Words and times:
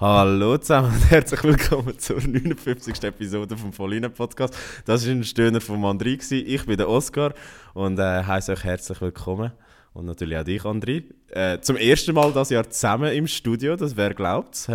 Hallo 0.00 0.56
zusammen 0.56 0.94
und 0.94 1.10
herzlich 1.10 1.44
willkommen 1.44 1.98
zur 1.98 2.22
59. 2.22 3.04
Episode 3.04 3.54
vom 3.54 3.70
Vollinen 3.70 4.10
Podcast. 4.10 4.56
Das 4.86 5.04
war 5.04 5.12
ein 5.12 5.24
Stöhner 5.24 5.60
von 5.60 5.78
André. 5.82 6.32
Ich 6.32 6.64
bin 6.64 6.78
der 6.78 6.88
Oskar 6.88 7.34
und 7.74 7.98
äh, 7.98 8.24
heiße 8.24 8.52
euch 8.52 8.64
herzlich 8.64 8.98
willkommen. 9.02 9.52
Und 9.92 10.06
natürlich 10.06 10.38
auch 10.38 10.44
dich, 10.44 10.62
André. 10.62 11.04
Äh, 11.28 11.60
zum 11.60 11.76
ersten 11.76 12.14
Mal 12.14 12.32
das 12.32 12.48
Jahr 12.48 12.70
zusammen 12.70 13.12
im 13.12 13.26
Studio, 13.26 13.76
das 13.76 13.94
wer 13.94 14.14
glaubt 14.14 14.70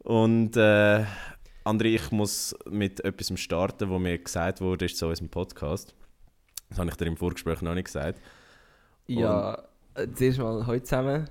Und 0.00 0.56
äh, 0.56 1.04
André, 1.64 1.94
ich 1.94 2.10
muss 2.10 2.52
mit 2.68 2.98
etwas 3.04 3.38
starten, 3.38 3.90
was 3.90 4.00
mir 4.00 4.18
gesagt 4.18 4.60
wurde 4.60 4.86
ist 4.86 4.98
zu 4.98 5.06
unserem 5.06 5.28
Podcast. 5.28 5.94
Das 6.68 6.80
habe 6.80 6.90
ich 6.90 6.96
dir 6.96 7.06
im 7.06 7.16
Vorgespräch 7.16 7.62
noch 7.62 7.74
nicht 7.74 7.84
gesagt. 7.84 8.20
Ja, 9.06 9.62
äh, 9.94 10.08
zuerst 10.12 10.40
mal 10.40 10.66
heute 10.66 10.82
zusammen. 10.82 11.28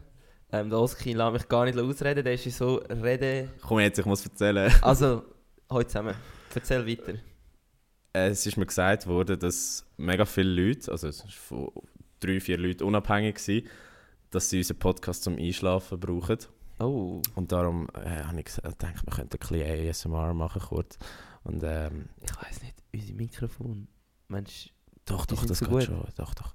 Ähm, 0.51 0.69
der 0.69 0.79
Oski 0.79 1.13
lässt 1.13 1.33
mich 1.33 1.47
gar 1.47 1.65
nicht 1.65 1.77
ausreden, 1.77 2.23
der 2.23 2.33
ist 2.33 2.43
so 2.57 2.75
reden. 2.89 3.49
Komm 3.61 3.79
jetzt, 3.79 3.99
ich 3.99 4.05
muss 4.05 4.25
erzählen. 4.25 4.71
Also, 4.81 5.23
heute 5.69 5.87
zusammen. 5.87 6.15
Erzähl 6.53 6.85
weiter. 6.85 7.13
Es 8.13 8.45
ist 8.45 8.57
mir 8.57 8.65
gesagt 8.65 9.07
worden, 9.07 9.39
dass 9.39 9.85
mega 9.95 10.25
viele 10.25 10.67
Leute, 10.67 10.91
also 10.91 11.07
es 11.07 11.23
war 11.23 11.31
von 11.31 11.71
drei, 12.19 12.41
vier 12.41 12.57
Leuten 12.57 12.83
unabhängig, 12.83 13.35
gewesen, 13.35 13.67
dass 14.31 14.49
sie 14.49 14.57
unseren 14.57 14.79
Podcast 14.79 15.23
zum 15.23 15.37
Einschlafen 15.37 15.99
brauchen. 15.99 16.37
Oh. 16.79 17.21
Und 17.35 17.51
darum 17.51 17.87
äh, 17.93 18.23
habe 18.23 18.39
ich 18.39 18.45
gesagt, 18.45 18.79
gedacht, 18.79 19.05
wir 19.05 19.13
könnten 19.13 19.37
ein 19.37 19.39
bisschen 19.39 19.89
ASMR 19.89 20.33
machen 20.33 20.61
kurz. 20.61 20.97
Und 21.43 21.63
ähm, 21.63 22.09
Ich 22.21 22.35
weiß 22.35 22.61
nicht, 22.63 22.75
unser 22.93 23.13
Mikrofon. 23.13 23.87
Mensch, 24.27 24.73
doch, 25.05 25.25
doch, 25.25 25.45
das 25.45 25.59
so 25.59 25.65
geht 25.65 25.73
gut. 25.73 25.83
schon. 25.83 26.03
Doch, 26.17 26.33
doch. 26.33 26.53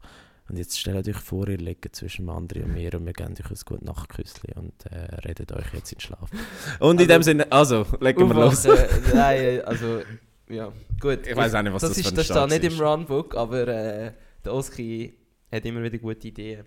Und 0.48 0.56
jetzt 0.58 0.78
stellt 0.78 1.08
euch 1.08 1.16
vor, 1.16 1.48
ihr 1.48 1.58
liegt 1.58 1.94
zwischen 1.97 2.27
dem 2.27 2.30
André 2.34 2.62
und 2.62 2.72
mir 2.72 2.94
und 2.94 3.05
wir 3.05 3.12
geben 3.12 3.33
euch 3.33 3.50
ein 3.50 3.56
gutes 3.64 3.83
Nachtküsschen 3.83 4.52
und 4.55 4.86
äh, 4.92 5.16
redet 5.27 5.50
euch 5.52 5.66
jetzt 5.75 5.91
in 5.92 5.97
den 5.98 6.00
Schlaf. 6.02 6.30
Und 6.78 7.00
in 7.00 7.11
Also- 7.11 7.12
dem 7.14 7.22
Sinne, 7.22 7.50
also, 7.52 7.86
legen 8.00 8.28
wir 8.28 8.34
los. 8.34 8.64
Aufwachen. 8.67 9.02
Nein, 9.14 9.61
also, 9.64 10.02
ja, 10.48 10.72
gut. 11.00 11.27
Ich 11.27 11.34
weiss 11.36 11.52
auch 11.55 11.62
nicht, 11.62 11.72
was 11.72 11.83
das 11.83 11.98
ist, 11.98 12.08
für 12.08 12.14
Das 12.14 12.27
steht 12.27 12.48
nicht 12.48 12.62
ist. 12.64 12.78
im 12.78 12.84
Runbook, 12.86 13.34
aber 13.36 13.67
äh, 13.67 14.12
der 14.44 14.55
Oski 14.55 15.14
hat 15.50 15.64
immer 15.64 15.83
wieder 15.83 15.98
gute 15.98 16.28
Ideen. 16.28 16.64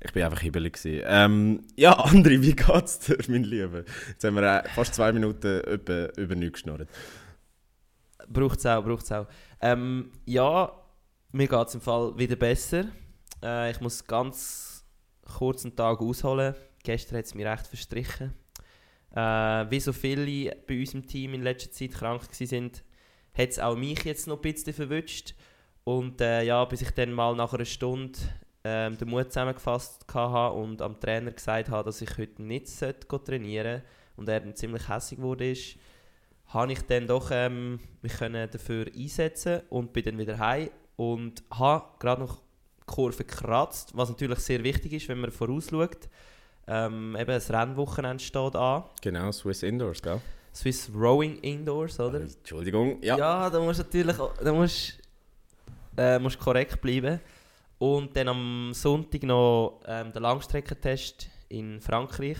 Ich 0.00 0.12
bin 0.12 0.22
einfach 0.22 0.40
hibbelig. 0.40 0.78
Ähm, 0.84 1.64
ja, 1.76 1.98
André, 2.06 2.40
wie 2.42 2.54
geht's 2.54 2.98
dir, 3.00 3.18
mein 3.26 3.42
Lieber? 3.42 3.84
Jetzt 4.08 4.22
haben 4.22 4.36
wir 4.36 4.42
äh, 4.64 4.68
fast 4.68 4.94
zwei 4.94 5.12
Minuten 5.12 5.60
über, 5.68 6.16
über 6.16 6.34
nichts 6.36 6.62
geschnurrt. 6.62 6.88
Braucht 8.28 8.58
es 8.58 8.66
auch, 8.66 8.84
braucht 8.84 9.04
es 9.04 9.12
auch. 9.12 9.26
Ähm, 9.60 10.12
ja, 10.26 10.70
mir 11.34 11.48
geht 11.48 11.68
es 11.68 11.74
im 11.74 11.80
Fall 11.80 12.16
wieder 12.16 12.36
besser. 12.36 12.86
Äh, 13.42 13.72
ich 13.72 13.80
muss 13.80 14.06
ganz 14.06 14.84
kurz 15.36 15.64
einen 15.64 15.74
Tag 15.74 16.00
ausholen. 16.00 16.54
Gestern 16.82 17.18
hat 17.18 17.24
es 17.24 17.34
mir 17.34 17.50
recht 17.50 17.66
verstrichen. 17.66 18.32
Äh, 19.10 19.20
wie 19.68 19.80
so 19.80 19.92
viele 19.92 20.54
bei 20.66 20.78
uns 20.78 20.94
im 20.94 21.06
Team 21.06 21.34
in 21.34 21.42
letzter 21.42 21.72
Zeit 21.72 21.92
krank 21.92 22.22
waren, 22.22 22.70
hat 23.36 23.48
es 23.48 23.58
auch 23.58 23.76
mich 23.76 24.04
jetzt 24.04 24.28
noch 24.28 24.36
ein 24.36 24.42
bisschen 24.42 24.74
verwünscht. 24.74 25.34
Und 25.82 26.20
äh, 26.20 26.44
ja, 26.44 26.64
bis 26.66 26.82
ich 26.82 26.92
dann 26.92 27.12
mal 27.12 27.34
nach 27.34 27.52
einer 27.52 27.64
Stunde 27.64 28.18
ähm, 28.62 28.96
den 28.96 29.10
Mut 29.10 29.32
zusammengefasst 29.32 30.06
hatte 30.14 30.54
und 30.54 30.80
am 30.82 31.00
Trainer 31.00 31.32
gesagt 31.32 31.68
habe, 31.68 31.84
dass 31.84 32.00
ich 32.00 32.16
heute 32.16 32.42
nicht 32.42 32.68
sollte 32.68 33.08
trainieren 33.24 33.82
und 34.16 34.28
er 34.28 34.40
dann 34.40 34.54
ziemlich 34.54 34.88
hässlich 34.88 35.20
wurde, 35.20 35.52
habe 36.46 36.72
ich 36.72 36.82
dann 36.82 37.08
doch 37.08 37.30
ähm, 37.32 37.80
mich 38.02 38.14
können 38.14 38.48
dafür 38.48 38.86
einsetzen 38.94 39.62
und 39.68 39.92
bin 39.92 40.04
dann 40.04 40.18
wieder 40.18 40.38
heim 40.38 40.70
und 40.96 41.42
habe 41.50 41.84
gerade 41.98 42.22
noch 42.22 42.36
die 42.36 42.86
Kurve 42.86 43.24
gekratzt, 43.24 43.92
was 43.94 44.08
natürlich 44.08 44.38
sehr 44.40 44.62
wichtig 44.62 44.92
ist, 44.92 45.08
wenn 45.08 45.20
man 45.20 45.30
vorausschaut. 45.30 46.08
Ähm, 46.66 47.16
eben 47.16 47.28
das 47.30 47.50
Rennwochenende 47.50 48.22
steht 48.22 48.56
an. 48.56 48.84
Genau, 49.02 49.30
Swiss 49.32 49.62
Indoors, 49.62 50.00
gell? 50.00 50.20
Swiss 50.54 50.90
Rowing 50.94 51.38
Indoors, 51.40 51.98
oder? 51.98 52.20
Entschuldigung, 52.20 53.02
ja. 53.02 53.18
Ja, 53.18 53.50
da 53.50 53.60
musst 53.60 53.80
du 53.80 53.84
natürlich 53.84 54.16
da 54.16 54.52
musst, 54.52 54.98
äh, 55.96 56.18
musst 56.18 56.38
korrekt 56.38 56.80
bleiben. 56.80 57.20
Und 57.78 58.16
dann 58.16 58.28
am 58.28 58.70
Sonntag 58.72 59.24
noch 59.24 59.80
ähm, 59.86 60.12
der 60.12 60.22
Langstreckentest 60.22 61.28
in 61.48 61.80
Frankreich. 61.80 62.38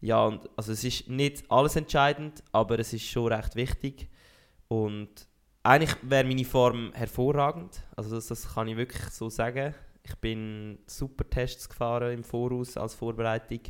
Ja, 0.00 0.26
und, 0.26 0.48
also 0.56 0.72
es 0.72 0.84
ist 0.84 1.08
nicht 1.08 1.50
alles 1.50 1.76
entscheidend, 1.76 2.42
aber 2.52 2.78
es 2.78 2.92
ist 2.92 3.04
schon 3.04 3.32
recht 3.32 3.54
wichtig. 3.56 4.08
Und 4.66 5.27
eigentlich 5.68 5.96
wäre 6.02 6.24
meine 6.24 6.44
Form 6.44 6.92
hervorragend. 6.94 7.82
Also 7.94 8.14
das, 8.16 8.28
das 8.28 8.54
kann 8.54 8.68
ich 8.68 8.76
wirklich 8.76 9.02
so 9.10 9.28
sagen. 9.28 9.74
Ich 10.02 10.14
bin 10.16 10.78
super 10.86 11.28
Tests 11.28 11.68
gefahren 11.68 12.12
im 12.12 12.24
Voraus 12.24 12.76
als 12.76 12.94
Vorbereitung. 12.94 13.60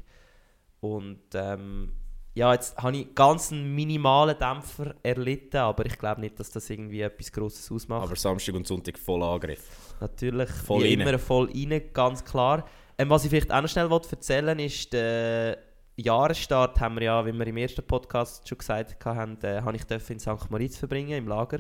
Und 0.81 1.21
ähm, 1.35 1.93
ja, 2.35 2.53
jetzt 2.53 2.79
habe 2.79 2.97
ich 2.97 3.15
ganz 3.17 3.51
einen 3.51 3.75
minimalen 3.75 4.39
Dämpfer 4.39 4.95
erlitten, 5.03 5.57
aber 5.57 5.85
ich 5.87 5.99
glaube 5.99 6.21
nicht, 6.21 6.39
dass 6.39 6.51
das 6.53 6.71
irgendwie 6.71 7.01
etwas 7.01 7.33
Grosses 7.33 7.71
ausmacht. 7.73 8.05
Aber 8.05 8.15
Samstag 8.15 8.55
und 8.55 8.67
Sonntag 8.67 8.97
voll 8.97 9.23
Angriff. 9.25 9.97
Natürlich, 10.01 10.51
Voll 10.51 10.85
wie 10.85 10.95
rein. 10.95 11.01
immer 11.01 11.19
voll 11.19 11.51
rein, 11.53 11.83
ganz 11.93 12.25
klar. 12.25 12.65
Ähm, 12.97 13.11
was 13.11 13.25
ich 13.25 13.31
vielleicht 13.31 13.51
auch 13.51 13.61
noch 13.61 13.69
schnell 13.69 13.91
wollte 13.91 14.13
erzählen 14.13 14.57
ist, 14.61 14.93
der 14.93 15.59
Jahresstart 15.97 16.81
haben 16.81 16.95
wir 16.95 17.03
ja, 17.03 17.27
wie 17.27 17.33
wir 17.33 17.47
im 17.49 17.57
ersten 17.57 17.85
Podcast 17.85 18.49
schon 18.49 18.59
gesagt 18.59 19.05
haben, 19.05 19.37
äh, 19.43 19.61
habe 19.63 19.77
ich 19.77 20.11
in 20.11 20.21
St. 20.21 20.49
Moritz 20.49 20.77
verbringen, 20.77 21.19
im 21.19 21.27
Lager. 21.27 21.59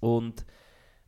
Und 0.00 0.44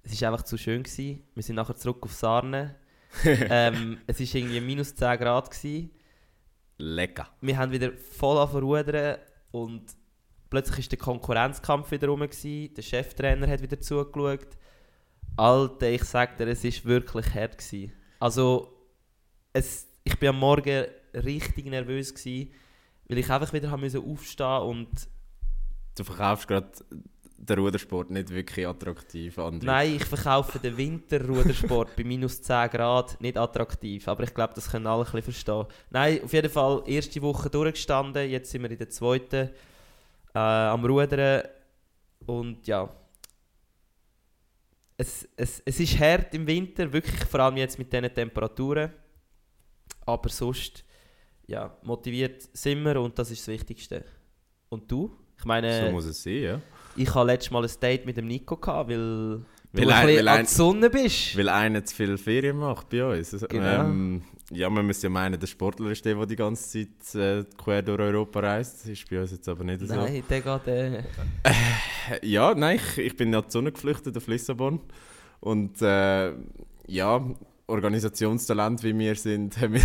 es 0.03 0.21
war 0.21 0.33
einfach 0.33 0.45
zu 0.45 0.57
schön. 0.57 0.83
Gewesen. 0.83 1.23
Wir 1.35 1.43
sind 1.43 1.57
nachher 1.57 1.77
zurück 1.77 1.99
auf 2.03 2.13
Sarne. 2.13 2.77
ähm, 3.25 3.99
es 4.07 4.21
war 4.21 4.41
irgendwie 4.41 4.61
minus 4.61 4.95
10 4.95 5.19
Grad. 5.19 5.51
Gewesen. 5.51 5.91
Lecker. 6.79 7.29
wir 7.43 7.59
haben 7.59 7.73
wieder 7.73 7.93
voll 7.93 8.39
angefangen 8.39 9.19
und 9.51 9.85
plötzlich 10.49 10.79
war 10.79 10.89
der 10.89 10.99
Konkurrenzkampf 10.99 11.91
wieder 11.91 12.09
rum. 12.09 12.21
Gewesen. 12.21 12.75
Der 12.75 12.83
Cheftrainer 12.83 13.49
hat 13.49 13.63
wieder 13.63 13.81
zugeschaut. 13.81 14.57
Alter, 15.37 15.89
ich 15.91 16.05
sag 16.05 16.37
dir, 16.39 16.49
es 16.49 16.65
war 16.65 16.85
wirklich 16.85 17.35
hart. 17.35 17.59
Gewesen. 17.59 17.93
Also, 18.19 18.73
es, 19.53 19.87
ich 20.05 20.19
bin 20.19 20.31
am 20.31 20.39
Morgen 20.39 20.87
richtig 21.15 21.67
nervös, 21.67 22.15
gewesen, 22.15 22.53
weil 23.09 23.19
ich 23.19 23.31
einfach 23.31 23.53
wieder 23.53 23.71
haben 23.71 23.81
musste 23.81 24.01
aufstehen 24.01 24.63
und 24.63 25.09
Du 25.97 26.05
verkaufst 26.05 26.49
gerade 26.49 26.71
den 27.41 27.59
Rudersport 27.59 28.11
nicht 28.11 28.29
wirklich 28.31 28.67
attraktiv, 28.67 29.39
André. 29.39 29.65
Nein, 29.65 29.97
ich 29.97 30.05
verkaufe 30.05 30.59
den 30.59 30.77
Winterrudersport 30.77 31.97
bei 31.97 32.05
minus 32.05 32.43
10 32.43 32.69
Grad 32.69 33.19
nicht 33.21 33.39
attraktiv. 33.39 34.07
Aber 34.09 34.25
ich 34.25 34.35
glaube, 34.35 34.53
das 34.55 34.71
können 34.71 34.87
alle 34.87 35.01
ein 35.01 35.05
bisschen 35.05 35.23
verstehen. 35.23 35.67
Nein, 35.89 36.21
auf 36.23 36.33
jeden 36.33 36.51
Fall 36.51 36.83
erste 36.87 37.23
Woche 37.23 37.49
durchgestanden. 37.49 38.29
Jetzt 38.29 38.51
sind 38.51 38.63
wir 38.63 38.71
in 38.71 38.77
der 38.79 38.91
zweiten 38.91 39.51
äh, 40.35 40.39
am 40.39 40.85
Rudern. 40.85 41.45
Und 42.27 42.67
ja. 42.67 42.89
Es, 44.99 45.27
es, 45.35 45.63
es 45.65 45.81
ist 45.81 45.99
hart 45.99 46.35
im 46.35 46.47
Winter, 46.47 46.93
wirklich 46.93 47.25
vor 47.25 47.41
allem 47.41 47.57
jetzt 47.57 47.79
mit 47.79 47.91
diesen 47.91 48.13
Temperaturen. 48.13 48.93
Aber 50.05 50.29
sonst, 50.29 50.85
ja, 51.47 51.75
motiviert 51.83 52.49
sind 52.53 52.83
wir 52.83 53.01
und 53.01 53.19
das 53.19 53.31
ist 53.31 53.41
das 53.41 53.49
Wichtigste. 53.49 54.05
Und 54.69 54.91
du? 54.91 55.11
Ich 55.39 55.45
meine, 55.47 55.87
so 55.87 55.91
muss 55.91 56.05
es 56.05 56.23
sein, 56.23 56.43
ja. 56.43 56.61
Ich 56.97 57.15
hatte 57.15 57.27
letztes 57.27 57.51
Mal 57.51 57.65
ein 57.65 57.71
Date 57.81 58.07
mit 58.07 58.17
dem 58.17 58.27
Nico, 58.27 58.57
gehabt, 58.57 58.91
weil, 58.91 59.41
Weil 59.73 59.91
ein- 59.93 60.09
ein 60.09 60.17
weil 60.17 60.29
an 60.29 60.39
ein- 60.41 60.47
die 60.47 60.51
Sonne 60.53 60.91
bist. 60.91 61.37
Weil 61.37 61.49
einer 61.49 61.85
zu 61.85 61.95
viel 61.95 62.19
Ferien 62.19 62.57
macht 62.59 62.89
bei 62.91 63.05
uns. 63.05 63.33
Also, 63.35 63.47
Genau. 63.47 63.83
ähm, 63.85 64.23
ja, 64.53 64.69
man 64.69 64.85
müsste 64.85 65.07
ja 65.07 65.11
meinen, 65.11 65.39
der 65.39 65.47
Sportler 65.47 65.91
ist 65.93 66.05
der, 66.05 66.17
der 66.17 66.27
die 66.27 66.35
ganze 66.37 66.89
Zeit 66.89 67.15
äh, 67.15 67.45
quer 67.57 67.83
durch 67.83 68.01
Europa 68.01 68.41
reist. 68.41 68.81
Das 68.81 68.87
ist 68.89 69.09
bei 69.09 69.21
uns 69.21 69.31
jetzt 69.31 69.49
aber 69.49 69.63
nicht 69.63 69.81
so. 69.87 69.95
Nein, 69.95 70.25
der 70.29 70.41
geht... 70.41 70.67
Äh, 70.67 70.99
Äh, 70.99 71.03
Ja, 72.23 72.53
nein, 72.55 72.77
ich, 72.97 72.99
ich 72.99 73.17
bin 73.17 73.33
ja 73.33 73.41
die 73.43 73.51
Sonne 73.51 73.71
geflüchtet 73.71 74.17
auf 74.17 74.27
Lissabon. 74.27 74.81
Und 75.39 75.81
äh, 75.83 76.33
ja, 76.89 77.25
Organisationstalent 77.69 78.83
wie 78.83 78.99
wir 78.99 79.15
sind, 79.15 79.57
haben 79.61 79.75
wir 79.75 79.83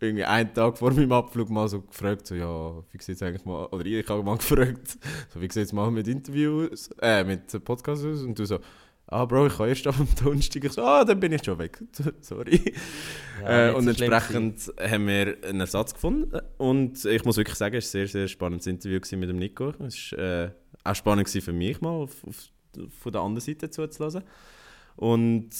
irgendwie 0.00 0.24
einen 0.24 0.52
Tag 0.52 0.78
vor 0.78 0.92
meinem 0.92 1.12
Abflug 1.12 1.50
mal 1.50 1.68
so 1.68 1.82
gefragt, 1.82 2.26
so, 2.26 2.34
ja, 2.34 2.82
wie 2.90 3.02
sieht 3.02 3.16
es 3.16 3.22
eigentlich 3.22 3.44
mal, 3.44 3.66
oder 3.66 3.84
ich 3.84 4.08
habe 4.08 4.22
mal 4.22 4.36
gefragt, 4.38 4.98
so, 5.32 5.40
wie 5.40 5.50
sieht 5.50 5.64
es 5.64 5.72
mal 5.72 5.90
mit 5.90 6.08
Interviews, 6.08 6.90
äh, 7.00 7.24
mit 7.24 7.64
Podcasts 7.64 8.04
aus? 8.04 8.22
Und 8.22 8.38
du 8.38 8.44
so, 8.44 8.58
ah 9.06 9.24
Bro, 9.24 9.46
ich 9.46 9.56
kann 9.56 9.68
erst 9.68 9.86
am 9.86 10.06
Donnerstag. 10.22 10.64
Ich 10.64 10.72
so, 10.72 10.82
ah, 10.82 11.04
dann 11.04 11.18
bin 11.18 11.32
ich 11.32 11.44
schon 11.44 11.58
weg, 11.58 11.82
sorry. 12.20 12.74
ja, 13.42 13.68
Äh, 13.68 13.74
und 13.74 13.88
entsprechend 13.88 14.72
haben 14.80 15.06
wir 15.06 15.36
einen 15.44 15.60
Ersatz 15.60 15.94
gefunden. 15.94 16.40
Und 16.58 17.04
ich 17.04 17.24
muss 17.24 17.36
wirklich 17.36 17.56
sagen, 17.56 17.76
es 17.76 17.92
war 17.94 18.00
ein 18.00 18.06
sehr, 18.06 18.08
sehr 18.08 18.28
spannendes 18.28 18.66
Interview 18.66 19.00
mit 19.16 19.28
dem 19.28 19.38
Nico. 19.38 19.72
Es 19.86 20.12
war 20.12 20.18
äh, 20.18 20.50
auch 20.84 20.94
spannend 20.94 21.28
für 21.28 21.52
mich 21.52 21.80
mal, 21.80 21.90
auf, 21.90 22.24
auf 22.24 22.36
von 23.00 23.12
der 23.12 23.22
anderen 23.22 23.40
Seite 23.40 23.70
zuzulassen. 23.70 24.22
Und 24.96 25.50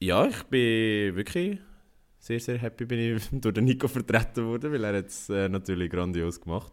ja, 0.00 0.26
ich 0.26 0.42
bin 0.44 1.16
wirklich 1.16 1.58
sehr, 2.24 2.40
sehr 2.40 2.58
happy 2.58 2.86
bin 2.86 2.98
ich 2.98 3.22
durch 3.32 3.54
den 3.54 3.64
Nico 3.64 3.86
vertreten 3.86 4.46
worden, 4.46 4.72
weil 4.72 4.82
er 4.84 4.94
es 5.04 5.28
äh, 5.28 5.46
natürlich 5.48 5.90
grandios 5.90 6.40
gemacht. 6.40 6.72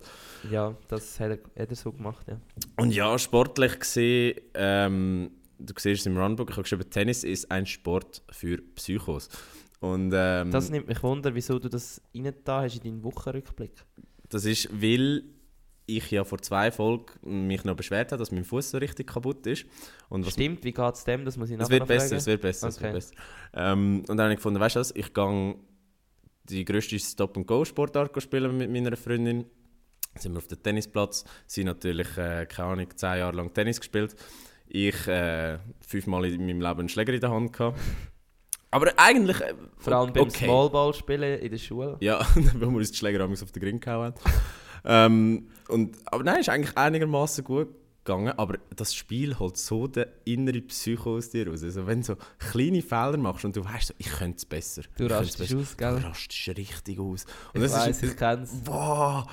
Ja, 0.50 0.76
das 0.88 1.20
hat 1.20 1.32
er, 1.32 1.62
hat 1.62 1.70
er 1.70 1.76
so 1.76 1.92
gemacht, 1.92 2.26
ja. 2.30 2.40
Und 2.78 2.94
ja, 2.94 3.18
sportlich 3.20 3.78
gesehen, 3.80 4.40
ähm, 4.54 5.32
du 5.60 5.74
siehst 5.78 6.02
es 6.02 6.06
im 6.06 6.18
Runbook, 6.18 6.50
ich 6.50 6.56
habe 6.56 6.64
geschrieben, 6.64 6.90
Tennis 6.90 7.26
ist 7.26 7.52
ein 7.52 7.66
Sport 7.66 8.24
für 8.32 8.60
Psychos. 8.76 9.28
Und, 9.82 10.14
ähm, 10.16 10.52
Das 10.52 10.70
nimmt 10.70 10.88
mich 10.88 11.04
wunder, 11.04 11.36
wieso 11.36 11.60
du 11.60 11.68
das 11.68 12.02
reingetan 12.16 12.64
hast 12.64 12.78
in 12.78 12.84
deinen 12.84 13.04
Wochenrückblick. 13.04 13.74
das 14.30 14.46
ist, 14.46 14.70
weil 14.72 15.24
ich 15.86 16.10
ja 16.12 16.24
vor 16.24 16.40
zwei 16.42 16.72
Folgen 16.72 17.48
mich 17.48 17.64
noch 17.64 17.76
beschwert 17.76 18.12
habe, 18.12 18.20
dass 18.20 18.32
mein 18.32 18.44
Fuß 18.44 18.72
so 18.72 18.78
richtig 18.78 19.08
kaputt 19.08 19.46
ist. 19.48 19.66
Und 20.10 20.26
was 20.26 20.34
Stimmt, 20.34 20.64
wie 20.64 20.72
geht 20.72 20.94
es 20.94 21.04
dem? 21.04 21.26
Das 21.26 21.38
muss 21.38 21.50
ich 21.50 21.56
Es 21.56 21.60
nachher 21.60 21.72
wird 21.72 21.80
noch 21.82 21.88
besser, 21.88 22.08
fragen. 22.08 22.18
es 22.18 22.26
wird 22.28 22.42
besser, 22.42 22.68
es 22.70 22.80
wird 22.82 22.90
Okay. 22.90 22.94
besser. 22.98 23.14
Ähm, 23.54 24.00
und 24.08 24.18
dann 24.18 24.22
habe 24.22 24.32
ich 24.34 24.38
gefunden, 24.38 24.60
weißt 24.60 24.76
du 24.76 24.80
was, 24.80 24.92
ich 24.96 25.14
gehe 25.14 25.56
die 26.46 26.66
grösste 26.66 26.98
Stop-and-Go-Sportart 27.00 28.22
spielen 28.22 28.58
mit 28.58 28.72
meiner 28.72 28.96
Freundin. 28.98 29.46
Dann 30.14 30.22
sind 30.22 30.34
wir 30.34 30.40
auf 30.40 30.48
dem 30.48 30.62
Tennisplatz. 30.62 31.24
Sie 31.48 31.64
natürlich, 31.64 32.18
äh, 32.18 32.46
keine 32.46 32.70
Ahnung, 32.70 32.88
zehn 32.96 33.18
Jahre 33.20 33.36
lang 33.36 33.54
Tennis 33.54 33.80
gespielt. 33.80 34.16
Ich 34.68 35.08
äh, 35.08 35.58
fünfmal 35.86 36.26
in 36.26 36.46
meinem 36.46 36.62
Leben 36.62 36.80
einen 36.80 36.90
Schläger 36.90 37.14
in 37.14 37.22
der 37.22 37.32
Hand 37.32 37.54
gehabt. 37.54 37.80
Aber 38.72 38.92
eigentlich... 38.98 39.40
Äh, 39.42 39.54
Vor 39.78 39.94
allem 39.94 40.14
beim 40.14 40.24
okay. 40.24 40.46
Smallball 40.46 40.94
spielen 40.94 41.40
in 41.40 41.52
der 41.52 41.58
Schule. 41.58 41.98
Ja, 42.00 42.26
weil 42.36 42.70
wir 42.70 42.78
uns 42.78 42.92
die 42.92 42.98
Schläger 42.98 43.24
auf 43.26 43.52
den 43.52 43.62
Grind 43.62 43.82
gehauen 43.82 44.14
haben. 44.14 44.16
ähm, 44.86 45.48
und, 45.72 45.98
aber 46.06 46.24
nein, 46.24 46.40
ist 46.40 46.50
eigentlich 46.50 46.78
einigermaßen 46.78 47.44
gut 47.44 47.70
gegangen. 48.04 48.34
Aber 48.38 48.58
das 48.76 48.94
Spiel 48.94 49.38
holt 49.38 49.58
so 49.58 49.88
den 49.88 50.06
inneren 50.26 50.66
Psycho 50.68 51.18
aus 51.18 51.30
dir 51.30 51.48
raus. 51.48 51.64
Also 51.64 51.88
wenn 51.88 52.00
du 52.02 52.08
so 52.08 52.16
kleine 52.40 52.82
Fehler 52.82 53.18
machst 53.18 53.46
und 53.46 53.56
du 53.56 53.64
weißt, 53.64 53.90
so, 53.90 53.94
ich 53.98 54.08
könnte 54.08 54.38
es 54.38 54.46
besser. 54.46 54.84
Du 54.98 55.06
rastest 55.06 55.54
aus, 55.56 55.78
gell? 55.78 56.00
Du 56.00 56.08
rastest 56.08 56.58
richtig 56.58 57.00
aus. 57.00 57.26
Und 57.54 57.62
Ich 57.62 57.72
das 57.72 57.74
weiss, 57.74 58.02
ist, 58.02 58.12
ich 58.12 58.18
kenn's. 58.18 58.52
Wow! 58.66 59.26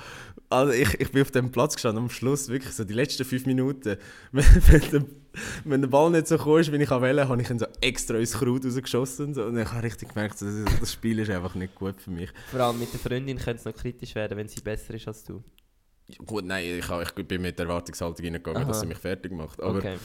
Also 0.51 0.73
ich, 0.73 0.99
ich 0.99 1.11
bin 1.11 1.21
auf 1.21 1.31
dem 1.31 1.51
Platz 1.51 1.75
gestanden, 1.75 2.03
am 2.05 2.09
Schluss 2.09 2.49
wirklich 2.49 2.73
so 2.73 2.83
die 2.83 2.93
letzten 2.93 3.23
fünf 3.23 3.45
Minuten, 3.45 3.97
wenn, 4.31 4.45
wenn, 4.45 4.91
der, 4.91 5.05
wenn 5.63 5.81
der 5.81 5.89
Ball 5.89 6.09
nicht 6.09 6.27
so 6.27 6.37
kam, 6.37 6.55
wie 6.55 6.81
ich 6.81 6.89
wollte, 6.89 7.27
habe 7.27 7.41
ich 7.41 7.49
ihn 7.49 7.59
so 7.59 7.67
extra 7.81 8.17
ins 8.17 8.33
Kraut 8.33 8.65
rausgeschossen. 8.65 9.27
Und, 9.27 9.33
so. 9.35 9.43
und 9.45 9.57
ich 9.57 9.71
habe 9.71 9.83
richtig 9.83 10.09
gemerkt, 10.09 10.41
das, 10.41 10.53
das 10.79 10.93
Spiel 10.93 11.19
ist 11.19 11.29
einfach 11.29 11.53
nicht 11.53 11.75
gut 11.75 12.01
für 12.01 12.09
mich. 12.09 12.31
Vor 12.49 12.61
allem 12.61 12.79
mit 12.79 12.91
der 12.91 12.99
Freundin 12.99 13.37
könnte 13.37 13.59
es 13.59 13.65
noch 13.65 13.75
kritisch 13.75 14.15
werden, 14.15 14.37
wenn 14.37 14.47
sie 14.47 14.61
besser 14.61 14.95
ist 14.95 15.07
als 15.07 15.23
du. 15.23 15.43
Gut, 16.25 16.45
nein, 16.45 16.63
ich, 16.79 16.89
ich 16.89 17.27
bin 17.27 17.41
mit 17.41 17.57
der 17.59 17.67
Erwartungshaltung 17.67 18.25
reingegangen, 18.25 18.61
Aha. 18.63 18.67
dass 18.67 18.81
sie 18.81 18.87
mich 18.87 18.97
fertig 18.97 19.31
macht. 19.31 19.61
Aber 19.61 19.77
okay. 19.77 19.97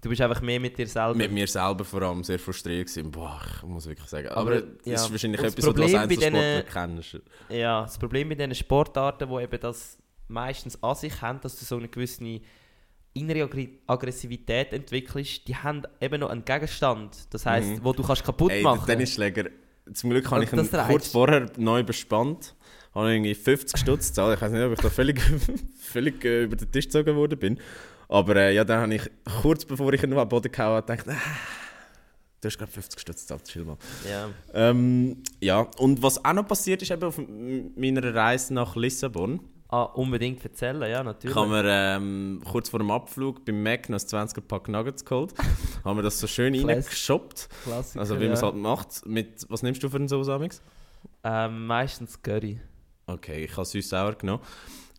Du 0.00 0.10
bist 0.10 0.20
einfach 0.20 0.42
mehr 0.42 0.60
mit 0.60 0.76
dir 0.76 0.86
selber. 0.86 1.14
mit 1.14 1.32
mir 1.32 1.46
selber 1.46 1.82
vor 1.82 2.02
allem 2.02 2.22
sehr 2.22 2.38
frustriert 2.38 2.88
gewesen. 2.88 3.10
Boah, 3.10 3.40
ich 3.56 3.62
muss 3.62 3.86
wirklich 3.86 4.08
sagen. 4.08 4.28
Aber, 4.28 4.60
das 4.60 4.64
ja. 4.84 4.94
ist 4.96 5.10
wahrscheinlich 5.10 5.40
das 5.40 5.52
etwas, 5.54 5.66
was 5.66 5.74
du 5.74 5.82
als 5.82 5.92
Problem 5.92 6.08
bei 6.08 6.26
Einzelsportler 6.26 6.62
kennst. 6.86 7.18
Ja, 7.48 7.82
das 7.82 7.98
Problem 7.98 8.28
bei 8.28 8.34
diesen 8.34 8.54
Sportarten, 8.54 9.28
die 9.30 9.42
eben 9.42 9.60
das 9.60 9.96
meistens 10.28 10.82
an 10.82 10.94
sich 10.94 11.22
haben, 11.22 11.40
dass 11.40 11.58
du 11.58 11.64
so 11.64 11.76
eine 11.76 11.88
gewisse 11.88 12.40
innere 13.14 13.48
Aggressivität 13.86 14.72
entwickelst, 14.72 15.46
die 15.48 15.56
haben 15.56 15.82
eben 16.00 16.20
noch 16.20 16.30
einen 16.30 16.44
Gegenstand. 16.44 17.32
Das 17.32 17.46
heisst, 17.46 17.68
Mhm. 17.70 17.84
wo 17.84 17.92
du 17.92 18.02
kannst 18.02 18.24
kaputt 18.24 18.50
Ey, 18.52 18.62
machen 18.62 18.84
der 18.86 18.96
Tennisschläger, 18.96 19.48
zum 19.92 20.10
Glück 20.10 20.30
habe 20.30 20.44
ich 20.44 20.52
ihn 20.52 20.68
kurz 20.88 21.08
vorher 21.08 21.50
neu 21.56 21.82
bespannt. 21.82 22.54
Habe 22.94 23.12
irgendwie 23.12 23.34
50 23.34 23.80
Stutz 23.80 24.08
gezahlt. 24.08 24.36
Ich 24.36 24.42
weiß 24.42 24.52
nicht, 24.52 24.62
ob 24.62 24.72
ich 24.72 24.78
da 24.80 24.88
völlig, 24.90 25.20
völlig 25.80 26.24
äh, 26.24 26.44
über 26.44 26.56
den 26.56 26.70
Tisch 26.70 26.84
gezogen 26.86 27.16
worden 27.16 27.38
bin. 27.38 27.58
Aber 28.08 28.36
äh, 28.36 28.54
ja, 28.54 28.64
dann 28.64 28.82
habe 28.82 28.94
ich 28.94 29.10
kurz 29.42 29.64
bevor 29.64 29.92
ich 29.92 30.02
ihn 30.02 30.10
noch 30.10 30.18
am 30.18 30.28
Boden 30.28 30.52
gehauen 30.52 30.76
habe, 30.76 30.96
gedacht, 30.96 31.08
ah, 31.08 31.36
du 32.40 32.46
hast 32.48 32.58
gerade 32.58 32.70
50 32.70 33.00
Stutz 33.00 33.22
gezahlt, 33.22 33.44
chill 33.44 33.64
mal. 33.64 33.76
Ja. 34.08 34.28
Ähm, 34.52 35.22
ja, 35.40 35.66
und 35.78 36.02
was 36.02 36.24
auch 36.24 36.32
noch 36.34 36.46
passiert 36.46 36.82
ist 36.82 36.90
eben 36.92 37.02
auf 37.02 37.18
meiner 37.76 38.14
Reise 38.14 38.54
nach 38.54 38.76
Lissabon, 38.76 39.40
Ah, 39.70 39.84
unbedingt 39.84 40.44
erzählen, 40.44 40.88
ja, 40.88 41.02
natürlich. 41.02 41.34
haben 41.34 41.50
wir 41.50 41.64
ähm, 41.64 42.42
kurz 42.48 42.68
vor 42.68 42.78
dem 42.78 42.92
Abflug 42.92 43.44
beim 43.44 43.60
Mac 43.60 43.88
noch 43.88 43.98
ein 43.98 44.06
20er 44.06 44.40
Pack 44.42 44.68
Nuggets 44.68 45.04
geholt. 45.04 45.34
haben 45.84 45.98
wir 45.98 46.02
das 46.02 46.20
so 46.20 46.28
schön 46.28 46.54
reingeshoppt. 46.54 47.48
Klassiker, 47.64 47.98
Also 48.00 48.20
wie 48.20 48.24
ja. 48.24 48.28
man 48.28 48.36
es 48.36 48.42
halt 48.44 48.54
macht. 48.54 49.04
Mit, 49.06 49.46
was 49.48 49.64
nimmst 49.64 49.82
du 49.82 49.88
für 49.88 49.96
einen 49.96 50.06
Soße, 50.06 50.32
Amix? 50.32 50.62
ähm, 51.24 51.66
Meistens 51.66 52.22
Curry. 52.22 52.60
Okay, 53.06 53.44
ich 53.44 53.56
habe 53.56 53.64
süß-sauer 53.64 54.14
genommen. 54.14 54.42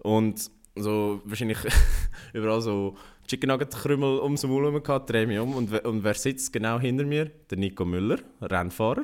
Und 0.03 0.49
so 0.75 1.21
wahrscheinlich 1.25 1.57
überall 2.33 2.61
so 2.61 2.95
Chicken 3.27 3.49
Nugget 3.49 3.71
Krümel 3.71 4.19
ums 4.19 4.43
Maul 4.43 4.65
herum 4.65 4.83
gehabt, 4.83 5.09
drehe 5.09 5.25
mich 5.25 5.39
um. 5.39 5.55
Und, 5.55 5.73
und 5.85 6.03
wer 6.03 6.13
sitzt 6.13 6.53
genau 6.53 6.79
hinter 6.79 7.05
mir? 7.05 7.31
Der 7.49 7.57
Nico 7.57 7.85
Müller, 7.85 8.19
Rennfahrer. 8.41 9.03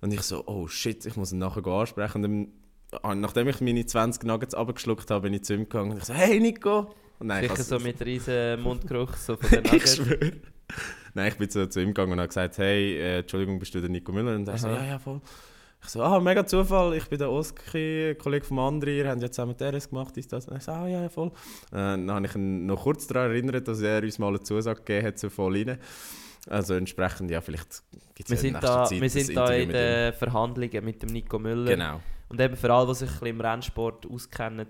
Und 0.00 0.12
ich 0.12 0.22
so, 0.22 0.44
oh 0.46 0.66
shit, 0.68 1.04
ich 1.04 1.16
muss 1.16 1.32
ihn 1.32 1.38
nachher 1.38 1.66
ansprechen. 1.66 2.24
Und 2.24 2.48
dann, 2.90 3.00
ah, 3.02 3.14
nachdem 3.14 3.48
ich 3.48 3.60
meine 3.60 3.84
20 3.84 4.24
Nuggets 4.24 4.54
abgeschluckt 4.54 5.10
habe, 5.10 5.22
bin 5.22 5.34
ich 5.34 5.44
zu 5.44 5.54
ihm 5.54 5.64
gegangen 5.64 5.92
und 5.92 5.98
ich 5.98 6.04
so, 6.04 6.14
hey 6.14 6.40
Nico! 6.40 6.94
Und 7.18 7.28
nein, 7.28 7.44
ich 7.44 7.50
Sicher 7.52 7.62
so 7.62 7.78
mit 7.78 8.04
riesen 8.04 8.60
Mundgeruch 8.62 9.14
so 9.14 9.36
von 9.36 9.50
den 9.62 9.76
ich 9.76 9.86
schwöre. 9.86 10.32
Nein, 11.14 11.28
ich 11.28 11.36
bin 11.36 11.50
zu, 11.50 11.68
zu 11.68 11.80
ihm 11.80 11.88
gegangen 11.88 12.12
und 12.12 12.18
habe 12.18 12.28
gesagt, 12.28 12.58
hey, 12.58 12.96
äh, 12.96 13.18
Entschuldigung, 13.18 13.58
bist 13.58 13.74
du 13.74 13.80
der 13.80 13.90
Nico 13.90 14.10
Müller? 14.12 14.34
Und 14.34 14.48
er 14.48 14.58
so, 14.58 14.68
ja, 14.68 14.84
ja, 14.84 14.98
voll. 14.98 15.20
Ich 15.84 15.88
so, 15.88 16.02
ah, 16.02 16.20
mega 16.20 16.46
Zufall, 16.46 16.94
ich 16.94 17.08
bin 17.08 17.18
der 17.18 17.30
Oski, 17.30 18.14
Kollege 18.14 18.46
vom 18.46 18.58
André, 18.60 18.98
ihr 18.98 19.08
habt 19.08 19.20
ja 19.20 19.30
zusammen 19.30 19.56
TRS 19.56 19.90
gemacht, 19.90 20.16
ist 20.16 20.32
das? 20.32 20.46
Und 20.46 20.56
ich 20.56 20.62
so, 20.62 20.70
ah, 20.70 20.86
ja, 20.86 21.08
voll. 21.08 21.28
Äh, 21.28 21.72
dann 21.72 22.10
habe 22.10 22.26
ich 22.26 22.34
ihn 22.36 22.66
noch 22.66 22.84
kurz 22.84 23.08
daran 23.08 23.30
erinnert, 23.30 23.66
dass 23.66 23.80
er 23.80 24.02
uns 24.02 24.18
mal 24.18 24.28
eine 24.28 24.40
Zusage 24.40 24.80
gegeben 24.80 25.06
hat 25.08 25.18
zu 25.18 25.28
voll 25.28 25.56
rein. 25.56 25.78
Also 26.48 26.74
entsprechend, 26.74 27.30
ja, 27.30 27.40
vielleicht 27.40 27.82
gibt 28.14 28.30
es 28.30 28.42
ja 28.42 28.48
in 28.48 28.54
nächster 28.54 28.74
da, 28.74 28.84
Zeit 28.84 29.00
wir 29.00 29.10
sind 29.10 29.36
da 29.36 29.52
in 29.52 29.68
den 29.70 30.12
Verhandlungen 30.12 30.84
mit 30.84 31.02
dem 31.02 31.10
Nico 31.10 31.38
Müller. 31.38 31.70
Genau. 31.70 32.00
Und 32.28 32.40
eben 32.40 32.56
für 32.56 32.72
alle, 32.72 32.86
die 32.86 32.94
sich 32.94 33.08
ein 33.08 33.14
bisschen 33.14 33.26
im 33.28 33.40
Rennsport 33.40 34.06
auskennen, 34.06 34.68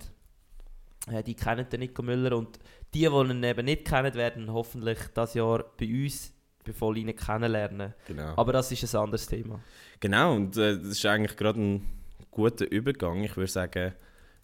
äh, 1.10 1.22
die 1.22 1.34
kennen 1.34 1.66
den 1.70 1.80
Nico 1.80 2.02
Müller. 2.02 2.36
Und 2.36 2.58
die, 2.94 3.00
die 3.00 3.06
ihn 3.06 3.42
eben 3.42 3.64
nicht 3.64 3.86
kennen, 3.86 4.14
werden 4.14 4.52
hoffentlich 4.52 4.98
das 5.14 5.34
Jahr 5.34 5.64
bei 5.78 5.86
uns 5.86 6.32
bei 6.64 6.72
Vollinen 6.72 7.16
kennenlernen. 7.16 7.94
genau. 8.06 8.34
Aber 8.36 8.52
das 8.52 8.70
ist 8.70 8.94
ein 8.94 9.00
anderes 9.00 9.26
Thema. 9.26 9.60
Genau, 10.00 10.34
und 10.34 10.56
äh, 10.56 10.76
das 10.76 10.88
ist 10.88 11.06
eigentlich 11.06 11.36
gerade 11.36 11.60
ein 11.60 11.88
guter 12.30 12.70
Übergang. 12.70 13.22
Ich 13.24 13.36
würde 13.36 13.50
sagen, 13.50 13.94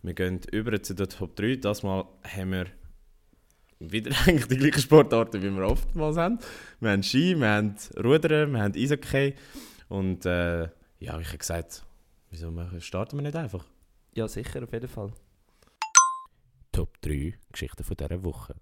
wir 0.03 0.15
gehen 0.15 0.41
über 0.53 0.81
zu 0.82 0.94
der 0.94 1.09
Top 1.09 1.37
3. 1.37 1.56
Das 1.56 1.82
Mal 1.82 2.05
haben 2.25 2.53
wir 2.53 2.67
wieder 3.81 4.11
eigentlich 4.26 4.47
die 4.47 4.56
gleichen 4.56 4.81
Sportarten, 4.81 5.43
wie 5.43 5.50
wir 5.50 5.67
oftmals 5.67 6.17
haben. 6.17 6.38
Wir 6.81 6.91
haben 6.91 7.03
Ski, 7.03 7.39
wir 7.39 7.48
haben 7.48 7.75
Rudern, 7.96 8.53
wir 8.53 8.63
haben 8.63 8.75
Eishockey. 8.75 9.34
Und 9.89 10.27
äh, 10.27 10.63
ja, 10.98 11.19
ich 11.19 11.29
habe 11.29 11.39
gesagt, 11.39 11.84
wieso 12.31 12.53
starten 12.81 13.17
wir 13.17 13.22
nicht 13.22 13.37
einfach? 13.37 13.65
Ja, 14.15 14.29
sicher, 14.29 14.63
auf 14.63 14.72
jeden 14.72 14.89
Fall. 14.89 15.13
Top 16.72 17.01
3 17.03 17.34
Geschichten 17.53 17.84
von 17.84 17.96
dieser 17.96 18.22
Woche. 18.25 18.55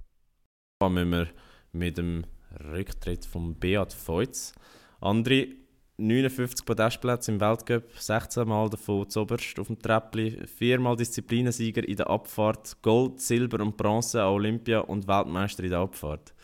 Fangen 0.83 1.11
wir 1.11 1.29
mit 1.73 1.99
dem 1.99 2.25
Rücktritt 2.73 3.25
von 3.25 3.55
Beat 3.55 3.93
Feutz. 3.93 4.55
André, 5.01 5.57
59 5.99 6.67
Podestplätze 6.67 7.33
im 7.33 7.41
Weltcup, 7.41 7.85
16 7.99 8.47
Mal 8.47 8.69
davon 8.69 9.09
zuoberst 9.09 9.59
auf 9.59 9.69
dem 9.69 9.79
Treppli, 9.79 10.47
viermal 10.47 10.95
Disziplinensieger 10.95 11.89
in 11.89 11.97
der 11.97 12.11
Abfahrt, 12.11 12.77
Gold, 12.83 13.21
Silber 13.21 13.63
und 13.63 13.79
Bronze 13.79 14.23
an 14.23 14.29
Olympia 14.29 14.81
und 14.81 15.09
Weltmeister 15.09 15.65
in 15.65 15.71
der 15.71 15.79
Abfahrt. 15.79 16.35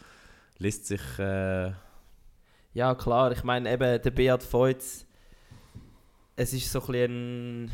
Liest 0.57 0.87
sich 0.87 1.03
äh, 1.19 1.73
Ja, 2.73 2.95
klar. 2.95 3.33
Ich 3.33 3.45
meine, 3.45 3.71
eben 3.71 4.01
der 4.01 4.11
Beat 4.11 4.43
Feutz, 4.43 5.07
es 6.35 6.55
ist 6.55 6.73
so 6.73 6.81
ein, 6.81 6.87
bisschen 6.87 7.65
ein, 7.65 7.71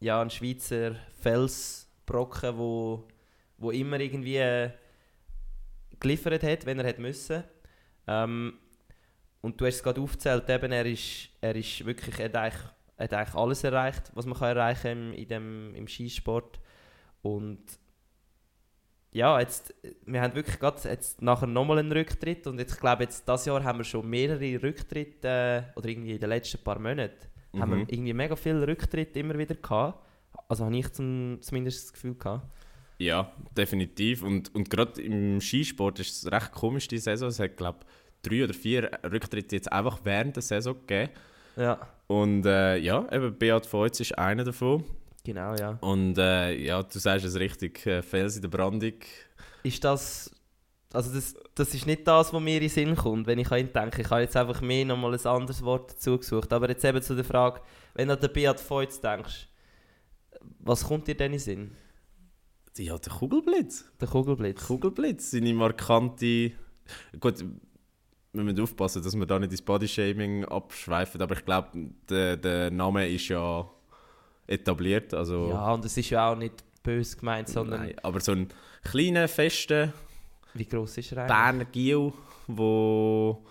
ja, 0.00 0.22
ein 0.22 0.30
Schweizer 0.30 0.96
Felsbrocken, 1.20 2.56
wo, 2.56 3.06
wo 3.58 3.70
immer 3.70 4.00
irgendwie 4.00 4.36
äh, 4.36 4.70
geliefert 6.02 6.42
hat, 6.42 6.66
wenn 6.66 6.78
er 6.78 6.86
hat 6.88 6.98
müssen. 6.98 7.44
Ähm, 8.06 8.54
und 9.40 9.60
du 9.60 9.66
hast 9.66 9.76
es 9.76 9.82
gerade 9.82 10.00
aufgezählt, 10.00 10.48
eben, 10.48 10.70
er 10.72 10.86
ist, 10.86 11.28
er 11.40 11.56
ist 11.56 11.84
wirklich, 11.84 12.18
er 12.18 12.26
hat 12.26 12.36
eigentlich, 12.36 12.62
er 12.96 13.04
hat 13.04 13.14
eigentlich 13.14 13.34
alles 13.34 13.64
erreicht, 13.64 14.10
was 14.14 14.26
man 14.26 14.38
kann 14.38 14.56
erreichen 14.56 14.90
im, 14.90 15.12
in 15.14 15.28
dem, 15.28 15.74
im 15.74 15.88
Skisport. 15.88 16.60
Und 17.22 17.62
ja, 19.12 19.38
jetzt, 19.40 19.74
wir 20.06 20.22
haben 20.22 20.34
wirklich 20.34 20.58
gerade 20.58 20.88
jetzt 20.88 21.20
nachher 21.20 21.46
nochmal 21.46 21.78
einen 21.78 21.92
Rücktritt 21.92 22.46
und 22.46 22.58
jetzt, 22.58 22.74
ich 22.74 22.80
glaube, 22.80 23.02
jetzt 23.02 23.28
das 23.28 23.44
Jahr 23.44 23.62
haben 23.62 23.78
wir 23.80 23.84
schon 23.84 24.08
mehrere 24.08 24.62
Rücktritte, 24.62 25.28
äh, 25.28 25.78
oder 25.78 25.88
irgendwie 25.88 26.12
in 26.12 26.20
den 26.20 26.30
letzten 26.30 26.62
paar 26.62 26.78
Monaten, 26.78 27.26
haben 27.58 27.70
Mhm. 27.70 27.76
wir 27.78 27.92
irgendwie 27.92 28.14
mega 28.14 28.36
viele 28.36 28.66
Rücktritte 28.66 29.18
immer 29.18 29.36
wieder 29.36 29.54
gehabt. 29.54 29.98
Also 30.48 30.64
habe 30.64 30.76
ich 30.76 30.90
zum, 30.92 31.38
zumindest 31.42 31.84
das 31.84 31.92
Gefühl 31.92 32.14
gehabt. 32.14 32.46
Ja, 33.02 33.32
definitiv. 33.56 34.22
Und, 34.22 34.54
und 34.54 34.70
gerade 34.70 35.00
im 35.02 35.40
Skisport 35.40 35.98
ist 35.98 36.24
es 36.24 36.30
recht 36.32 36.52
komisch, 36.52 36.88
die 36.88 36.98
Saison. 36.98 37.28
Es 37.28 37.40
hat, 37.40 37.56
glaube 37.56 37.80
ich, 37.80 38.28
drei 38.28 38.44
oder 38.44 38.54
vier 38.54 38.90
Rücktritte 39.04 39.56
jetzt 39.56 39.72
einfach 39.72 40.00
während 40.04 40.36
der 40.36 40.42
Saison 40.42 40.74
gegeben. 40.74 41.10
Ja, 41.56 41.78
Und 42.06 42.46
äh, 42.46 42.76
ja, 42.78 43.06
eben 43.12 43.36
Beat 43.36 43.66
Feutz 43.66 44.00
ist 44.00 44.16
einer 44.16 44.44
davon. 44.44 44.84
genau, 45.24 45.54
ja. 45.54 45.78
Und 45.80 46.16
äh, 46.16 46.54
ja, 46.54 46.82
du 46.82 46.98
sagst 46.98 47.26
es 47.26 47.38
richtig, 47.38 47.84
äh, 47.86 48.02
Fels 48.02 48.36
in 48.36 48.42
der 48.42 48.48
Brandung. 48.48 48.94
Ist 49.62 49.82
das 49.84 50.30
Also 50.94 51.12
das, 51.12 51.34
das 51.54 51.74
ist 51.74 51.86
nicht 51.86 52.06
das, 52.06 52.32
was 52.32 52.40
mir 52.40 52.54
in 52.54 52.60
den 52.60 52.70
Sinn 52.70 52.96
kommt, 52.96 53.26
wenn 53.26 53.38
ich 53.38 53.50
an 53.50 53.58
ihn 53.60 53.72
denke. 53.72 54.02
Ich 54.02 54.10
habe 54.10 54.22
jetzt 54.22 54.36
einfach 54.36 54.60
mehr 54.60 54.84
nochmal 54.84 55.12
ein 55.14 55.26
anderes 55.26 55.62
Wort 55.62 55.92
dazu 55.92 56.18
gesucht. 56.18 56.52
Aber 56.52 56.68
jetzt 56.68 56.84
eben 56.84 57.02
zu 57.02 57.14
der 57.14 57.24
Frage, 57.24 57.60
wenn 57.94 58.08
du 58.08 58.14
an 58.14 58.20
den 58.20 58.32
Beat 58.32 58.60
Feutz 58.60 59.00
denkst, 59.00 59.48
was 60.60 60.84
kommt 60.84 61.06
dir 61.08 61.16
denn 61.16 61.32
in 61.32 61.32
den 61.32 61.40
Sinn? 61.40 61.70
Ja, 62.78 62.98
der 62.98 63.12
Kugelblitz. 63.12 63.84
Der 64.00 64.08
Kugelblitz. 64.08 64.66
Kugelblitz, 64.66 65.30
seine 65.30 65.52
markante... 65.52 66.52
Gut, 67.20 67.44
wir 68.32 68.44
müssen 68.44 68.60
aufpassen, 68.60 69.02
dass 69.02 69.14
wir 69.14 69.26
da 69.26 69.38
nicht 69.38 69.52
ins 69.52 69.62
Bodyshaming 69.62 70.44
abschweifen, 70.46 71.20
aber 71.20 71.36
ich 71.36 71.44
glaube, 71.44 71.68
der, 72.08 72.36
der 72.36 72.70
Name 72.70 73.08
ist 73.08 73.28
ja 73.28 73.68
etabliert, 74.46 75.12
also... 75.14 75.50
Ja, 75.50 75.72
und 75.74 75.84
es 75.84 75.96
ist 75.96 76.10
ja 76.10 76.32
auch 76.32 76.36
nicht 76.36 76.64
böse 76.82 77.16
gemeint, 77.16 77.48
sondern 77.48 77.82
Nein, 77.82 77.94
aber 78.02 78.20
so 78.20 78.32
ein 78.32 78.48
kleiner, 78.82 79.28
fester 79.28 79.92
wie 80.54 80.66
gross 80.66 80.98
ist 80.98 81.12
er 81.12 81.18
eigentlich? 81.18 81.36
Berner 81.36 81.64
Gil, 81.66 82.12
wo, 82.46 83.44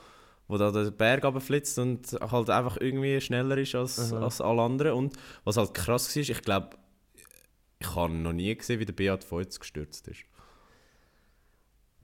wo 0.47 0.57
da 0.57 0.71
den 0.71 0.95
Berg 0.95 1.23
runterflitzt 1.23 1.79
und 1.79 2.17
halt 2.19 2.49
einfach 2.49 2.77
irgendwie 2.79 3.19
schneller 3.21 3.57
ist 3.57 3.75
als, 3.75 4.13
als 4.13 4.41
alle 4.41 4.61
anderen. 4.61 4.93
Und 4.93 5.15
was 5.43 5.57
halt 5.57 5.73
krass 5.73 6.15
war, 6.15 6.21
ich 6.21 6.41
glaube, 6.41 6.77
ich 7.81 7.95
habe 7.95 8.13
noch 8.13 8.33
nie 8.33 8.55
gesehen, 8.55 8.79
wie 8.79 8.85
der 8.85 8.93
Beat 8.93 9.23
Feutz 9.23 9.59
gestürzt 9.59 10.07
ist. 10.07 10.23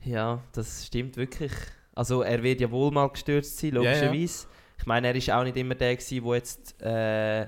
Ja, 0.04 0.44
das 0.54 0.86
stimmt 0.86 1.18
wirklich. 1.18 1.52
Also 1.94 2.22
er 2.22 2.44
wird 2.44 2.62
ja 2.62 2.70
wohl 2.70 2.92
mal 2.92 3.08
gestürzt 3.08 3.58
sein, 3.58 3.76
Ja, 3.76 3.82
ja. 3.82 3.90
logischerweise. 3.92 4.48
Ich 4.80 4.86
meine, 4.86 5.08
er 5.08 5.16
ist 5.16 5.32
auch 5.32 5.44
nicht 5.44 5.58
immer 5.58 5.76
der 5.76 5.96
gewesen, 5.96 6.24
wo 6.24 6.36
jetzt 6.36 6.80
äh, 6.82 7.48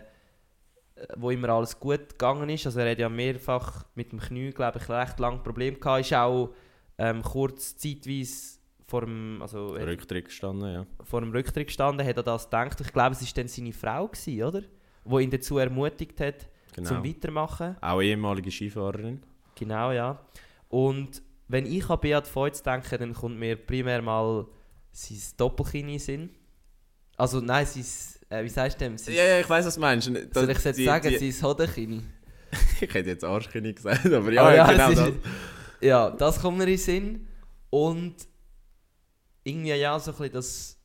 wo 1.15 1.29
immer 1.29 1.49
alles 1.49 1.79
gut 1.79 2.09
gegangen 2.09 2.49
ist. 2.49 2.65
Also 2.65 2.79
er 2.79 2.91
hat 2.91 2.99
ja 2.99 3.09
mehrfach 3.09 3.85
mit 3.95 4.11
dem 4.11 4.19
Knie, 4.19 4.51
glaube 4.51 4.79
ich, 4.79 4.89
recht 4.89 5.19
lange 5.19 5.39
Probleme 5.39 5.77
gehabt. 5.77 6.01
Ist 6.01 6.13
auch 6.13 6.53
ähm, 6.97 7.21
kurz 7.21 7.77
zeitweise 7.77 8.59
vor 8.87 9.01
dem, 9.01 9.41
also 9.41 9.67
Rücktritt 9.75 10.25
gestanden, 10.25 10.73
ja. 10.73 10.85
vor 11.03 11.21
dem 11.21 11.31
Rücktritt 11.31 11.67
gestanden, 11.67 12.05
hat 12.05 12.17
er 12.17 12.23
das 12.23 12.45
gedacht. 12.45 12.81
Ich 12.81 12.91
glaube, 12.91 13.11
es 13.11 13.21
war 13.21 13.29
dann 13.35 13.47
seine 13.47 13.71
Frau, 13.71 14.07
gewesen, 14.07 14.43
oder? 14.43 14.63
Wo 15.03 15.19
ihn 15.19 15.29
dazu 15.29 15.59
ermutigt 15.59 16.19
hat, 16.19 16.49
Genau. 16.83 16.89
zum 16.89 17.03
Weitermachen. 17.05 17.75
Auch 17.81 18.01
ehemalige 18.01 18.51
Skifahrerin. 18.51 19.21
Genau, 19.55 19.91
ja. 19.91 20.19
Und 20.69 21.21
wenn 21.47 21.65
ich 21.65 21.89
an 21.89 21.99
Beat 21.99 22.27
Feutz 22.27 22.61
denke, 22.63 22.97
dann 22.97 23.13
kommt 23.13 23.37
mir 23.39 23.55
primär 23.55 24.01
mal 24.01 24.45
sein 24.91 25.17
Doppelkinn 25.37 25.89
in 25.89 25.99
Sinn. 25.99 26.29
Also 27.17 27.41
nein, 27.41 27.65
sein, 27.65 27.83
äh, 28.29 28.43
wie 28.43 28.49
sagst 28.49 28.79
du 28.79 28.85
dem? 28.85 28.97
Sein, 28.97 29.15
Ja, 29.15 29.23
ja, 29.23 29.39
ich 29.39 29.49
weiß, 29.49 29.65
was 29.65 29.75
du 29.75 29.81
meinst. 29.81 30.07
Das- 30.07 30.23
soll 30.33 30.49
ich 30.49 30.57
es 30.57 30.63
jetzt 30.63 30.77
die- 30.79 30.85
sagen? 30.85 31.09
die- 31.19 31.31
Sein 31.31 31.49
Hodenkinn. 31.49 32.03
ich 32.81 32.93
hätte 32.93 33.09
jetzt 33.09 33.23
Arschkind 33.23 33.75
gesagt, 33.75 34.05
aber 34.05 34.31
ja, 34.31 34.45
Ah, 34.45 34.53
ja, 34.55 34.71
genau 34.71 34.89
das. 34.93 35.09
ist- 35.09 35.17
Ja, 35.81 36.09
das 36.11 36.41
kommt 36.41 36.57
mir 36.59 36.67
in 36.67 36.77
Sinn. 36.77 37.27
Und 37.69 38.15
irgendwie 39.43 39.69
ja 39.73 39.99
so 39.99 40.11
ein 40.11 40.17
bisschen 40.17 40.33
das 40.33 40.78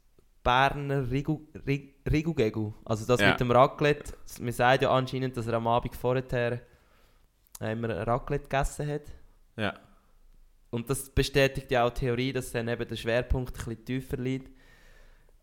Berner 0.45 1.11
Rigu, 1.11 1.41
Rig, 1.67 1.97
Rigugegu. 2.09 2.73
Also 2.85 3.05
das 3.07 3.21
Ja. 3.21 3.31
mit 3.31 3.41
dem 3.41 3.51
Raclette. 3.51 4.13
Man 4.41 4.53
sagt 4.53 4.83
ja 4.83 4.91
anscheinend, 4.91 5.37
dass 5.37 5.47
er 5.49 5.55
am 5.55 5.67
Abend 5.67 5.97
vorher 5.97 6.61
äh, 7.61 7.73
immer 7.73 7.89
Raclette 8.07 8.45
gegessen 8.49 8.87
hat. 8.89 9.03
Ja. 9.57 9.75
Und 10.71 10.91
das 10.91 11.09
bestätigt 11.11 11.71
ja 11.71 11.85
auch 11.87 11.91
die 11.91 12.01
Theorie, 12.01 12.33
dass 12.33 12.53
dann 12.53 12.69
eben 12.69 12.87
der 12.87 12.97
Schwerpunkt 12.97 13.53
ein 13.57 13.65
bisschen 13.65 13.85
tiefer 13.85 14.17
liegt. 14.19 14.51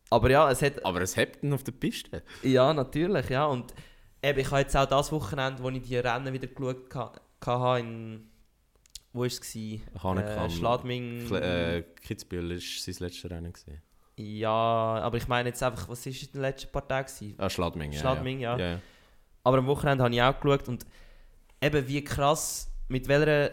Aber 0.10 0.30
ja, 0.30 0.52
es 0.52 0.62
hat... 0.62 0.84
Aber 0.86 1.02
es 1.02 1.16
hebt 1.16 1.42
ihn 1.42 1.54
auf 1.54 1.64
der 1.64 1.72
Piste. 1.72 2.22
Ja, 2.44 2.74
natürlich, 2.74 3.30
ja. 3.30 3.46
Und 3.46 3.74
eben, 4.22 4.40
ich 4.40 4.52
habe 4.52 4.62
jetzt 4.62 4.76
auch 4.76 4.86
das 4.86 5.12
Wochenende, 5.14 5.64
wo 5.64 5.70
ich 5.70 5.82
die 5.84 5.96
Rennen 5.98 6.34
wieder 6.34 6.48
geschaut 6.48 6.94
ha- 6.96 7.14
hatte, 7.46 7.80
in... 7.80 8.28
Wo 9.14 9.22
war 9.22 9.28
es? 9.28 9.56
Hanekam. 10.04 10.46
Äh, 10.46 10.50
Schladming... 10.50 11.28
Kle- 11.28 11.40
Äh, 11.40 11.84
Kitzbühel 12.02 12.50
war 12.52 12.60
sein 12.60 12.96
letztes 13.00 13.32
Rennen. 13.32 13.54
Gewesen. 13.54 13.82
Ja, 14.22 15.00
aber 15.02 15.18
ich 15.18 15.28
meine 15.28 15.50
jetzt 15.50 15.64
einfach, 15.64 15.90
was 15.90 16.06
war 16.06 16.14
in 16.14 16.32
den 16.34 16.42
letzten 16.42 16.72
paar 16.72 16.88
Tagen? 16.88 17.36
Ah, 17.38 17.50
Schladming, 17.50 17.92
ja. 17.92 18.00
Schladming, 18.00 18.40
ja. 18.40 18.58
ja. 18.58 18.72
ja. 18.74 18.80
Aber 19.44 19.58
am 19.58 19.68
Wochenende 19.68 20.04
habe 20.04 20.14
ich 20.14 20.22
auch 20.22 20.40
geschaut 20.40 20.68
und 20.68 20.86
eben 21.62 21.88
wie 21.88 22.04
krass, 22.04 22.72
mit 22.88 23.08
welcher 23.08 23.52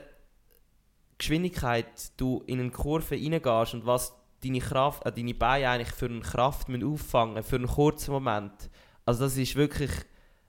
Geschwindigkeit 1.16 1.86
du 2.16 2.42
in 2.46 2.60
eine 2.60 2.70
Kurve 2.70 3.14
reingehst 3.14 3.74
und 3.74 3.86
was 3.86 4.14
deine, 4.42 4.60
Kraft, 4.60 5.04
äh, 5.06 5.12
deine 5.12 5.34
Beine 5.34 5.68
eigentlich 5.68 5.94
für 5.94 6.06
eine 6.06 6.20
Kraft 6.20 6.68
müssen 6.68 6.92
auffangen 6.92 7.42
für 7.42 7.56
einen 7.56 7.66
kurzen 7.66 8.12
Moment. 8.12 8.70
Also 9.04 9.24
das 9.24 9.36
ist 9.36 9.56
wirklich 9.56 9.90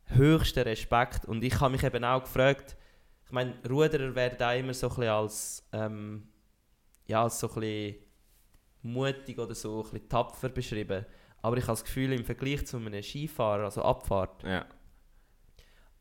höchster 0.06 0.66
Respekt 0.66 1.26
und 1.26 1.44
ich 1.44 1.60
habe 1.60 1.72
mich 1.72 1.84
eben 1.84 2.04
auch 2.04 2.22
gefragt, 2.22 2.76
ich 3.26 3.32
meine, 3.32 3.54
Ruderer 3.70 4.16
werden 4.16 4.42
auch 4.42 4.58
immer 4.58 4.74
so 4.74 4.88
ein 4.88 4.96
bisschen 4.96 5.10
als, 5.10 5.64
ähm, 5.72 6.28
ja, 7.06 7.24
als 7.24 7.40
so 7.40 7.48
ein 7.48 7.60
bisschen 7.60 7.96
mutig 8.82 9.38
oder 9.40 9.56
so 9.56 9.84
ein 9.84 9.84
bisschen 9.92 10.10
tapfer 10.10 10.50
beschrieben. 10.50 11.06
Aber 11.42 11.58
ich 11.58 11.64
habe 11.64 11.74
das 11.74 11.84
Gefühl, 11.84 12.12
im 12.14 12.26
Vergleich 12.26 12.66
zu 12.66 12.78
einem 12.78 13.02
Skifahrer, 13.02 13.66
also 13.66 13.82
Abfahrt, 13.82 14.44
ja. 14.44 14.66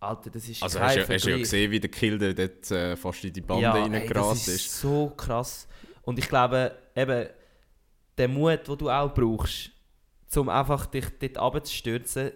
Alter, 0.00 0.30
das 0.30 0.48
ist 0.48 0.62
Also 0.62 0.78
kein 0.78 0.88
hast 0.88 1.08
du, 1.08 1.14
hast 1.14 1.24
du 1.24 1.30
ja 1.30 1.38
gesehen, 1.38 1.70
wie 1.72 1.80
der 1.80 1.90
Kilder 1.90 2.32
dort 2.32 2.70
äh, 2.70 2.96
fast 2.96 3.24
in 3.24 3.32
die 3.32 3.40
Bande 3.40 3.64
ja, 3.64 3.72
reingerast 3.72 4.46
das 4.46 4.54
ist. 4.54 4.66
ist. 4.66 4.80
so 4.80 5.12
krass. 5.16 5.66
Und 6.02 6.18
ich 6.20 6.28
glaube, 6.28 6.76
eben, 6.94 7.28
der 8.16 8.28
Mut, 8.28 8.68
den 8.68 8.78
du 8.78 8.90
auch 8.90 9.12
brauchst, 9.12 9.70
um 10.36 10.48
einfach 10.48 10.86
dich 10.86 11.06
dort 11.18 11.38
runterzustürzen, 11.38 12.30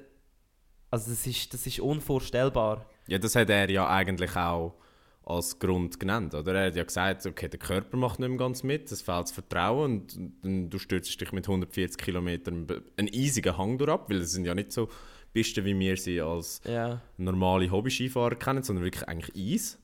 also 0.91 1.11
das 1.11 1.27
ist, 1.27 1.55
das 1.55 1.67
ist 1.67 1.79
unvorstellbar. 1.81 2.85
Ja, 3.07 3.19
das 3.19 3.37
hat 3.37 3.49
er 3.49 3.71
ja 3.71 3.89
eigentlich 3.89 4.35
auch 4.37 4.75
als 5.25 5.59
Grund 5.59 6.01
genannt, 6.01 6.35
oder? 6.35 6.55
Er 6.55 6.67
hat 6.67 6.77
ja 6.77 6.85
gesagt, 6.85 7.25
okay, 7.27 7.49
der 7.49 7.59
Körper 7.61 7.97
macht 7.97 8.19
nicht 8.19 8.29
mehr 8.29 8.39
ganz 8.39 8.63
mit, 8.63 8.91
es 8.91 9.03
fehlt 9.03 9.25
das 9.25 9.33
Vertrauen 9.33 9.93
und 9.93 10.19
dann 10.43 10.69
du 10.71 10.79
stürzt 10.79 11.21
dich 11.21 11.33
mit 11.33 11.47
140 11.47 11.97
Kilometern 11.97 12.67
einen 12.97 13.09
eisigen 13.15 13.57
Hang 13.57 13.79
durch 13.79 13.91
ab, 13.91 14.11
weil 14.11 14.19
es 14.19 14.33
sind 14.33 14.45
ja 14.45 14.55
nicht 14.55 14.73
so 14.73 14.89
Pisten, 15.33 15.65
wie 15.65 15.79
wir 15.79 15.97
sie 15.97 16.21
als 16.21 16.61
Ja. 16.67 17.01
normale 17.17 17.71
Hobby-Skifahrer 17.71 18.35
kennen, 18.35 18.63
sondern 18.63 18.85
wirklich 18.85 19.09
eigentlich 19.09 19.55
Eis. 19.55 19.79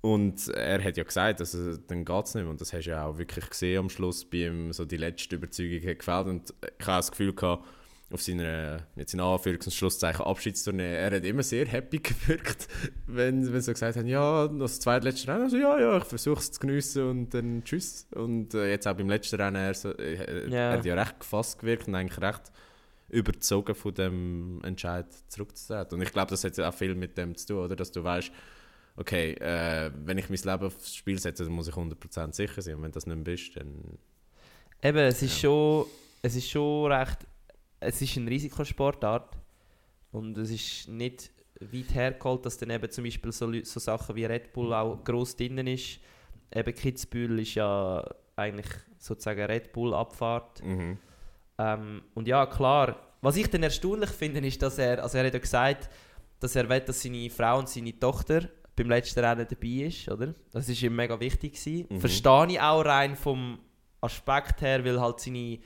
Und 0.00 0.48
er 0.48 0.82
hat 0.82 0.96
ja 0.96 1.04
gesagt, 1.04 1.38
also, 1.38 1.76
dann 1.76 2.04
geht 2.04 2.24
es 2.24 2.34
nicht 2.34 2.42
mehr. 2.42 2.50
Und 2.50 2.60
das 2.60 2.72
hast 2.72 2.86
du 2.86 2.90
ja 2.90 3.06
auch 3.06 3.18
wirklich 3.18 3.48
gesehen 3.48 3.78
am 3.78 3.88
Schluss, 3.88 4.24
bei 4.24 4.48
ihm 4.48 4.72
so 4.72 4.84
die 4.84 4.96
letzte 4.96 5.36
Überzeugung 5.36 5.88
hat 5.88 5.98
gefällt. 6.00 6.26
Und 6.26 6.54
ich 6.80 6.86
habe 6.86 6.98
das 6.98 7.10
Gefühl 7.12 7.32
gehabt, 7.32 7.64
auf 8.12 8.22
seiner, 8.22 8.86
jetzt 8.96 9.14
in 9.14 9.20
Anführungs- 9.20 9.64
und 9.64 9.72
Schlusszeichen, 9.72 10.24
Abschiedstournee, 10.24 10.94
er 10.96 11.10
hat 11.16 11.24
immer 11.24 11.42
sehr 11.42 11.66
happy 11.66 11.98
gewirkt, 12.02 12.68
wenn, 13.06 13.52
wenn 13.52 13.60
sie 13.60 13.72
gesagt 13.72 13.96
haben, 13.96 14.06
ja, 14.06 14.46
das 14.48 14.80
zweitletzte 14.80 15.28
Rennen, 15.28 15.44
also 15.44 15.56
ja, 15.56 15.78
ja, 15.80 15.96
ich 15.98 16.04
versuche 16.04 16.40
es 16.40 16.52
zu 16.52 16.60
geniessen 16.60 17.08
und 17.08 17.30
dann 17.34 17.64
tschüss. 17.64 18.06
Und 18.14 18.54
äh, 18.54 18.70
jetzt 18.70 18.86
auch 18.86 18.94
beim 18.94 19.08
letzten 19.08 19.36
Rennen, 19.40 19.56
er, 19.56 19.74
so, 19.74 19.90
äh, 19.96 20.48
Ja. 20.48 20.70
er 20.70 20.72
hat 20.78 20.84
ja 20.84 20.94
recht 20.94 21.20
gefasst 21.20 21.58
gewirkt 21.58 21.88
und 21.88 21.94
eigentlich 21.94 22.20
recht 22.20 22.52
überzogen 23.08 23.74
von 23.74 23.92
dem 23.94 24.60
Entscheid 24.64 25.06
zurückzutreten. 25.28 25.94
Und 25.98 26.02
ich 26.02 26.12
glaube, 26.12 26.30
das 26.30 26.44
hat 26.44 26.58
auch 26.60 26.74
viel 26.74 26.94
mit 26.94 27.16
dem 27.18 27.34
zu 27.36 27.46
tun, 27.48 27.58
oder? 27.64 27.76
Dass 27.76 27.92
du 27.92 28.02
weißt, 28.02 28.30
okay, 28.96 29.32
äh, 29.34 29.90
wenn 30.04 30.18
ich 30.18 30.28
mein 30.30 30.38
Leben 30.38 30.66
aufs 30.66 30.94
Spiel 30.94 31.18
setze, 31.18 31.44
dann 31.44 31.52
muss 31.52 31.68
ich 31.68 31.74
100% 31.74 32.34
sicher 32.34 32.62
sein. 32.62 32.76
Und 32.76 32.82
wenn 32.84 32.92
das 32.92 33.06
nicht 33.06 33.14
mehr 33.16 33.24
bist, 33.24 33.56
dann... 33.56 33.98
Eben, 34.82 34.98
es 34.98 35.22
ist, 35.22 35.34
Ja. 35.34 35.48
schon, 35.48 35.86
es 36.22 36.36
ist 36.36 36.48
schon 36.48 36.90
recht. 36.90 37.18
Es 37.82 38.00
ist 38.00 38.16
eine 38.16 38.30
Risikosportart. 38.30 39.38
Und 40.12 40.36
es 40.38 40.50
ist 40.50 40.88
nicht 40.88 41.30
weit 41.60 41.94
hergeholt, 41.94 42.44
dass 42.44 42.58
dann 42.58 42.70
eben 42.70 42.90
zum 42.90 43.04
Beispiel 43.04 43.32
so, 43.32 43.50
so 43.62 43.80
Sachen 43.80 44.14
wie 44.16 44.24
Red 44.24 44.52
Bull 44.52 44.72
auch 44.74 45.02
gross 45.04 45.36
drinnen 45.36 45.66
ist. 45.66 46.00
Eben 46.54 46.74
Kitzbühel 46.74 47.38
ist 47.40 47.54
ja 47.54 48.04
eigentlich 48.36 48.68
sozusagen 48.98 49.42
Red 49.42 49.72
Bull-Abfahrt. 49.72 50.62
Mhm. 50.62 50.98
Ähm, 51.58 52.02
und 52.14 52.28
ja, 52.28 52.46
klar. 52.46 52.96
Was 53.20 53.36
ich 53.36 53.48
dann 53.48 53.62
erstaunlich 53.62 54.10
finde, 54.10 54.40
ist, 54.46 54.60
dass 54.60 54.78
er, 54.78 55.02
also 55.02 55.16
er 55.18 55.26
hat 55.26 55.34
ja 55.34 55.38
gesagt, 55.38 55.88
dass 56.40 56.56
er 56.56 56.68
will, 56.68 56.80
dass 56.80 57.02
seine 57.02 57.30
Frau 57.30 57.58
und 57.58 57.68
seine 57.68 57.98
Tochter 57.98 58.48
beim 58.74 58.88
letzten 58.88 59.20
Rennen 59.20 59.46
dabei 59.48 59.86
ist, 59.86 60.08
oder? 60.08 60.34
Das 60.50 60.68
ist 60.68 60.82
ihm 60.82 60.96
mega 60.96 61.18
wichtig 61.20 61.52
gewesen. 61.52 61.86
Mhm. 61.88 62.00
Verstehe 62.00 62.46
ich 62.48 62.60
auch 62.60 62.84
rein 62.84 63.16
vom 63.16 63.60
Aspekt 64.00 64.60
her, 64.60 64.84
weil 64.84 65.00
halt 65.00 65.20
seine 65.20 65.58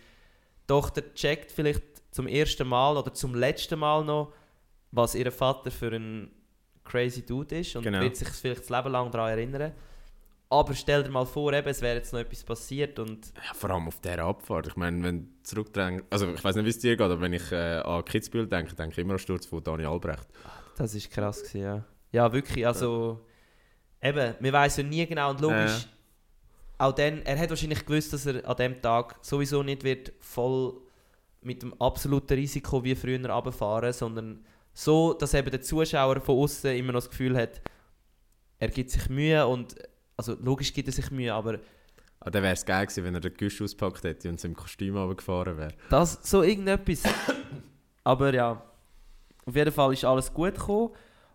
Tochter 0.67 1.15
checkt 1.15 1.51
vielleicht 1.51 1.96
zum 2.17 2.27
ersten 2.27 2.67
Mal 2.67 2.97
oder 2.97 3.13
zum 3.13 3.35
letzten 3.35 3.79
Mal 3.79 4.03
noch, 4.03 4.33
was 4.91 5.15
ihr 5.15 5.31
Vater 5.31 5.71
für 5.71 5.93
ein 5.95 6.31
crazy 6.83 7.27
Dude 7.27 7.59
ist 7.59 7.77
und 7.77 7.83
Genau. 7.83 8.01
wird 8.01 8.17
sich 8.17 8.29
vielleicht 8.29 8.63
das 8.63 8.71
Leben 8.71 8.91
lang 8.91 9.11
daran 9.11 9.31
erinnern. 9.31 9.73
Aber 10.49 10.75
stell 10.75 11.03
dir 11.03 11.11
mal 11.11 11.27
vor, 11.27 11.53
eben, 11.53 11.69
es 11.69 11.83
wäre 11.83 11.97
jetzt 11.97 12.13
noch 12.15 12.21
etwas 12.21 12.43
passiert 12.43 12.99
und 12.99 13.33
Ja, 13.47 13.53
vor 13.53 13.69
allem 13.69 13.89
auf 13.89 14.01
dieser 14.01 14.21
Abfahrt. 14.21 14.69
Ich 14.69 14.77
meine, 14.77 15.03
wenn 15.03 15.29
zurückdenkst... 15.43 16.05
Also 16.09 16.33
ich 16.33 16.43
weiß 16.43 16.57
nicht, 16.57 16.65
wie 16.65 16.71
es 16.71 16.79
dir 16.79 16.97
geht, 16.97 17.05
aber 17.05 17.21
wenn 17.21 17.35
ich 17.35 17.53
äh, 17.53 17.81
an 17.81 18.05
Kitzbühel 18.05 18.47
denke, 18.47 18.75
denke 18.75 18.93
ich 18.93 18.99
immer 18.99 19.15
an 19.15 19.17
den 19.19 19.23
Sturz 19.23 19.45
von 19.45 19.63
Dani 19.63 19.85
Albrecht. 19.85 20.27
Das 20.79 20.95
ist 20.95 21.11
krass 21.11 21.41
gewesen, 21.43 21.61
ja. 21.63 21.85
Ja, 22.13 22.33
wirklich, 22.33 22.67
also... 22.67 23.27
Eben, 24.01 24.35
wir 24.41 24.53
wissen 24.53 24.85
ja 24.85 24.89
nie 24.89 25.07
genau 25.07 25.31
und 25.31 25.41
logisch... 25.43 25.83
Ja. 25.83 26.87
Auch 26.87 26.93
dann, 26.93 27.23
er 27.23 27.39
hat 27.39 27.51
wahrscheinlich 27.51 27.85
gewusst, 27.85 28.13
dass 28.13 28.27
er 28.27 28.47
an 28.49 28.57
dem 28.57 28.81
Tag 28.81 29.17
sowieso 29.23 29.63
nicht 29.63 29.83
wird 29.83 30.13
voll 30.21 30.86
mit 31.43 31.63
dem 31.63 31.81
absoluten 31.81 32.35
Risiko 32.35 32.83
wie 32.83 32.95
früher 32.95 33.29
runterfahren, 33.29 33.93
sondern 33.93 34.45
so, 34.73 35.15
dass 35.15 35.35
eben 35.35 35.51
der 35.51 35.63
Zuschauer 35.63 36.21
von 36.21 36.39
außen 36.39 36.77
immer 36.77 36.93
noch 36.93 37.01
das 37.01 37.11
Gefühl 37.11 37.37
hat, 37.37 37.61
er 38.59 38.69
gibt 38.69 38.91
sich 38.91 39.09
Mühe 39.09 39.47
und... 39.47 39.75
Also 40.19 40.35
logisch 40.41 40.73
gibt 40.73 40.89
er 40.89 40.93
sich 40.93 41.11
Mühe, 41.11 41.33
aber 41.33 41.59
Ah, 42.27 42.31
dann 42.31 42.43
wäre 42.43 42.55
es 42.55 42.65
geil 42.65 42.87
gewesen, 42.87 43.05
wenn 43.05 43.15
er 43.15 43.21
den 43.21 43.35
Güsch 43.35 43.63
ausgepackt 43.63 44.03
hätte 44.03 44.29
und 44.29 44.43
im 44.43 44.57
Kostüm 44.57 44.97
runtergefahren 44.97 45.57
wäre. 45.57 45.75
Das, 45.91 46.19
so 46.23 46.43
irgendetwas. 46.43 47.05
Aber 48.05 48.35
ja, 48.35 48.63
auf 49.45 49.55
jeden 49.55 49.71
Fall 49.71 49.93
ist 49.93 50.05
alles 50.05 50.35
gut 50.35 50.55
gekommen. 50.55 50.91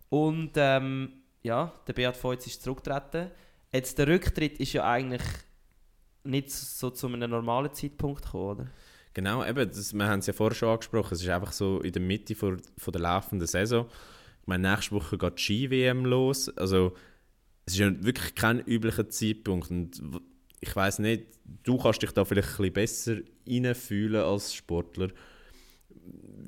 Und 0.10 0.52
ähm, 0.56 1.14
ja, 1.44 1.72
der 1.88 1.94
Beat 1.94 2.22
Voits 2.22 2.46
ist 2.46 2.62
zurückgetreten. 2.64 3.32
Jetzt 3.72 3.98
der 3.98 4.08
Rücktritt 4.08 4.60
ist 4.60 4.74
ja 4.74 4.84
eigentlich 4.84 5.22
nicht 6.26 6.52
so 6.52 6.90
zu 6.90 7.08
einem 7.08 7.30
normalen 7.30 7.74
Zeitpunkt 7.74 8.26
gekommen, 8.26 8.60
oder? 8.60 8.68
Genau, 9.14 9.46
eben, 9.46 9.70
das, 9.70 9.94
wir 9.94 10.08
haben 10.08 10.20
es 10.20 10.28
ja 10.28 10.34
vorher 10.34 10.56
schon 10.56 10.70
angesprochen, 10.70 11.14
es 11.14 11.22
ist 11.22 11.30
einfach 11.30 11.52
so 11.52 11.82
in 11.82 11.92
der 11.92 12.02
Mitte 12.02 12.34
vor, 12.34 12.58
von 12.78 12.92
der 12.94 13.02
laufenden 13.02 13.48
Saison. 13.48 13.88
Ich 14.42 14.48
meine, 14.48 14.72
nächste 14.72 14.96
Woche 14.96 15.18
geht 15.18 15.38
die 15.38 15.42
Ski-WM 15.42 16.06
los, 16.06 16.50
also 16.58 16.94
es 17.66 17.74
ist 17.74 17.80
ja 17.80 18.04
wirklich 18.04 18.36
kein 18.36 18.60
üblicher 18.66 19.10
Zeitpunkt 19.10 19.70
und 19.70 20.02
ich 20.62 20.76
weiß 20.76 21.00
nicht, 21.00 21.26
du 21.64 21.78
kannst 21.78 22.02
dich 22.02 22.12
da 22.12 22.24
vielleicht 22.24 22.60
ein 22.60 22.72
bisschen 22.72 22.74
besser 22.74 23.16
reinfühlen 23.48 24.22
als 24.22 24.54
Sportler. 24.54 25.10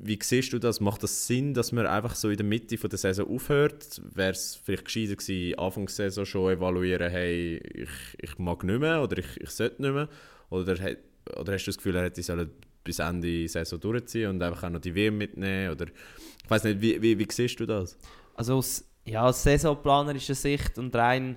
Wie 0.02 0.18
siehst 0.22 0.52
du 0.52 0.58
das? 0.58 0.80
Macht 0.80 1.02
das 1.02 1.26
Sinn, 1.26 1.54
dass 1.54 1.72
man 1.72 1.86
einfach 1.86 2.14
so 2.14 2.30
in 2.30 2.36
der 2.36 2.46
Mitte 2.46 2.78
von 2.78 2.90
der 2.90 2.98
Saison 2.98 3.28
aufhört? 3.28 4.00
Wäre 4.14 4.32
es 4.32 4.56
vielleicht 4.56 4.84
gescheiter 4.84 5.16
gewesen, 5.16 5.58
Anfangs 5.58 5.96
der 5.96 6.10
Saison 6.10 6.26
schon 6.26 6.52
evaluieren, 6.52 7.10
hey, 7.10 7.56
ich, 7.56 7.88
ich 8.18 8.38
mag 8.38 8.64
nicht 8.64 8.80
mehr 8.80 9.02
oder 9.02 9.18
ich, 9.18 9.40
ich 9.40 9.50
sollte 9.50 9.82
nicht 9.82 9.94
mehr? 9.94 10.08
Oder, 10.50 10.96
oder 11.36 11.54
hast 11.54 11.64
du 11.64 11.70
das 11.70 11.76
Gefühl, 11.76 11.96
er 11.96 12.04
hätte 12.04 12.22
sollen 12.22 12.50
bis 12.82 12.98
Ende 12.98 13.48
Saison 13.48 13.80
durchziehen 13.80 14.30
und 14.30 14.42
einfach 14.42 14.64
auch 14.64 14.70
noch 14.70 14.80
die 14.80 14.94
WM 14.94 15.16
mitnehmen? 15.16 15.72
Oder, 15.72 15.86
ich 15.86 16.50
weiß 16.50 16.64
nicht, 16.64 16.80
wie, 16.80 17.00
wie, 17.00 17.18
wie 17.18 17.26
siehst 17.30 17.58
du 17.60 17.66
das? 17.66 17.96
Also 18.34 18.56
aus, 18.56 18.84
ja, 19.04 19.26
aus 19.26 19.42
saisonplanerischer 19.42 20.34
Sicht 20.34 20.78
und 20.78 20.94
rein 20.94 21.36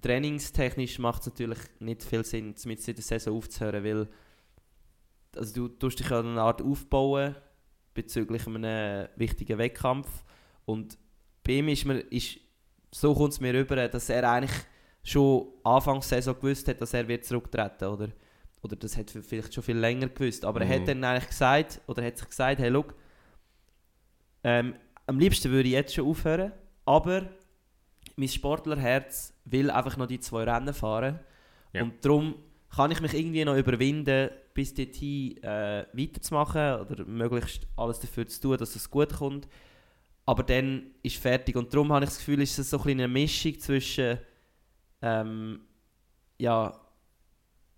trainingstechnisch 0.00 0.98
macht 0.98 1.20
es 1.20 1.26
natürlich 1.28 1.60
nicht 1.78 2.02
viel 2.02 2.24
Sinn, 2.24 2.54
mit 2.64 2.86
der 2.86 2.94
Saison 2.96 3.36
aufzuhören, 3.36 3.84
weil 3.84 4.08
also 5.36 5.54
du 5.54 5.68
tust 5.68 6.00
dich 6.00 6.10
ja 6.10 6.18
eine 6.18 6.40
Art 6.40 6.60
aufbauen 6.60 7.36
bezüglich 7.94 8.46
einem 8.46 9.08
wichtigen 9.16 9.58
Wettkampf 9.58 10.08
und 10.64 10.98
bei 11.44 11.54
ihm 11.54 11.68
ist, 11.68 11.84
mir, 11.84 12.00
ist 12.00 12.38
so 12.90 13.14
kommt 13.14 13.32
es 13.32 13.40
mir 13.40 13.54
rüber, 13.54 13.88
dass 13.88 14.08
er 14.08 14.30
eigentlich 14.30 14.52
schon 15.02 15.48
Anfangs 15.64 16.08
Saison 16.08 16.34
gewusst 16.34 16.68
hat, 16.68 16.80
dass 16.80 16.94
er 16.94 17.08
wird 17.08 17.24
zurücktreten 17.24 17.84
oder 17.84 18.08
oder 18.62 18.76
das 18.76 18.96
hat 18.96 19.14
er 19.14 19.22
vielleicht 19.22 19.54
schon 19.54 19.64
viel 19.64 19.76
länger 19.76 20.08
gewusst, 20.08 20.44
aber 20.44 20.60
er 20.60 20.66
Mhm. 20.66 20.80
hat 20.82 20.88
dann 20.88 21.04
eigentlich 21.04 21.28
gesagt 21.28 21.80
oder 21.86 22.04
hat 22.04 22.16
sich 22.18 22.28
gesagt, 22.28 22.60
hey, 22.60 22.68
look, 22.70 22.94
ähm, 24.44 24.74
am 25.06 25.18
liebsten 25.18 25.50
würde 25.50 25.68
ich 25.68 25.74
jetzt 25.74 25.94
schon 25.94 26.06
aufhören, 26.06 26.52
aber 26.84 27.28
mein 28.16 28.28
Sportlerherz 28.28 29.34
will 29.44 29.70
einfach 29.70 29.96
noch 29.96 30.06
die 30.06 30.20
zwei 30.20 30.44
Rennen 30.44 30.74
fahren. 30.74 31.20
Ja. 31.72 31.82
Und 31.82 32.04
darum 32.04 32.34
kann 32.74 32.90
ich 32.90 33.00
mich 33.00 33.14
irgendwie 33.14 33.44
noch 33.44 33.56
überwinden, 33.56 34.30
bis 34.54 34.74
dorthin 34.74 35.42
äh, 35.42 35.86
weiterzumachen 35.92 36.80
oder 36.86 37.04
möglichst 37.04 37.66
alles 37.76 38.00
dafür 38.00 38.26
zu 38.26 38.40
tun, 38.40 38.56
dass 38.58 38.76
es 38.76 38.90
gut 38.90 39.12
kommt. 39.14 39.48
Aber 40.26 40.42
dann 40.42 40.90
ist 41.02 41.16
fertig. 41.16 41.56
Und 41.56 41.72
darum 41.72 41.92
habe 41.92 42.04
ich 42.04 42.10
das 42.10 42.18
Gefühl, 42.18 42.42
ist 42.42 42.58
es 42.58 42.70
so 42.70 42.78
ein 42.82 42.90
eine 42.90 43.08
Mischung 43.08 43.58
zwischen, 43.58 44.18
ähm, 45.00 45.60
ja, 46.38 46.78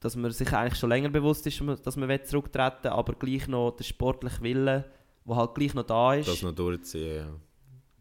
dass 0.05 0.17
man 0.17 0.31
sich 0.31 0.53
eigentlich 0.53 0.79
schon 0.79 0.91
länger 0.91 1.09
bewusst 1.09 1.47
ist, 1.47 1.61
dass 1.83 1.97
man 1.97 2.09
zurücktreten 2.25 2.85
will, 2.85 2.91
aber 2.91 3.15
gleich 3.15 3.49
noch 3.49 3.73
der 3.73 3.85
sportliche 3.85 4.43
Wille, 4.43 4.85
der 5.27 5.37
halt 5.37 5.55
gleich 5.55 5.73
noch 5.75 5.85
da 5.85 6.15
ist. 6.15 6.29
Das 6.29 6.43
noch 6.43 6.53
durchziehen, 6.55 7.17
ja. 7.17 7.27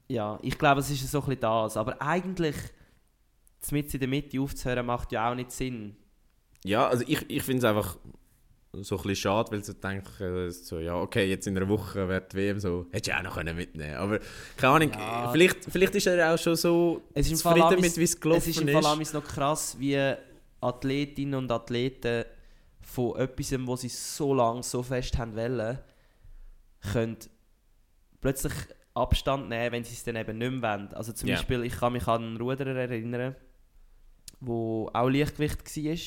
Ja, 0.09 0.39
ich 0.41 0.57
glaube, 0.57 0.81
es 0.81 0.89
ist 0.91 1.09
so 1.09 1.19
ein 1.19 1.25
bisschen 1.25 1.41
das. 1.41 1.77
Aber 1.77 1.99
eigentlich, 2.01 2.55
mit 3.71 3.93
in 3.93 3.99
der 4.01 4.09
Mitte 4.09 4.39
aufzuhören, 4.41 4.85
macht 4.85 5.11
ja 5.13 5.31
auch 5.31 5.35
nicht 5.35 5.51
Sinn. 5.51 5.95
Ja, 6.65 6.87
also 6.87 7.05
ich, 7.07 7.25
ich 7.29 7.41
finde 7.41 7.59
es 7.59 7.63
einfach 7.63 7.97
so 8.73 8.95
ein 8.97 9.01
bisschen 9.03 9.15
schade, 9.15 9.51
weil 9.51 9.63
sie 9.63 9.73
denken, 9.75 10.23
äh, 10.23 10.49
so, 10.51 10.79
ja, 10.79 10.95
okay, 10.95 11.29
jetzt 11.29 11.47
in 11.47 11.55
einer 11.55 11.69
Woche 11.69 12.07
wäre 12.09 12.21
die 12.29 12.35
WM 12.35 12.59
so, 12.59 12.85
hättest 12.91 13.07
du 13.15 13.17
auch 13.17 13.23
noch 13.23 13.35
können 13.35 13.55
mitnehmen 13.55 13.95
Aber 13.95 14.19
keine 14.57 14.73
Ahnung, 14.73 14.91
Ja. 14.93 15.29
vielleicht, 15.31 15.63
vielleicht 15.65 15.95
ist 15.95 16.07
er 16.07 16.33
auch 16.33 16.37
schon 16.37 16.55
so 16.55 17.01
Es 17.13 17.31
ist 17.31 17.41
Fall 17.43 17.53
zufrieden 17.59 17.79
amis- 17.79 17.81
mit, 17.91 17.97
wie 17.97 18.03
es 18.03 18.19
gelaufen 18.19 18.39
Es 18.39 18.47
ist 18.47 18.61
im 18.61 18.67
Fall 18.69 18.85
amis 18.85 19.13
noch 19.13 19.23
krass, 19.23 19.75
wie 19.79 19.93
Athletinnen 20.63 21.35
und 21.35 21.51
Athleten 21.51 22.25
von 22.81 23.17
etwas, 23.17 23.53
wo 23.65 23.75
sie 23.75 23.89
so 23.89 24.33
lange 24.33 24.63
so 24.63 24.83
fest 24.83 25.17
haben 25.17 25.35
wollen, 25.35 25.79
können 26.91 27.17
plötzlich 28.21 28.53
Abstand 28.93 29.49
nehmen, 29.49 29.71
wenn 29.71 29.83
sie 29.83 29.93
es 29.93 30.03
dann 30.03 30.15
eben 30.15 30.37
nicht 30.37 30.51
mehr 30.51 30.77
wollen. 30.77 30.93
Also 30.93 31.13
zum 31.13 31.29
Ja. 31.29 31.35
Beispiel, 31.35 31.63
ich 31.63 31.75
kann 31.77 31.93
mich 31.93 32.07
an 32.07 32.23
einen 32.23 32.37
Ruderer 32.37 32.75
erinnern, 32.75 33.35
wo 34.39 34.89
auch 34.93 35.09
Leichtgewicht 35.09 35.75
war. 35.77 35.97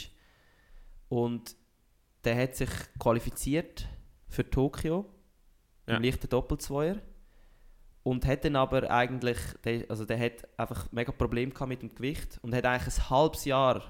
Und 1.09 1.57
der 2.25 2.37
hat 2.43 2.57
sich 2.57 2.69
qualifiziert 2.99 3.87
für 4.29 4.49
Tokio 4.49 5.07
Ja. 5.89 5.97
im 5.97 6.03
leichten 6.03 6.29
Doppelzweier. 6.29 7.01
Und 8.03 8.25
hat 8.25 8.45
dann 8.45 8.55
aber 8.55 8.89
eigentlich, 8.91 9.39
also 9.89 10.05
der 10.05 10.21
hat 10.21 10.47
einfach 10.59 10.91
mega 10.93 11.11
Probleme 11.11 11.51
gehabt 11.51 11.69
mit 11.69 11.83
dem 11.83 11.93
Gewicht 11.93 12.39
und 12.43 12.55
hat 12.55 12.65
eigentlich 12.65 12.95
ein 12.99 13.11
halbes 13.11 13.45
Jahr 13.47 13.83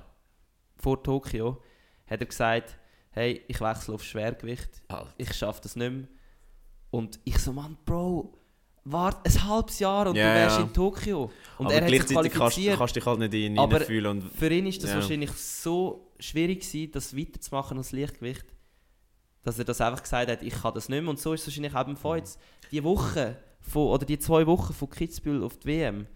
vor 0.76 1.02
Tokio 1.02 1.62
hat 2.06 2.20
er 2.20 2.26
gesagt, 2.26 2.76
hey, 3.10 3.42
ich 3.48 3.60
wechsle 3.60 3.94
auf 3.94 4.04
Schwergewicht, 4.04 4.82
Halt. 4.90 5.08
ich 5.16 5.32
schaffe 5.34 5.60
das 5.62 5.76
nicht 5.76 5.90
mehr. 5.92 6.06
Und 6.90 7.18
ich 7.24 7.38
so, 7.38 7.52
Mann, 7.52 7.76
Bro, 7.84 8.38
warte 8.84 9.28
ein 9.28 9.44
halbes 9.48 9.78
Jahr 9.78 10.06
und 10.08 10.16
Ja, 10.16 10.28
du 10.28 10.34
wärst 10.40 10.58
ja. 10.58 10.62
in 10.64 10.72
Tokio. 10.72 11.30
Und 11.58 11.66
aber 11.66 11.74
er 11.74 11.80
hat 11.82 11.88
sich 11.90 11.98
gleichzeitig 11.98 12.32
kannst, 12.32 12.36
qualifiziert. 12.54 12.78
kannst 12.78 12.96
du 12.96 13.00
dich 13.00 13.06
halt 13.06 13.18
nicht 13.18 13.34
in 13.34 13.52
ihn 13.52 13.58
Aber- 13.58 13.80
fühlen 13.80 14.06
und 14.06 14.22
Für 14.32 14.48
ihn 14.52 14.66
ist 14.66 14.82
das 14.82 14.90
Ja. 14.90 14.96
wahrscheinlich 14.96 15.32
so 15.32 16.12
schwierig 16.18 16.60
gewesen, 16.60 16.92
das 16.92 17.16
weiterzumachen 17.16 17.76
als 17.78 17.92
Leichtgewicht, 17.92 18.44
dass 19.42 19.58
er 19.58 19.64
das 19.64 19.80
einfach 19.80 20.02
gesagt 20.02 20.30
hat, 20.30 20.42
ich 20.42 20.54
kann 20.54 20.74
das 20.74 20.88
nicht 20.88 21.00
mehr. 21.00 21.10
Und 21.10 21.18
so 21.18 21.32
ist 21.32 21.40
es 21.42 21.46
wahrscheinlich 21.48 21.74
auch 21.74 21.84
beim 21.84 21.96
Feuz. 21.96 22.38
Die 22.70 22.82
Woche, 22.84 23.36
von, 23.60 23.88
oder 23.88 24.06
die 24.06 24.18
zwei 24.18 24.46
Wochen 24.46 24.72
von 24.72 24.88
Kitzbühel 24.90 25.42
auf 25.42 25.58
die 25.58 25.66
WM, 25.68 26.06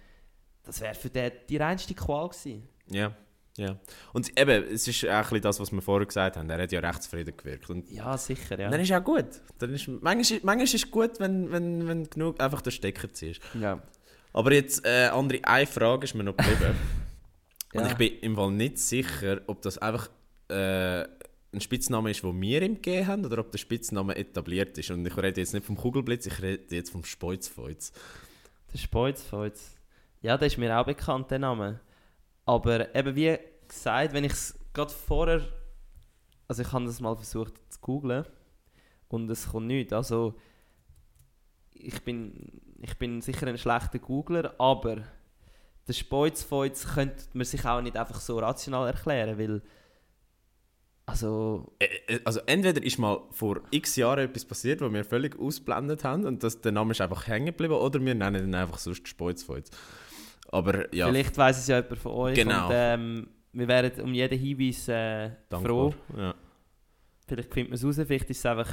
das 0.63 0.81
wäre 0.81 0.95
für 0.95 1.11
den 1.11 1.33
die 1.49 1.57
reinste 1.57 1.95
Qual 1.95 2.29
gewesen. 2.29 2.69
ja, 2.89 3.13
ja. 3.61 3.77
Und 4.13 4.39
eben, 4.39 4.65
es 4.73 4.89
ist 4.89 5.05
auch 5.05 5.11
ein 5.11 5.23
bisschen 5.23 5.43
das, 5.43 5.61
was 5.61 5.71
wir 5.73 5.81
vorher 5.83 6.07
gesagt 6.07 6.37
haben, 6.37 6.49
er 6.51 6.63
hat 6.63 6.73
ja 6.73 6.81
recht 6.81 7.03
zufrieden 7.03 7.37
gewirkt. 7.37 7.69
Und 7.71 7.91
Ja, 7.91 8.17
sicher, 8.19 8.59
ja. 8.59 8.69
dann 8.71 8.81
ist 8.81 8.93
auch 8.93 9.05
gut. 9.05 9.27
Dann 9.59 9.73
ist, 9.75 9.87
manchmal, 9.89 10.41
manchmal 10.43 10.65
ist 10.65 10.75
es 10.75 10.91
gut, 10.91 11.21
wenn, 11.21 11.51
wenn, 11.53 11.87
wenn 11.87 12.11
genug 12.11 12.41
einfach 12.41 12.63
den 12.63 12.73
Stecker 12.73 13.13
ziehst. 13.13 13.41
ja. 13.61 13.81
Aber 14.33 14.53
jetzt, 14.53 14.87
äh, 14.87 15.09
andere, 15.13 15.41
eine 15.45 15.67
Frage 15.67 16.05
ist 16.05 16.15
mir 16.15 16.23
noch 16.23 16.37
geblieben. 16.37 16.75
Und 17.75 17.81
Ja. 17.81 17.87
ich 17.89 17.95
bin 17.95 18.13
im 18.21 18.37
Fall 18.37 18.53
nicht 18.53 18.79
sicher, 18.79 19.41
ob 19.49 19.61
das 19.63 19.79
einfach 19.79 20.09
äh, 20.49 21.01
ein 21.53 21.61
Spitzname 21.61 22.13
ist, 22.13 22.23
den 22.23 22.41
wir 22.41 22.63
ihm 22.63 22.75
gegeben 22.77 23.07
haben, 23.09 23.25
oder 23.27 23.39
ob 23.39 23.51
der 23.51 23.59
Spitzname 23.59 24.15
etabliert 24.17 24.79
ist. 24.79 24.91
Und 24.93 25.05
ich 25.05 25.17
rede 25.17 25.41
jetzt 25.41 25.53
nicht 25.53 25.67
vom 25.67 25.77
Kugelblitz, 25.77 26.27
ich 26.27 26.41
rede 26.43 26.75
jetzt 26.75 26.91
vom 26.91 27.03
Speuzfeuz. 27.05 27.93
Der 28.73 28.79
Speuz, 28.79 29.21
Feuz. 29.23 29.73
Ja, 30.23 30.37
der 30.39 30.47
ist 30.47 30.59
mir 30.59 30.79
auch 30.79 30.87
bekannt, 30.87 31.31
der 31.33 31.41
Name. 31.41 31.81
Aber 32.47 32.95
eben 32.95 33.17
wie 33.17 33.37
gesagt, 33.71 34.13
wenn 34.13 34.25
ich 34.25 34.33
es 34.33 34.59
gerade 34.73 34.93
vorher. 34.93 35.43
Also 36.49 36.63
ich 36.63 36.73
habe 36.73 36.85
das 36.85 37.01
mal 37.01 37.15
versucht 37.15 37.55
zu 37.73 37.81
googlen 37.81 38.25
und 39.09 39.31
es 39.31 39.49
kommt 39.49 39.69
nichts. 39.69 39.93
Also 39.93 40.35
ich 41.73 42.03
bin, 42.03 42.61
ich 42.83 42.97
bin 42.99 43.21
sicher 43.23 43.47
ein 43.47 43.59
schlechter 43.59 43.99
Googler, 43.99 44.55
aber 44.59 45.05
der 45.87 45.93
Speuzfeuz 45.93 46.95
könnte 46.95 47.25
man 47.33 47.45
sich 47.45 47.65
auch 47.65 47.81
nicht 47.81 47.97
einfach 47.97 48.21
so 48.21 48.39
rational 48.39 48.87
erklären, 48.89 49.39
weil. 49.39 49.63
Also. 51.07 51.73
Äh, 51.79 52.15
äh, 52.15 52.21
Also 52.25 52.41
entweder 52.47 52.83
ist 52.83 52.99
mal 52.99 53.21
vor 53.31 53.61
x 53.71 53.97
Jahren 53.97 54.21
etwas 54.21 54.45
passiert, 54.45 54.81
was 54.81 54.93
wir 54.93 55.05
völlig 55.05 55.39
ausblendet 55.39 56.05
haben 56.05 56.27
und 56.27 56.43
das, 56.43 56.61
der 56.61 56.73
Name 56.73 56.93
ist 56.93 57.01
einfach 57.01 57.27
hängen 57.27 57.47
geblieben, 57.47 57.75
oder 57.75 58.01
wir 58.05 58.15
nennen 58.15 58.45
ihn 58.49 58.55
einfach 58.55 58.79
sonst 58.79 59.09
Speuzfeuz. 59.09 59.71
Aber 60.53 60.93
ja, 60.95 61.07
Vielleicht 61.09 61.37
weiß 61.37 61.59
es 61.59 61.67
ja 61.69 61.77
jemand 61.79 61.99
von 61.99 62.13
euch. 62.13 62.35
Genau. 62.35 62.67
Und, 62.67 62.73
ähm, 62.75 63.29
wir 63.53 63.69
wären 63.69 64.01
um 64.01 64.15
jeden 64.15 64.39
Hinweis 64.39 64.89
äh, 64.89 65.31
froh. 65.51 65.95
Ja. 66.17 66.35
Vielleicht 67.27 67.53
findet 67.53 67.71
man 67.71 67.75
es 67.77 67.85
raus, 67.85 68.07
vielleicht 68.07 68.31
ist 68.31 68.39
es 68.39 68.47
einfach 68.47 68.71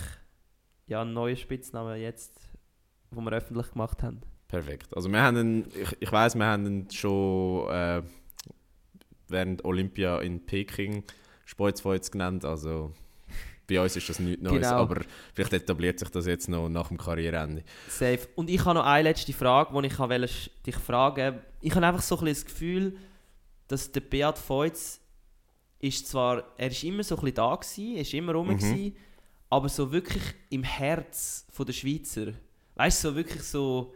ja, 0.87 1.01
ein 1.01 1.13
neuer 1.13 1.35
Spitzname 1.35 1.95
jetzt, 1.97 2.39
den 3.11 3.23
wir 3.23 3.31
öffentlich 3.31 3.71
gemacht 3.71 4.01
haben. 4.03 4.21
Perfekt. 4.47 4.95
Also 4.95 5.09
wir 5.09 5.21
haben 5.21 5.37
ihn, 5.37 5.65
ich, 5.79 5.97
ich 5.99 6.11
weiß, 6.11 6.35
wir 6.35 6.45
haben 6.45 6.65
ihn 6.65 6.91
schon 6.91 7.69
äh, 7.69 8.01
während 9.27 9.65
Olympia 9.65 10.19
in 10.21 10.45
Peking 10.45 11.03
Speuzfeuz 11.45 12.11
genannt, 12.11 12.45
also 12.45 12.93
bei 13.67 13.81
uns 13.81 13.95
ist 13.97 14.07
das 14.07 14.19
nichts 14.19 14.41
Neues, 14.41 14.61
Genau. 14.61 14.75
aber 14.81 15.01
vielleicht 15.33 15.53
etabliert 15.53 15.99
sich 15.99 16.09
das 16.09 16.25
jetzt 16.25 16.47
noch 16.47 16.69
nach 16.69 16.87
dem 16.87 16.97
Karriereende. 16.97 17.63
Safe. 17.89 18.19
Und 18.35 18.49
ich 18.49 18.63
habe 18.63 18.75
noch 18.79 18.85
eine 18.85 19.09
letzte 19.09 19.33
Frage, 19.33 19.77
die 19.81 19.87
ich 19.87 19.99
wollte 19.99 20.29
dich 20.65 20.75
fragen 20.75 21.39
Ich 21.61 21.75
habe 21.75 21.85
einfach 21.85 22.01
so 22.01 22.17
ein 22.17 22.25
bisschen 22.25 22.45
das 22.45 22.53
Gefühl, 22.53 22.97
dass 23.67 23.91
der 23.91 24.01
Beat 24.01 24.37
Feuz 24.37 24.99
ist 25.79 26.07
zwar, 26.07 26.43
er 26.57 26.69
ist 26.71 26.83
immer 26.83 27.03
so 27.03 27.15
ein 27.15 27.21
bisschen 27.21 27.35
da 27.35 27.55
gewesen, 27.55 27.95
ist 27.97 28.13
immer 28.13 28.33
rum 28.33 28.47
Mhm. 28.47 28.57
gewesen, 28.57 28.95
aber 29.49 29.69
so 29.69 29.91
wirklich 29.91 30.23
im 30.49 30.63
Herz 30.63 31.45
von 31.51 31.65
der 31.65 31.73
Schweizer. 31.73 32.33
Weißt 32.75 33.03
du, 33.03 33.09
so 33.09 33.15
wirklich 33.15 33.43
so, 33.43 33.93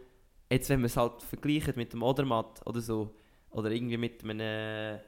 jetzt 0.50 0.68
wenn 0.68 0.80
man 0.80 0.86
es 0.86 0.96
halt 0.96 1.22
vergleicht 1.22 1.76
mit 1.76 1.92
dem 1.92 2.02
Odermatt 2.02 2.64
oder 2.66 2.80
so, 2.80 3.14
oder 3.50 3.70
irgendwie 3.70 3.96
mit 3.98 4.22
einem, 4.24 4.98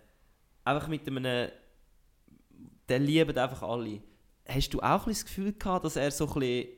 einfach 0.64 0.88
mit 0.88 1.06
einem, 1.08 1.50
den 2.88 3.02
lieben 3.02 3.36
einfach 3.38 3.62
alle. 3.62 4.02
Hast 4.46 4.74
du 4.74 4.80
auch 4.80 5.06
ein 5.06 5.12
das 5.12 5.24
Gefühl 5.24 5.52
gehabt, 5.54 5.84
dass 5.84 5.96
er 5.96 6.10
so 6.10 6.26
ein 6.26 6.34
bisschen, 6.40 6.68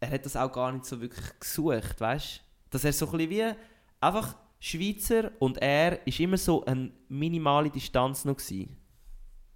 er 0.00 0.10
hat 0.10 0.24
das 0.24 0.36
auch 0.36 0.52
gar 0.52 0.70
nicht 0.70 0.84
so 0.84 1.00
wirklich 1.00 1.40
gesucht, 1.40 2.00
weißt? 2.00 2.40
Dass 2.70 2.84
er 2.84 2.92
so 2.92 3.06
ein 3.06 3.12
bisschen 3.18 3.30
wie 3.30 3.54
einfach 4.00 4.36
Schweizer 4.64 5.30
und 5.40 5.58
er 5.58 6.06
ist 6.06 6.18
immer 6.20 6.38
so 6.38 6.64
eine 6.64 6.90
minimale 7.10 7.68
Distanz 7.68 8.24
noch 8.24 8.38
gewesen. 8.38 8.74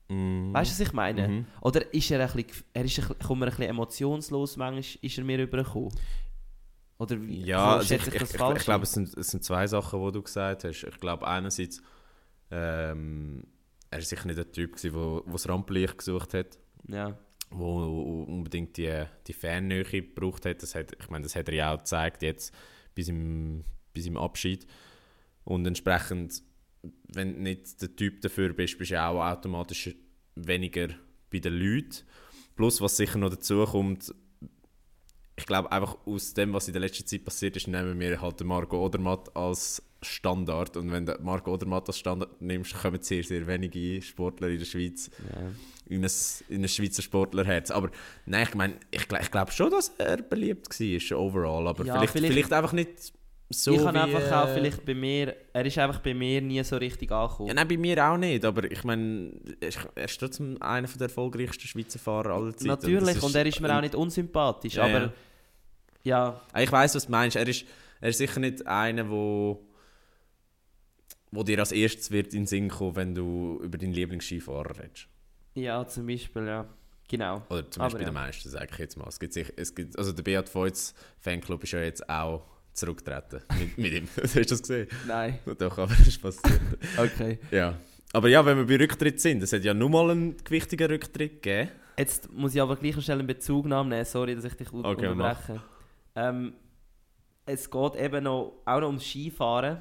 Mm. 0.09 0.53
Weißt 0.53 0.71
du, 0.71 0.75
was 0.75 0.81
ich 0.81 0.93
meine? 0.93 1.29
Mhm. 1.29 1.47
Oder 1.63 1.95
ist 1.95 2.11
er 2.11 2.21
ein 2.21 2.45
bisschen, 2.45 2.65
er 2.75 2.85
ist 2.85 2.99
ein, 2.99 3.19
kommt 3.19 3.41
mir 3.41 3.47
ein 3.47 3.51
bisschen 3.51 3.71
emotionslos, 3.71 4.59
manchmal 4.59 4.85
ist 5.01 5.19
er 5.19 5.25
mir 5.25 5.39
rübergekommen? 5.39 5.95
Oder 6.99 7.23
wie 7.23 7.43
Ja, 7.43 7.71
so 7.71 7.77
also 7.79 7.95
ich, 7.95 8.07
ich, 8.07 8.19
das 8.19 8.35
ich, 8.35 8.41
ich, 8.41 8.65
glaube, 8.65 8.83
es 8.83 8.93
sind, 8.93 9.17
es 9.17 9.29
sind 9.29 9.45
zwei 9.45 9.67
Sachen, 9.67 10.05
die 10.05 10.13
du 10.13 10.23
gesagt 10.23 10.65
hast. 10.65 10.85
Ich 10.85 11.01
glaube, 11.01 11.27
einerseits, 11.27 11.81
ähm, 12.51 13.45
er 13.91 13.99
war 13.99 14.05
sicher 14.05 14.27
nicht 14.27 14.37
der 14.37 14.53
Typ, 14.53 14.77
der 14.77 14.93
wo, 14.93 15.23
wo 15.25 15.33
das 15.33 15.49
Rampenlicht 15.49 15.97
gesucht 15.97 16.35
hat, 16.35 16.59
Ja, 16.87 17.17
wo 17.51 18.25
unbedingt 18.29 18.77
die, 18.77 19.05
die 19.27 19.33
Fernnähe 19.33 19.85
gebraucht 19.85 20.45
hat. 20.45 20.63
Das 20.63 20.75
hat. 20.75 20.93
Ich 21.01 21.09
meine, 21.09 21.23
das 21.23 21.35
hat 21.35 21.49
er 21.49 21.55
ja 21.55 21.73
auch 21.73 21.79
gezeigt 21.79 22.23
jetzt 22.23 22.55
bis 22.95 23.09
im, 23.09 23.65
bis 23.95 24.05
im 24.05 24.19
Abschied. 24.19 24.67
Und 25.49 25.67
entsprechend, 25.67 26.43
wenn 27.15 27.33
du 27.37 27.41
nicht 27.41 27.81
der 27.81 27.97
Typ 27.97 28.21
dafür 28.21 28.53
bist, 28.53 28.77
bist 28.77 28.91
du 28.91 28.97
ja 28.97 29.09
auch 29.09 29.25
automatisch 29.25 29.89
weniger 30.35 30.89
bei 31.33 31.39
den 31.39 31.55
Leuten. 31.55 32.03
Plus, 32.55 32.83
was 32.83 32.99
sicher 32.99 33.17
noch 33.19 33.31
dazu 33.31 33.65
kommt, 33.65 34.15
ich 35.37 35.47
glaube 35.47 35.73
einfach 35.73 35.97
aus 36.05 36.35
dem, 36.35 36.53
was 36.53 36.67
in 36.67 36.75
der 36.75 36.81
letzten 36.81 37.07
Zeit 37.07 37.25
passiert 37.25 37.57
ist, 37.57 37.67
nehmen 37.67 37.99
wir 37.99 38.21
halt 38.21 38.41
den 38.41 38.47
Marco 38.49 38.85
Odermatt 38.85 39.35
als 39.35 39.83
Standard. 40.03 40.77
Und 40.77 40.93
wenn 40.93 41.07
du 41.07 41.17
Marco 41.23 41.55
Odermatt 41.55 41.89
als 41.89 41.99
Standard 41.99 42.43
nimmst, 42.43 42.75
kommen 42.75 43.01
sehr, 43.01 43.25
sehr 43.25 43.47
wenige 43.47 44.03
Sportler 44.03 44.49
in 44.49 44.59
der 44.59 44.67
Schweiz 44.67 45.09
ja. 45.33 45.51
in 45.87 46.05
ein, 46.05 46.11
in 46.51 46.63
ein 46.63 46.69
Schweizer 46.69 47.01
Sportlerherz. 47.01 47.71
Aber 47.71 47.91
nein, 48.27 48.47
ich 48.49 48.55
meine, 48.55 48.75
ich, 48.91 49.07
ich 49.11 49.31
glaube 49.31 49.53
schon, 49.53 49.71
dass 49.71 49.93
er 49.97 50.19
beliebt 50.19 50.79
war, 50.79 51.19
overall. 51.19 51.69
Aber 51.69 51.87
Ja, 51.87 51.95
vielleicht, 51.95 52.13
vielleicht- 52.13 52.33
vielleicht, 52.35 52.53
einfach 52.53 52.73
nicht 52.75 53.15
so 53.51 53.73
ich 53.73 53.81
wie, 53.81 53.87
einfach 53.87 54.21
äh, 54.31 54.35
auch 54.35 54.49
vielleicht 54.53 54.85
bei 54.85 54.95
mir, 54.95 55.35
er 55.55 55.65
ist 55.65 55.79
einfach 55.79 56.01
bei 56.01 56.13
mir 56.15 56.43
nie 56.43 56.63
so 56.65 56.77
richtig 56.77 57.11
angekommen. 57.11 57.49
Ja, 57.49 57.55
nein, 57.55 57.67
bei 57.69 57.77
mir 57.79 58.05
auch 58.07 58.17
nicht, 58.19 58.45
aber 58.45 58.71
ich 58.71 58.85
meine, 58.85 59.33
er 59.61 60.05
ist- 60.05 60.19
trotzdem 60.21 60.61
einer 60.61 60.87
der 60.89 61.07
erfolgreichsten 61.07 61.67
Schweizer 61.67 61.99
Fahrer 61.99 62.35
aller 62.35 62.53
Zeiten. 62.53 62.67
Natürlich, 62.69 63.15
das 63.15 63.25
und 63.25 63.35
er 63.35 63.47
ist 63.47 63.61
mir 63.61 63.75
auch 63.75 63.81
nicht 63.81 63.95
unsympathisch, 63.95 64.75
Ja, 64.75 64.85
aber 64.85 65.01
ja. 65.01 65.13
ja, 66.05 66.41
Ah, 66.53 66.61
Ich 66.63 66.71
weiß, 66.71 66.95
was 66.95 67.07
du 67.07 67.11
meinst. 67.13 67.37
Er 67.37 67.49
ist, 67.49 67.65
er 68.01 68.11
ist 68.11 68.19
sicher 68.19 68.39
nicht 68.41 68.67
einer, 68.67 69.09
wo, 69.09 69.65
wo 71.31 71.43
dir 71.43 71.59
als 71.59 71.73
erstes 71.73 72.11
wird 72.11 72.33
in 72.35 72.41
den 72.43 72.47
Sinn 72.47 72.69
kommen, 72.69 72.97
wenn 72.97 73.15
du 73.15 73.61
über 73.63 73.79
deinen 73.79 73.93
Lieblingsskifahrer 73.93 74.79
redest. 74.79 75.09
ja, 75.55 75.87
zum 75.87 76.07
Beispiel, 76.07 76.47
ja, 76.47 76.67
genau. 77.09 77.43
Oder 77.51 77.71
zum 77.71 77.81
Aber 77.83 77.87
Beispiel 77.93 78.01
ja. 78.07 78.13
der 78.13 78.13
meiste, 78.13 78.49
sage 78.49 78.69
ich 78.73 78.79
jetzt 78.79 78.97
mal. 78.97 79.09
Es 79.09 79.19
gibt, 79.19 79.33
sich- 79.33 79.53
es 79.57 79.75
gibt, 79.75 79.99
also 79.99 80.13
der 80.13 80.23
Beat 80.23 80.55
Voits 80.55 80.95
Fanclub 81.19 81.65
ist 81.65 81.73
ja 81.73 81.81
jetzt 81.81 82.09
auch 82.09 82.45
zurückgetreten 82.79 83.43
mit, 83.59 83.79
mit 83.79 83.93
ihm. 83.93 84.09
Hast 84.23 84.35
du 84.37 84.45
das 84.45 84.61
gesehen? 84.63 84.89
Nein, 85.07 85.39
Doch, 85.59 85.79
aber 85.79 85.95
das 85.95 86.07
ist 86.07 86.21
passiert. 86.23 86.61
okay. 86.99 87.39
ja. 87.51 87.75
Aber 88.13 88.29
ja, 88.29 88.45
wenn 88.47 88.57
wir 88.57 88.67
bei 88.67 88.83
Rücktritt 88.83 89.21
sind, 89.21 89.43
es 89.43 89.53
hat 89.53 89.65
ja 89.65 89.75
nur 89.75 89.91
mal 89.91 90.11
einen 90.11 90.37
gewichtigen 90.39 90.91
Rücktritt 90.91 91.43
gegeben. 91.43 91.71
Jetzt 91.99 92.33
muss 92.33 92.55
ich 92.55 92.63
aber 92.63 92.77
gleich 92.77 92.99
schnell 93.05 93.19
einen 93.19 93.27
Bezugnahme 93.27 93.91
nehmen, 93.91 94.05
sorry, 94.05 94.35
dass 94.35 94.45
ich 94.45 94.55
dich 94.55 94.73
Okay, 94.73 95.09
unterbreche. 95.09 95.61
Ähm, 96.15 96.55
es 97.45 97.71
geht 97.71 97.95
eben 97.97 98.25
noch, 98.25 98.63
auch 98.65 98.81
noch 98.81 98.87
ums 98.87 99.05
Skifahren. 99.05 99.79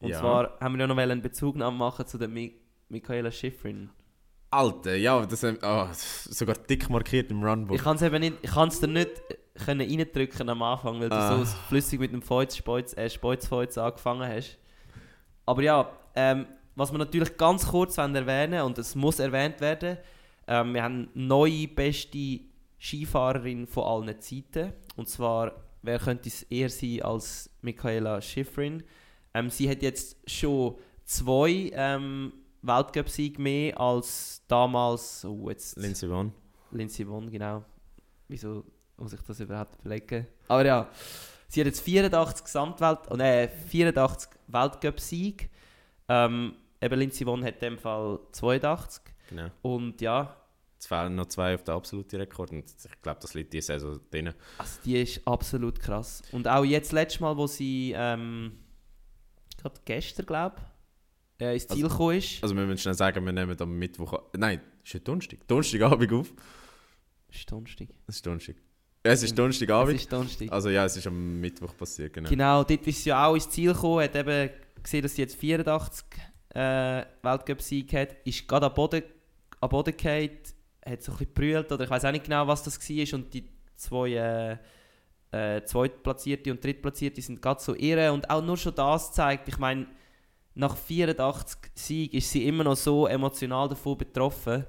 Und 0.00 0.10
Ja. 0.10 0.20
zwar 0.20 0.58
haben 0.60 0.74
wir 0.74 0.80
ja 0.80 0.86
noch 0.86 0.96
einen 0.98 1.22
Bezugnahme 1.22 1.76
machen 1.76 2.06
zu 2.06 2.18
der 2.18 2.28
Mi 2.28 2.54
Michaela 2.88 3.30
Schifrin. 3.30 3.90
Alter, 4.50 4.94
ja, 4.94 5.24
das 5.26 5.42
haben 5.42 5.58
ah, 5.62 5.88
sogar 5.92 6.56
dick 6.56 6.88
markiert 6.88 7.30
im 7.30 7.42
Runbook. 7.42 7.76
Ich 7.76 7.82
kann 7.82 7.96
es 7.96 8.02
eben 8.02 8.20
nicht, 8.20 8.34
ich 8.42 8.50
kann 8.50 8.68
es 8.68 8.80
dir 8.80 8.86
nicht 8.86 9.10
können 9.64 9.80
reindrücken 9.88 10.48
am 10.48 10.62
Anfang, 10.62 11.00
weil 11.00 11.08
du 11.08 11.16
Ah. 11.16 11.44
so 11.44 11.56
flüssig 11.68 12.00
mit 12.00 12.12
dem 12.12 12.22
Feuz, 12.22 12.56
Speuz, 12.56 12.96
äh, 12.96 13.08
Speuzfeuz 13.10 13.76
angefangen 13.78 14.28
hast. 14.28 14.58
Aber 15.44 15.62
ja, 15.62 15.90
ähm, 16.14 16.46
was 16.74 16.92
wir 16.92 16.98
natürlich 16.98 17.36
ganz 17.36 17.66
kurz 17.68 17.96
erwähnen 17.98 18.62
und 18.62 18.78
es 18.78 18.94
muss 18.94 19.18
erwähnt 19.18 19.60
werden, 19.60 19.98
ähm, 20.46 20.74
wir 20.74 20.82
haben 20.82 21.08
neue 21.14 21.68
beste 21.68 22.40
Skifahrerin 22.78 23.66
von 23.66 23.84
allen 23.84 24.20
Zeiten. 24.20 24.72
Und 24.96 25.08
zwar, 25.08 25.52
wer 25.82 25.98
könnte 25.98 26.28
es 26.28 26.42
eher 26.44 26.68
sein 26.68 27.02
als 27.02 27.50
Michaela 27.62 28.20
Schifrin? 28.20 28.82
Ähm, 29.34 29.50
sie 29.50 29.68
hat 29.68 29.82
jetzt 29.82 30.18
schon 30.30 30.76
zwei 31.04 31.70
ähm, 31.74 32.32
Weltcup-Siege 32.62 33.40
mehr 33.40 33.80
als 33.80 34.42
damals, 34.48 35.24
oh, 35.24 35.48
jetzt 35.48 35.76
Lindsay 35.78 36.08
Vonn. 36.08 36.32
Lindsay 36.72 37.06
Vonn, 37.06 37.30
genau. 37.30 37.64
Wieso 38.28 38.64
muss 38.98 39.12
ich 39.12 39.20
das 39.22 39.40
überhaupt 39.40 39.82
belegen? 39.82 40.26
Aber 40.48 40.64
ja, 40.64 40.88
sie 41.48 41.60
hat 41.60 41.66
jetzt 41.66 41.80
84 41.80 42.44
Gesamtwelt, 42.44 42.98
oh, 43.10 43.16
nee, 43.16 43.48
84 43.48 44.30
Weltcup-Siege. 44.48 45.48
Ähm, 46.08 46.54
eben 46.80 46.98
Lindsay 46.98 47.26
Vonn 47.26 47.44
hat 47.44 47.54
in 47.54 47.60
dem 47.60 47.78
Fall 47.78 48.18
82. 48.32 49.02
Genau. 49.28 49.48
Und 49.62 50.00
ja, 50.00 50.36
Es 50.78 50.86
fehlen 50.86 51.16
noch 51.16 51.26
zwei 51.26 51.54
auf 51.54 51.64
den 51.64 51.74
absoluten 51.74 52.16
Rekord 52.20 52.50
und 52.52 52.64
ich 52.64 53.02
glaube, 53.02 53.18
das 53.20 53.34
liegt 53.34 53.52
diese 53.52 53.66
Saison 53.78 53.98
drin. 54.10 54.32
also 54.58 54.80
die 54.84 55.00
ist 55.02 55.26
absolut 55.26 55.80
krass. 55.80 56.22
Und 56.32 56.46
auch 56.46 56.64
jetzt 56.64 56.92
letztes 56.92 57.20
Mal, 57.20 57.36
wo 57.36 57.46
sie, 57.46 57.92
ähm, 57.96 58.52
gerade 59.58 59.80
gestern, 59.84 60.26
glaube 60.26 60.56
ich, 61.38 61.44
äh, 61.44 61.54
ins 61.54 61.66
Ziel 61.66 61.84
Also- 61.84 61.88
gekommen 61.88 62.18
ist. 62.18 62.42
Also 62.42 62.54
wir 62.54 62.64
müssen 62.66 62.78
schnell 62.82 62.94
sagen, 62.94 63.24
wir 63.24 63.32
nehmen 63.32 63.60
am 63.60 63.78
Mittwoch... 63.78 64.22
Nein, 64.36 64.60
ist 64.84 64.94
heute 64.94 65.04
Donnerstag? 65.04 65.38
Donnerstagabend 65.48 66.12
auf. 66.12 66.32
ist 67.30 67.50
Donnerstag. 67.50 67.88
Es 68.06 68.16
ist 68.16 68.26
Donnerstag. 68.26 68.56
Ja, 69.06 69.12
es 69.12 69.22
ist 69.22 69.30
Es 69.30 69.34
Donnerstagabend. 69.34 69.94
ist 70.00 70.12
Donnerstag. 70.12 70.52
Also 70.52 70.68
ja, 70.70 70.84
es 70.84 70.96
ist 70.96 71.06
am 71.06 71.40
Mittwoch 71.40 71.76
passiert, 71.76 72.12
genau. 72.12 72.28
Genau, 72.28 72.64
dort 72.64 72.86
ist 72.86 73.02
sie 73.02 73.08
ja 73.10 73.26
auch 73.26 73.34
ins 73.34 73.48
Ziel 73.48 73.72
gekommen, 73.72 74.02
hat 74.04 74.16
eben 74.16 74.50
gesehen, 74.82 75.02
dass 75.02 75.14
sie 75.14 75.22
jetzt 75.22 75.36
84 75.36 76.04
äh, 76.54 77.02
Weltcup-Sieg 77.22 77.92
hat, 77.94 78.16
ist 78.24 78.46
gerade 78.48 78.66
am 78.66 78.74
Boden, 78.74 79.02
am 79.60 79.68
Boden 79.68 79.96
gefallen, 79.96 80.30
hat 80.84 81.02
so 81.02 81.12
ein 81.12 81.18
bisschen 81.18 81.34
gebrüllt, 81.34 81.72
oder 81.72 81.84
ich 81.84 81.90
weiß 81.90 82.04
auch 82.04 82.12
nicht 82.12 82.24
genau, 82.24 82.46
was 82.46 82.62
das 82.62 82.78
war, 82.80 83.18
und 83.18 83.32
die 83.34 83.48
zwei 83.76 84.10
äh, 85.32 85.56
äh, 85.56 85.64
Zweitplatzierte 85.64 86.50
und 86.50 86.64
Drittplatzierte 86.64 87.20
sind 87.20 87.42
gerade 87.42 87.60
so 87.62 87.74
irre, 87.74 88.12
und 88.12 88.28
auch 88.30 88.42
nur 88.42 88.56
schon 88.56 88.74
das 88.74 89.12
zeigt, 89.12 89.48
ich 89.48 89.58
meine, 89.58 89.86
nach 90.54 90.76
84 90.76 91.58
Sieg 91.74 92.14
ist 92.14 92.30
sie 92.30 92.46
immer 92.48 92.64
noch 92.64 92.76
so 92.76 93.06
emotional 93.06 93.68
davon 93.68 93.98
betroffen, 93.98 94.64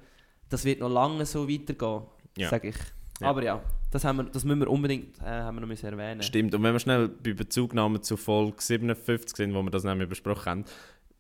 das 0.50 0.66
wird 0.66 0.80
noch 0.82 0.90
lange 0.90 1.26
so 1.26 1.48
weitergehen, 1.50 2.02
Ja. 2.38 2.50
sage 2.50 2.70
ich. 2.70 2.76
Ja. 3.22 3.30
Aber 3.30 3.44
ja, 3.44 3.62
das, 3.92 4.04
haben 4.04 4.18
wir, 4.18 4.24
das 4.26 4.44
müssen 4.44 4.60
wir 4.60 4.70
unbedingt 4.70 5.20
äh, 5.22 5.26
haben 5.26 5.60
wir 5.60 5.66
noch 5.66 5.84
erwähnen. 5.84 6.22
Stimmt, 6.22 6.54
und 6.54 6.64
wenn 6.64 6.74
wir 6.74 6.80
schnell 6.80 7.08
bei 7.08 7.34
Bezugnahmen 7.34 8.02
zu 8.04 8.18
Folge 8.18 8.62
57 8.62 9.36
sind, 9.36 9.54
wo 9.54 9.62
wir 9.62 9.72
das 9.72 9.84
nämlich 9.84 10.10
besprochen 10.10 10.46
haben, 10.46 10.66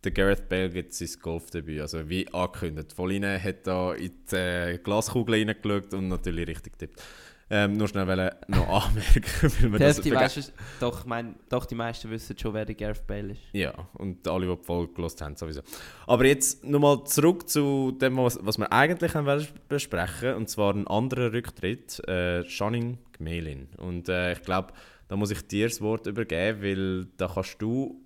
der 0.03 0.11
Gareth 0.11 0.47
Bale 0.47 0.69
gibt 0.69 0.93
sein 0.93 1.09
Golfdebüt, 1.21 1.81
also 1.81 2.07
wie 2.07 2.31
angekündigt. 2.31 2.93
Volline 2.93 3.41
hat 3.41 3.65
da 3.65 3.93
in 3.93 4.11
die 4.31 4.35
äh, 4.35 4.77
Glaskugel 4.77 5.35
reingeschaut 5.35 5.93
und 5.93 6.07
natürlich 6.07 6.47
richtig 6.47 6.77
tippt. 6.77 7.01
Ähm, 7.49 7.77
nur 7.77 7.87
schnell 7.87 8.05
wollen 8.07 8.29
noch 8.49 8.67
anmerken, 8.87 9.23
weil 9.41 9.71
wir 9.71 9.79
Die 10.01 10.09
das 10.11 10.35
Hälfte 10.35 10.39
es- 10.39 10.53
doch, 10.81 11.05
mein, 11.05 11.35
doch, 11.47 11.65
die 11.65 11.75
meisten 11.75 12.09
wissen 12.09 12.37
schon, 12.37 12.53
wer 12.53 12.65
der 12.65 12.75
Gareth 12.75 13.07
Bale 13.07 13.31
ist. 13.31 13.41
Ja, 13.53 13.73
und 13.93 14.27
alle, 14.27 14.47
die 14.47 14.55
die 14.57 14.63
Folge 14.65 14.93
gelost 14.93 15.21
haben, 15.21 15.35
sowieso. 15.37 15.61
Aber 16.07 16.25
jetzt 16.25 16.65
nochmal 16.65 17.05
zurück 17.05 17.47
zu 17.47 17.91
dem, 18.01 18.17
was, 18.17 18.37
was 18.41 18.57
wir 18.57 18.69
eigentlich 18.73 19.13
haben 19.15 19.47
besprechen 19.69 20.35
und 20.35 20.49
zwar 20.49 20.73
ein 20.73 20.87
anderer 20.87 21.31
Rücktritt, 21.31 22.01
äh, 22.07 22.41
Janine 22.41 22.97
Gmelin. 23.13 23.69
Und 23.77 24.09
äh, 24.09 24.33
ich 24.33 24.41
glaube, 24.41 24.73
da 25.07 25.15
muss 25.15 25.31
ich 25.31 25.41
dir 25.47 25.67
das 25.69 25.79
Wort 25.79 26.05
übergeben, 26.05 26.61
weil 26.61 27.05
da 27.15 27.29
kannst 27.33 27.61
du 27.61 28.01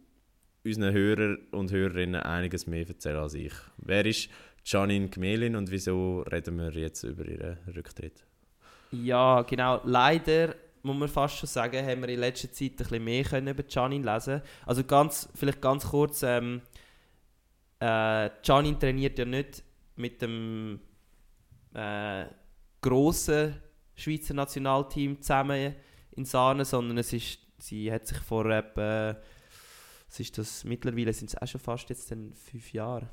unseren 0.63 0.93
Hörer 0.93 1.37
und 1.49 1.71
Hörerinnen 1.71 2.21
einiges 2.21 2.67
mehr 2.67 2.87
erzählen 2.87 3.17
als 3.17 3.33
ich. 3.33 3.53
Wer 3.77 4.05
ist 4.05 4.29
Janine 4.63 5.09
Gmelin 5.09 5.55
und 5.55 5.71
wieso 5.71 6.21
reden 6.31 6.57
wir 6.59 6.69
jetzt 6.73 7.01
über 7.01 7.25
ihren 7.25 7.57
Rücktritt? 7.75 8.23
Ja, 8.91 9.41
genau. 9.43 9.81
Leider, 9.83 10.55
muss 10.83 10.97
man 10.97 11.07
fast 11.09 11.37
schon 11.37 11.47
sagen, 11.47 11.85
haben 11.85 12.01
wir 12.01 12.09
in 12.09 12.19
letzter 12.19 12.51
Zeit 12.51 12.71
ein 12.71 12.75
bisschen 12.77 13.03
mehr 13.03 13.23
können 13.23 13.47
über 13.47 13.63
Janine 13.67 14.13
lesen 14.13 14.41
Also 14.65 14.83
ganz, 14.83 15.29
vielleicht 15.35 15.61
ganz 15.61 15.87
kurz, 15.87 16.23
ähm, 16.23 16.61
äh, 17.79 18.29
Janine 18.43 18.77
trainiert 18.77 19.17
ja 19.17 19.25
nicht 19.25 19.63
mit 19.95 20.21
dem 20.21 20.79
äh, 21.73 22.25
grossen 22.81 23.55
Schweizer 23.95 24.33
Nationalteam 24.33 25.21
zusammen 25.21 25.75
in 26.11 26.25
Sahne, 26.25 26.65
sondern 26.65 26.97
es 26.97 27.13
ist, 27.13 27.39
sie 27.59 27.91
hat 27.91 28.07
sich 28.07 28.17
vor 28.17 28.45
etwa, 28.47 29.15
was 30.07 30.19
ist 30.19 30.37
das, 30.37 30.63
mittlerweile 30.63 31.13
sind 31.13 31.29
es 31.29 31.37
auch 31.37 31.47
schon 31.47 31.61
fast 31.61 31.89
jetzt 31.89 32.11
dann 32.11 32.33
fünf 32.33 32.73
Jahre. 32.73 33.09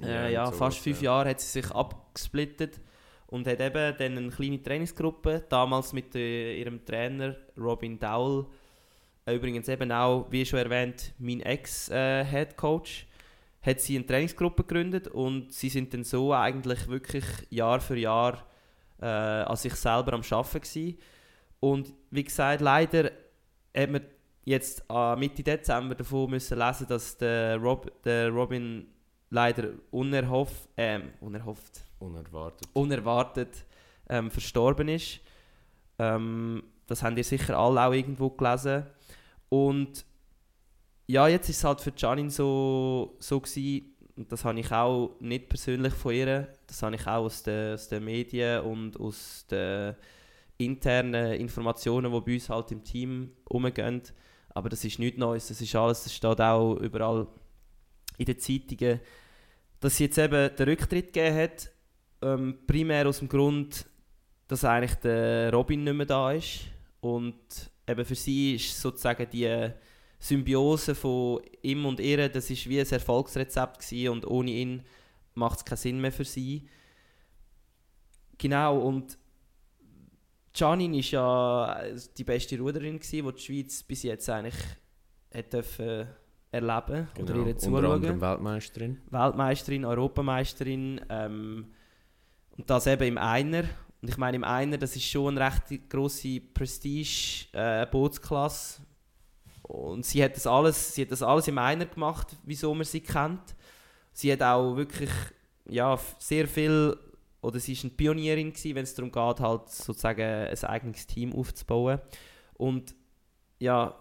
Äh, 0.00 0.32
ja, 0.32 0.46
sowas, 0.46 0.58
fast 0.58 0.78
fünf 0.78 1.02
ja. 1.02 1.12
Jahre 1.12 1.30
hat 1.30 1.40
sie 1.40 1.60
sich 1.60 1.70
abgesplittet 1.72 2.80
und 3.30 3.46
hat 3.46 3.60
eben 3.60 3.96
dann 3.96 4.18
eine 4.18 4.28
kleine 4.28 4.62
Trainingsgruppe, 4.62 5.44
damals 5.48 5.92
mit 5.92 6.14
äh, 6.14 6.58
ihrem 6.58 6.84
Trainer 6.84 7.36
Robin 7.56 7.98
Dowell, 7.98 8.46
äh, 9.26 9.34
übrigens 9.34 9.68
eben 9.68 9.90
auch, 9.92 10.26
wie 10.30 10.44
schon 10.44 10.58
erwähnt, 10.58 11.12
mein 11.18 11.40
Ex-Head-Coach, 11.40 13.06
hat 13.62 13.80
sie 13.80 13.96
eine 13.96 14.06
Trainingsgruppe 14.06 14.64
gegründet 14.64 15.08
und 15.08 15.52
sie 15.52 15.68
sind 15.68 15.92
dann 15.92 16.04
so 16.04 16.32
eigentlich 16.32 16.88
wirklich 16.88 17.24
Jahr 17.50 17.80
für 17.80 17.96
Jahr 17.96 18.46
äh, 19.00 19.06
an 19.06 19.56
sich 19.56 19.74
selber 19.74 20.14
am 20.14 20.22
Arbeiten 20.28 20.60
gewesen. 20.60 20.98
Und 21.60 21.92
wie 22.10 22.24
gesagt, 22.24 22.62
leider 22.62 23.10
hat 23.76 23.90
man 23.90 24.02
jetzt 24.44 24.82
äh, 24.88 25.16
Mitte 25.16 25.42
Dezember 25.42 25.94
davon 25.94 26.30
müssen 26.30 26.58
lesen, 26.58 26.86
dass 26.88 27.16
der, 27.18 27.58
Rob, 27.58 28.02
der 28.02 28.30
Robin 28.30 28.86
leider 29.28 29.68
unerhofft, 29.90 30.68
ähm, 30.76 31.10
unerhofft, 31.20 31.82
Unerwartet. 32.00 32.68
unerwartet 32.72 33.64
ähm, 34.08 34.30
verstorben 34.30 34.88
ist. 34.88 35.20
Ähm, 35.98 36.62
das 36.86 37.02
habt 37.02 37.16
ihr 37.16 37.24
sicher 37.24 37.56
alle 37.56 37.82
auch 37.82 37.92
irgendwo 37.92 38.30
gelesen. 38.30 38.84
Und 39.48 40.04
ja, 41.06 41.28
jetzt 41.28 41.48
ist 41.48 41.58
es 41.58 41.64
halt 41.64 41.80
für 41.80 41.92
Janine 41.96 42.30
so, 42.30 43.16
so 43.18 43.40
gewesen, 43.40 43.94
und 44.16 44.30
das 44.30 44.44
habe 44.44 44.60
ich 44.60 44.70
auch 44.70 45.16
nicht 45.20 45.48
persönlich 45.48 45.94
von 45.94 46.14
ihr, 46.14 46.48
das 46.66 46.82
habe 46.82 46.94
ich 46.94 47.06
auch 47.06 47.24
aus 47.24 47.42
den, 47.42 47.74
aus 47.74 47.88
den 47.88 48.04
Medien 48.04 48.62
und 48.62 48.98
aus 48.98 49.46
den 49.50 49.94
internen 50.58 51.34
Informationen, 51.34 52.12
die 52.12 52.20
bei 52.20 52.34
uns 52.34 52.48
halt 52.50 52.70
im 52.72 52.84
Team 52.84 53.32
umgehen. 53.48 54.02
Aber 54.50 54.68
das 54.68 54.84
ist 54.84 54.98
nichts 54.98 55.18
Neues, 55.18 55.48
das 55.48 55.60
ist 55.60 55.74
alles, 55.74 56.04
das 56.04 56.14
steht 56.14 56.40
auch 56.40 56.74
überall 56.76 57.26
in 58.18 58.26
den 58.26 58.38
Zeitungen, 58.38 59.00
dass 59.80 59.96
sie 59.96 60.04
jetzt 60.04 60.18
eben 60.18 60.54
den 60.54 60.68
Rücktritt 60.68 61.12
gegeben 61.12 61.36
hat, 61.36 61.70
ähm, 62.22 62.58
primär 62.66 63.08
aus 63.08 63.18
dem 63.18 63.28
Grund, 63.28 63.86
dass 64.48 64.64
eigentlich 64.64 64.94
der 64.96 65.52
Robin 65.52 65.84
nicht 65.84 65.94
mehr 65.94 66.06
da 66.06 66.32
ist 66.32 66.60
und 67.00 67.36
eben 67.86 68.04
für 68.04 68.14
sie 68.14 68.56
ist 68.56 68.80
sozusagen 68.80 69.28
die 69.30 69.70
Symbiose 70.18 70.94
von 70.94 71.40
ihm 71.62 71.86
und 71.86 71.98
ihr, 72.00 72.28
das 72.28 72.50
ist 72.50 72.68
wie 72.68 72.80
ein 72.80 72.86
Erfolgsrezept 72.86 73.78
gewesen 73.80 74.08
und 74.10 74.26
ohne 74.26 74.50
ihn 74.50 74.82
macht 75.34 75.58
es 75.60 75.64
keinen 75.64 75.78
Sinn 75.78 76.00
mehr 76.00 76.12
für 76.12 76.24
sie. 76.24 76.68
Genau, 78.36 78.78
und 78.80 79.18
Janine 80.54 80.98
ist 80.98 81.10
ja 81.12 81.80
die 82.16 82.24
beste 82.24 82.58
Ruderin 82.58 82.98
gewesen, 82.98 83.26
die 83.26 83.32
die 83.34 83.40
Schweiz 83.40 83.82
bis 83.82 84.02
jetzt 84.02 84.28
eigentlich 84.28 84.56
hat 85.32 85.52
dürfen 85.52 86.08
erleben 86.50 87.08
oder 87.18 87.32
Genau. 87.34 87.42
Unter 87.42 87.58
zuschauen. 87.58 87.84
anderem 87.86 88.20
Weltmeisterin. 88.20 89.00
Weltmeisterin, 89.10 89.84
Europameisterin 89.84 91.00
ähm, 91.08 91.66
und 92.56 92.68
das 92.68 92.86
eben 92.86 93.04
im 93.04 93.18
Einer. 93.18 93.64
Und 94.02 94.08
ich 94.08 94.16
meine, 94.16 94.36
im 94.36 94.44
Einer, 94.44 94.78
das 94.78 94.96
ist 94.96 95.04
schon 95.04 95.36
eine 95.36 95.46
recht 95.46 95.90
grosse 95.90 96.40
Prestige-Bootsklasse. 96.40 98.80
und 99.62 100.06
sie 100.06 100.24
hat, 100.24 100.36
das 100.36 100.46
alles, 100.46 100.94
sie 100.94 101.02
hat 101.02 101.10
das 101.10 101.22
alles 101.22 101.48
im 101.48 101.58
Einer 101.58 101.84
gemacht, 101.86 102.36
wieso 102.44 102.72
man 102.74 102.84
sie 102.84 103.00
kennt. 103.00 103.56
Sie 104.12 104.32
hat 104.32 104.42
auch 104.42 104.76
wirklich 104.76 105.10
ja, 105.66 105.98
sehr 106.18 106.48
viel, 106.48 106.96
oder 107.42 107.60
sie 107.60 107.72
ist 107.72 107.84
eine 107.84 107.92
Pionierin 107.92 108.52
gewesen, 108.52 108.74
wenn 108.74 108.84
es 108.84 108.94
darum 108.94 109.12
geht, 109.12 109.40
halt 109.40 109.68
sozusagen 109.68 110.20
ein 110.20 110.64
eigenes 110.64 111.06
Team 111.06 111.34
aufzubauen. 111.34 112.00
Und 112.54 112.94
ja, 113.58 113.94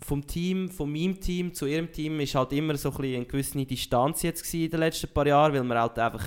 vom 0.00 0.26
Team, 0.26 0.68
von 0.68 0.92
meinem 0.92 1.20
Team 1.20 1.54
zu 1.54 1.66
ihrem 1.66 1.90
Team 1.90 2.20
ist 2.20 2.34
halt 2.34 2.52
immer 2.52 2.76
so 2.76 2.90
ein 2.90 3.04
eine 3.04 3.24
gewisse 3.24 3.64
Distanz 3.64 4.22
jetzt 4.22 4.52
in 4.52 4.70
den 4.70 4.80
letzten 4.80 5.12
paar 5.12 5.26
Jahren, 5.26 5.54
weil 5.54 5.64
man 5.64 5.78
halt 5.78 5.98
einfach 5.98 6.26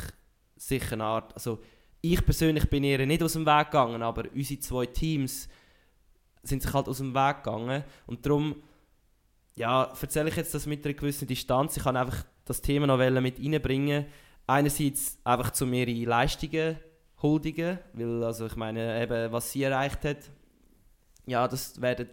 sicher 0.60 0.94
eine 0.94 1.04
Art, 1.04 1.34
also 1.34 1.60
ich 2.02 2.24
persönlich 2.24 2.70
bin 2.70 2.84
ihr 2.84 3.06
nicht 3.06 3.24
aus 3.24 3.34
dem 3.34 3.46
Weg 3.46 3.72
gegangen, 3.72 4.02
aber 4.02 4.26
unsere 4.34 4.60
zwei 4.60 4.86
Teams 4.86 5.50
sind 6.44 6.62
sich 6.62 6.74
halt 6.74 6.88
aus 6.88 6.98
dem 6.98 7.14
Weg 7.14 7.44
gegangen 7.44 7.84
und 8.06 8.26
darum 8.26 8.56
ja, 9.56 9.92
erzähle 10.02 10.30
ich 10.30 10.38
jetzt 10.38 10.54
das 10.54 10.66
mit 10.66 10.86
einer 10.86 10.94
gewissen 10.94 11.28
Distanz. 11.28 11.76
Ich 11.76 11.84
kann 11.84 11.98
einfach 11.98 12.24
das 12.46 12.62
Thema 12.62 12.88
noch 12.88 12.98
mit 12.98 13.40
reinbringen. 13.40 14.06
Einerseits 14.48 15.20
einfach 15.26 15.52
zu 15.52 15.66
ihre 15.66 16.10
Leistungen 16.10 16.78
huldigen, 17.22 17.78
weil 17.92 18.24
also 18.24 18.46
ich 18.46 18.56
meine, 18.56 19.04
eben, 19.04 19.32
was 19.34 19.52
sie 19.52 19.64
erreicht 19.64 20.06
hat, 20.06 20.18
ja, 21.26 21.46
das 21.48 21.82
werden 21.82 22.08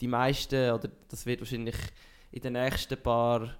die 0.00 0.06
meisten, 0.06 0.70
oder 0.70 0.88
das 1.08 1.26
wird 1.26 1.40
wahrscheinlich 1.40 1.76
in 2.30 2.42
den 2.42 2.52
nächsten 2.52 2.96
paar 3.02 3.56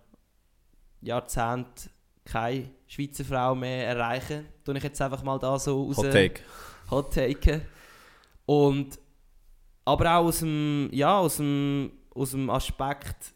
Jahrzehnten 1.01 1.91
keine 2.25 2.71
Schweizer 2.95 3.25
Frau 3.25 3.57
mehr 3.57 3.89
erreichen. 3.89 4.47
Tue 4.65 4.77
ich 4.77 4.85
jetzt 4.85 5.03
einfach 5.03 5.23
mal 5.25 5.37
da 5.39 5.59
so 5.59 5.83
raus. 5.85 5.97
Hot 5.97 6.13
Take. 6.13 6.41
Hot 6.91 7.13
taken. 7.13 7.63
Und 8.47 9.01
aber 9.85 10.17
auch 10.17 10.27
aus 10.27 10.39
dem, 10.39 10.89
ja, 10.93 11.19
aus 11.19 11.39
dem, 11.39 11.91
aus 12.15 12.31
dem 12.31 12.49
Aspekt, 12.51 13.35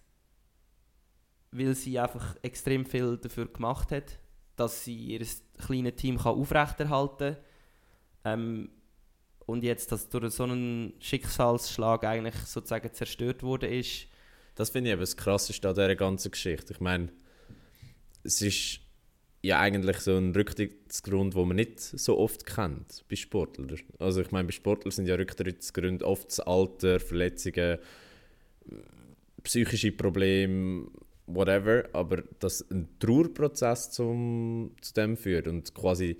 weil 1.51 1.75
sie 1.75 1.99
einfach 1.99 2.37
extrem 2.42 2.87
viel 2.87 3.16
dafür 3.16 3.47
gemacht 3.47 3.90
hat, 3.90 4.21
dass 4.55 4.85
sie 4.85 4.97
ihr 4.97 5.27
kleines 5.59 5.97
Team 5.97 6.18
kann 6.18 6.35
aufrechterhalten 6.37 7.35
kann. 7.35 8.40
Ähm, 8.40 8.71
und 9.44 9.64
jetzt, 9.64 9.90
dass 9.90 10.09
durch 10.09 10.35
so 10.35 10.44
einen 10.44 10.94
Schicksalsschlag 11.01 12.05
eigentlich 12.05 12.37
sozusagen 12.37 12.92
zerstört 12.92 13.42
wurde 13.42 13.66
ist. 13.66 14.07
Das 14.55 14.71
finde 14.71 14.90
ich 14.90 14.92
eben 14.92 15.01
das 15.01 15.16
Krasseste 15.16 15.68
an 15.68 15.75
dieser 15.75 15.97
ganzen 15.97 16.31
Geschichte. 16.31 16.75
Ich 16.75 16.81
meine, 16.81 17.11
es 18.23 18.40
ist 18.40 18.81
ja 19.42 19.61
eigentlich 19.61 19.98
so 19.98 20.16
ein 20.16 20.35
Rücktrittsgrund, 20.35 21.35
den 21.35 21.48
man 21.48 21.57
nicht 21.57 21.81
so 21.81 22.18
oft 22.18 22.44
kennt 22.44 23.05
bei 23.09 23.16
Sportlern. 23.16 23.72
Also 23.98 24.20
ich 24.20 24.31
meine, 24.31 24.46
bei 24.46 24.53
Sportlern 24.53 24.90
sind 24.90 25.07
ja 25.07 25.14
Rücktrittsgründe 25.14 26.05
oft 26.05 26.29
das 26.29 26.40
Alter, 26.40 26.98
Verletzungen, 26.98 27.79
psychische 29.42 29.92
Probleme, 29.92 30.88
whatever, 31.27 31.85
aber 31.92 32.22
dass 32.40 32.68
ein 32.70 32.88
Trauerprozess 32.98 33.90
zum, 33.90 34.72
zu 34.81 34.94
dem 34.94 35.16
führt 35.16 35.46
und 35.46 35.74
quasi 35.74 36.16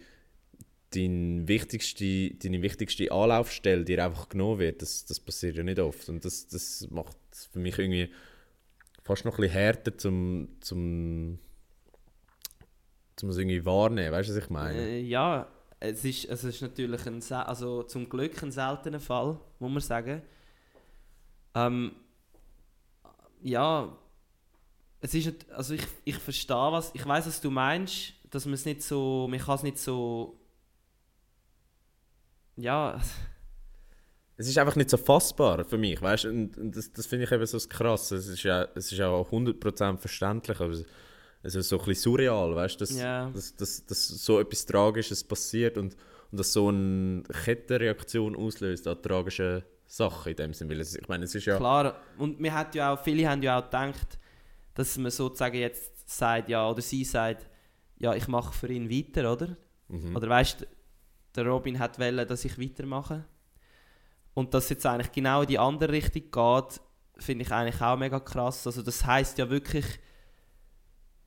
dein 0.94 1.46
wichtigste, 1.46 2.31
deine 2.31 2.62
wichtigste 2.62 3.11
Anlaufstelle 3.11 3.85
dir 3.85 4.04
einfach 4.04 4.28
genommen 4.28 4.59
wird, 4.59 4.81
das, 4.81 5.04
das 5.04 5.20
passiert 5.20 5.57
ja 5.57 5.62
nicht 5.62 5.78
oft. 5.78 6.09
Und 6.09 6.24
das, 6.24 6.46
das 6.46 6.88
macht 6.90 7.16
für 7.52 7.59
mich 7.59 7.78
irgendwie 7.78 8.11
fast 9.02 9.24
noch 9.24 9.38
ein 9.38 9.42
bisschen 9.42 9.52
härter 9.52 9.96
zum, 9.98 10.48
zum, 10.61 11.38
zum 13.18 13.31
es 13.31 13.37
irgendwie 13.37 13.64
wahrnehmen. 13.64 14.12
Weißt 14.12 14.28
du, 14.28 14.35
was 14.35 14.44
ich 14.44 14.50
meine? 14.50 14.78
Äh, 14.78 15.00
ja, 15.00 15.46
es 15.81 16.04
ist, 16.04 16.24
es 16.26 16.44
ist 16.44 16.62
natürlich 16.62 17.07
ein, 17.07 17.22
also 17.33 17.83
zum 17.83 18.09
Glück 18.09 18.42
ein 18.42 18.52
seltener 18.52 19.00
Fall, 19.00 19.38
muss 19.59 19.70
man 19.70 19.81
sagen. 19.81 20.22
Ähm, 21.54 21.92
ja, 23.42 23.96
es 25.00 25.14
ist 25.14 25.26
nicht, 25.26 25.50
also 25.50 25.74
ich, 25.74 25.87
ich 26.04 26.16
verstehe 26.16 26.57
was, 26.57 26.90
ich 26.94 27.07
weiß, 27.07 27.26
was 27.26 27.40
du 27.40 27.50
meinst, 27.50 28.14
dass 28.31 28.44
man 28.44 28.54
es 28.54 28.64
nicht 28.64 28.83
so, 28.83 29.26
man 29.28 29.38
kann 29.38 29.57
es 29.57 29.62
nicht 29.62 29.78
so, 29.78 30.38
ja, 32.57 33.00
Es 34.40 34.48
ist 34.48 34.57
einfach 34.57 34.76
nicht 34.76 34.88
so 34.88 34.96
fassbar 34.96 35.64
für 35.64 35.78
mich, 35.78 36.00
weißt 36.00 36.24
du? 36.24 36.28
Und, 36.28 36.57
und 36.57 36.76
das, 36.76 36.92
das 36.92 37.07
finde 37.07 37.24
ich 37.24 37.33
eben 37.33 37.44
so 37.44 37.57
das 37.57 37.68
Krasse. 37.68 38.14
Es 38.14 38.28
ist 38.28 38.44
ja, 38.44 38.68
es 38.76 38.92
ist 38.92 38.98
ja 38.98 39.09
auch 39.09 39.33
100% 39.33 39.98
verständlich, 39.98 40.61
aber 40.61 40.72
es 41.49 41.55
ist 41.55 41.69
so 41.69 41.79
ein 41.79 41.85
bisschen 41.85 42.03
surreal, 42.13 42.55
weißt 42.55 42.77
du? 42.77 42.85
Dass, 42.85 42.97
Ja. 42.99 43.31
dass, 43.31 43.57
dass, 43.57 43.87
dass 43.87 44.09
so 44.09 44.39
etwas 44.41 44.65
Tragisches 44.67 45.25
passiert 45.25 45.79
und, 45.79 45.97
und 46.31 46.39
dass 46.39 46.53
so 46.53 46.69
eine 46.69 47.23
Kettenreaktion 47.45 48.37
auslöst 48.37 48.87
an 48.87 49.01
tragischen 49.03 49.63
Sachen 49.87 50.31
in 50.31 50.37
dem 50.37 50.55
Sinne. 50.55 50.71
Weil 50.71 50.81
es, 50.81 50.95
ich 50.95 51.09
meine, 51.09 51.25
es 51.25 51.35
ist 51.35 51.47
ja... 51.47 51.57
Klar, 51.57 51.97
und 52.19 52.39
wir 52.43 52.53
hat 52.55 52.75
ja 52.75 52.93
auch, 52.95 53.03
viele 53.03 53.29
haben 53.29 53.43
ja 53.43 53.59
auch 53.59 53.65
gedacht, 53.65 54.19
dass 54.75 54.97
man 54.99 55.11
sozusagen 55.11 55.57
jetzt 55.57 56.09
sagt, 56.09 56.49
ja, 56.49 56.69
oder 56.71 56.83
sie 56.83 57.05
sagt, 57.05 57.47
ja, 57.99 58.15
ich 58.15 58.29
mache 58.29 58.53
für 58.53 58.69
ihn 58.69 58.91
weiter, 58.91 59.33
oder? 59.33 59.57
Mhm. 59.89 60.15
Oder 60.15 60.29
weißt 60.29 60.67
der 61.35 61.47
Robin 61.47 61.79
hat 61.79 61.99
wollen, 61.99 62.27
dass 62.27 62.45
ich 62.45 62.59
weitermache. 62.59 63.25
Und 64.35 64.55
dass 64.55 64.69
jetzt 64.69 64.85
eigentlich 64.87 65.13
genau 65.13 65.43
in 65.43 65.49
die 65.49 65.59
andere 65.59 65.93
Richtung 65.93 66.23
geht, 66.31 66.81
finde 67.19 67.45
ich 67.45 67.53
eigentlich 67.53 67.81
auch 67.81 67.97
mega 67.97 68.21
krass. 68.21 68.67
Also 68.67 68.83
das 68.83 69.05
heißt 69.05 69.39
ja 69.39 69.49
wirklich, 69.51 69.85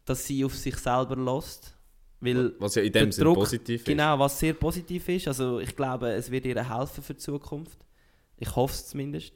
dass 0.06 0.26
sie 0.26 0.44
auf 0.44 0.56
sich 0.56 0.78
selber 0.78 1.16
lässt. 1.16 1.78
Weil 2.20 2.54
Was 2.60 2.76
ja 2.76 2.84
in 2.84 2.94
dem 2.94 3.12
Sinne 3.12 3.34
positiv 3.34 3.82
ist. 3.82 3.88
Genau, 3.88 4.20
was 4.20 4.40
sehr 4.40 4.54
positiv 4.54 5.10
ist. 5.10 5.28
Also 5.28 5.60
ich 5.60 5.76
glaube, 5.76 6.12
es 6.12 6.30
wird 6.30 6.46
ihr 6.46 6.78
helfen 6.78 7.04
für 7.04 7.14
die 7.14 7.20
Zukunft. 7.20 7.80
Ich 8.38 8.56
hoffe 8.56 8.74
es 8.74 8.88
zumindest. 8.88 9.34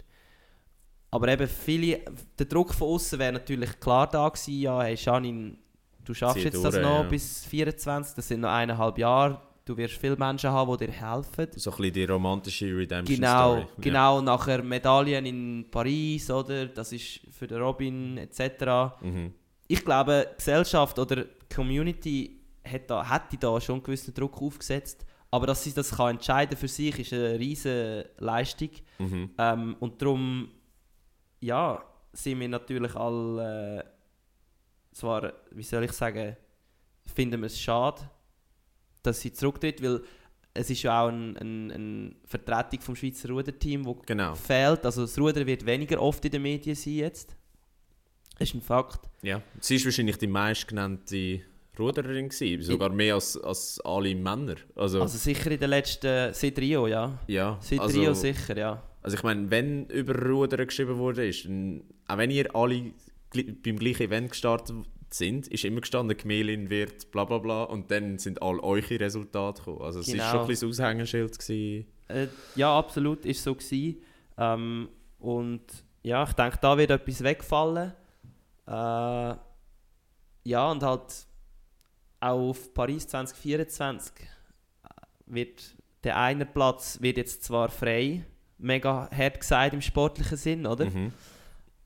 Aber 1.11 1.27
eben 1.29 1.47
viele, 1.47 2.01
der 2.37 2.45
Druck 2.45 2.73
von 2.73 2.89
außen 2.89 3.17
wäre 3.17 3.33
natürlich 3.33 3.79
klar 3.79 4.07
da 4.07 4.27
gewesen, 4.27 4.59
ja, 4.59 4.81
hey 4.81 4.95
Janine, 4.95 5.57
du 6.03 6.13
schaffst 6.13 6.37
Zieh 6.39 6.43
jetzt 6.43 6.63
das 6.63 6.73
durch, 6.73 6.83
noch 6.83 7.03
ja. 7.03 7.09
bis 7.09 7.45
24, 7.45 8.15
das 8.15 8.27
sind 8.27 8.41
noch 8.41 8.49
eineinhalb 8.49 8.97
Jahre, 8.97 9.39
du 9.63 9.77
wirst 9.77 9.95
viele 9.95 10.17
Menschen 10.17 10.49
haben, 10.49 10.77
die 10.77 10.85
dir 10.85 10.91
helfen. 10.91 11.47
So 11.55 11.71
ein 11.71 11.77
bisschen 11.77 11.93
die 11.93 12.03
romantische 12.03 12.65
Redemption 12.65 13.15
Genau, 13.15 13.55
Story. 13.61 13.67
genau, 13.79 14.21
nachher 14.21 14.61
Medaillen 14.61 15.25
in 15.25 15.65
Paris, 15.71 16.29
oder? 16.29 16.65
Das 16.65 16.91
ist 16.91 17.21
für 17.31 17.47
den 17.47 17.61
Robin 17.61 18.17
etc. 18.17 18.39
Ja. 18.61 18.95
Mhm. 19.01 19.33
Ich 19.67 19.83
glaube, 19.83 20.27
die 20.31 20.37
Gesellschaft 20.37 20.97
oder 20.99 21.23
die 21.25 21.55
Community 21.55 22.39
hat 22.63 22.89
da, 22.89 23.09
hätte 23.09 23.37
da 23.37 23.59
schon 23.61 23.75
einen 23.75 23.83
gewissen 23.83 24.13
Druck 24.13 24.41
aufgesetzt. 24.41 25.05
Aber 25.31 25.47
dass 25.47 25.63
sie 25.63 25.73
das 25.73 25.91
kann 25.95 26.15
entscheiden 26.15 26.57
für 26.57 26.67
sich, 26.67 26.97
ist 26.99 27.13
eine 27.13 27.37
riesige 27.39 28.09
Leistung. 28.19 28.69
Mhm. 28.99 29.31
Ähm, 29.37 29.75
und 29.79 30.01
darum, 30.01 30.49
ja, 31.41 31.83
sind 32.13 32.39
wir 32.39 32.47
natürlich 32.47 32.95
alle 32.95 33.79
äh, 33.79 34.95
zwar, 34.95 35.33
wie 35.51 35.63
soll 35.63 35.83
ich 35.83 35.91
sagen, 35.91 36.37
finden 37.13 37.41
wir 37.41 37.47
es 37.47 37.59
schade, 37.59 38.09
dass 39.03 39.19
sie 39.21 39.33
zurücktritt, 39.33 39.83
weil 39.83 40.01
es 40.53 40.69
ist 40.69 40.83
ja 40.83 41.03
auch 41.03 41.09
eine 41.09 41.37
ein, 41.41 41.71
ein 41.71 42.15
Vertretung 42.25 42.79
vom 42.79 42.95
Schweizer 42.95 43.29
Ruderteam, 43.29 43.85
wo 43.85 43.95
Genau. 44.05 44.35
fehlt. 44.35 44.85
Also 44.85 45.01
das 45.01 45.19
Rudern 45.19 45.45
wird 45.45 45.65
weniger 45.65 46.01
oft 46.01 46.23
in 46.23 46.31
den 46.31 46.41
Medien 46.43 46.75
sein 46.75 46.93
jetzt. 46.93 47.35
Das 48.37 48.49
ist 48.49 48.55
ein 48.55 48.61
Fakt. 48.61 48.99
Ja. 49.21 49.41
Sie 49.59 49.75
ist 49.75 49.85
wahrscheinlich 49.85 50.17
die 50.17 50.27
meistgenannte 50.27 51.41
Rudererin 51.77 52.29
gewesen, 52.29 52.61
sogar 52.63 52.89
mehr 52.89 53.15
als, 53.15 53.37
als 53.37 53.79
alle 53.83 54.15
Männer. 54.15 54.55
Also, 54.75 55.01
Also 55.01 55.17
sicher 55.17 55.51
in 55.51 55.59
den 55.59 55.69
letzten, 55.69 56.33
seit 56.33 56.57
Rio, 56.59 56.87
ja. 56.87 57.19
ja. 57.27 57.57
Seit 57.61 57.79
also, 57.79 57.99
Rio 57.99 58.13
sicher, 58.13 58.57
ja. 58.57 58.83
Also 59.01 59.17
ich 59.17 59.23
meine, 59.23 59.49
wenn 59.51 59.85
über 59.87 60.15
Rudern 60.27 60.65
geschrieben 60.67 60.97
wurde, 60.97 61.27
ist, 61.27 61.45
dann, 61.45 61.83
auch 62.07 62.17
wenn 62.17 62.31
ihr 62.31 62.55
alle 62.55 62.91
beim 63.33 63.77
gleichen 63.77 64.03
Event 64.03 64.31
gestartet 64.31 64.75
sind, 65.09 65.47
ist 65.47 65.63
immer 65.65 65.81
gestanden, 65.81 66.17
Gmelin 66.17 66.69
wird 66.69 67.11
bla 67.11 67.25
bla 67.25 67.37
bla 67.37 67.63
und 67.63 67.91
dann 67.91 68.17
sind 68.17 68.41
all 68.41 68.59
eure 68.59 68.99
Resultate 68.99 69.61
gekommen. 69.61 69.81
Also 69.81 69.99
es 69.99 70.07
war 70.07 70.13
Genau. 70.13 70.31
schon 70.31 70.39
ein 70.41 70.47
bisschen 70.47 70.69
das 70.69 70.79
Aushängeschild. 70.79 71.39
Gewesen. 71.39 71.85
Äh, 72.07 72.27
ja, 72.55 72.77
absolut, 72.77 73.25
ist 73.25 73.43
so 73.43 73.53
gewesen. 73.53 74.01
Ähm, 74.37 74.89
und 75.19 75.61
ja, 76.03 76.23
ich 76.23 76.33
denke, 76.33 76.57
da 76.61 76.77
wird 76.77 76.91
etwas 76.91 77.23
wegfallen. 77.23 77.93
Äh, 78.67 79.35
ja, 80.47 80.71
und 80.71 80.83
halt 80.83 81.27
auch 82.19 82.49
auf 82.49 82.73
Paris 82.73 83.07
2024 83.07 84.13
wird 85.27 85.75
der 86.03 86.17
eine 86.17 86.45
Platz 86.45 86.99
wird 87.01 87.17
jetzt 87.17 87.43
zwar 87.43 87.69
frei, 87.69 88.23
mega 88.59 89.09
hart 89.11 89.39
gesagt 89.39 89.73
im 89.73 89.81
sportlichen 89.81 90.37
Sinn, 90.37 90.65
oder? 90.65 90.85
Mhm. 90.85 91.11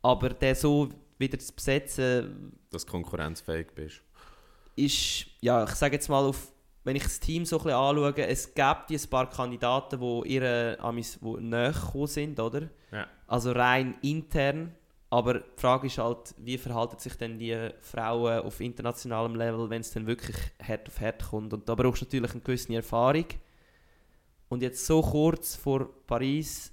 Aber 0.02 0.30
der 0.30 0.56
so 0.56 0.90
wieder 1.18 1.40
zu 1.40 1.54
besetzen, 1.54 2.58
Dass 2.70 2.86
du 2.86 2.92
konkurrenzfähig 2.92 3.68
bist. 3.74 4.02
ist, 4.76 5.26
ja, 5.42 5.64
ich 5.64 5.72
sage 5.72 5.96
jetzt 5.96 6.10
mal, 6.10 6.24
auf, 6.26 6.52
wenn 6.84 6.96
ich 6.96 7.04
das 7.04 7.20
Team 7.20 7.46
so 7.46 7.58
ein 7.58 7.64
bisschen 7.64 7.80
anschaue, 7.80 8.28
es 8.28 8.54
gibt 8.54 8.92
ein 8.92 9.10
paar 9.10 9.30
Kandidaten, 9.30 10.00
die 10.00 10.34
ihre 10.34 10.78
Amis, 10.80 11.18
wo 11.22 11.38
näher 11.38 11.74
sind, 12.06 12.40
oder? 12.40 12.70
Ja. 12.92 13.08
Also 13.28 13.52
rein 13.52 13.96
intern. 14.02 14.76
Aber 15.12 15.40
die 15.40 15.60
Frage 15.60 15.88
ist 15.88 15.98
halt, 15.98 16.36
wie 16.38 16.58
verhalten 16.58 17.00
sich 17.00 17.16
denn 17.16 17.40
die 17.40 17.72
Frauen 17.82 18.42
auf 18.42 18.60
internationalem 18.60 19.36
Level, 19.36 19.70
wenn 19.70 19.82
es 19.82 19.92
dann 19.92 20.06
wirklich 20.06 20.36
hart 20.62 20.88
auf 20.88 21.00
hart 21.00 21.30
kommt. 21.30 21.54
Und 21.54 21.68
da 21.68 21.74
brauchst 21.74 22.02
du 22.02 22.06
natürlich 22.06 22.32
eine 22.32 22.42
gewisse 22.42 22.74
Erfahrung. 22.76 23.26
Und 24.50 24.62
jetzt 24.62 24.86
so 24.86 25.02
kurz 25.02 25.56
vor 25.56 25.90
Paris, 26.06 26.72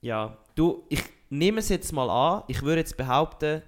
ja, 0.00 0.36
du, 0.56 0.84
ich 0.88 1.02
nehme 1.30 1.60
es 1.60 1.68
jetzt 1.68 1.92
mal 1.92 2.10
an, 2.10 2.44
ich 2.48 2.62
würde 2.62 2.80
jetzt 2.80 2.96
behaupten, 2.96 3.62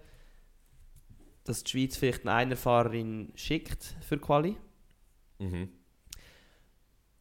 dass 1.44 1.62
die 1.62 1.70
Schweiz 1.70 1.96
vielleicht 1.96 2.22
eine 2.22 2.32
Einerfahrerin 2.32 3.32
schickt 3.36 3.96
für 4.00 4.18
Quali. 4.18 4.56
Mhm. 5.38 5.68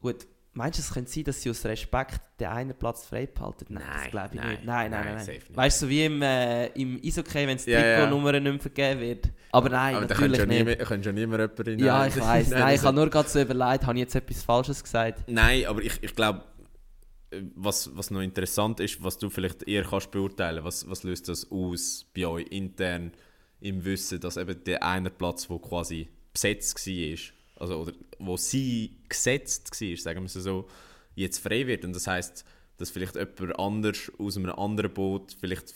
Gut, 0.01 0.27
meinst 0.53 0.79
du, 0.79 0.81
es 0.81 0.91
könnte 0.93 1.11
sein, 1.11 1.23
dass 1.23 1.41
sie 1.41 1.49
aus 1.49 1.63
Respekt 1.65 2.21
den 2.39 2.47
einen 2.47 2.73
Platz 2.77 3.05
frei 3.05 3.25
behalten? 3.27 3.65
Nein, 3.69 3.83
das 3.85 4.01
Nein, 4.01 4.11
glaube 4.11 4.29
ich 4.33 4.39
nein, 4.41 4.49
nicht. 4.51 4.65
Nein, 4.65 4.91
nein, 4.91 5.05
nein, 5.05 5.15
nein. 5.15 5.25
nicht. 5.27 5.55
Weißt 5.55 5.81
du, 5.81 5.85
so 5.85 5.89
wie 5.89 6.05
im, 6.05 6.21
äh, 6.21 6.67
im 6.67 7.01
Eishockey, 7.03 7.47
wenn 7.47 7.55
es 7.57 7.65
die 7.65 7.71
Ja, 7.71 7.79
ja. 7.85 7.95
Trikotnummer 7.97 8.31
nicht 8.33 8.43
mehr 8.43 8.59
vergeben 8.59 9.01
wird. 9.01 9.29
Aber 9.51 9.69
nein, 9.69 9.95
Aber 9.95 10.05
da 10.07 10.13
natürlich 10.15 10.37
ja 10.39 10.45
nicht. 10.45 10.65
nie, 10.65 10.75
könnte 10.77 11.09
ja 11.09 11.13
niemand 11.13 11.57
jemanden 11.57 11.79
ja, 11.83 12.07
ich 12.07 12.19
weiß. 12.19 12.49
Nein, 12.49 12.69
ich 12.69 12.75
das- 12.81 12.85
habe 12.85 12.95
nur 12.95 13.09
gerade 13.09 13.29
so 13.29 13.39
überlegt, 13.41 13.85
habe 13.85 13.93
ich 13.93 13.99
jetzt 14.01 14.15
etwas 14.15 14.43
Falsches 14.43 14.83
gesagt? 14.83 15.23
Nein, 15.27 15.65
aber 15.65 15.81
ich, 15.81 16.01
ich 16.01 16.15
glaube, 16.15 16.43
was, 17.55 17.89
was 17.95 18.11
noch 18.11 18.21
interessant 18.21 18.79
ist, 18.79 19.03
was 19.03 19.17
du 19.17 19.29
vielleicht 19.29 19.63
eher 19.67 19.83
kannst 19.83 20.11
beurteilen, 20.11 20.63
was, 20.63 20.87
was 20.89 21.03
löst 21.03 21.27
das 21.29 21.49
aus 21.51 22.05
bei 22.15 22.27
euch 22.27 22.47
intern 22.47 23.11
im 23.59 23.83
Wissen, 23.85 24.19
dass 24.19 24.37
eben 24.37 24.63
der 24.65 24.83
eine 24.83 25.09
Platz, 25.09 25.49
wo 25.49 25.57
quasi 25.57 26.09
besetzt 26.31 26.75
war, 26.85 27.17
also 27.57 27.79
oder 27.81 27.93
wo 28.19 28.37
sie 28.37 28.97
gesetzt 29.09 29.69
war, 29.79 29.97
sagen 29.97 30.21
wir 30.21 30.25
es 30.25 30.33
so, 30.33 30.67
jetzt 31.15 31.39
frei 31.39 31.67
wird 31.67 31.85
und 31.85 31.93
das 31.95 32.07
heißt, 32.07 32.45
dass 32.77 32.89
vielleicht 32.89 33.15
jemand 33.15 33.59
anders 33.59 34.11
aus 34.17 34.37
einem 34.37 34.51
anderen 34.51 34.93
Boot 34.93 35.35
vielleicht 35.39 35.73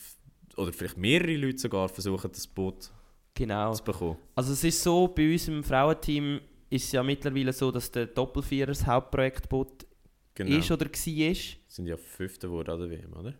oder 0.55 0.73
vielleicht 0.73 0.97
mehrere 0.97 1.35
Leute 1.35 1.59
sogar 1.59 1.87
versuchen, 1.89 2.31
das 2.31 2.47
Boot 2.47 2.89
Genau. 3.35 3.71
zu 3.73 3.83
bekommen. 3.83 4.17
Also 4.35 4.53
es 4.53 4.63
ist 4.63 4.81
so, 4.81 5.07
bei 5.07 5.31
uns 5.31 5.47
im 5.47 5.63
Frauenteam 5.63 6.41
ist 6.71 6.85
es 6.85 6.91
ja 6.91 7.03
mittlerweile 7.03 7.53
so, 7.53 7.71
dass 7.71 7.91
der 7.91 8.07
Doppelvierer 8.07 8.67
das 8.67 8.85
Hauptprojektboot 8.85 9.85
Genau. 10.33 10.57
ist 10.57 10.71
oder 10.71 10.85
war. 10.85 11.35
sind 11.67 11.85
ja 11.87 11.97
Fünfte 11.97 12.47
geworden 12.47 12.71
an 12.71 12.79
der 12.79 12.89
WM, 12.89 13.13
oder? 13.13 13.33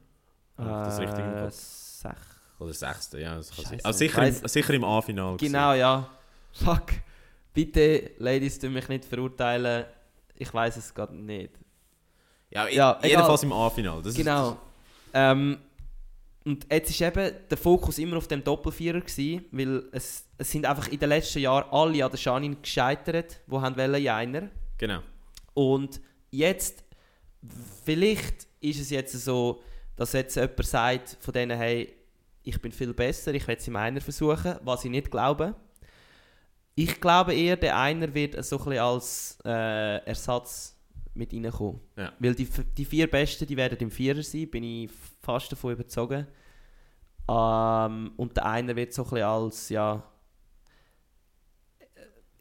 Habe 0.58 0.70
ich 0.70 0.88
das 0.88 1.00
richtig 1.00 1.20
im 1.20 1.34
Äh, 1.34 1.48
sech- 1.48 2.16
Oder 2.60 2.74
Sechste, 2.74 3.20
ja. 3.20 3.36
Das 3.36 3.52
kann 3.56 3.66
sein. 3.66 3.80
Also 3.84 3.98
sicher, 4.00 4.28
im, 4.28 4.48
sicher 4.48 4.74
im 4.74 4.84
A-Final. 4.84 5.38
Genau, 5.38 5.74
ja. 5.74 6.10
Fuck. 6.54 6.86
Bitte, 7.58 8.12
Ladies, 8.20 8.60
tu 8.60 8.70
mich 8.70 8.88
nicht 8.88 9.04
verurteilen. 9.04 9.86
Ich 10.36 10.54
weiß 10.54 10.78
es 10.78 10.94
gerade 10.94 11.16
nicht. 11.16 11.54
Ja, 12.52 12.68
Ja, 12.68 13.00
jedenfalls 13.02 13.42
im 13.42 13.52
A-Final. 13.52 14.04
Genau. 14.04 14.58
Ähm, 15.12 15.58
und 16.46 16.72
jetzt 16.72 17.02
war 17.02 17.08
eben 17.08 17.36
der 17.50 17.58
Fokus 17.58 17.98
immer 17.98 18.18
auf 18.18 18.28
dem 18.28 18.44
Doppelvierer, 18.44 19.02
gewesen, 19.02 19.46
weil 19.50 19.86
es, 19.92 20.24
es 20.38 20.52
sind 20.52 20.68
einfach 20.68 20.88
in 20.90 21.00
den 21.00 21.10
letzten 21.10 21.40
Jahren 21.40 21.68
alle 21.72 22.06
an 22.06 22.12
der 22.12 22.18
Schanin 22.20 22.62
gescheitert, 22.62 23.42
die 23.48 23.56
haben 23.56 23.76
wollen, 23.76 23.96
in 23.96 24.08
einer. 24.08 24.44
Ist, 24.44 24.52
genau. 24.78 25.00
Und 25.56 26.00
jetzt, 26.30 26.84
vielleicht 27.84 28.46
ist 28.60 28.82
es 28.82 28.92
jetzt 28.92 29.14
so, 29.14 29.64
dass 29.96 30.14
jetzt 30.14 30.36
jemand 30.36 30.64
sagt 30.64 31.18
von 31.22 31.34
denen, 31.34 31.58
hey, 31.58 31.92
ich 32.44 32.62
bin 32.62 32.72
viel 32.72 32.94
besser, 32.94 33.34
ich 33.34 33.48
werde 33.48 33.60
es 33.60 33.68
im 33.68 33.78
Einer 33.78 34.00
versuchen, 34.00 34.58
was 34.62 34.86
ich 34.86 34.92
nicht 34.92 35.10
glaube. 35.10 35.56
Ich 36.80 37.02
glaube 37.02 37.34
eher, 37.34 37.58
der 37.58 37.76
Einer 37.76 38.14
wird 38.14 38.34
so 38.46 38.60
ein 38.60 38.66
bisschen 38.66 38.80
als 38.80 39.40
äh, 39.44 39.98
Ersatz 40.06 40.78
mit 41.16 41.34
reinkommen. 41.34 41.82
Ja. 41.96 42.14
Weil 42.20 42.36
die, 42.36 42.48
die 42.78 42.86
vier 42.86 43.10
Besten, 43.10 43.48
die 43.48 43.58
werden 43.58 43.80
im 43.80 43.90
Vierer 43.90 44.22
sein, 44.22 44.48
bin 44.48 44.64
ich 44.64 44.92
fast 45.20 45.52
davon 45.52 45.74
überzogen. 45.74 46.28
Ähm, 47.28 48.12
und 48.16 48.38
der 48.38 48.46
Einer 48.46 48.76
wird 48.76 48.94
so 48.94 49.02
ein 49.06 49.10
bisschen 49.10 49.26
als, 49.26 49.70
ja, 49.70 50.04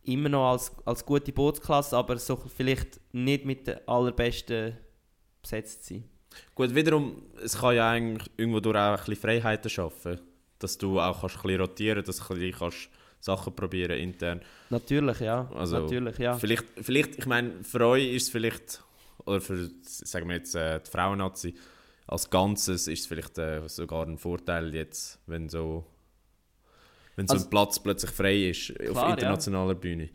immer 0.02 0.28
noch 0.28 0.52
als, 0.52 0.70
als 0.84 1.06
gute 1.06 1.32
Bootsklasse, 1.32 1.96
aber 1.96 2.18
so 2.18 2.36
vielleicht 2.36 3.00
nicht 3.14 3.46
mit 3.46 3.66
den 3.66 3.78
allerbesten 3.88 4.76
besetzt 5.40 5.86
sein. 5.86 6.04
Gut, 6.54 6.74
wiederum, 6.74 7.22
es 7.42 7.56
kann 7.56 7.74
ja 7.74 7.90
eigentlich 7.90 8.30
irgendwo 8.36 8.60
durch 8.60 8.76
auch 8.76 8.90
ein 8.90 8.96
bisschen 8.98 9.16
Freiheiten 9.16 9.70
schaffen. 9.70 10.20
Dass 10.58 10.76
du 10.76 11.00
auch 11.00 11.22
kannst 11.22 11.36
ein 11.36 11.42
bisschen 11.42 11.60
rotieren 11.62 12.04
dass 12.04 12.18
du 12.18 12.34
ein 12.34 12.38
bisschen 12.38 12.58
kannst 12.58 12.90
Sachen 13.20 13.54
probieren 13.56 13.98
intern. 13.98 14.40
Natürlich, 14.70 15.20
ja. 15.20 15.50
Also, 15.54 15.80
Natürlich, 15.80 16.18
ja. 16.18 16.34
Vielleicht, 16.34 16.64
vielleicht, 16.80 17.18
ich 17.18 17.26
meine, 17.26 17.62
für 17.64 17.86
euch 17.86 18.12
ist 18.14 18.24
es 18.24 18.28
vielleicht, 18.30 18.82
oder 19.24 19.40
für, 19.40 19.70
sagen 19.82 20.28
wir 20.28 20.36
jetzt, 20.36 20.54
äh, 20.54 20.80
die 20.80 20.90
Frauennazi 20.90 21.54
als 22.06 22.30
Ganzes 22.30 22.86
ist 22.86 23.00
es 23.00 23.06
vielleicht 23.06 23.36
äh, 23.38 23.66
sogar 23.68 24.06
ein 24.06 24.16
Vorteil 24.18 24.72
jetzt, 24.74 25.18
wenn 25.26 25.48
so, 25.48 25.84
wenn 27.16 27.26
so 27.26 27.34
Also- 27.34 27.46
ein 27.46 27.50
Platz 27.50 27.80
plötzlich 27.82 28.10
frei 28.12 28.50
ist 28.50 28.74
Klar, 28.76 28.90
auf 28.90 28.96
ja. 28.96 29.10
internationaler 29.14 29.74
Bühne. 29.74 30.10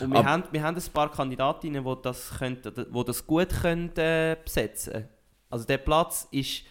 Und 0.00 0.10
wir 0.10 0.20
Ab- 0.20 0.26
haben, 0.26 0.44
wir 0.50 0.62
haben 0.62 0.76
ein 0.76 0.92
paar 0.92 1.10
Kandidatinnen, 1.10 1.84
die 1.84 1.94
das, 2.02 2.30
könnten, 2.38 2.74
die 2.74 3.04
das 3.04 3.26
gut 3.26 3.50
können, 3.50 3.94
äh, 3.96 4.36
besetzen 4.42 5.06
Also 5.50 5.66
der 5.66 5.78
Platz 5.78 6.26
ist, 6.30 6.62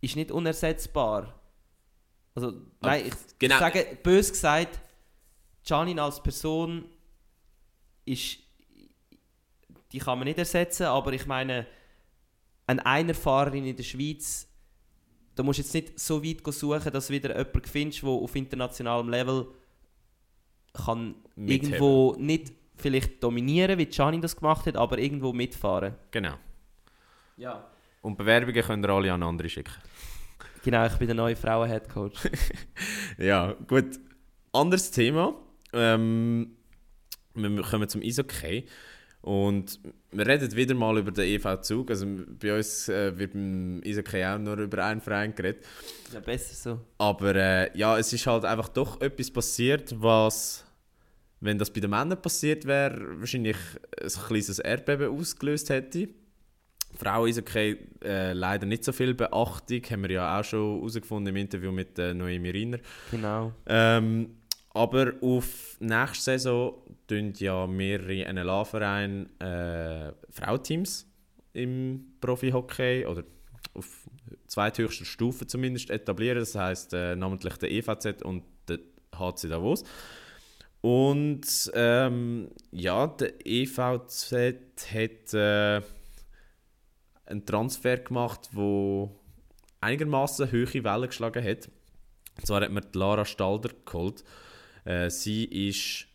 ist 0.00 0.14
nicht 0.16 0.30
unersetzbar. 0.30 1.34
Also, 2.34 2.52
nein, 2.80 3.06
ich 3.08 3.14
genau. 3.38 3.58
sage, 3.58 3.84
bös 4.02 4.30
gesagt, 4.30 4.78
Janin 5.68 5.98
als 5.98 6.22
Person 6.22 6.84
ist, 8.04 8.38
die 9.92 9.98
kann 9.98 10.18
man 10.18 10.26
nicht 10.26 10.38
ersetzen, 10.38 10.84
aber 10.84 11.12
ich 11.12 11.26
meine, 11.26 11.66
eine 12.66 12.84
Einerfahrerin 12.84 13.66
in 13.66 13.76
der 13.76 13.84
Schweiz, 13.84 14.48
da 15.34 15.42
musst 15.42 15.58
du 15.58 15.62
jetzt 15.62 15.74
nicht 15.74 15.98
so 15.98 16.24
weit 16.24 16.42
suchen, 16.52 16.92
dass 16.92 17.08
du 17.08 17.12
wieder 17.12 17.36
jemanden 17.36 17.64
findest, 17.64 18.02
der 18.02 18.08
auf 18.08 18.34
internationalem 18.34 19.08
Level 19.08 19.46
kann 20.72 21.14
Mitheben. 21.36 21.68
irgendwo 21.68 22.16
nicht 22.18 22.52
vielleicht 22.76 23.22
dominieren, 23.22 23.78
wie 23.78 23.86
Gianni 23.86 24.20
das 24.20 24.36
gemacht 24.36 24.66
hat, 24.66 24.76
aber 24.76 24.98
irgendwo 24.98 25.32
mitfahren. 25.32 25.94
Genau. 26.10 26.34
Ja. 27.36 27.64
Und 28.02 28.16
Bewerbungen 28.16 28.62
könnt 28.62 28.84
ihr 28.84 28.90
alle 28.90 29.12
an 29.12 29.22
andere 29.22 29.48
schicken. 29.48 29.74
Genau, 30.62 30.86
ich 30.86 30.94
bin 30.94 31.06
der 31.08 31.16
neue 31.16 31.36
Frauen-Headcoach. 31.36 32.30
Ja, 33.18 33.52
gut. 33.66 33.98
Anderes 34.52 34.92
Thema. 34.92 35.34
Ähm, 35.72 36.56
wir 37.34 37.62
kommen 37.62 37.88
zum 37.88 38.02
Eishockey. 38.02 38.66
Und 39.20 39.80
wir 40.12 40.26
reden 40.26 40.54
wieder 40.54 40.74
mal 40.74 40.96
über 40.96 41.10
den 41.10 41.24
EV 41.24 41.60
Zug. 41.60 41.90
Also 41.90 42.06
bei 42.40 42.56
uns 42.56 42.88
äh, 42.88 43.18
wird 43.18 43.32
beim 43.32 43.82
Eishockey 43.84 44.24
auch 44.24 44.38
nur 44.38 44.56
über 44.58 44.84
einen 44.84 45.00
Verein 45.00 45.34
geredet. 45.34 45.64
ja, 46.12 46.20
besser 46.20 46.54
so. 46.54 46.80
Aber 46.98 47.34
äh, 47.34 47.76
ja, 47.76 47.98
es 47.98 48.12
ist 48.12 48.26
halt 48.26 48.44
einfach 48.44 48.68
doch 48.68 49.00
etwas 49.00 49.30
passiert, 49.30 49.94
was, 50.00 50.64
wenn 51.40 51.58
das 51.58 51.70
bei 51.70 51.80
den 51.80 51.90
Männern 51.90 52.20
passiert 52.22 52.64
wäre, 52.64 53.18
wahrscheinlich 53.18 53.56
ein 54.00 54.08
kleines 54.28 54.58
Erdbeben 54.60 55.10
ausgelöst 55.10 55.68
hätte. 55.70 56.08
Frauen 56.96 57.28
ist 57.28 57.38
okay, 57.38 57.76
äh, 58.02 58.32
leider 58.32 58.66
nicht 58.66 58.82
so 58.82 58.92
viel 58.92 59.14
Beachtung, 59.14 59.82
haben 59.90 60.02
wir 60.04 60.10
ja 60.10 60.40
auch 60.40 60.44
schon 60.44 60.76
herausgefunden 60.76 61.34
im 61.34 61.36
Interview 61.36 61.70
mit 61.70 61.98
äh, 61.98 62.14
Noemi 62.14 62.50
Riner. 62.50 62.78
Genau. 63.10 63.52
Ähm, 63.66 64.37
aber 64.70 65.14
auf 65.20 65.76
nächste 65.80 66.22
Saison 66.38 66.74
tun 67.06 67.32
ja 67.36 67.66
mehrere 67.66 68.32
NLA-Vereine 68.32 69.26
äh, 69.40 70.32
Frauenteams 70.32 71.06
im 71.52 72.12
Profi-Hockey 72.20 73.06
oder 73.06 73.24
auf 73.74 74.08
zweithöchster 74.46 75.04
Stufe 75.04 75.46
zumindest 75.46 75.90
etablieren. 75.90 76.38
Das 76.38 76.54
heißt 76.54 76.94
äh, 76.94 77.16
namentlich 77.16 77.56
der 77.56 77.70
EVZ 77.70 78.22
und 78.22 78.44
der 78.68 78.78
HC 79.16 79.48
Davos. 79.48 79.84
Und 80.80 81.70
ähm, 81.74 82.50
ja, 82.70 83.06
der 83.08 83.34
EVZ 83.44 84.32
hat 84.92 85.34
äh, 85.34 85.82
einen 87.26 87.44
Transfer 87.44 87.96
gemacht, 87.98 88.48
wo 88.52 89.10
einigermaßen 89.80 90.52
hohe 90.52 90.84
Wellen 90.84 91.08
geschlagen 91.08 91.44
hat. 91.44 91.68
Und 92.36 92.46
zwar 92.46 92.60
hat 92.60 92.70
man 92.70 92.84
Lara 92.92 93.24
Stalder 93.24 93.70
geholt. 93.84 94.22
Äh, 94.88 95.10
sie 95.10 95.44
ist 95.44 96.06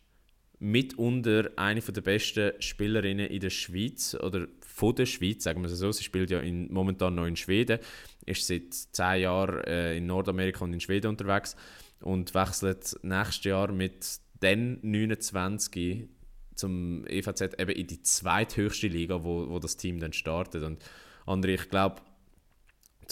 mitunter 0.58 1.50
eine 1.56 1.80
der 1.80 2.00
besten 2.00 2.60
Spielerinnen 2.60 3.26
in 3.28 3.40
der 3.40 3.50
Schweiz 3.50 4.16
oder 4.20 4.48
von 4.60 4.96
der 4.96 5.06
Schweiz, 5.06 5.44
sagen 5.44 5.62
wir 5.62 5.70
es 5.70 5.78
so. 5.78 5.92
Sie 5.92 6.02
spielt 6.02 6.30
ja 6.30 6.40
in, 6.40 6.72
momentan 6.72 7.14
noch 7.14 7.26
in 7.26 7.36
Schweden, 7.36 7.78
ist 8.26 8.46
seit 8.46 8.74
zehn 8.74 9.22
Jahren 9.22 9.62
äh, 9.64 9.96
in 9.96 10.06
Nordamerika 10.06 10.64
und 10.64 10.72
in 10.72 10.80
Schweden 10.80 11.06
unterwegs 11.06 11.54
und 12.00 12.34
wechselt 12.34 12.98
nächstes 13.02 13.44
Jahr 13.44 13.70
mit 13.70 14.18
den 14.42 14.80
29 14.82 16.08
zum 16.56 17.06
EVZ 17.06 17.42
eben 17.58 17.70
in 17.70 17.86
die 17.86 18.02
zweithöchste 18.02 18.88
Liga, 18.88 19.22
wo, 19.22 19.48
wo 19.48 19.60
das 19.60 19.76
Team 19.76 20.00
dann 20.00 20.12
startet. 20.12 20.64
Und 20.64 20.82
André, 21.26 21.54
ich 21.54 21.68
glaube, 21.68 22.02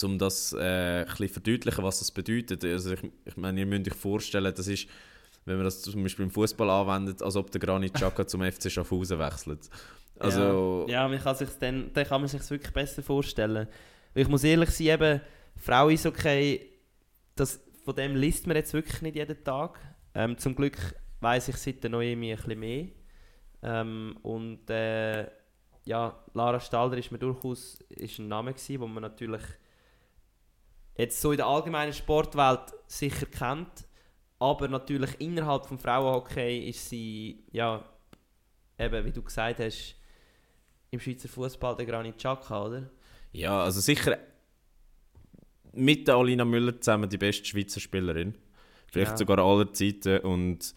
um 0.01 0.17
das 0.17 0.51
äh, 0.53 1.01
ein 1.01 1.05
bisschen 1.05 1.29
verdeutlichen, 1.29 1.83
was 1.83 1.99
das 1.99 2.11
bedeutet, 2.11 2.65
also 2.65 2.93
ich, 2.93 3.03
ich 3.25 3.37
meine, 3.37 3.61
ihr 3.61 3.65
müsst 3.65 3.89
euch 3.89 3.97
vorstellen, 3.97 4.53
das 4.53 4.67
ist, 4.67 4.87
wenn 5.45 5.55
man 5.55 5.65
das 5.65 5.81
zum 5.81 6.03
Beispiel 6.03 6.25
im 6.25 6.31
Fußball 6.31 6.69
anwendet, 6.69 7.21
als 7.21 7.35
ob 7.35 7.51
der 7.51 7.59
Granit 7.59 7.93
Xhaka 7.93 8.25
zum 8.27 8.41
FC 8.41 8.71
Schaffhausen 8.71 9.19
wechselt. 9.19 9.69
Also, 10.19 10.85
ja, 10.87 11.01
ja 11.01 11.07
man 11.07 11.19
kann 11.19 11.35
sich 11.35 11.49
dann, 11.59 11.91
dann 11.93 12.05
kann 12.05 12.21
man 12.21 12.27
sich 12.27 12.49
wirklich 12.49 12.73
besser 12.73 13.03
vorstellen. 13.03 13.67
Weil 14.13 14.23
ich 14.23 14.29
muss 14.29 14.43
ehrlich 14.43 14.69
sein, 14.69 14.87
eben, 14.87 15.21
Frau 15.55 15.89
ist 15.89 16.05
okay, 16.05 16.69
das, 17.35 17.59
von 17.83 17.95
dem 17.95 18.15
liest 18.15 18.47
man 18.47 18.55
jetzt 18.55 18.73
wirklich 18.73 19.01
nicht 19.01 19.15
jeden 19.15 19.43
Tag. 19.43 19.79
Ähm, 20.13 20.37
zum 20.37 20.55
Glück 20.55 20.77
weiß 21.19 21.49
ich 21.49 21.57
seit 21.57 21.83
der 21.83 21.89
Noemi 21.89 22.31
ein 22.31 22.37
bisschen 22.37 22.59
mehr. 22.59 22.87
Ähm, 23.63 24.17
und 24.21 24.69
äh, 24.69 25.27
ja, 25.85 26.17
Lara 26.33 26.59
Stalder 26.59 26.97
ist 26.97 27.11
mir 27.11 27.17
durchaus 27.19 27.79
ist 27.89 28.19
ein 28.19 28.27
Name 28.27 28.53
gewesen, 28.53 28.81
wo 28.81 28.87
man 28.87 29.01
natürlich 29.01 29.41
jetzt 30.97 31.19
so 31.19 31.31
in 31.31 31.37
der 31.37 31.47
allgemeinen 31.47 31.93
Sportwelt 31.93 32.73
sicher 32.87 33.25
kennt, 33.25 33.87
aber 34.43 34.67
natürlich 34.67 35.11
innerhalb 35.19 35.69
des 35.69 35.81
Frauenhockey 35.81 36.67
ist 36.67 36.89
sie, 36.89 37.45
ja, 37.53 37.81
eben 38.77 39.05
wie 39.05 39.11
du 39.11 39.21
gesagt 39.21 39.59
hast, 39.59 39.95
im 40.91 40.99
Schweizer 40.99 41.29
Fußball 41.29 41.77
der 41.77 41.85
Granit 41.85 42.17
Xhaka, 42.17 42.65
oder? 42.65 42.89
Ja, 43.31 43.63
also 43.63 43.79
sicher 43.79 44.17
mit 45.71 46.09
der 46.09 46.15
Alina 46.15 46.43
Müller 46.43 46.77
zusammen 46.77 47.09
die 47.09 47.17
beste 47.17 47.45
Schweizer 47.45 47.79
Spielerin. 47.79 48.35
Vielleicht 48.91 49.11
ja. 49.11 49.17
sogar 49.17 49.39
aller 49.39 49.71
Zeiten. 49.71 50.19
Und 50.19 50.75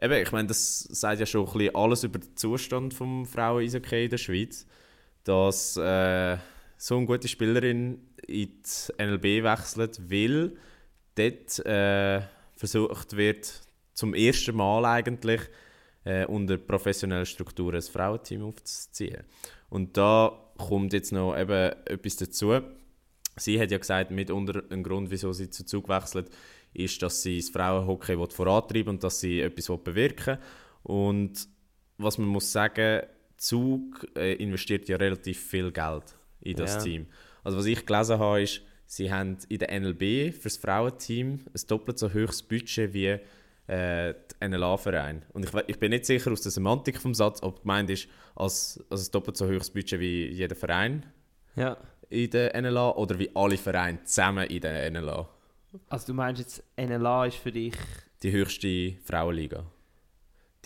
eben, 0.00 0.14
ich 0.14 0.32
meine, 0.32 0.48
das 0.48 0.78
sagt 0.80 1.20
ja 1.20 1.26
schon 1.26 1.46
ein 1.46 1.52
bisschen 1.52 1.74
alles 1.74 2.04
über 2.04 2.18
den 2.18 2.34
Zustand 2.34 2.98
des 2.98 3.30
Frauen-Eishockey 3.30 4.04
in 4.04 4.10
der 4.10 4.16
Schweiz. 4.16 4.66
Dass 5.24 5.76
äh, 5.76 6.38
so 6.78 6.96
eine 6.96 7.06
gute 7.06 7.28
Spielerin 7.28 8.00
in 8.26 8.62
die 8.62 9.02
NLB 9.04 9.44
wechselt, 9.44 10.00
weil 10.10 10.56
dort 11.14 11.66
äh, 11.66 12.22
versucht 12.62 13.16
wird, 13.16 13.60
zum 13.92 14.14
ersten 14.14 14.54
Mal 14.54 14.84
eigentlich 14.84 15.40
äh, 16.04 16.24
unter 16.26 16.58
professionellen 16.58 17.26
Strukturen 17.26 17.74
ein 17.74 17.82
Frauenteam 17.82 18.44
aufzuziehen. 18.44 19.24
Und 19.68 19.96
da 19.96 20.38
kommt 20.58 20.92
jetzt 20.92 21.10
noch 21.10 21.36
eben 21.36 21.72
etwas 21.86 22.16
dazu. 22.16 22.60
Sie 23.34 23.60
hat 23.60 23.72
ja 23.72 23.78
gesagt, 23.78 24.12
mitunter 24.12 24.62
ein 24.70 24.84
Grund, 24.84 25.10
wieso 25.10 25.32
sie 25.32 25.50
zu 25.50 25.66
Zug 25.66 25.88
wechselt, 25.88 26.30
ist, 26.72 27.02
dass 27.02 27.24
sie 27.24 27.40
das 27.40 27.50
Frauenhockey 27.50 28.16
vorantreiben 28.28 28.90
und 28.90 29.02
dass 29.02 29.18
sie 29.18 29.40
etwas 29.40 29.66
bewirken 29.82 30.38
will. 30.38 30.44
Und 30.84 31.48
was 31.98 32.16
man 32.18 32.28
muss 32.28 32.52
sagen, 32.52 33.02
Zug 33.36 34.06
äh, 34.16 34.34
investiert 34.34 34.88
ja 34.88 34.96
relativ 34.96 35.40
viel 35.40 35.72
Geld 35.72 36.16
in 36.42 36.54
das 36.54 36.74
ja. 36.76 36.80
Team. 36.82 37.06
Also 37.42 37.58
was 37.58 37.66
ich 37.66 37.84
gelesen 37.84 38.20
habe, 38.20 38.42
ist, 38.42 38.62
sie 38.92 39.10
haben 39.10 39.38
in 39.48 39.58
der 39.58 39.80
NLB 39.80 40.34
für 40.34 40.44
das 40.44 40.58
Frauenteam 40.58 41.40
ein 41.46 41.60
doppelt 41.66 41.98
so 41.98 42.12
hohes 42.12 42.42
Budget 42.42 42.92
wie 42.92 43.18
äh, 43.66 44.14
die 44.14 44.48
NLA-Verein. 44.48 45.24
Und 45.32 45.46
ich, 45.46 45.50
ich 45.66 45.78
bin 45.78 45.90
nicht 45.90 46.04
sicher 46.04 46.30
aus 46.30 46.42
der 46.42 46.52
Semantik 46.52 47.00
vom 47.00 47.14
Satz, 47.14 47.42
ob 47.42 47.62
gemeint 47.62 47.88
ist, 47.88 48.06
als, 48.34 48.84
als 48.90 49.08
ein 49.08 49.12
doppelt 49.12 49.38
so 49.38 49.46
hohes 49.46 49.70
Budget 49.70 49.98
wie 49.98 50.26
jeder 50.26 50.54
Verein 50.54 51.06
ja. 51.56 51.78
in 52.10 52.28
der 52.30 52.60
NLA 52.60 52.90
oder 52.90 53.18
wie 53.18 53.34
alle 53.34 53.56
Vereine 53.56 54.04
zusammen 54.04 54.46
in 54.48 54.60
der 54.60 54.90
NLA. 54.90 55.26
Also 55.88 56.08
du 56.08 56.14
meinst 56.14 56.42
jetzt, 56.42 56.62
NLA 56.76 57.26
ist 57.26 57.38
für 57.38 57.50
dich... 57.52 57.74
Die 58.22 58.30
höchste 58.30 58.96
Frauenliga. 59.04 59.64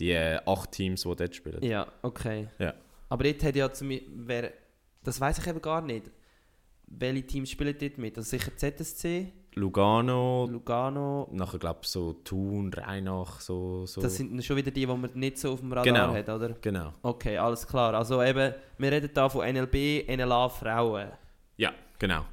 Die 0.01 0.11
äh, 0.11 0.41
acht 0.45 0.73
Teams, 0.73 1.03
die 1.03 1.15
dort 1.15 1.35
spielen. 1.37 1.63
Ja, 1.63 1.87
okay. 2.03 2.49
Ja. 2.59 2.75
Aber 3.09 3.23
dort 3.23 3.45
hat 3.45 3.55
ja 3.55 3.73
zum 3.73 3.93
wer, 4.09 4.53
das 5.05 5.21
weiß 5.21 5.39
ich 5.39 5.47
eben 5.47 5.63
gar 5.63 5.81
nicht. 5.81 6.11
Welche 6.87 7.27
Teams 7.27 7.51
spielen 7.51 7.77
dort 7.79 7.99
mit? 7.99 8.17
Also 8.17 8.31
sicher 8.31 8.57
ZSC? 8.57 9.33
Lugano. 9.55 10.47
Lugano. 10.51 11.29
Nachher 11.33 11.59
glaube 11.59 11.81
ich 11.83 11.89
so 11.89 12.13
Thun, 12.13 12.73
Rheinach, 12.73 13.41
so, 13.41 13.87
so. 13.87 14.03
Das 14.03 14.15
sind 14.15 14.45
schon 14.45 14.57
wieder 14.57 14.71
die, 14.71 14.81
die 14.81 14.87
man 14.87 15.11
nicht 15.15 15.39
so 15.39 15.53
auf 15.53 15.61
dem 15.61 15.73
Radar 15.73 15.85
genau. 15.85 16.15
hat, 16.15 16.29
oder? 16.29 16.51
Genau. 16.61 16.93
Okay, 17.03 17.39
alles 17.39 17.67
klar. 17.67 17.95
Also 17.95 18.23
eben, 18.23 18.55
wir 18.77 18.93
reden 18.93 19.11
hier 19.13 19.31
von 19.31 19.51
NLB, 19.51 20.07
NLA 20.09 20.51
Frauen. 20.51 21.09
Ja, 21.57 21.73
genau. 21.99 22.27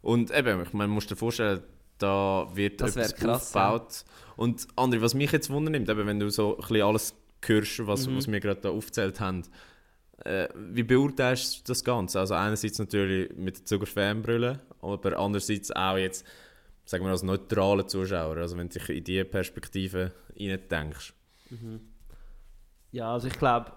Und 0.00 0.30
eben, 0.30 0.62
ich 0.62 0.72
meine, 0.72 0.88
man 0.88 0.94
muss 0.94 1.06
dir 1.06 1.16
vorstellen, 1.16 1.62
da 1.98 2.48
wird 2.54 2.80
das 2.80 2.96
etwas 2.96 3.14
krass, 3.16 3.54
aufgebaut. 3.54 4.04
Ja. 4.06 4.32
Und 4.36 4.66
André, 4.76 5.02
was 5.02 5.12
mich 5.12 5.32
jetzt 5.32 5.50
wundernimmt, 5.50 5.88
eben, 5.90 6.06
wenn 6.06 6.20
du 6.20 6.30
so 6.30 6.56
ein 6.56 6.60
bisschen 6.60 6.82
alles 6.82 7.14
hörst, 7.44 7.86
was, 7.86 8.06
mhm. 8.06 8.16
was 8.16 8.32
wir 8.32 8.40
gerade 8.40 8.60
da 8.62 8.70
aufgezählt 8.70 9.20
haben, 9.20 9.42
äh, 10.24 10.48
wie 10.54 10.82
beurteilst 10.82 11.60
du 11.60 11.72
das 11.72 11.84
Ganze? 11.84 12.20
Also 12.20 12.34
einerseits 12.34 12.78
natürlich 12.78 13.34
mit 13.36 13.58
der 13.58 13.64
Zuger 13.64 13.86
Fanbrille, 13.86 14.60
aber 14.80 15.18
andererseits 15.18 15.70
auch 15.70 15.96
jetzt, 15.96 16.24
sagen 16.84 17.04
wir 17.04 17.10
als 17.10 17.22
neutraler 17.22 17.86
Zuschauer, 17.86 18.36
also 18.36 18.56
wenn 18.56 18.68
du 18.68 18.78
dich 18.78 18.88
in 18.88 19.04
diese 19.04 19.24
Perspektive 19.24 20.12
denkst. 20.38 21.12
Mhm. 21.50 21.80
Ja, 22.92 23.12
also 23.12 23.28
ich 23.28 23.38
glaube, 23.38 23.72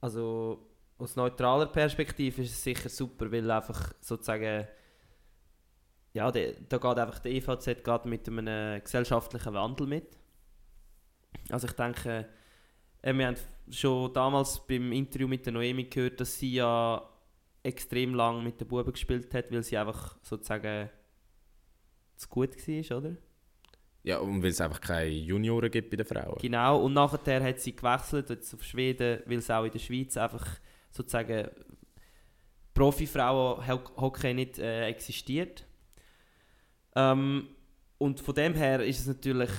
also 0.00 0.68
aus 0.98 1.16
neutraler 1.16 1.66
Perspektive 1.66 2.42
ist 2.42 2.52
es 2.52 2.62
sicher 2.62 2.88
super, 2.88 3.30
weil 3.30 3.50
einfach 3.50 3.92
sozusagen 4.00 4.66
ja, 6.16 6.30
de, 6.30 6.56
da 6.68 6.78
geht 6.78 6.98
einfach 6.98 7.18
der 7.18 7.32
EVZ 7.32 7.84
geht 7.84 8.04
mit 8.06 8.26
einem 8.26 8.82
gesellschaftlichen 8.82 9.52
Wandel 9.52 9.86
mit. 9.86 10.16
Also 11.50 11.66
ich 11.66 11.74
denke, 11.74 12.26
äh, 13.06 13.16
wir 13.16 13.26
haben 13.28 13.36
schon 13.70 14.12
damals 14.12 14.66
beim 14.66 14.92
Interview 14.92 15.28
mit 15.28 15.46
der 15.46 15.52
Noemi 15.52 15.84
gehört, 15.84 16.20
dass 16.20 16.38
sie 16.38 16.54
ja 16.54 17.08
extrem 17.62 18.14
lang 18.14 18.44
mit 18.44 18.60
den 18.60 18.68
Buben 18.68 18.92
gespielt 18.92 19.32
hat, 19.34 19.50
weil 19.50 19.62
sie 19.62 19.76
einfach 19.76 20.16
sozusagen 20.22 20.90
zu 22.16 22.28
gut 22.28 22.56
war, 22.56 22.98
oder? 22.98 23.16
Ja, 24.02 24.18
und 24.18 24.42
weil 24.42 24.50
es 24.50 24.60
einfach 24.60 24.80
keine 24.80 25.10
Junioren 25.10 25.70
gibt 25.70 25.90
bei 25.90 25.96
den 25.96 26.06
Frauen. 26.06 26.38
Genau, 26.40 26.84
und 26.84 26.94
nachher 26.94 27.42
hat 27.42 27.60
sie 27.60 27.74
gewechselt 27.74 28.30
jetzt 28.30 28.54
auf 28.54 28.62
Schweden, 28.62 29.20
weil 29.26 29.38
es 29.38 29.50
auch 29.50 29.64
in 29.64 29.72
der 29.72 29.80
Schweiz 29.80 30.16
einfach 30.16 30.46
sozusagen 30.90 31.48
Profi-Frauen-Hockey 32.72 34.34
nicht 34.34 34.58
äh, 34.58 34.86
existiert. 34.86 35.66
Ähm, 36.94 37.48
und 37.98 38.20
von 38.20 38.34
dem 38.34 38.54
her 38.54 38.84
ist 38.84 39.00
es 39.00 39.06
natürlich, 39.08 39.50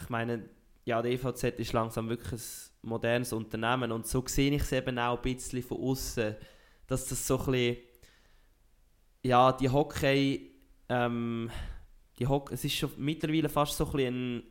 ich 0.00 0.08
meine, 0.08 0.48
ja, 0.84 1.02
der 1.02 1.10
EVZ 1.10 1.42
ist 1.58 1.72
langsam 1.72 2.08
wirklich 2.08 2.32
ein 2.32 2.75
modernes 2.86 3.32
Unternehmen 3.32 3.92
und 3.92 4.06
so 4.06 4.24
sehe 4.26 4.52
ich 4.52 4.62
es 4.62 4.72
eben 4.72 4.98
auch 4.98 5.16
ein 5.16 5.22
bisschen 5.22 5.62
von 5.62 5.78
außen, 5.78 6.36
dass 6.86 7.08
das 7.08 7.26
so 7.26 7.38
ein 7.38 7.46
bisschen, 7.46 7.76
ja, 9.22 9.52
die 9.52 9.68
Hockey, 9.68 10.52
ähm, 10.88 11.50
die 12.18 12.26
Hockey, 12.26 12.54
es 12.54 12.64
ist 12.64 12.74
schon 12.74 12.90
mittlerweile 12.96 13.48
fast 13.48 13.76
so 13.76 13.86
ein 13.86 13.92
bisschen 13.92 14.36
ein, 14.36 14.42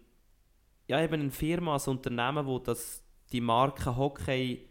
ja, 0.87 1.01
eben 1.01 1.21
eine 1.21 1.31
Firma, 1.31 1.75
ein 1.75 1.89
Unternehmen, 1.89 2.45
wo 2.45 2.59
das, 2.59 3.03
die 3.31 3.41
Marke 3.41 3.95
Hockey 3.95 4.67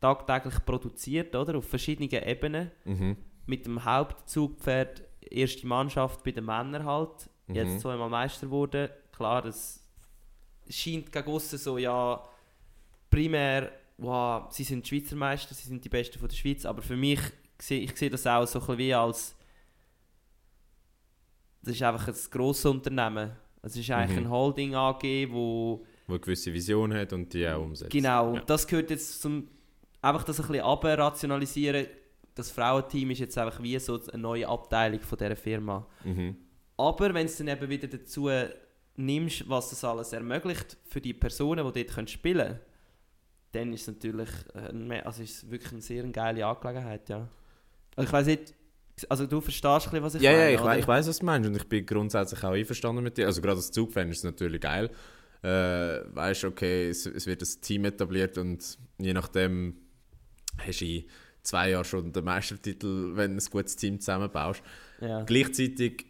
tagtäglich 0.00 0.64
produziert, 0.64 1.34
oder? 1.34 1.56
Auf 1.58 1.68
verschiedenen 1.68 2.10
Ebenen. 2.10 2.70
Mhm. 2.84 3.16
Mit 3.46 3.66
dem 3.66 3.84
Hauptzugpferd 3.84 5.02
erste 5.30 5.66
Mannschaft 5.66 6.22
bei 6.24 6.32
den 6.32 6.44
Männern 6.44 6.84
halt. 6.84 7.30
Mhm. 7.46 7.54
Jetzt 7.54 7.80
zweimal 7.80 8.10
Meister 8.10 8.50
wurde. 8.50 8.90
Klar, 9.12 9.44
es 9.46 9.82
scheint 10.68 11.10
gegen 11.12 11.28
aussen 11.28 11.58
so, 11.58 11.78
ja, 11.78 12.22
primär, 13.12 13.70
wow, 13.98 14.50
sie 14.50 14.64
sind 14.64 14.86
Schweizer 14.88 15.14
Meister, 15.14 15.54
sie 15.54 15.68
sind 15.68 15.84
die 15.84 15.88
Besten 15.88 16.18
von 16.18 16.28
der 16.28 16.34
Schweiz, 16.36 16.64
aber 16.64 16.82
für 16.82 16.96
mich 16.96 17.20
sehe, 17.60 17.80
ich 17.80 17.96
sehe 17.96 18.10
das 18.10 18.26
auch 18.26 18.44
so 18.46 18.58
ein 18.58 18.66
bisschen 18.66 18.78
wie 18.78 18.94
als 18.94 19.36
das 21.62 21.74
ist 21.76 21.82
einfach 21.82 22.08
ein 22.08 22.14
grosses 22.30 22.64
Unternehmen. 22.64 23.30
Es 23.62 23.76
ist 23.76 23.88
eigentlich 23.90 24.18
Mhm. 24.18 24.24
ein 24.26 24.30
Holding 24.30 24.74
AG, 24.74 25.02
wo 25.30 25.84
Wo 26.08 26.14
eine 26.14 26.20
gewisse 26.20 26.52
Vision 26.52 26.92
hat 26.92 27.12
und 27.12 27.32
die 27.32 27.46
auch 27.46 27.62
umsetzt. 27.62 27.92
genau, 27.92 28.34
Ja. 28.34 28.40
das 28.40 28.66
gehört 28.66 28.90
jetzt 28.90 29.22
zum 29.22 29.46
einfach 30.00 30.24
das 30.24 30.40
ein 30.40 30.48
bisschen 30.48 30.64
abrationalisieren. 30.64 31.86
Das 32.34 32.50
Frauenteam 32.50 33.10
ist 33.12 33.20
jetzt 33.20 33.38
einfach 33.38 33.62
wie 33.62 33.78
so 33.78 34.00
eine 34.12 34.20
neue 34.20 34.48
Abteilung 34.48 34.98
von 35.00 35.16
dieser 35.18 35.36
Firma. 35.36 35.86
Mhm. 36.02 36.34
Aber 36.76 37.14
wenn 37.14 37.28
du 37.28 37.32
dann 37.38 37.48
eben 37.48 37.68
wieder 37.68 37.86
dazu 37.86 38.28
nimmst, 38.96 39.48
was 39.48 39.70
das 39.70 39.84
alles 39.84 40.12
ermöglicht 40.12 40.76
für 40.86 41.00
die 41.00 41.14
Personen, 41.14 41.70
die 41.72 41.84
dort 41.84 42.10
spielen 42.10 42.46
können, 42.48 42.60
dann 43.52 43.72
ist 43.72 43.82
es 43.82 43.86
natürlich 43.88 44.28
äh, 44.54 45.00
also 45.00 45.22
ist 45.22 45.36
es 45.44 45.50
wirklich 45.50 45.72
eine 45.72 45.82
sehr 45.82 46.02
geile 46.04 46.46
Angelegenheit, 46.46 47.08
ja. 47.08 47.28
Also 47.96 48.06
ich 48.08 48.12
weiß 48.12 48.26
nicht, 48.26 48.54
also 49.08 49.26
du 49.26 49.40
verstehst 49.40 49.86
ein 49.86 49.90
bisschen, 49.90 50.02
was 50.02 50.14
ich 50.14 50.22
Ja, 50.22 50.32
meine, 50.32 50.42
ja, 50.44 50.50
ich, 50.50 50.60
oder? 50.60 50.78
ich 50.78 50.88
weiß, 50.88 51.08
was 51.08 51.18
du 51.18 51.26
meinst 51.26 51.48
und 51.48 51.56
ich 51.56 51.68
bin 51.68 51.86
grundsätzlich 51.86 52.42
auch 52.44 52.52
einverstanden 52.52 53.02
mit 53.02 53.16
dir. 53.16 53.26
Also 53.26 53.40
gerade 53.40 53.56
als 53.56 53.70
Zugfan 53.70 54.10
ist 54.10 54.18
es 54.18 54.24
natürlich 54.24 54.60
geil. 54.60 54.90
Äh, 55.42 55.48
weißt 56.14 56.44
okay, 56.44 56.88
es, 56.88 57.06
es 57.06 57.26
wird 57.26 57.42
ein 57.42 57.60
Team 57.60 57.84
etabliert 57.84 58.38
und 58.38 58.78
je 58.98 59.12
nachdem 59.12 59.76
hast 60.58 60.80
du 60.80 60.84
in 60.84 61.04
zwei 61.42 61.70
Jahren 61.70 61.84
schon 61.84 62.12
den 62.12 62.24
Meistertitel, 62.24 63.16
wenn 63.16 63.36
du 63.36 63.42
ein 63.42 63.50
gutes 63.50 63.76
Team 63.76 63.98
zusammenbaust. 63.98 64.62
Ja. 65.00 65.24
Gleichzeitig, 65.24 66.06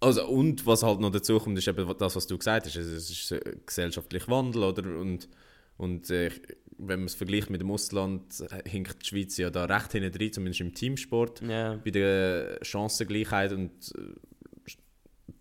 also 0.00 0.26
und 0.26 0.66
was 0.66 0.82
halt 0.82 0.98
noch 0.98 1.10
dazu 1.10 1.38
kommt, 1.38 1.56
ist 1.58 1.68
eben 1.68 1.96
das, 1.98 2.16
was 2.16 2.26
du 2.26 2.36
gesagt 2.36 2.66
hast. 2.66 2.74
Es 2.74 3.10
ist 3.10 3.32
ein 3.32 3.60
gesellschaftlicher 3.64 4.28
Wandel, 4.28 4.64
oder? 4.64 4.98
Und, 4.98 5.28
und 5.76 6.10
äh, 6.10 6.30
wenn 6.78 7.00
man 7.00 7.06
es 7.06 7.14
vergleicht 7.14 7.50
mit 7.50 7.60
dem 7.60 7.70
Ausland, 7.70 8.44
hinkt 8.66 9.02
die 9.02 9.06
Schweiz 9.06 9.36
ja 9.36 9.50
da 9.50 9.64
recht 9.64 9.92
hinten 9.92 10.12
drin, 10.12 10.32
zumindest 10.32 10.60
im 10.60 10.74
Teamsport 10.74 11.40
ja. 11.42 11.76
bei 11.76 11.90
der 11.90 12.58
Chancengleichheit 12.62 13.52
und 13.52 13.70
äh, 13.96 14.72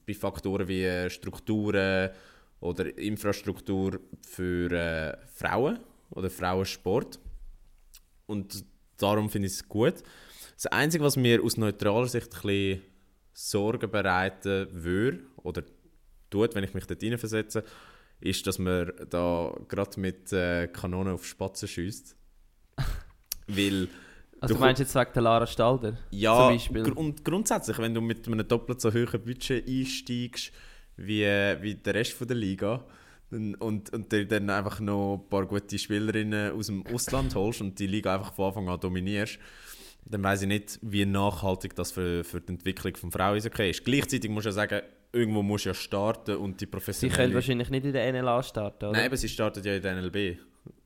bei 0.05 0.13
Faktoren 0.13 0.67
wie 0.67 0.83
äh, 0.83 1.09
Strukturen 1.09 2.11
oder 2.59 2.97
Infrastruktur 2.97 3.99
für 4.21 4.71
äh, 4.71 5.17
Frauen 5.33 5.79
oder 6.11 6.29
Frauensport. 6.29 7.19
Und 8.27 8.63
darum 8.97 9.29
finde 9.29 9.47
ich 9.47 9.53
es 9.53 9.67
gut. 9.67 9.95
Das 10.55 10.67
Einzige, 10.67 11.03
was 11.03 11.17
mir 11.17 11.43
aus 11.43 11.57
neutraler 11.57 12.07
Sicht 12.07 12.27
ein 12.27 12.41
bisschen 12.41 12.81
Sorgen 13.33 13.89
bereiten 13.89 14.67
würde 14.71 15.21
oder 15.37 15.63
tut, 16.29 16.53
wenn 16.53 16.63
ich 16.63 16.73
mich 16.73 16.85
dort 16.85 17.01
hineinversetze, 17.01 17.63
ist, 18.21 18.45
dass 18.47 18.59
man 18.59 18.91
da 19.09 19.53
gerade 19.67 19.99
mit 19.99 20.31
äh, 20.31 20.67
Kanonen 20.67 21.13
auf 21.13 21.25
Spatzen 21.25 21.67
schießt. 21.67 22.15
Weil 23.47 23.87
Also 24.39 24.53
Du 24.55 24.59
meinst 24.59 24.79
jetzt 24.79 24.95
wegen 24.95 25.11
der 25.13 25.21
Lara 25.21 25.47
Stalder? 25.47 25.97
ja, 26.11 26.35
Zum 26.35 26.47
Beispiel. 26.55 26.83
gr 26.83 26.97
und 26.97 27.25
grundsätzlich, 27.25 27.77
wenn 27.79 27.93
du 27.93 28.01
mit 28.01 28.25
einem 28.27 28.47
doppelt 28.47 28.79
so 28.81 28.93
hohen 28.93 29.21
Budget 29.23 29.67
einsteigst 29.67 30.51
wie, 30.97 31.23
äh, 31.23 31.61
wie 31.61 31.75
der 31.75 31.95
Rest 31.95 32.13
von 32.13 32.27
der 32.27 32.37
Liga 32.37 32.85
dann, 33.31 33.55
und, 33.55 33.91
und 33.93 34.11
dir 34.11 34.27
dann 34.27 34.49
einfach 34.49 34.79
noch 34.79 35.15
ein 35.23 35.29
paar 35.29 35.45
gute 35.45 35.79
Spielerinnen 35.79 36.51
aus 36.53 36.67
dem 36.67 36.85
Ausland 36.87 37.33
holst 37.35 37.61
und 37.61 37.79
die 37.79 37.87
Liga 37.87 38.15
einfach 38.15 38.33
von 38.33 38.45
Anfang 38.47 38.69
an 38.69 38.79
dominierst, 38.79 39.39
dann 40.05 40.23
weiß 40.23 40.43
ich 40.43 40.47
nicht, 40.47 40.79
wie 40.81 41.05
nachhaltig 41.05 41.75
das 41.75 41.91
für, 41.91 42.23
für 42.23 42.41
die 42.41 42.53
Entwicklung 42.53 42.95
von 42.95 43.11
Frauen 43.11 43.41
okay 43.45 43.69
ist. 43.69 43.83
Gleichzeitig 43.85 44.29
musst 44.29 44.45
du 44.45 44.49
ja 44.49 44.53
sagen, 44.53 44.81
irgendwo 45.13 45.41
musst 45.43 45.65
du 45.65 45.69
ja 45.69 45.73
starten 45.73 46.35
und 46.37 46.59
die 46.61 46.65
Sie 46.65 46.71
professionelle... 46.71 47.17
können 47.17 47.33
wahrscheinlich 47.33 47.69
nicht 47.69 47.85
in 47.85 47.93
der 47.93 48.11
NLA 48.13 48.43
starten, 48.43 48.85
oder? 48.85 48.97
Nein, 48.97 49.07
aber 49.07 49.17
sie 49.17 49.29
startet 49.29 49.65
ja 49.65 49.75
in 49.75 49.81
der 49.81 49.95
NLB. 50.01 50.37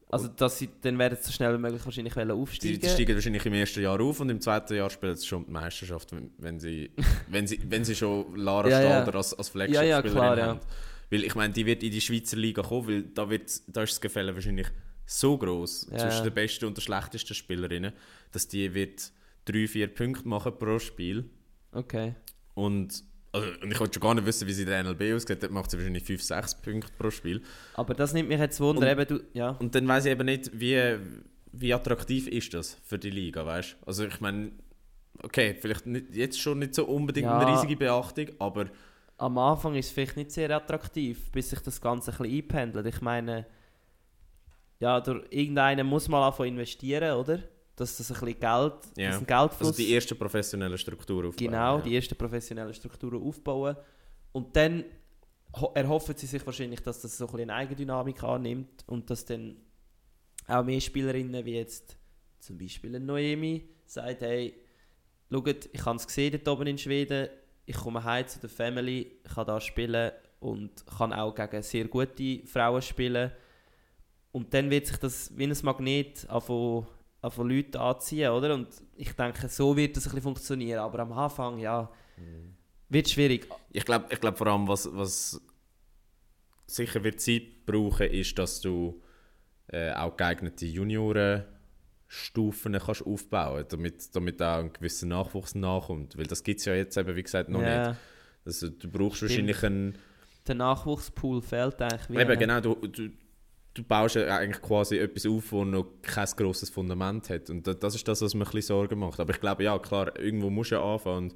also 0.10 0.28
dass 0.30 0.58
sie, 0.60 0.70
dann 0.82 0.98
werden 0.98 1.18
sie 1.20 1.28
so 1.28 1.32
schnell 1.32 1.54
wie 1.54 1.58
möglich 1.62 1.84
wahrscheinlich 1.86 2.16
aufsteigen. 2.18 2.80
die 2.80 2.88
steigen 2.90 3.16
wahrscheinlich 3.16 3.46
im 3.46 3.54
ersten 3.54 3.82
Jahr 3.82 4.00
auf 4.00 4.20
und 4.20 4.30
im 4.30 4.42
zweiten 4.42 4.76
Jahr 4.76 4.90
spielen 4.90 5.16
sie 5.16 5.28
schon 5.28 5.46
die 5.46 5.52
Meisterschaft, 5.52 6.10
wenn, 6.38 6.60
sie, 6.60 6.92
wenn, 7.28 7.46
sie, 7.48 7.60
wenn 7.68 7.84
sie 7.86 7.96
schon 7.96 8.36
Lara 8.36 8.70
Ja, 8.70 8.82
ja. 8.82 8.88
Stalder 9.02 9.16
als, 9.18 9.34
als 9.34 9.54
Ja, 9.54 9.62
ja, 9.64 9.68
Flagship-Spielerin 10.02 10.12
klar, 10.14 10.38
ja. 10.38 10.46
haben. 10.48 10.60
Weil 11.12 11.24
ich 11.24 11.36
meine, 11.36 11.54
die 11.54 11.66
wird 11.66 11.84
in 11.84 11.92
die 11.92 12.02
Schweizer 12.02 12.38
Liga 12.38 12.64
kommen, 12.64 12.88
weil 12.88 13.04
da, 13.04 13.30
wird, 13.30 13.52
da 13.68 13.84
ist 13.84 13.92
das 13.94 14.02
Gefälle 14.02 14.34
wahrscheinlich 14.34 14.68
so 15.06 15.38
groß 15.38 15.90
Ja. 15.92 15.98
zwischen 16.00 16.24
den 16.24 16.34
besten 16.34 16.66
und 16.66 16.78
den 16.78 16.82
schlechtesten 16.82 17.36
Spielerinnen, 17.36 17.94
dass 18.32 18.48
die 18.48 18.74
wird 18.74 19.12
drei, 19.46 19.68
vier 19.68 19.88
Punkte 19.88 20.28
machen 20.28 20.58
pro 20.58 20.80
Spiel. 20.80 21.30
Okay. 21.72 22.16
Und, 22.56 23.04
also, 23.36 23.48
und 23.62 23.72
ich 23.72 23.80
wollte 23.80 23.94
schon 23.94 24.02
gar 24.02 24.14
nicht 24.16 24.26
wissen, 24.26 24.48
wie 24.48 24.54
sie 24.54 24.66
der 24.66 24.84
NLB 24.84 25.14
aussieht. 25.16 25.42
Dort 25.44 25.52
macht 25.52 25.70
sie 25.72 25.78
wahrscheinlich 25.78 26.04
5, 26.04 26.22
6 26.24 26.56
Punkte 26.62 26.92
pro 26.98 27.10
Spiel. 27.12 27.42
Aber 27.76 27.94
das 27.94 28.14
nimmt 28.14 28.30
mich 28.30 28.40
jetzt 28.40 28.60
Wunder, 28.60 28.82
Und- 28.82 29.00
eben 29.00 29.08
du, 29.08 29.24
ja. 29.34 29.50
Und 29.52 29.74
dann 29.76 29.88
weiß 29.88 30.06
ich 30.06 30.12
eben 30.12 30.26
nicht, 30.26 30.52
wie, 30.60 30.98
wie 31.52 31.74
attraktiv 31.74 32.28
ist 32.28 32.54
das 32.54 32.78
für 32.84 32.98
die 32.98 33.10
Liga, 33.12 33.46
weißt 33.46 33.78
du? 33.82 33.86
Also 33.88 34.06
ich 34.06 34.20
meine, 34.22 34.52
okay, 35.24 35.56
vielleicht 35.60 35.86
nicht, 35.86 36.16
jetzt 36.16 36.40
schon 36.40 36.60
nicht 36.60 36.76
so 36.76 36.86
unbedingt 36.86 37.26
Ja. 37.28 37.38
eine 37.38 37.52
riesige 37.52 37.76
Beachtung, 37.78 38.28
aber 38.40 38.66
Am 39.18 39.38
Anfang 39.38 39.76
ist 39.76 39.86
es 39.88 39.92
vielleicht 39.94 40.18
nicht 40.18 40.32
sehr 40.32 40.50
attraktiv, 40.52 41.32
bis 41.32 41.50
sich 41.50 41.60
das 41.62 41.80
Ganze 41.80 42.12
ein 42.12 42.18
bisschen 42.18 42.36
einpendelt. 42.38 42.86
Ich 42.88 43.00
meine, 43.02 43.46
ja, 44.80 45.00
durch 45.00 45.24
irgendeiner 45.30 45.84
muss 45.86 46.10
mal 46.10 46.28
anfangen 46.28 46.50
investieren, 46.50 47.16
oder? 47.18 47.40
Dass 47.76 47.98
das 47.98 48.10
ein 48.12 48.14
bisschen 48.20 48.40
Geld, 48.40 48.74
Ja. 48.98 49.10
dass 49.10 49.20
ein 49.20 49.26
Geldfluss... 49.26 49.68
also 49.70 49.74
die 49.74 49.92
erste 49.92 50.16
professionelle 50.16 50.78
Struktur 50.78 51.26
aufbauen. 51.28 51.36
Genau, 51.48 51.78
ja. 51.78 51.82
die 51.82 51.96
ersten 51.96 52.16
professionellen 52.16 52.74
Strukturen 52.74 53.22
aufbauen. 53.22 53.76
Und 54.32 54.56
dann 54.56 54.86
ho- 55.60 55.72
erhoffen 55.74 56.16
sie 56.16 56.26
sich 56.26 56.46
wahrscheinlich, 56.46 56.80
dass 56.82 57.02
das 57.02 57.18
so 57.18 57.26
ein 57.26 57.32
bisschen 57.34 57.50
eine 57.50 57.60
Eigendynamik 57.60 58.24
annimmt 58.24 58.84
und 58.88 59.10
dass 59.10 59.26
dann 59.26 59.58
auch 60.48 60.64
mehr 60.64 60.80
Spielerinnen 60.80 61.44
wie 61.46 61.56
jetzt 61.56 61.98
zum 62.40 62.58
Beispiel 62.58 62.96
eine 62.96 63.04
Noemi 63.06 63.68
sagt, 63.86 64.22
hey, 64.22 64.54
schaut, 65.32 65.70
ich 65.74 65.86
habe 65.86 65.98
es 65.98 66.06
gesehen 66.08 66.32
dort 66.32 66.48
oben 66.48 66.68
in 66.68 66.78
Schweden, 66.78 67.30
ich 67.66 67.76
komme 67.76 68.04
heim 68.04 68.28
zu 68.28 68.40
der 68.40 68.50
Family, 68.50 69.20
kann 69.34 69.48
da 69.48 69.60
spielen 69.60 70.12
und 70.40 70.86
kann 70.86 71.12
auch 71.12 71.34
gegen 71.34 71.62
sehr 71.64 71.86
gute 71.88 72.46
Frauen 72.46 72.82
spielen. 72.82 73.32
Und 74.32 74.54
dann 74.54 74.70
wird 74.70 74.86
sich 74.88 74.98
das 74.98 75.36
wie 75.36 75.46
ein 75.48 75.58
Magnet 75.64 76.28
von 76.40 76.86
von 77.32 77.50
Leuten 77.50 77.78
anziehen, 77.78 78.32
oder? 78.32 78.54
Und 78.54 78.68
ich 78.96 79.12
denke, 79.14 79.50
so 79.50 79.76
wird 79.76 79.98
das 79.98 80.06
ein 80.06 80.10
bisschen 80.10 80.24
funktionieren. 80.24 80.80
Aber 80.80 81.00
am 81.00 81.12
Anfang, 81.14 81.58
ja, 81.60 81.90
wird 82.90 83.10
schwierig. 83.10 83.48
Ich 83.72 83.86
glaube 83.86 84.06
ich 84.10 84.20
glaub 84.20 84.38
vor 84.38 84.48
allem, 84.48 84.68
was, 84.68 84.90
was 84.94 85.42
sicher 86.68 87.04
wird 87.04 87.20
Zeit 87.20 87.66
brauchen, 87.66 88.08
ist, 88.08 88.38
dass 88.38 88.62
du 88.62 89.02
äh, 89.68 89.92
auch 89.94 90.16
geeignete 90.16 90.66
Juniorenstufen 90.66 92.74
kannst 92.74 93.06
aufbauen 93.06 93.66
damit, 93.70 94.16
damit 94.16 94.42
auch 94.42 94.60
ein 94.60 94.74
gewisser 94.74 95.08
Nachwuchs 95.08 95.56
nachkommt. 95.56 96.18
Weil 96.18 96.28
das 96.28 96.44
gibt 96.44 96.60
es 96.60 96.66
ja 96.66 96.76
jetzt 96.76 96.98
eben, 96.98 97.16
wie 97.16 97.24
gesagt, 97.24 97.50
noch 97.50 97.62
ja, 97.62 97.90
nicht. 97.90 98.00
Also, 98.46 98.70
du 98.70 98.88
brauchst 98.88 99.18
Stimmt. 99.18 99.32
wahrscheinlich 99.32 99.64
einen 99.64 99.98
Der 100.48 100.56
Nachwuchspool 100.56 101.42
fehlt 101.42 101.82
eigentlich. 101.82 102.20
Eben, 102.20 102.40
genau, 102.40 102.62
du, 102.62 102.76
du, 102.76 103.10
du 103.76 103.84
baust 103.84 104.16
ja 104.16 104.38
eigentlich 104.38 104.62
quasi 104.62 104.98
etwas 104.98 105.26
auf, 105.28 105.44
das 105.52 105.66
noch 105.66 105.86
kein 106.02 106.28
grosses 106.38 106.70
Fundament 106.72 107.30
hat. 107.30 107.50
Und 107.52 107.68
da- 107.68 107.74
das 107.76 107.94
ist 107.96 108.08
das, 108.08 108.22
was 108.22 108.34
mir 108.34 108.42
ein 108.42 108.46
bisschen 108.52 108.62
Sorgen 108.76 108.98
macht. 109.00 109.20
Aber 109.20 109.34
ich 109.34 109.40
glaube, 109.40 109.64
ja, 109.64 109.78
klar, 109.78 110.18
irgendwo 110.20 110.50
musst 110.50 110.72
du 110.72 110.76
ja 110.76 110.84
anfangen. 110.84 111.34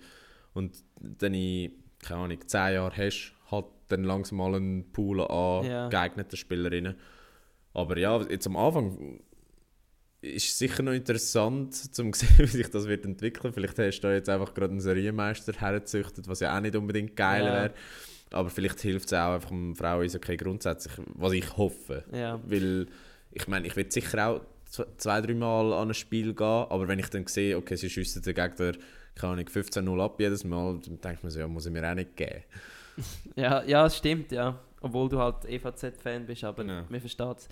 Und, 0.53 0.83
und 1.03 1.21
dann 1.21 1.33
in, 1.35 1.71
keine 1.99 2.21
Ahnung, 2.21 2.39
zehn 2.47 2.73
Jahren 2.73 2.95
hast 2.97 3.33
du 3.45 3.51
halt 3.51 3.65
dann 3.89 4.03
langsam 4.03 4.37
mal 4.39 4.55
einen 4.55 4.91
Pool 4.91 5.21
an 5.21 5.65
Ja. 5.65 5.87
geeigneten 5.89 6.35
Spielerinnen. 6.37 6.95
Aber 7.73 7.97
ja, 7.97 8.19
jetzt 8.29 8.47
am 8.47 8.55
Anfang 8.57 9.19
ist 10.21 10.47
es 10.49 10.57
sicher 10.57 10.83
noch 10.83 10.91
interessant, 10.91 11.73
zum 11.75 12.13
sehen, 12.13 12.29
wie 12.39 12.45
sich 12.47 12.69
das 12.69 12.87
wird 12.87 13.05
entwickeln. 13.05 13.53
Vielleicht 13.53 13.77
hast 13.79 13.99
du 14.01 14.07
da 14.07 14.13
jetzt 14.13 14.29
einfach 14.29 14.53
gerade 14.53 14.71
einen 14.71 14.81
Serienmeister 14.81 15.53
hergezüchtet, 15.53 16.27
was 16.27 16.39
ja 16.41 16.55
auch 16.55 16.61
nicht 16.61 16.75
unbedingt 16.75 17.15
geil 17.15 17.45
Ja. 17.45 17.53
wäre. 17.53 17.73
Aber 18.31 18.49
vielleicht 18.49 18.79
hilft 18.81 19.07
es 19.07 19.13
auch 19.13 19.33
einfach 19.35 19.49
dem 19.49 19.75
Frauen-Eishockey 19.75 20.37
grundsätzlich, 20.37 20.93
was 21.15 21.33
ich 21.33 21.57
hoffe. 21.57 22.03
Ja. 22.13 22.39
Weil, 22.45 22.87
ich 23.31 23.47
meine, 23.47 23.65
ich 23.67 23.75
werde 23.75 23.91
sicher 23.91 24.27
auch 24.27 24.41
zwei, 24.97 25.21
drei 25.21 25.33
Mal 25.33 25.73
an 25.73 25.89
ein 25.89 25.93
Spiel 25.95 26.33
gehen, 26.35 26.45
aber 26.45 26.87
wenn 26.87 26.99
ich 26.99 27.09
dann 27.09 27.25
sehe, 27.25 27.57
okay, 27.57 27.75
sie 27.75 27.89
schiessen 27.89 28.21
den 28.21 28.35
Gegner, 28.35 28.73
keine 29.15 29.33
Ahnung, 29.33 29.45
15-0 29.45 29.99
ab 30.03 30.19
jedes 30.19 30.43
Mal, 30.43 30.73
dann 30.85 31.01
denke 31.01 31.13
ich 31.17 31.23
mir 31.23 31.31
so, 31.31 31.39
ja, 31.39 31.47
muss 31.47 31.65
ich 31.65 31.71
mir 31.71 31.89
auch 31.89 31.95
nicht 31.95 32.15
geben. 32.15 32.43
Ja, 33.35 33.63
ja, 33.63 33.85
es 33.85 33.95
stimmt, 33.97 34.31
ja. 34.33 34.59
Obwohl 34.81 35.07
du 35.07 35.19
halt 35.19 35.45
EVZ-Fan 35.45 36.25
bist, 36.25 36.43
aber 36.43 36.65
Ja. 36.65 36.85
mir 36.89 36.99
versteht 36.99 37.37
es. 37.37 37.47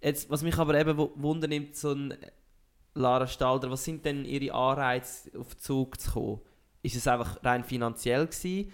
Jetzt, 0.00 0.30
was 0.30 0.42
mich 0.42 0.56
aber 0.56 0.78
eben 0.78 0.96
wu- 0.96 1.10
Wunder 1.16 1.46
nimmt, 1.48 1.76
so 1.76 1.92
ein 1.92 2.14
Lara 2.94 3.26
Stalder, 3.26 3.70
was 3.70 3.84
sind 3.84 4.04
denn 4.06 4.24
ihre 4.24 4.54
Anreize, 4.54 5.30
auf 5.38 5.54
Zug 5.58 6.00
zu 6.00 6.10
kommen? 6.12 6.40
Ist 6.82 6.96
es 6.96 7.06
einfach 7.06 7.44
rein 7.44 7.62
finanziell 7.64 8.26
gewesen? 8.26 8.72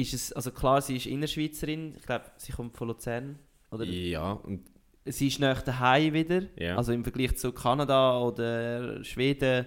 Ist 0.00 0.14
es, 0.14 0.32
also 0.32 0.50
klar, 0.52 0.80
sie 0.80 0.96
ist 0.96 1.06
Innerschweizerin, 1.06 1.94
ich 1.96 2.02
glaube, 2.06 2.26
sie 2.36 2.52
kommt 2.52 2.76
von 2.76 2.88
Luzern. 2.88 3.38
Oder 3.72 3.84
Ja, 3.84 4.32
und 4.32 4.60
sie 5.04 5.26
ist 5.26 5.40
nach 5.40 5.60
daheim 5.62 6.12
wieder. 6.14 6.42
Ja. 6.56 6.76
Also 6.76 6.92
im 6.92 7.02
Vergleich 7.02 7.36
zu 7.36 7.50
Kanada 7.52 8.18
oder 8.20 9.02
Schweden 9.04 9.66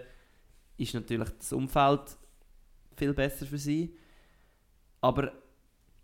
ist 0.78 0.94
natürlich 0.94 1.30
das 1.38 1.52
Umfeld 1.52 2.02
viel 2.96 3.14
besser 3.14 3.46
für 3.46 3.58
sie. 3.58 3.96
Aber 5.02 5.32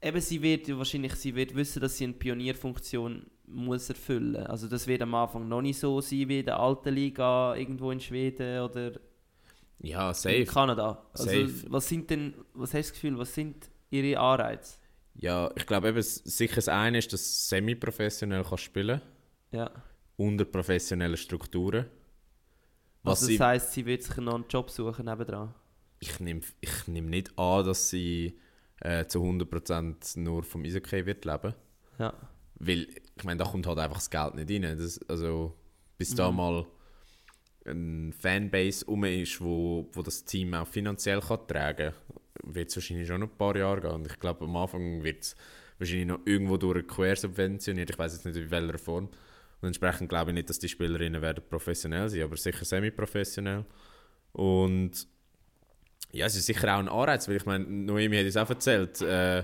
eben 0.02 0.20
sie 0.22 0.42
wird 0.42 0.68
wahrscheinlich 0.78 1.14
sie 1.16 1.34
wird 1.36 1.56
wissen, 1.56 1.82
dass 1.82 1.98
sie 1.98 2.04
eine 2.06 2.14
Pionierfunktion 2.14 3.26
muss 3.46 3.88
erfüllen. 3.90 4.36
Also 4.48 4.68
das 4.68 4.88
wird 4.88 5.02
am 5.04 5.16
Anfang 5.16 5.48
noch 5.48 5.62
nicht 5.62 5.80
so 5.80 6.02
sein 6.02 6.28
wie 6.28 6.40
in 6.40 6.46
der 6.46 6.60
alten 6.60 6.94
Liga 6.94 7.56
irgendwo 7.56 7.92
in 7.92 8.00
Schweden 8.02 8.62
oder 8.62 8.92
Ja, 9.80 10.10
in 10.10 10.14
safe. 10.16 10.46
Kanada. 10.46 11.02
Also, 11.14 11.30
Safe. 11.30 11.64
was 11.70 11.88
sind 11.88 12.10
denn, 12.10 12.34
was 12.54 12.74
hast 12.74 12.90
du 12.90 12.92
das 12.92 12.94
Gefühl, 12.94 13.18
was 13.18 13.34
sind 13.34 13.70
ihre 13.90 14.20
Anreize? 14.20 14.78
Ja, 15.16 15.50
ich 15.56 15.66
glaube 15.66 15.90
eben, 15.90 16.02
sicher 16.02 16.56
das 16.56 16.68
eine 16.68 17.00
ist, 17.00 17.12
dass 17.12 17.22
du 17.24 17.56
semi-professionell 17.56 18.44
kannst 18.44 18.64
spielen 18.66 19.02
Ja. 19.52 19.70
unter 20.16 20.46
professionellen 20.46 21.18
Strukturen. 21.18 21.86
Was 23.04 23.22
Also 23.24 23.32
das 23.38 23.40
heisst, 23.48 23.74
sie 23.74 23.86
wird 23.86 24.04
sich 24.04 24.18
noch 24.18 24.36
einen 24.36 24.46
Job 24.50 24.70
suchen 24.70 25.06
nebendran. 25.06 25.54
ich 26.00 26.20
nehme 26.20 26.42
ich 26.62 26.88
nehm 26.88 27.10
nicht 27.10 27.38
an, 27.40 27.66
dass 27.66 27.90
sie 27.90 28.38
äh, 28.82 29.06
zu 29.08 29.20
100% 29.24 30.20
nur 30.20 30.44
vom 30.44 30.64
Eishockey 30.64 31.06
wird 31.06 31.26
leben. 31.26 31.56
Ja. 31.98 32.14
Weil, 32.60 32.88
ich 33.16 33.24
meine, 33.24 33.38
da 33.44 33.46
kommt 33.50 33.66
halt 33.66 33.80
einfach 33.80 33.98
das 33.98 34.10
Geld 34.10 34.36
nicht 34.36 34.52
rein. 34.52 34.78
Das, 34.78 35.00
also, 35.08 35.56
bis 35.98 36.14
da 36.14 36.30
Mhm. 36.30 36.38
mal 36.38 36.66
eine 37.68 38.12
Fanbase 38.14 38.86
rum 38.86 39.04
ist, 39.04 39.42
wo, 39.42 39.90
wo 39.94 40.02
das 40.02 40.24
Team 40.24 40.54
auch 40.54 40.68
finanziell 40.68 41.22
kann 41.22 41.48
tragen 41.48 41.94
kann, 41.94 42.54
wird 42.56 42.70
es 42.70 42.76
wahrscheinlich 42.78 43.08
schon 43.08 43.22
noch 43.22 43.30
ein 43.30 43.38
paar 43.38 43.56
Jahre 43.56 43.82
gehen. 43.82 43.92
Und 43.92 44.08
ich 44.08 44.20
glaube, 44.20 44.46
am 44.46 44.56
Anfang 44.56 45.04
wird 45.04 45.24
es 45.24 45.36
wahrscheinlich 45.80 46.08
noch 46.08 46.20
irgendwo 46.26 46.58
durch 46.58 46.88
quersubventioniert. 46.88 47.90
Ich 47.90 47.98
weiß 47.98 48.14
jetzt 48.14 48.26
nicht, 48.26 48.38
in 48.38 48.52
welcher 48.52 48.78
Form. 48.78 49.10
Und 49.62 49.68
entsprechend 49.68 50.10
glaube 50.10 50.32
ich 50.32 50.36
nicht, 50.36 50.50
dass 50.50 50.60
die 50.60 50.70
Spielerinnen 50.70 51.22
werden 51.22 51.44
professionell 51.50 52.10
sein, 52.10 52.24
aber 52.24 52.38
sicher 52.38 52.64
semi-professionell. 52.64 53.66
Und 54.32 55.08
ja, 56.12 56.26
es 56.26 56.36
ist 56.36 56.46
sicher 56.46 56.76
auch 56.76 56.80
ein 56.80 56.90
Anreiz, 56.90 57.28
weil 57.28 57.38
ich 57.38 57.46
meine, 57.46 57.66
Noemi 57.66 58.18
hat 58.18 58.26
es 58.26 58.38
auch 58.38 58.50
erzählt, 58.50 59.02
äh, 59.02 59.44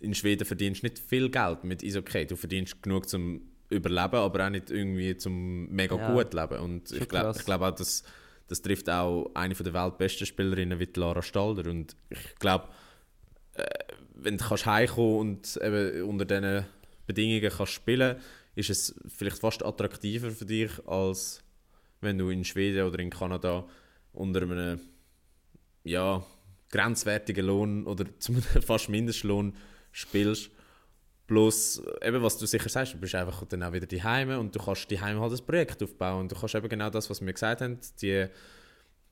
in 0.00 0.14
Schweden 0.14 0.44
verdienst 0.44 0.82
du 0.82 0.86
nicht 0.86 0.98
viel 0.98 1.30
Geld 1.30 1.64
mit 1.64 1.84
Eishockey. 1.84 2.26
Du 2.26 2.36
verdienst 2.36 2.82
genug 2.82 3.08
zum 3.08 3.42
Überleben, 3.70 4.16
aber 4.16 4.46
auch 4.46 4.50
nicht 4.50 4.70
irgendwie 4.70 5.16
zum 5.16 5.68
mega 5.68 5.96
Ja. 5.96 6.12
gut 6.12 6.32
leben. 6.32 6.58
Und 6.58 6.88
Schon 6.88 6.98
ich 6.98 7.08
glaube 7.08 7.38
glaub 7.44 7.60
auch, 7.62 7.74
dass 7.74 8.02
das 8.48 8.62
trifft 8.62 8.88
auch 8.88 9.30
eine 9.34 9.54
von 9.54 9.64
der 9.64 9.74
weltbesten 9.74 10.26
Spielerinnen 10.26 10.80
wie 10.80 10.88
Lara 10.94 11.22
Stalder. 11.22 11.70
Und 11.70 11.94
ich 12.08 12.34
glaube, 12.36 12.68
äh, 13.54 13.66
wenn 14.14 14.38
du 14.38 14.44
kannst 14.44 14.66
heimkommen 14.66 15.18
und 15.18 15.60
eben 15.62 16.02
unter 16.04 16.24
diesen 16.24 16.64
Bedingungen 17.06 17.50
kannst 17.50 17.72
spielen, 17.72 18.16
ist 18.54 18.70
es 18.70 18.94
vielleicht 19.06 19.38
fast 19.38 19.64
attraktiver 19.64 20.30
für 20.30 20.46
dich, 20.46 20.70
als 20.86 21.44
wenn 22.00 22.18
du 22.18 22.30
in 22.30 22.44
Schweden 22.44 22.86
oder 22.86 22.98
in 22.98 23.10
Kanada 23.10 23.66
unter 24.12 24.42
einem 24.42 24.80
ja, 25.84 26.24
grenzwertigen 26.70 27.46
Lohn 27.46 27.86
oder 27.86 28.06
zum 28.18 28.40
fast 28.42 28.88
Mindestlohn 28.88 29.54
spielst. 29.92 30.50
Plus, 31.28 31.82
eben 32.00 32.22
was 32.22 32.38
du 32.38 32.46
sicher 32.46 32.70
sagst, 32.70 32.94
du 32.94 32.98
bist 32.98 33.14
einfach 33.14 33.44
dann 33.44 33.62
auch 33.62 33.74
wieder 33.74 33.86
die 33.86 34.02
Heime 34.02 34.38
und 34.38 34.54
du 34.54 34.58
kannst 34.58 34.90
die 34.90 34.98
Heime 34.98 35.20
halt 35.20 35.38
ein 35.38 35.46
Projekt 35.46 35.82
aufbauen. 35.82 36.22
Und 36.22 36.32
du 36.32 36.36
kannst 36.36 36.54
eben 36.54 36.70
genau 36.70 36.88
das, 36.88 37.10
was 37.10 37.20
wir 37.20 37.30
gesagt 37.30 37.60
haben, 37.60 37.78
die, 38.00 38.26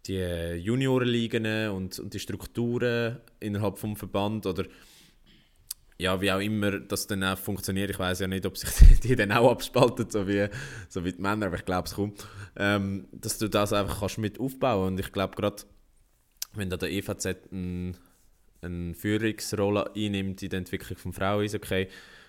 die 0.06 0.54
Juniorenligen 0.54 1.68
und, 1.68 1.98
und 1.98 2.14
die 2.14 2.18
Strukturen 2.18 3.18
innerhalb 3.38 3.76
vom 3.76 3.96
Verband 3.96 4.46
oder 4.46 4.64
ja, 5.98 6.18
wie 6.22 6.32
auch 6.32 6.40
immer 6.40 6.80
das 6.80 7.06
dann 7.06 7.22
auch 7.22 7.36
funktioniert. 7.36 7.90
Ich 7.90 7.98
weiß 7.98 8.20
ja 8.20 8.26
nicht, 8.26 8.46
ob 8.46 8.56
sich 8.56 9.00
die 9.00 9.14
dann 9.14 9.32
auch 9.32 9.50
abspalten, 9.50 10.08
so 10.08 10.26
wie, 10.26 10.48
so 10.88 11.04
wie 11.04 11.12
die 11.12 11.20
Männer, 11.20 11.46
aber 11.46 11.56
ich 11.56 11.66
glaube 11.66 11.86
es 11.86 11.94
kommt. 11.94 12.26
Ähm, 12.56 13.08
dass 13.12 13.36
du 13.36 13.48
das 13.48 13.74
einfach 13.74 14.00
kannst 14.00 14.16
mit 14.16 14.40
aufbauen 14.40 14.94
und 14.94 15.00
ich 15.00 15.12
glaube 15.12 15.36
gerade, 15.36 15.64
wenn 16.54 16.70
da 16.70 16.78
der 16.78 16.90
EVZ 16.90 17.26
ein, 17.52 17.98
eine 18.62 18.94
Führungsrolle 18.94 19.94
einnimmt 19.94 20.42
in 20.42 20.50
der 20.50 20.59
Entwicklung 20.59 20.98
von 20.98 21.12
Frauen 21.12 21.44
ist 21.44 21.54
okay 21.54 21.88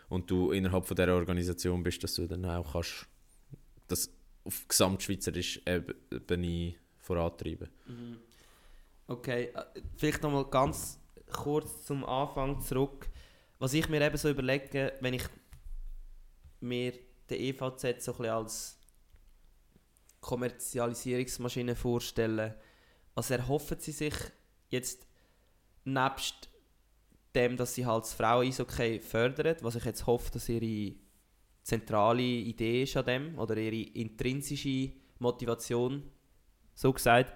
und 0.09 0.30
du 0.30 0.51
innerhalb 0.51 0.86
von 0.86 0.95
dieser 0.95 1.13
Organisation 1.15 1.84
bist, 1.84 2.03
dass 2.03 2.15
du 2.15 2.28
dann 2.28 2.45
auch 2.45 2.73
kannst 2.73 3.07
das 3.88 4.09
auf 4.43 4.67
gesamtschweizerischer 4.67 5.61
Ebene 5.65 6.75
vorantreiben. 6.99 7.69
Okay, 9.07 9.51
äh, 9.53 9.82
vielleicht 9.95 10.23
nochmal 10.23 10.45
ganz 10.45 10.99
kurz 11.32 11.86
zum 11.86 12.03
Anfang 12.05 12.61
zurück. 12.61 13.09
Was 13.59 13.73
ich 13.73 13.88
mir 13.89 14.01
eben 14.01 14.17
so 14.17 14.30
überlege, 14.30 14.93
wenn 14.99 15.13
ich 15.13 15.23
mir 16.59 16.93
den 17.30 17.39
EVZ 17.39 18.03
so 18.03 18.11
ein 18.11 18.17
bisschen 18.17 18.25
als 18.25 18.80
Kommerzialisierungsmaschine 20.21 21.75
vorstelle, 21.75 22.59
was 23.15 23.32
erhoffen 23.32 23.80
sie 23.80 23.91
sich 23.91 24.13
jetzt 24.69 25.07
nebst 25.88 26.49
dem, 27.35 27.57
dass 27.57 27.75
sie 27.75 27.85
halt 27.85 28.03
das 28.03 28.13
Frauen-Eishockey 28.13 28.99
fördern, 28.99 29.57
was 29.61 29.75
ich 29.75 29.85
jetzt 29.85 30.05
hoffe, 30.05 30.31
dass 30.31 30.49
ihre 30.49 30.95
zentrale 31.63 32.21
Idee 32.21 32.83
ist 32.83 32.97
an 32.97 33.05
dem, 33.05 33.39
oder 33.39 33.57
ihre 33.57 33.89
intrinsische 33.91 34.91
Motivation, 35.19 36.03
so 36.73 36.93
gesagt, 36.93 37.33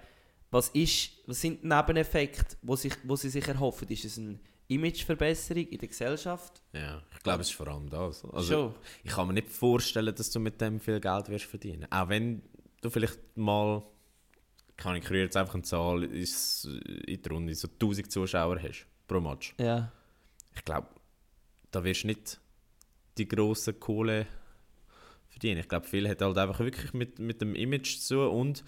was, 0.50 0.68
ist, 0.70 1.10
was 1.26 1.40
sind 1.40 1.62
die 1.62 1.66
Nebeneffekte, 1.66 2.56
wo, 2.62 2.76
sich, 2.76 2.94
wo 3.04 3.16
sie 3.16 3.30
sich 3.30 3.46
erhoffen? 3.46 3.88
Ist 3.88 4.04
es 4.04 4.18
eine 4.18 4.38
Imageverbesserung 4.68 5.66
in 5.66 5.78
der 5.78 5.88
Gesellschaft? 5.88 6.62
Ja, 6.72 7.02
ich 7.10 7.22
glaube, 7.22 7.40
es 7.40 7.48
ist 7.48 7.56
vor 7.56 7.68
allem 7.68 7.88
das. 7.88 8.24
Also, 8.26 8.52
Schon. 8.52 8.74
Ich 9.02 9.12
kann 9.12 9.26
mir 9.26 9.34
nicht 9.34 9.48
vorstellen, 9.48 10.14
dass 10.14 10.30
du 10.30 10.40
mit 10.40 10.60
dem 10.60 10.78
viel 10.78 11.00
Geld 11.00 11.28
wirst 11.28 11.46
verdienen. 11.46 11.86
Auch 11.90 12.08
wenn 12.08 12.42
du 12.80 12.90
vielleicht 12.90 13.18
mal, 13.36 13.82
kann 14.76 14.96
ich 14.96 15.08
jetzt 15.10 15.36
einfach 15.36 15.54
eine 15.54 15.62
Zahl 15.62 16.04
ins- 16.04 16.64
in 17.06 17.22
die 17.22 17.28
Runde, 17.28 17.54
so 17.54 17.68
1000 17.68 18.10
Zuschauer 18.10 18.58
hast 18.60 18.86
pro 19.06 19.20
Match. 19.20 19.54
Ja. 19.58 19.92
Ich 20.54 20.64
glaube, 20.64 20.88
da 21.70 21.82
wirst 21.84 22.02
du 22.02 22.08
nicht 22.08 22.40
die 23.18 23.28
grosse 23.28 23.74
Kohle 23.74 24.26
verdienen. 25.28 25.60
Ich 25.60 25.68
glaube, 25.68 25.86
viel 25.86 26.08
hat 26.08 26.20
halt 26.20 26.36
einfach 26.38 26.58
wirklich 26.60 26.92
mit, 26.94 27.18
mit 27.18 27.40
dem 27.40 27.54
Image 27.54 27.98
zu 27.98 28.14
tun 28.16 28.28
und 28.30 28.64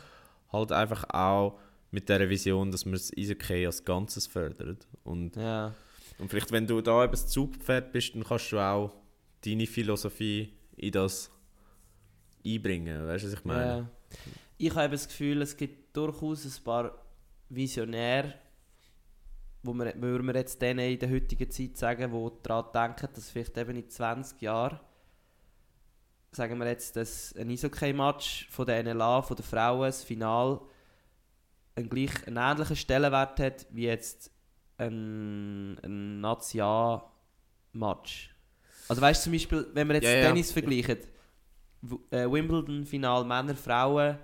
halt 0.53 0.73
einfach 0.73 1.05
auch 1.11 1.59
mit 1.91 2.09
der 2.09 2.29
Vision, 2.29 2.71
dass 2.71 2.85
man 2.85 2.95
das 2.95 3.13
Eishockey 3.17 3.67
als 3.67 3.85
Ganzes 3.85 4.27
fördert. 4.27 4.87
Und 5.05 5.37
Ja. 5.37 5.75
und 6.19 6.29
vielleicht, 6.29 6.53
wenn 6.53 6.67
du 6.67 6.81
da 6.81 7.05
eben 7.05 7.13
das 7.13 7.29
Zugpferd 7.29 7.93
bist, 7.93 8.15
dann 8.15 8.25
kannst 8.25 8.51
du 8.53 8.59
auch 8.59 8.95
deine 9.45 9.67
Philosophie 9.67 10.53
in 10.77 10.93
das 10.93 11.31
einbringen. 12.45 13.07
Weißt 13.07 13.25
du, 13.25 13.29
was 13.29 13.35
ich 13.39 13.45
meine? 13.45 13.65
Ja. 13.65 13.91
Ich 14.59 14.71
habe 14.75 14.85
eben 14.85 14.93
das 14.93 15.09
Gefühl, 15.09 15.43
es 15.43 15.57
gibt 15.57 15.84
durchaus 15.95 16.45
ein 16.45 16.65
paar 16.65 16.93
Visionäre, 17.49 18.35
wo 19.63 19.73
wir, 19.73 19.95
würden 20.01 20.27
wir 20.27 20.35
jetzt 20.35 20.61
denen 20.61 20.91
in 20.93 20.99
der 20.99 21.11
heutigen 21.11 21.51
Zeit 21.51 21.77
sagen, 21.79 22.13
die 22.13 22.31
daran 22.43 22.71
denken, 22.73 23.09
dass 23.15 23.31
vielleicht 23.31 23.57
eben 23.57 23.77
in 23.77 23.89
20 23.89 24.43
Jahren, 24.43 24.79
sagen 26.33 26.59
wir 26.59 26.67
jetzt, 26.67 26.97
dass 26.97 27.35
ein 27.37 27.49
Eishockey-Match 27.51 28.49
von 28.51 28.67
der 28.67 28.83
NLA, 28.83 29.23
von 29.23 29.37
den 29.37 29.45
Frauen, 29.45 29.87
das 29.87 30.03
Final, 30.05 30.61
einen, 31.77 31.89
gleich, 31.89 32.27
einen 32.27 32.37
ähnlichen 32.37 32.77
Stellenwert 32.77 33.41
hat 33.41 33.67
wie 33.71 33.87
jetzt 33.87 34.31
ein, 34.77 35.79
ein 35.83 36.21
Nazi-Match. 36.21 38.35
Also 38.89 39.01
weißt 39.01 39.21
du 39.21 39.25
zum 39.25 39.33
Beispiel, 39.33 39.67
wenn 39.73 39.89
wir 39.89 39.95
jetzt 39.95 40.05
Ja, 40.05 40.11
ja. 40.17 40.27
Tennis 40.29 40.53
vergleichen, 40.53 40.99
W- 41.83 42.17
äh, 42.17 42.31
Wimbledon-Final 42.31 43.25
Männer, 43.25 43.55
Frauen 43.55 44.19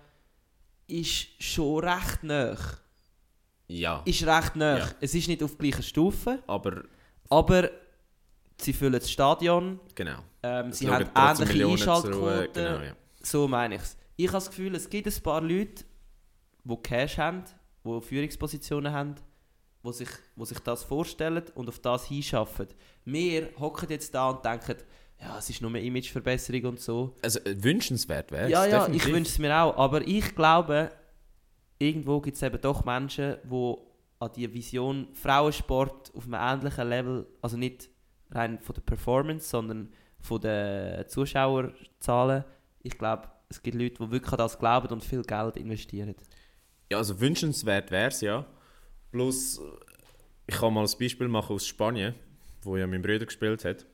ist 0.90 1.28
schon 1.42 1.84
recht 1.84 2.22
nah. 2.22 2.56
Ja, 3.68 4.02
Ist 4.04 4.26
recht 4.26 4.56
nah. 4.56 4.78
Ja. 4.78 4.88
Es 5.00 5.14
ist 5.14 5.28
nicht 5.28 5.42
auf 5.42 5.56
gleicher 5.56 5.82
Stufe, 5.82 6.42
aber 6.46 6.82
aber 7.28 7.70
sie 8.58 8.72
füllen 8.72 8.94
das 8.94 9.10
Stadion. 9.10 9.78
genau. 9.94 10.18
Ähm, 10.42 10.72
sie 10.72 10.88
haben 10.88 11.08
ähnliche 11.14 11.46
Millionen 11.46 11.72
Einschaltquoten. 11.74 12.52
Genau, 12.52 12.80
ja. 12.82 12.96
So 13.22 13.46
meine 13.46 13.76
ich 13.76 13.82
es. 13.82 13.96
Ich 14.16 14.26
habe 14.26 14.38
das 14.38 14.48
Gefühl, 14.48 14.74
es 14.74 14.88
gibt 14.88 15.06
ein 15.06 15.22
paar 15.22 15.40
Leute, 15.40 15.84
die 16.64 16.76
Cash 16.76 17.18
haben, 17.18 17.44
die 17.84 18.00
Führungspositionen 18.00 18.92
haben, 18.92 19.14
die 19.84 19.92
sich, 19.92 20.08
die 20.36 20.44
sich 20.46 20.58
das 20.60 20.82
vorstellen 20.82 21.44
und 21.54 21.68
auf 21.68 21.78
das 21.78 22.06
hinschaffen. 22.06 22.68
Wir 23.04 23.50
hocken 23.58 23.88
jetzt 23.90 24.14
da 24.14 24.30
und 24.30 24.44
denken, 24.44 24.76
ja, 25.20 25.38
es 25.38 25.50
ist 25.50 25.60
nur 25.60 25.70
eine 25.70 25.82
Imageverbesserung 25.82 26.64
und 26.64 26.80
so. 26.80 27.14
Also 27.22 27.40
äh, 27.40 27.62
wünschenswert 27.62 28.32
wäre 28.32 28.48
Ja, 28.50 28.64
ja, 28.66 28.80
definitiv. 28.80 29.06
ich 29.06 29.14
wünsche 29.14 29.30
es 29.30 29.38
mir 29.38 29.54
auch. 29.56 29.76
Aber 29.76 30.06
ich 30.06 30.34
glaube, 30.34 30.90
irgendwo 31.78 32.20
gibt 32.20 32.36
es 32.36 32.42
eben 32.42 32.60
doch 32.60 32.84
Menschen, 32.84 33.36
die 33.44 33.74
an 34.18 34.30
die 34.36 34.52
Vision 34.52 35.08
Frauensport 35.14 36.12
auf 36.14 36.24
einem 36.24 36.34
ähnlichen 36.34 36.88
Level, 36.88 37.26
also 37.40 37.56
nicht 37.56 37.88
rein 38.30 38.58
von 38.60 38.74
der 38.74 38.82
Performance, 38.82 39.48
sondern 39.48 39.92
von 40.20 40.40
den 40.40 41.08
Zuschauerzahlen. 41.08 42.44
Ich 42.82 42.96
glaube, 42.98 43.28
es 43.48 43.62
gibt 43.62 43.76
Leute, 43.76 44.04
die 44.04 44.10
wirklich 44.10 44.32
an 44.32 44.38
das 44.38 44.58
glauben 44.58 44.88
und 44.88 45.02
viel 45.02 45.22
Geld 45.22 45.56
investieren. 45.56 46.14
Ja, 46.90 46.98
also 46.98 47.18
wünschenswert 47.20 47.90
wäre 47.90 48.08
es 48.08 48.20
ja. 48.20 48.46
Plus, 49.10 49.58
äh, 49.58 49.62
ich 50.46 50.56
kann 50.56 50.72
mal 50.74 50.84
ein 50.84 50.98
Beispiel 50.98 51.28
machen 51.28 51.54
aus 51.54 51.66
Spanien, 51.66 52.14
wo 52.62 52.76
ja 52.76 52.86
mein 52.86 53.02
Bruder 53.02 53.26
gespielt 53.26 53.64
hat. 53.64 53.86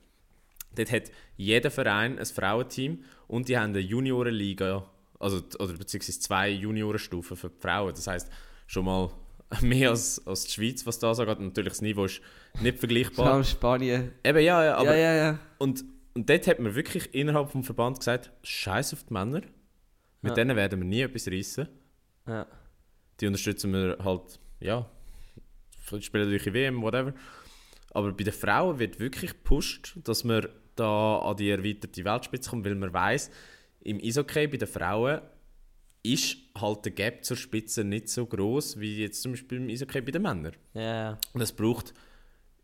Dort 0.76 0.92
hat 0.92 1.10
jeder 1.36 1.70
Verein 1.70 2.18
ein 2.18 2.24
Frauenteam 2.26 3.02
und 3.26 3.48
die 3.48 3.56
haben 3.58 3.70
eine 3.70 3.80
Juniorenliga, 3.80 4.84
also 5.18 5.42
oder 5.58 5.72
beziehungsweise 5.74 6.20
zwei 6.20 6.50
Juniorenstufen 6.50 7.36
für 7.36 7.48
die 7.50 7.60
Frauen. 7.60 7.94
Das 7.94 8.06
heißt 8.06 8.30
schon 8.66 8.84
mal 8.84 9.10
mehr 9.62 9.90
als, 9.90 10.24
als 10.26 10.44
die 10.44 10.52
Schweiz, 10.52 10.86
was 10.86 10.98
da 10.98 11.14
so 11.14 11.24
geht. 11.26 11.40
Natürlich 11.40 11.72
das 11.72 11.82
Niveau 11.82 12.04
ist 12.04 12.20
nicht 12.60 12.78
vergleichbar. 12.78 13.42
Spanien. 13.44 14.12
Eben 14.24 14.38
ja, 14.38 14.64
ja, 14.64 14.76
aber 14.76 14.96
ja, 14.96 15.12
ja, 15.12 15.14
ja. 15.14 15.38
Und, 15.58 15.84
und 16.14 16.28
dort 16.28 16.46
hat 16.46 16.58
man 16.60 16.74
wirklich 16.74 17.14
innerhalb 17.14 17.50
vom 17.50 17.62
Verband 17.64 17.98
gesagt, 17.98 18.30
scheiß 18.42 18.92
auf 18.94 19.04
die 19.04 19.12
Männer. 19.12 19.42
Mit 20.22 20.30
Ja. 20.30 20.34
denen 20.34 20.56
werden 20.56 20.80
wir 20.80 20.86
nie 20.86 21.00
etwas 21.02 21.28
reissen. 21.28 21.68
ja. 22.26 22.46
Die 23.20 23.26
unterstützen 23.26 23.72
wir 23.72 23.96
halt, 24.04 24.38
ja, 24.60 24.90
spielen 26.00 26.28
durch 26.28 26.42
die 26.42 26.52
WM, 26.52 26.82
whatever. 26.82 27.14
Aber 27.92 28.12
bei 28.12 28.24
den 28.24 28.32
Frauen 28.34 28.78
wird 28.78 28.98
wirklich 29.00 29.30
gepusht, 29.30 29.96
dass 30.04 30.22
man 30.24 30.46
da 30.76 31.18
an 31.18 31.36
die 31.36 31.50
erweiterte 31.50 32.04
Weltspitze 32.04 32.50
kommt, 32.50 32.64
weil 32.64 32.74
man 32.74 32.92
weiß, 32.92 33.30
im 33.80 34.00
Eishockey 34.02 34.46
bei 34.46 34.56
den 34.56 34.68
Frauen 34.68 35.20
ist 36.02 36.36
halt 36.56 36.84
der 36.84 36.92
Gap 36.92 37.24
zur 37.24 37.36
Spitze 37.36 37.84
nicht 37.84 38.08
so 38.08 38.26
groß 38.26 38.78
wie 38.78 38.98
jetzt 38.98 39.22
zum 39.22 39.32
Beispiel 39.32 39.58
im 39.58 39.68
Eishockey 39.68 40.00
bei 40.00 40.12
den 40.12 40.22
Männern. 40.22 40.52
Ja. 40.74 41.18
Und 41.32 41.40
es 41.40 41.52
braucht 41.52 41.92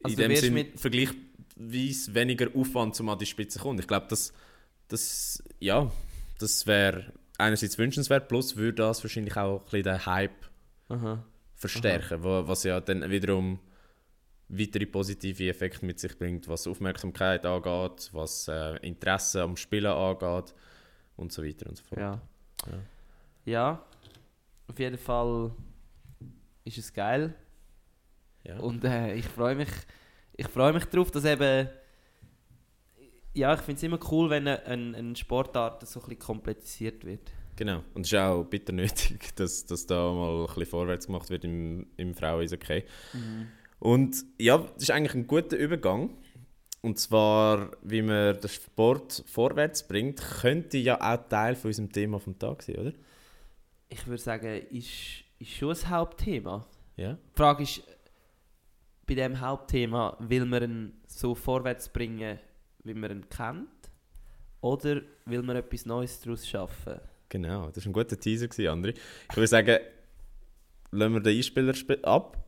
Also 0.02 0.22
in 0.22 0.28
dem 0.28 0.36
Sinn 0.36 0.66
vergleichsweise 0.76 2.14
weniger 2.14 2.48
Aufwand, 2.54 2.98
um 3.00 3.08
an 3.08 3.18
die 3.18 3.26
Spitze 3.26 3.58
zu 3.58 3.64
kommen. 3.64 3.78
Ich 3.78 3.86
glaube, 3.86 4.06
das, 4.08 4.32
das, 4.88 5.42
ja, 5.58 5.90
das 6.38 6.66
wäre 6.66 7.12
einerseits 7.38 7.78
wünschenswert, 7.78 8.28
plus 8.28 8.56
würde 8.56 8.82
das 8.82 9.02
wahrscheinlich 9.02 9.36
auch 9.36 9.60
ein 9.60 9.64
bisschen 9.64 9.84
den 9.84 10.06
Hype 10.06 10.50
Aha. 10.88 11.24
verstärken, 11.54 12.22
wo, 12.22 12.46
was 12.46 12.64
ja 12.64 12.80
dann 12.80 13.10
wiederum 13.10 13.58
weitere 14.52 14.86
positive 14.86 15.48
Effekte 15.48 15.84
mit 15.84 15.98
sich 15.98 16.16
bringt, 16.18 16.46
was 16.48 16.66
Aufmerksamkeit 16.66 17.44
angeht, 17.46 18.10
was 18.12 18.48
äh, 18.48 18.76
Interesse 18.86 19.42
am 19.42 19.56
Spielen 19.56 19.92
angeht 19.92 20.54
und 21.16 21.32
so 21.32 21.42
weiter 21.42 21.68
und 21.68 21.76
so 21.76 21.84
fort. 21.84 22.00
Ja. 22.00 22.20
Ja. 22.66 22.78
ja. 23.44 23.86
Auf 24.68 24.78
jeden 24.78 24.98
Fall 24.98 25.52
ist 26.64 26.78
es 26.78 26.92
geil. 26.92 27.34
Ja. 28.44 28.58
Und 28.58 28.84
äh, 28.84 29.14
ich 29.14 29.26
freue 29.26 29.54
mich, 29.54 29.70
ich 30.36 30.48
freue 30.48 30.72
mich 30.72 30.84
darauf, 30.86 31.10
dass 31.10 31.24
eben. 31.24 31.68
Ja, 33.34 33.54
ich 33.54 33.60
finde 33.60 33.78
es 33.78 33.82
immer 33.82 33.98
cool, 34.10 34.28
wenn 34.28 34.46
eine, 34.46 34.62
eine, 34.66 34.96
eine 34.96 35.16
Sportart 35.16 35.86
so 35.88 36.00
ein 36.00 36.02
bisschen 36.02 36.18
komplettisiert 36.18 37.02
wird. 37.04 37.32
Genau. 37.56 37.82
Und 37.94 38.04
es 38.04 38.12
ist 38.12 38.18
auch 38.18 38.44
bitter 38.44 38.72
nötig, 38.72 39.30
dass, 39.36 39.64
dass 39.64 39.86
da 39.86 40.12
mal 40.12 40.40
ein 40.40 40.46
bisschen 40.46 40.66
vorwärts 40.66 41.06
gemacht 41.06 41.30
wird 41.30 41.44
im, 41.44 41.86
im 41.96 42.14
Frauen-Eishockey. 42.14 42.84
Und 43.82 44.24
ja, 44.38 44.58
das 44.58 44.84
ist 44.84 44.90
eigentlich 44.92 45.14
ein 45.14 45.26
guter 45.26 45.56
Übergang. 45.56 46.10
Und 46.82 47.00
zwar, 47.00 47.72
wie 47.82 48.00
man 48.00 48.40
den 48.40 48.48
Sport 48.48 49.24
vorwärts 49.26 49.86
bringt, 49.88 50.20
könnte 50.40 50.78
ja 50.78 51.00
auch 51.00 51.28
Teil 51.28 51.56
von 51.56 51.68
unserem 51.68 51.90
Thema 51.90 52.20
vom 52.20 52.38
Tag 52.38 52.62
sein, 52.62 52.76
oder? 52.76 52.92
Ich 53.88 54.06
würde 54.06 54.22
sagen, 54.22 54.62
ist, 54.70 55.24
ist 55.40 55.50
schon 55.50 55.74
ein 55.76 55.90
Hauptthema. 55.90 56.64
Ja. 56.96 57.14
Die 57.14 57.36
Frage 57.36 57.64
ist, 57.64 57.82
bei 59.04 59.14
diesem 59.14 59.40
Hauptthema, 59.40 60.16
will 60.20 60.44
man 60.44 60.62
ihn 60.62 60.92
so 61.08 61.34
vorwärts 61.34 61.88
bringen, 61.88 62.38
wie 62.84 62.94
man 62.94 63.10
ihn 63.10 63.28
kennt? 63.28 63.68
Oder 64.60 65.02
will 65.26 65.42
man 65.42 65.56
etwas 65.56 65.86
Neues 65.86 66.20
daraus 66.20 66.46
schaffen? 66.48 67.00
Genau, 67.28 67.68
das 67.70 67.84
war 67.84 67.90
ein 67.90 67.94
guter 67.94 68.18
Teaser, 68.18 68.46
gewesen, 68.46 68.68
André. 68.68 68.94
Ich 69.28 69.36
würde 69.36 69.48
sagen, 69.48 69.78
lassen 70.92 71.14
wir 71.14 71.20
den 71.20 71.36
Einspieler 71.36 71.74
sp- 71.74 71.98
ab. 72.04 72.38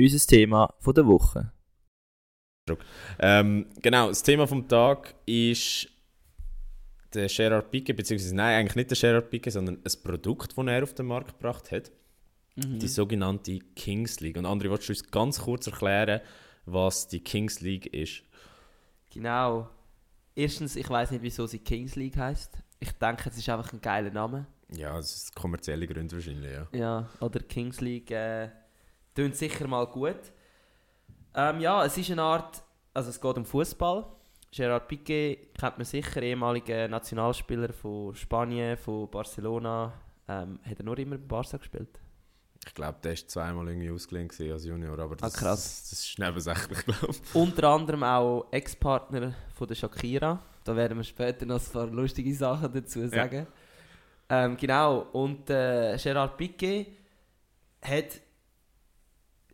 Unser 0.00 0.26
Thema 0.26 0.74
von 0.78 0.94
der 0.94 1.06
Woche. 1.06 1.52
Ähm, 3.18 3.66
genau, 3.82 4.08
das 4.08 4.22
Thema 4.22 4.46
vom 4.46 4.66
Tag 4.66 5.14
ist 5.26 5.88
der 7.12 7.26
Gerard 7.26 7.70
Piqué, 7.70 7.92
beziehungsweise 7.92 8.34
nein, 8.34 8.60
eigentlich 8.60 8.76
nicht 8.76 8.90
der 8.90 8.98
Gerard 8.98 9.30
Piqué, 9.32 9.50
sondern 9.50 9.76
ein 9.76 10.02
Produkt, 10.02 10.56
das 10.56 10.66
er 10.66 10.82
auf 10.82 10.94
den 10.94 11.06
Markt 11.06 11.38
gebracht 11.38 11.70
hat. 11.70 11.90
Die 12.56 12.88
sogenannte 12.88 13.58
Kings 13.74 14.20
League. 14.20 14.36
Und 14.36 14.44
André, 14.44 14.70
willst 14.70 14.88
du 14.88 14.92
uns 14.92 15.10
ganz 15.10 15.40
kurz 15.40 15.66
erklären, 15.66 16.20
was 16.66 17.08
die 17.08 17.20
Kings 17.20 17.60
League 17.60 17.86
ist? 17.86 18.22
Genau. 19.10 19.68
Erstens, 20.34 20.76
ich 20.76 20.88
weiß 20.88 21.10
nicht, 21.10 21.22
wieso 21.22 21.46
sie 21.46 21.58
Kings 21.58 21.96
League 21.96 22.16
heißt. 22.16 22.58
Ich 22.78 22.92
denke, 22.92 23.30
es 23.30 23.38
ist 23.38 23.48
einfach 23.48 23.72
ein 23.72 23.80
geiler 23.80 24.10
Name. 24.10 24.46
Ja, 24.74 24.96
das 24.96 25.16
ist 25.16 25.34
kommerzielle 25.34 25.86
Gründe 25.86 26.14
wahrscheinlich, 26.14 26.52
ja. 26.52 26.68
Ja, 26.72 27.08
oder 27.20 27.40
Kings 27.40 27.80
League 27.80 28.10
äh, 28.10 28.50
tönt 29.14 29.36
sicher 29.36 29.66
mal 29.66 29.86
gut. 29.86 30.20
Ähm, 31.34 31.60
ja, 31.60 31.84
es 31.84 31.96
ist 31.96 32.10
eine 32.10 32.22
Art, 32.22 32.62
also 32.94 33.10
es 33.10 33.20
geht 33.20 33.36
um 33.36 33.44
Fußball. 33.44 34.06
Gerard 34.52 34.90
Piqué 34.90 35.36
kennt 35.58 35.78
man 35.78 35.84
sicher, 35.84 36.20
ehemaliger 36.22 36.88
Nationalspieler 36.88 37.72
von 37.72 38.14
Spanien, 38.16 38.76
von 38.76 39.08
Barcelona. 39.08 39.92
Ähm, 40.26 40.58
hat 40.64 40.78
er 40.78 40.84
nur 40.84 40.98
immer 40.98 41.16
bei 41.18 41.26
Barca 41.36 41.56
gespielt? 41.56 42.00
Ich 42.66 42.74
glaube, 42.74 42.98
der 43.02 43.12
war 43.12 43.26
zweimal 43.28 43.68
irgendwie 43.68 43.90
ausgeliehen 43.90 44.28
als 44.52 44.64
Junior, 44.64 44.98
aber 44.98 45.16
das, 45.16 45.34
Ah, 45.34 45.38
krass. 45.38 45.88
das 45.88 45.92
ist 46.00 46.18
nebensächlich, 46.18 46.84
glaube 46.84 47.06
ich. 47.10 47.34
Unter 47.34 47.68
anderem 47.68 48.02
auch 48.02 48.46
Ex-Partner 48.50 49.34
von 49.54 49.66
der 49.68 49.74
Shakira. 49.76 50.42
Da 50.64 50.76
werden 50.76 50.98
wir 50.98 51.04
später 51.04 51.46
noch 51.46 51.58
ein 51.64 51.72
paar 51.72 51.86
lustige 51.86 52.34
Sachen 52.34 52.72
dazu 52.72 53.06
sagen. 53.08 53.46
Ähm, 54.28 54.56
genau, 54.56 55.06
und 55.12 55.48
äh, 55.48 55.96
Gerard 55.96 56.38
Piqué 56.38 56.86
hat 57.82 58.20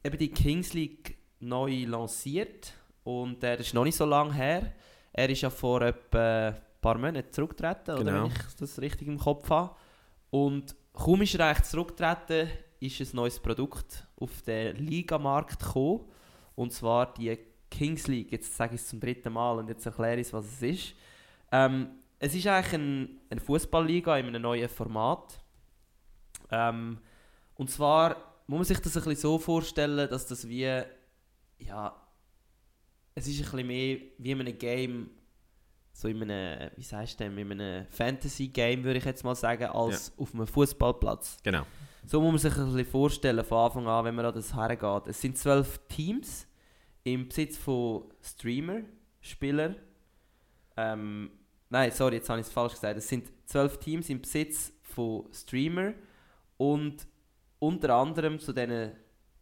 eben 0.07 0.18
die 0.18 0.30
Kings 0.30 0.72
League 0.72 1.16
neu 1.40 1.84
lanciert 1.84 2.72
und 3.04 3.42
äh, 3.44 3.57
das 3.57 3.66
ist 3.68 3.74
noch 3.74 3.84
nicht 3.84 3.96
so 3.96 4.04
lange 4.07 4.32
her. 4.32 4.72
Er 5.12 5.28
ist 5.30 5.40
ja 5.42 5.50
vor 5.50 5.82
etwa 5.82 6.48
ein 6.48 6.57
paar 6.80 6.98
Monaten 6.98 7.32
zurückgetreten, 7.32 7.94
oder 7.94 8.04
Genau. 8.04 8.24
wenn 8.24 8.30
ich 8.30 8.57
das 8.59 8.80
richtig 8.80 9.09
im 9.09 9.18
Kopf 9.18 9.48
habe. 9.50 9.74
Und 10.30 10.74
kaum 10.92 11.22
ist 11.22 11.34
er 11.34 11.46
eigentlich 11.48 11.66
zurückgetreten, 11.68 12.48
ist 12.80 13.00
ein 13.00 13.09
neues 13.16 13.40
Produkt 13.40 14.07
auf 14.16 14.42
den 14.42 14.76
Ligamarkt 14.76 15.59
gekommen. 15.61 16.04
Und 16.54 16.72
zwar 16.72 17.12
die 17.14 17.38
Kings 17.70 18.07
League. 18.07 18.32
Jetzt 18.32 18.57
sage 18.57 18.74
ich 18.74 18.80
es 18.80 18.88
zum 18.88 19.00
dritten 19.00 19.32
Mal 19.32 19.59
und 19.59 19.68
jetzt 19.68 19.84
erkläre 19.86 20.20
ich, 20.20 20.32
was 20.32 20.44
es 20.46 20.62
ist. 20.62 20.94
Ähm, 21.52 21.88
es 22.18 22.34
ist 22.34 22.46
eigentlich 22.46 22.74
ein, 22.74 23.20
eine 23.30 23.40
Fußballliga 23.40 24.16
in 24.18 24.26
einem 24.26 24.42
neuen 24.42 24.68
Format. 24.68 25.38
Ähm, 26.50 26.98
und 27.54 27.70
zwar 27.70 28.26
muss 28.47 28.59
man 28.59 28.64
sich 28.64 28.78
das 28.78 28.97
ein 28.97 29.03
bisschen 29.03 29.20
so 29.20 29.38
vorstellen, 29.38 30.09
dass 30.09 30.26
das 30.26 30.49
wie, 30.49 30.82
ja, 31.59 32.07
es 33.14 33.26
ist 33.26 33.38
ein 33.38 33.42
bisschen 33.42 33.66
mehr 33.66 33.99
wie 34.18 34.30
in 34.30 34.40
einem 34.40 34.59
Game, 34.59 35.11
so 35.92 36.09
in 36.09 36.22
einem, 36.22 36.70
wie 36.76 36.82
sagst 36.82 37.18
du 37.18 37.24
denn, 37.24 37.36
in 37.38 37.53
einem 37.53 37.86
Fantasy-Game 37.88 38.84
würde 38.84 38.99
ich 38.99 39.05
jetzt 39.05 39.24
mal 39.24 39.34
sagen, 39.34 39.64
als 39.64 40.12
auf 40.18 40.34
einem 40.34 40.47
Fußballplatz. 40.47 41.38
Genau. 41.42 41.64
So 42.05 42.20
muss 42.20 42.30
man 42.30 42.38
sich 42.38 42.61
ein 42.61 42.66
bisschen 42.66 42.86
vorstellen 42.86 43.44
von 43.44 43.59
Anfang 43.59 43.88
an, 43.88 44.05
wenn 44.05 44.14
man 44.14 44.26
an 44.26 44.34
das 44.34 44.55
hergeht. 44.55 45.09
Es 45.09 45.20
sind 45.20 45.36
zwölf 45.36 45.80
Teams 45.88 46.47
im 47.03 47.26
Besitz 47.26 47.57
von 47.57 48.05
Streamer, 48.22 48.82
Spieler. 49.20 49.74
Ähm, 50.76 51.30
nein, 51.68 51.90
sorry, 51.90 52.16
jetzt 52.16 52.28
habe 52.28 52.40
ich 52.40 52.47
es 52.47 52.53
falsch 52.53 52.74
gesagt. 52.74 52.99
Es 52.99 53.09
sind 53.09 53.32
zwölf 53.47 53.78
Teams 53.78 54.09
im 54.09 54.20
Besitz 54.20 54.72
von 54.82 55.26
Streamer 55.32 55.94
und 56.59 57.07
unter 57.59 57.94
anderem 57.94 58.38
zu 58.38 58.52
diesen 58.52 58.92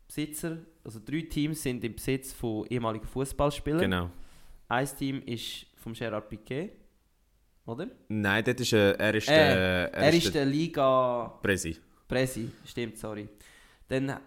Besitzer, 0.07 0.59
also 0.85 1.01
drei 1.05 1.23
Teams 1.23 1.63
sind 1.63 1.83
im 1.85 1.95
Besitz 1.95 2.33
von 2.33 2.67
ehemaligen 2.67 3.07
Fußballspielern. 3.07 3.81
Genau. 3.81 4.11
Ein 4.69 4.87
Team 4.99 5.23
ist 5.27 5.67
vom 5.77 5.93
Gerard 5.93 6.29
Piquet, 6.29 6.73
oder? 7.67 7.89
Nein, 8.09 8.45
dort 8.45 8.61
ist, 8.61 8.73
äh, 8.73 8.93
er 8.93 9.15
ist 9.15 9.29
Äh, 9.29 9.33
der, 9.35 9.95
Er, 9.95 10.15
ist 10.15 10.35
der 10.35 10.45
Liga 10.45 11.39
Presi. 11.43 11.77
Presi, 12.09 12.51
stimmt, 12.67 12.99
sorry. 12.99 13.29
Dann 13.89 14.19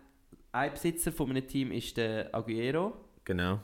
ein 0.52 0.72
Besitzer 0.72 1.12
von 1.12 1.30
einem 1.30 1.48
Team 1.48 1.72
ist 1.72 1.96
der 1.98 2.34
Aguero, 2.34 2.94
Genau, 3.24 3.60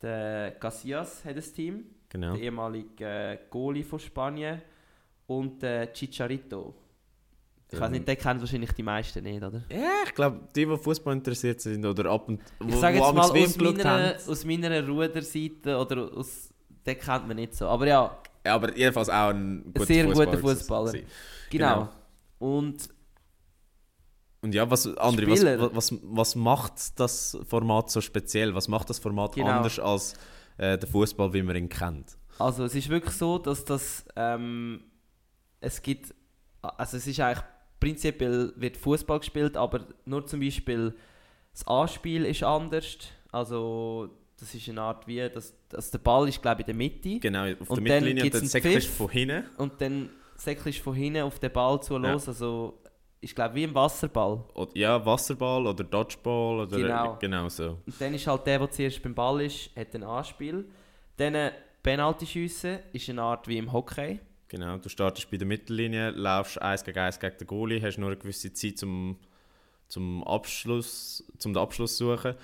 der 0.00 0.52
Casillas 0.58 1.24
hat 1.24 1.36
ein 1.36 1.42
Team, 1.54 1.84
genau. 2.08 2.34
der 2.34 2.42
ehemalige 2.42 3.04
äh, 3.04 3.38
Goalie 3.50 3.84
von 3.84 3.98
Spanien 3.98 4.62
und 5.26 5.62
der 5.62 5.92
Chicharito. 5.92 6.74
Ich 7.70 7.78
weiß 7.80 7.90
nicht, 7.90 8.08
den 8.08 8.16
kennen 8.16 8.40
wahrscheinlich 8.40 8.72
die 8.72 8.82
meisten 8.82 9.22
nicht, 9.22 9.42
oder? 9.42 9.62
Ja, 9.70 10.02
ich 10.06 10.14
glaube, 10.14 10.40
die, 10.56 10.64
die 10.64 10.76
Fußball 10.76 11.12
interessiert 11.14 11.60
sind 11.60 11.84
oder 11.84 12.10
ab 12.10 12.28
und 12.28 12.40
Ich 12.66 12.74
sage 12.76 12.98
jetzt 12.98 13.12
mal 13.12 13.20
aus 13.20 13.56
meiner, 13.58 14.16
aus 14.26 14.44
meiner 14.44 14.86
Ruderseite 14.88 15.76
oder 15.76 16.10
aus... 16.16 16.48
Den 16.86 16.98
kennt 16.98 17.28
man 17.28 17.36
nicht 17.36 17.54
so. 17.54 17.66
Aber 17.68 17.86
ja, 17.86 18.18
Ja, 18.46 18.54
aber 18.54 18.74
jedenfalls 18.76 19.10
auch 19.10 19.28
ein 19.28 19.64
guter 19.74 19.84
sehr 19.84 20.04
guter 20.06 20.38
Fußballer 20.38 20.38
Fußballer. 20.56 20.92
gewesen. 20.92 21.06
genau. 21.50 21.88
Und 22.38 22.88
Und 24.40 24.54
ja, 24.54 24.70
was, 24.70 24.86
André, 24.96 25.28
was, 25.28 25.74
was, 25.74 25.98
was 26.02 26.34
macht 26.36 26.98
das 26.98 27.36
Format 27.46 27.90
so 27.90 28.00
speziell? 28.00 28.54
Was 28.54 28.68
macht 28.68 28.88
das 28.88 28.98
Format 28.98 29.34
Genau. 29.34 29.48
anders 29.48 29.78
als 29.78 30.14
äh, 30.56 30.78
der 30.78 30.88
Fußball, 30.88 31.32
wie 31.34 31.42
man 31.42 31.56
ihn 31.56 31.68
kennt? 31.68 32.16
Also 32.38 32.64
es 32.64 32.74
ist 32.74 32.88
wirklich 32.88 33.14
so, 33.14 33.36
dass 33.38 33.64
das 33.64 34.04
ähm, 34.16 34.80
es 35.60 35.82
gibt, 35.82 36.14
also 36.62 36.96
es 36.96 37.06
ist 37.06 37.20
eigentlich 37.20 37.44
prinzipiell 37.80 38.52
wird 38.56 38.76
Fußball 38.76 39.18
gespielt, 39.20 39.56
aber 39.56 39.86
nur 40.04 40.26
zum 40.26 40.40
Beispiel 40.40 40.94
das 41.52 41.66
Anspiel 41.66 42.24
ist 42.24 42.42
anders. 42.42 42.98
Also 43.32 44.08
das 44.38 44.54
ist 44.54 44.68
eine 44.68 44.80
Art 44.82 45.06
wie, 45.06 45.28
dass, 45.28 45.54
dass 45.68 45.90
der 45.90 45.98
Ball 45.98 46.28
ist 46.28 46.40
glaube 46.40 46.62
ich 46.62 46.68
in 46.68 46.78
der 46.78 46.88
Mitte 46.88 47.18
Genau, 47.20 47.44
auf 47.60 47.70
Und 47.70 47.84
der 47.84 48.00
dann 48.00 48.04
Mittellinie 48.04 48.24
und 48.24 48.42
ist 48.42 48.58
Pfiff. 48.58 48.96
von 48.96 49.08
hinten. 49.10 49.44
und 49.58 49.80
dann 49.80 50.10
säckelst 50.36 50.78
von 50.80 50.94
hinten 50.94 51.22
auf 51.22 51.38
den 51.38 51.52
Ball 51.52 51.80
zu 51.82 51.94
Ja. 51.94 52.12
los. 52.12 52.28
Also 52.28 52.78
ich 53.20 53.34
glaube 53.34 53.56
wie 53.56 53.64
im 53.64 53.74
Wasserball. 53.74 54.44
Oder, 54.54 54.70
ja, 54.74 55.04
Wasserball 55.04 55.66
oder 55.66 55.82
Dodgeball 55.82 56.60
oder 56.60 56.76
Genau. 56.76 57.16
genau 57.20 57.48
so. 57.48 57.78
Und 57.84 58.00
dann 58.00 58.14
ist 58.14 58.26
halt 58.28 58.46
der, 58.46 58.60
der 58.60 58.70
zuerst 58.70 59.02
beim 59.02 59.14
Ball 59.14 59.40
ist, 59.42 59.70
hat 59.76 59.92
ein 59.94 60.04
Anspiel. 60.04 60.64
Dann 61.16 61.50
Penalty 61.82 62.26
schiessen 62.26 62.78
ist 62.92 63.08
eine 63.10 63.22
Art 63.22 63.48
wie 63.48 63.58
im 63.58 63.72
Hockey. 63.72 64.20
Genau, 64.48 64.78
du 64.78 64.88
startest 64.88 65.30
bei 65.30 65.36
der 65.36 65.46
Mittellinie, 65.46 66.10
laufst 66.10 66.60
1 66.60 66.84
gegen 66.84 66.98
1 66.98 67.20
gegen 67.20 67.36
den 67.38 67.46
Goalie, 67.46 67.82
hast 67.82 67.98
nur 67.98 68.08
eine 68.08 68.16
gewisse 68.18 68.52
Zeit 68.52 68.78
zum, 68.78 69.16
zum, 69.88 70.24
Abschluss, 70.24 71.22
zum 71.38 71.52
den 71.52 71.62
Abschluss 71.62 71.98
suchen. 71.98 72.34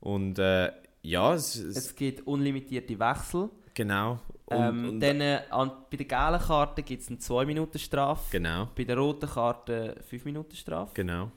Und 0.00 0.38
äh, 0.38 0.70
ja, 1.02 1.34
es, 1.34 1.56
es, 1.56 1.76
Es 1.76 1.94
gibt 1.96 2.26
unlimitierte 2.26 2.98
Wechsel. 2.98 3.50
genau. 3.74 4.20
Und, 4.46 4.56
ähm, 4.58 4.88
und, 4.88 5.00
dann, 5.00 5.20
äh, 5.20 5.40
an, 5.50 5.70
bei 5.90 5.96
der 5.96 6.06
gelben 6.06 6.44
Karte 6.44 6.82
gibt 6.82 7.02
es 7.02 7.08
eine 7.08 7.18
2-Minuten-Strafe. 7.18 8.30
genau, 8.32 8.68
Bei 8.76 8.82
der 8.82 8.96
roten 8.98 9.28
Karte 9.28 9.96
5-Minuten-Strafe. 10.10 10.90
genau. 10.94 11.30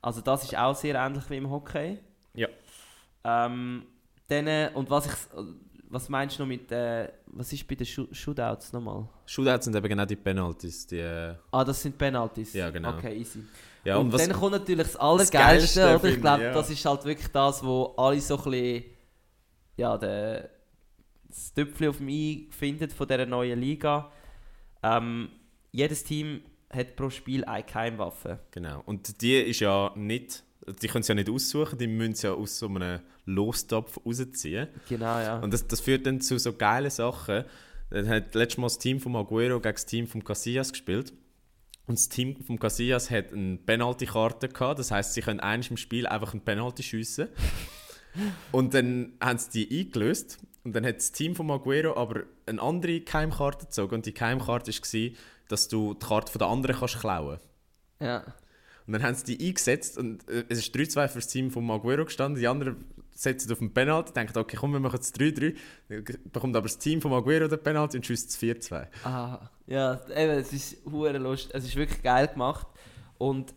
Also 0.00 0.20
das 0.20 0.44
ist 0.44 0.56
auch 0.56 0.74
sehr 0.74 0.94
ähnlich 0.94 1.28
wie 1.28 1.36
im 1.36 1.50
Hockey. 1.50 1.98
Ja. 2.34 2.48
Ähm, 3.24 3.86
dann, 4.28 4.46
äh, 4.46 4.70
und 4.72 4.88
was 4.88 5.06
ich, 5.06 5.12
was 5.88 6.08
meinst 6.08 6.38
du 6.38 6.42
noch 6.42 6.48
mit, 6.48 6.70
äh, 6.72 7.08
was 7.26 7.52
ist 7.52 7.66
bei 7.68 7.74
den 7.74 7.86
Shoo- 7.86 8.12
Shootouts 8.12 8.72
nochmal? 8.72 9.08
Shootouts 9.26 9.64
sind 9.66 9.76
eben 9.76 9.88
genau 9.88 10.04
die 10.04 10.16
Penalties. 10.16 10.86
Die, 10.86 10.98
äh, 10.98 11.34
Ah, 11.52 11.64
das 11.64 11.80
sind 11.82 11.96
Penalties. 11.96 12.52
Ja, 12.54 12.70
genau. 12.70 12.94
Okay, 12.96 13.16
easy. 13.18 13.44
ja, 13.84 13.96
und 13.96 14.12
und, 14.12 14.20
dann 14.20 14.32
kommt 14.32 14.52
natürlich 14.52 14.82
das 14.84 14.92
Das 14.92 15.00
Allergeilste, 15.00 15.80
Geilste, 15.80 15.96
oder? 16.00 16.14
Ich 16.14 16.20
glaube, 16.20 16.42
ja. 16.44 16.52
das 16.52 16.70
ist 16.70 16.84
halt 16.84 17.04
wirklich 17.04 17.28
das, 17.32 17.62
wo 17.64 17.94
alle 17.96 18.20
so 18.20 18.36
ein 18.36 18.42
bisschen, 18.50 18.84
ja, 19.76 19.96
der, 19.98 20.50
das 21.28 21.52
Tüpfchen 21.54 21.88
auf 21.88 21.98
dem 21.98 22.08
i 22.08 22.48
finden 22.50 22.88
von 22.90 23.06
dieser 23.06 23.26
neuen 23.26 23.60
Liga. 23.60 24.10
Ähm, 24.82 25.28
jedes 25.72 26.04
Team 26.04 26.42
hat 26.70 26.96
pro 26.96 27.10
Spiel 27.10 27.44
eine 27.44 27.62
Keimwaffe. 27.64 28.40
genau. 28.50 28.82
Und 28.86 29.20
die 29.22 29.36
ist 29.36 29.60
ja 29.60 29.92
nicht, 29.94 30.42
die 30.82 30.88
können 30.88 31.02
sie 31.02 31.10
ja 31.10 31.14
nicht 31.14 31.30
aussuchen, 31.30 31.78
die 31.78 31.86
müssen 31.86 32.14
sie 32.14 32.26
ja 32.26 32.34
aus 32.34 32.58
so 32.58 32.66
einem 32.66 33.00
Lostopf 33.24 33.98
rausziehen. 34.04 34.68
Genau, 34.88 35.18
ja. 35.18 35.38
Und 35.38 35.52
das, 35.52 35.66
das 35.66 35.80
führt 35.80 36.06
dann 36.06 36.20
zu 36.20 36.38
so 36.38 36.52
geilen 36.52 36.90
Sachen. 36.90 37.44
Dann 37.90 38.08
hat 38.08 38.34
letztes 38.34 38.58
Mal 38.58 38.66
das 38.66 38.78
Team 38.78 39.00
von 39.00 39.14
Aguero 39.14 39.60
gegen 39.60 39.74
das 39.74 39.86
Team 39.86 40.06
von 40.06 40.24
Casillas 40.24 40.72
gespielt. 40.72 41.12
Und 41.86 41.98
das 41.98 42.08
Team 42.08 42.36
von 42.44 42.58
Casillas 42.58 43.10
hat 43.10 43.32
eine 43.32 43.58
Penalty-Karte 43.58 44.48
gehabt. 44.48 44.80
Das 44.80 44.90
heißt, 44.90 45.14
sie 45.14 45.20
können 45.20 45.40
eines 45.40 45.70
im 45.70 45.76
Spiel 45.76 46.06
einfach 46.06 46.32
einen 46.32 46.44
Penalty 46.44 46.82
schiessen. 46.82 47.28
und 48.52 48.74
dann 48.74 49.12
haben 49.20 49.38
sie 49.38 49.68
die 49.68 49.80
eingelöst. 49.80 50.38
Und 50.64 50.74
dann 50.74 50.84
hat 50.84 50.96
das 50.96 51.12
Team 51.12 51.36
von 51.36 51.48
Aguero 51.48 51.96
aber 51.96 52.24
eine 52.46 52.60
andere 52.60 53.00
Keimkarte 53.02 53.66
gezogen. 53.66 53.94
Und 53.94 54.06
die 54.06 54.12
Keimkarte 54.12 54.72
war, 54.72 55.10
dass 55.48 55.68
du 55.68 55.94
die 55.94 56.06
Karte 56.06 56.32
von 56.32 56.38
der 56.40 56.48
anderen 56.48 56.76
kannst 56.76 56.98
klauen 56.98 57.38
ja. 58.00 58.24
Und 58.86 58.92
dann 58.92 59.02
haben 59.02 59.14
sie 59.14 59.36
die 59.36 59.48
eingesetzt 59.48 59.98
und 59.98 60.28
äh, 60.28 60.44
es 60.48 60.58
ist 60.58 60.74
3-2 60.74 61.08
für 61.08 61.18
das 61.18 61.26
Team 61.26 61.50
von 61.50 61.66
Maguero 61.66 62.04
gestanden. 62.04 62.40
Die 62.40 62.46
anderen 62.46 62.84
setzen 63.10 63.50
auf 63.50 63.58
den 63.58 63.72
Penalty, 63.72 64.12
denken, 64.12 64.38
okay, 64.38 64.56
komm, 64.56 64.72
wir 64.72 64.80
machen 64.80 64.96
jetzt 64.96 65.18
3-3. 65.18 65.56
Dann 65.88 66.04
bekommt 66.32 66.56
aber 66.56 66.64
das 66.64 66.78
Team 66.78 67.00
von 67.00 67.10
Maguero 67.10 67.48
den 67.48 67.62
Penalty 67.62 67.96
und 67.96 68.06
schießt 68.06 68.30
es 68.30 68.38
4-2. 68.38 68.86
Ah, 69.04 69.50
ja, 69.66 70.00
eben, 70.10 70.38
es 70.38 70.52
ist 70.52 70.84
hure 70.84 71.18
lustig. 71.18 71.52
Es 71.54 71.64
ist 71.64 71.74
wirklich 71.74 72.02
geil 72.02 72.28
gemacht. 72.28 72.68
Und 73.18 73.52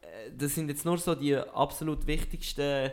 äh, 0.00 0.30
das 0.36 0.54
sind 0.54 0.68
jetzt 0.68 0.84
nur 0.84 0.98
so 0.98 1.14
die 1.14 1.36
absolut 1.36 2.06
wichtigsten 2.06 2.90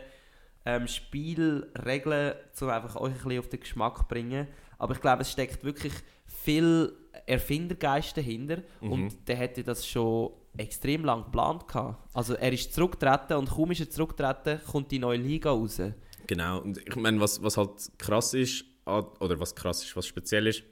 ähm, 0.64 0.86
Spielregeln, 0.86 2.34
um 2.60 2.68
einfach 2.68 2.96
euch 2.96 3.12
ein 3.12 3.14
bisschen 3.14 3.38
auf 3.38 3.48
den 3.48 3.60
Geschmack 3.60 3.98
zu 3.98 4.04
bringen. 4.04 4.46
Aber 4.78 4.94
ich 4.94 5.00
glaube, 5.00 5.22
es 5.22 5.32
steckt 5.32 5.64
wirklich 5.64 5.94
viel 6.26 6.92
Erfindergeist 7.26 8.16
dahinter. 8.16 8.58
Mhm. 8.80 8.92
Und 8.92 9.28
der 9.28 9.36
hätte 9.36 9.64
das 9.64 9.86
schon 9.86 10.30
extrem 10.56 11.04
lang 11.04 11.24
geplant 11.24 11.68
gehabt. 11.68 12.08
Also 12.14 12.34
er 12.34 12.52
ist 12.52 12.74
zurückgetreten 12.74 13.36
und 13.36 13.50
kaum 13.50 13.70
ist 13.70 13.80
er 13.80 13.90
zurückgetreten, 13.90 14.60
kommt 14.70 14.90
die 14.90 14.98
neue 14.98 15.18
Liga 15.18 15.50
raus. 15.50 15.80
Genau, 16.26 16.60
und 16.60 16.78
ich 16.86 16.96
meine, 16.96 17.20
was, 17.20 17.42
was 17.42 17.56
halt 17.56 17.90
krass 17.98 18.34
ist, 18.34 18.64
oder 18.84 19.38
was 19.38 19.54
krass 19.54 19.82
ist, 19.84 19.96
was 19.96 20.06
speziell 20.06 20.46
ist, 20.46 20.62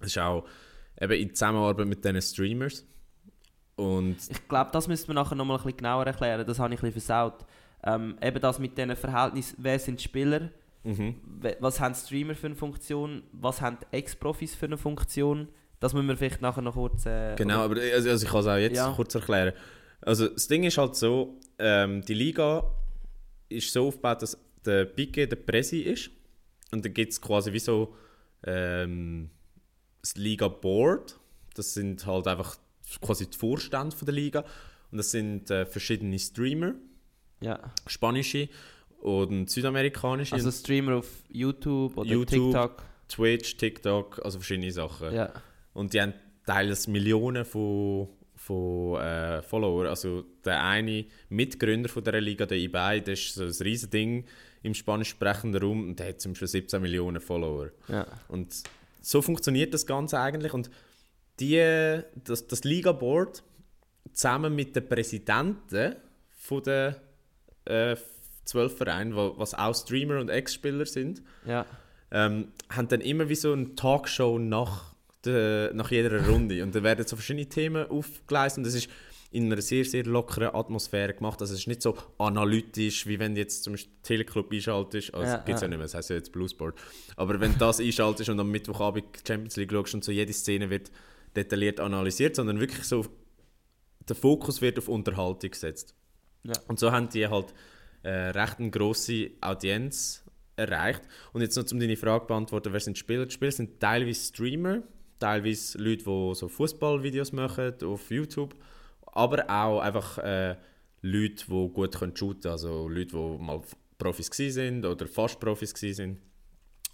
ist 0.00 0.18
auch 0.18 0.44
eben 1.00 1.12
in 1.12 1.34
Zusammenarbeit 1.34 1.86
mit 1.86 2.04
diesen 2.04 2.22
Streamers. 2.22 2.86
Und 3.76 4.16
Ich 4.28 4.48
glaube, 4.48 4.70
das 4.72 4.88
müssen 4.88 5.08
wir 5.08 5.14
nachher 5.14 5.34
nochmal 5.34 5.56
ein 5.56 5.62
bisschen 5.62 5.78
genauer 5.78 6.06
erklären. 6.06 6.46
Das 6.46 6.58
habe 6.58 6.74
ich 6.74 6.80
ein 6.80 6.92
bisschen 6.92 7.06
versaut. 7.06 7.46
Ähm, 7.82 8.16
eben 8.22 8.40
das 8.40 8.58
mit 8.58 8.76
diesen 8.76 8.94
Verhältnissen, 8.94 9.56
wer 9.58 9.78
sind 9.78 9.98
die 10.00 10.04
Spieler, 10.04 10.50
mhm. 10.82 11.14
was 11.60 11.80
haben 11.80 11.94
Streamer 11.94 12.34
für 12.34 12.48
eine 12.48 12.56
Funktion, 12.56 13.22
was 13.32 13.62
haben 13.62 13.78
Ex-Profis 13.90 14.54
für 14.54 14.66
eine 14.66 14.76
Funktion, 14.76 15.48
das 15.80 15.92
müssen 15.94 16.08
wir 16.08 16.16
vielleicht 16.16 16.40
nachher 16.40 16.62
noch 16.62 16.74
kurz... 16.74 17.06
Äh, 17.06 17.34
Genau, 17.36 17.60
aber 17.64 17.80
also, 17.80 18.10
also 18.10 18.24
ich 18.26 18.30
kann 18.30 18.40
es 18.40 18.46
auch 18.46 18.56
jetzt 18.56 18.76
Ja. 18.76 18.92
kurz 18.94 19.14
erklären. 19.14 19.52
Also 20.02 20.28
das 20.28 20.46
Ding 20.48 20.64
ist 20.64 20.78
halt 20.78 20.94
so, 20.96 21.38
ähm, 21.58 22.02
die 22.04 22.14
Liga 22.14 22.64
ist 23.48 23.72
so 23.72 23.88
aufgebaut, 23.88 24.22
dass 24.22 24.38
der 24.64 24.84
Pique 24.84 25.26
der 25.26 25.36
Presi 25.36 25.80
ist 25.80 26.10
und 26.70 26.84
dann 26.84 26.94
gibt 26.94 27.12
es 27.12 27.20
quasi 27.20 27.52
wie 27.52 27.58
so 27.58 27.94
ähm, 28.46 29.30
das 30.00 30.14
Liga 30.16 30.48
Board. 30.48 31.18
Das 31.54 31.74
sind 31.74 32.06
halt 32.06 32.26
einfach 32.26 32.56
quasi 33.00 33.28
die 33.28 33.36
Vorstände 33.36 33.94
von 33.96 34.06
der 34.06 34.14
Liga 34.14 34.44
und 34.90 34.98
das 34.98 35.10
sind 35.10 35.50
äh, 35.50 35.66
verschiedene 35.66 36.18
Streamer, 36.18 36.74
Ja. 37.40 37.58
spanische 37.86 38.48
und 39.00 39.48
südamerikanische, 39.50 40.34
Also 40.34 40.50
Streamer 40.50 40.96
auf 40.96 41.08
YouTube 41.28 41.96
oder 41.96 42.08
YouTube. 42.10 42.52
TikTok. 42.52 42.82
Twitch, 43.08 43.56
TikTok, 43.56 44.24
also 44.24 44.38
verschiedene 44.38 44.70
Sachen. 44.70 45.12
Ja. 45.12 45.32
Und 45.72 45.92
die 45.94 46.00
haben 46.00 46.14
teils 46.46 46.86
Millionen 46.88 47.44
von, 47.44 48.08
von 48.36 49.00
äh, 49.00 49.42
Followern. 49.42 49.86
Also 49.88 50.24
der 50.44 50.62
eine 50.64 51.04
Mitgründer 51.28 51.88
von 51.88 52.02
dieser 52.04 52.20
Liga, 52.20 52.46
der 52.46 52.58
eBay, 52.58 53.00
das 53.02 53.18
ist 53.20 53.34
so 53.34 53.44
ein 53.44 53.48
riesiges 53.66 53.90
Ding 53.90 54.24
im 54.62 54.74
spanisch 54.74 55.08
sprechenden 55.10 55.62
Raum 55.62 55.88
und 55.88 55.98
der 55.98 56.08
hat 56.08 56.20
zum 56.20 56.32
Beispiel 56.32 56.48
17 56.48 56.82
Millionen 56.82 57.20
Follower. 57.20 57.70
ja. 57.88 58.06
Und 58.28 58.62
so 59.02 59.22
funktioniert 59.22 59.72
das 59.72 59.86
Ganze 59.86 60.20
eigentlich. 60.20 60.52
Und 60.52 60.70
die, 61.38 61.56
das, 62.24 62.46
das 62.46 62.64
Liga-Board 62.64 63.42
zusammen 64.12 64.54
mit 64.54 64.76
den 64.76 64.86
Präsidenten 64.86 65.96
von 66.28 66.62
den 66.62 66.94
äh, 67.64 67.96
zwölf 68.44 68.76
Vereinen, 68.76 69.14
wo- 69.16 69.34
was 69.38 69.54
auch 69.54 69.74
Streamer 69.74 70.18
und 70.20 70.28
Ex-Spieler 70.28 70.84
sind, 70.84 71.22
Ja. 71.46 71.64
ähm, 72.10 72.48
haben 72.68 72.88
dann 72.88 73.00
immer 73.00 73.28
wie 73.30 73.34
so 73.36 73.52
eine 73.54 73.74
Talkshow 73.74 74.38
nach, 74.38 74.89
der, 75.24 75.72
nach 75.74 75.90
jeder 75.90 76.26
Runde. 76.26 76.62
Und 76.62 76.74
da 76.74 76.82
werden 76.82 77.06
so 77.06 77.16
verschiedene 77.16 77.46
Themen 77.46 77.86
aufgeleistet 77.88 78.58
und 78.58 78.66
das 78.66 78.74
ist 78.74 78.88
in 79.32 79.52
einer 79.52 79.62
sehr, 79.62 79.84
sehr 79.84 80.04
lockeren 80.04 80.54
Atmosphäre 80.54 81.14
gemacht. 81.14 81.40
Also 81.40 81.54
es 81.54 81.60
ist 81.60 81.66
nicht 81.68 81.82
so 81.82 81.96
analytisch, 82.18 83.06
wie 83.06 83.18
wenn 83.18 83.34
du 83.34 83.40
jetzt 83.40 83.62
zum 83.62 83.74
Beispiel 83.74 83.92
Teleclub 84.02 84.52
einschaltest. 84.52 85.14
Also 85.14 85.30
Ja, 85.30 85.36
gibt 85.36 85.50
es 85.50 85.60
ja. 85.60 85.66
ja. 85.66 85.68
nicht 85.68 85.78
mehr, 85.78 85.84
das 85.84 85.94
heisst 85.94 86.10
ja 86.10 86.16
jetzt 86.16 86.32
Bluesport. 86.32 86.76
Aber 87.16 87.38
wenn 87.38 87.52
du 87.52 87.58
das 87.58 87.80
einschaltest 87.80 88.28
und 88.30 88.40
am 88.40 88.50
Mittwochabend 88.50 89.04
Champions 89.26 89.56
League 89.56 89.70
schaust 89.70 89.94
und 89.94 90.04
so 90.04 90.10
jede 90.10 90.32
Szene 90.32 90.68
wird 90.68 90.90
detailliert 91.36 91.78
analysiert, 91.78 92.34
sondern 92.34 92.58
wirklich 92.58 92.84
so 92.84 93.06
der 94.08 94.16
Fokus 94.16 94.60
wird 94.60 94.78
auf 94.78 94.88
Unterhaltung 94.88 95.50
gesetzt. 95.50 95.94
Ja. 96.42 96.54
Und 96.66 96.80
so 96.80 96.90
haben 96.90 97.08
die 97.08 97.28
halt 97.28 97.54
äh, 98.02 98.10
recht 98.10 98.58
eine 98.58 98.70
grosse 98.70 99.30
Audienz 99.40 100.24
erreicht. 100.56 101.02
Und 101.32 101.42
jetzt 101.42 101.56
noch 101.56 101.70
um 101.70 101.78
deine 101.78 101.96
Frage 101.96 102.24
zu 102.24 102.28
beantworten, 102.28 102.72
wer 102.72 102.80
sind 102.80 102.96
die 102.96 103.00
Spieler? 103.00 103.26
Die 103.26 103.32
Spieler 103.32 103.52
sind 103.52 103.78
teilweise 103.78 104.28
Streamer, 104.28 104.82
teilweise 105.20 105.78
Leute, 105.78 106.04
die 106.04 106.34
so 106.34 106.48
Fußballvideos 106.48 107.32
machen 107.32 107.74
auf 107.84 108.10
YouTube, 108.10 108.54
aber 109.06 109.48
auch 109.48 109.80
einfach 109.80 110.18
äh, 110.18 110.56
Leute, 111.02 111.44
die 111.46 111.68
gut 111.72 111.96
können 111.96 112.16
shooten 112.16 112.42
können, 112.42 112.52
also 112.52 112.88
Leute, 112.88 113.16
die 113.16 113.38
mal 113.42 113.62
Profis 113.98 114.28
sind 114.32 114.84
oder 114.84 115.06
fast 115.06 115.38
Profis 115.38 115.70
sind. 115.76 116.18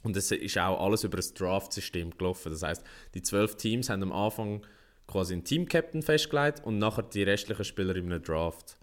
Und 0.02 0.16
es 0.16 0.30
ist 0.30 0.58
auch 0.58 0.84
alles 0.84 1.04
über 1.04 1.16
das 1.16 1.34
Draft-System 1.34 2.10
gelaufen. 2.16 2.52
Das 2.52 2.62
heißt, 2.62 2.84
die 3.14 3.22
zwölf 3.22 3.56
Teams 3.56 3.88
haben 3.88 4.02
am 4.04 4.12
Anfang 4.12 4.64
quasi 5.06 5.32
einen 5.34 5.44
Team-Captain 5.44 6.02
festgelegt 6.02 6.64
und 6.64 6.78
nachher 6.78 7.02
die 7.02 7.22
restlichen 7.22 7.64
Spieler 7.64 7.96
in 7.96 8.12
einem 8.12 8.22
Draft 8.22 8.76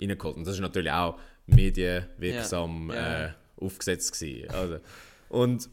reingeholt. 0.00 0.36
Und 0.36 0.46
das 0.46 0.54
ist 0.54 0.60
natürlich 0.60 0.92
auch 0.92 1.18
medienwirksam 1.46 2.90
Ja. 2.90 2.94
Ja. 2.94 3.24
Äh, 3.26 3.32
aufgesetzt 3.56 4.12
gewesen. 4.18 4.50
Also, 4.50 4.78
und 5.28 5.68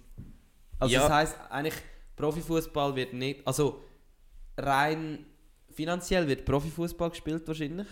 Also 0.79 0.93
Ja. 0.93 1.01
das 1.01 1.11
heisst 1.11 1.37
eigentlich, 1.49 1.73
Profifußball 2.17 2.95
wird 2.95 3.13
nicht... 3.13 3.47
Also 3.47 3.81
rein 4.57 5.25
finanziell 5.71 6.27
wird 6.27 6.43
Profifußball 6.43 7.11
gespielt 7.11 7.47
wahrscheinlich. 7.47 7.87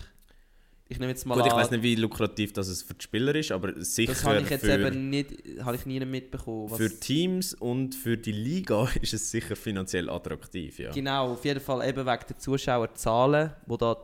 Ich 0.88 0.98
nehme 1.00 1.10
jetzt 1.10 1.24
mal 1.26 1.34
gut, 1.36 1.46
ich 1.46 1.52
weiß 1.52 1.70
nicht, 1.72 1.82
wie 1.82 1.96
lukrativ 1.96 2.52
das 2.52 2.68
es 2.68 2.82
für 2.82 2.94
die 2.94 3.02
Spieler 3.02 3.34
ist, 3.34 3.50
aber 3.50 3.72
sicher 3.84 4.12
das 4.12 4.24
habe 4.24 4.40
ich 4.40 4.50
jetzt 4.50 4.64
für, 4.64 4.74
eben 4.86 5.10
nicht, 5.10 5.32
habe 5.60 5.74
ich 5.74 5.84
nie 5.84 5.98
mitbekommen. 6.04 6.70
was- 6.70 6.78
für 6.78 7.00
Teams 7.00 7.54
und 7.54 7.94
für 7.94 8.16
die 8.16 8.30
Liga 8.32 8.88
ist 9.02 9.12
es 9.14 9.30
sicher 9.30 9.56
finanziell 9.56 10.08
attraktiv. 10.08 10.78
Ja. 10.78 10.92
Genau, 10.92 11.32
auf 11.32 11.44
jeden 11.44 11.58
Fall 11.60 11.88
eben 11.88 12.06
wegen 12.06 12.24
der 12.28 12.38
Zuschauerzahlen, 12.38 13.52
wo 13.66 13.76
da 13.76 13.96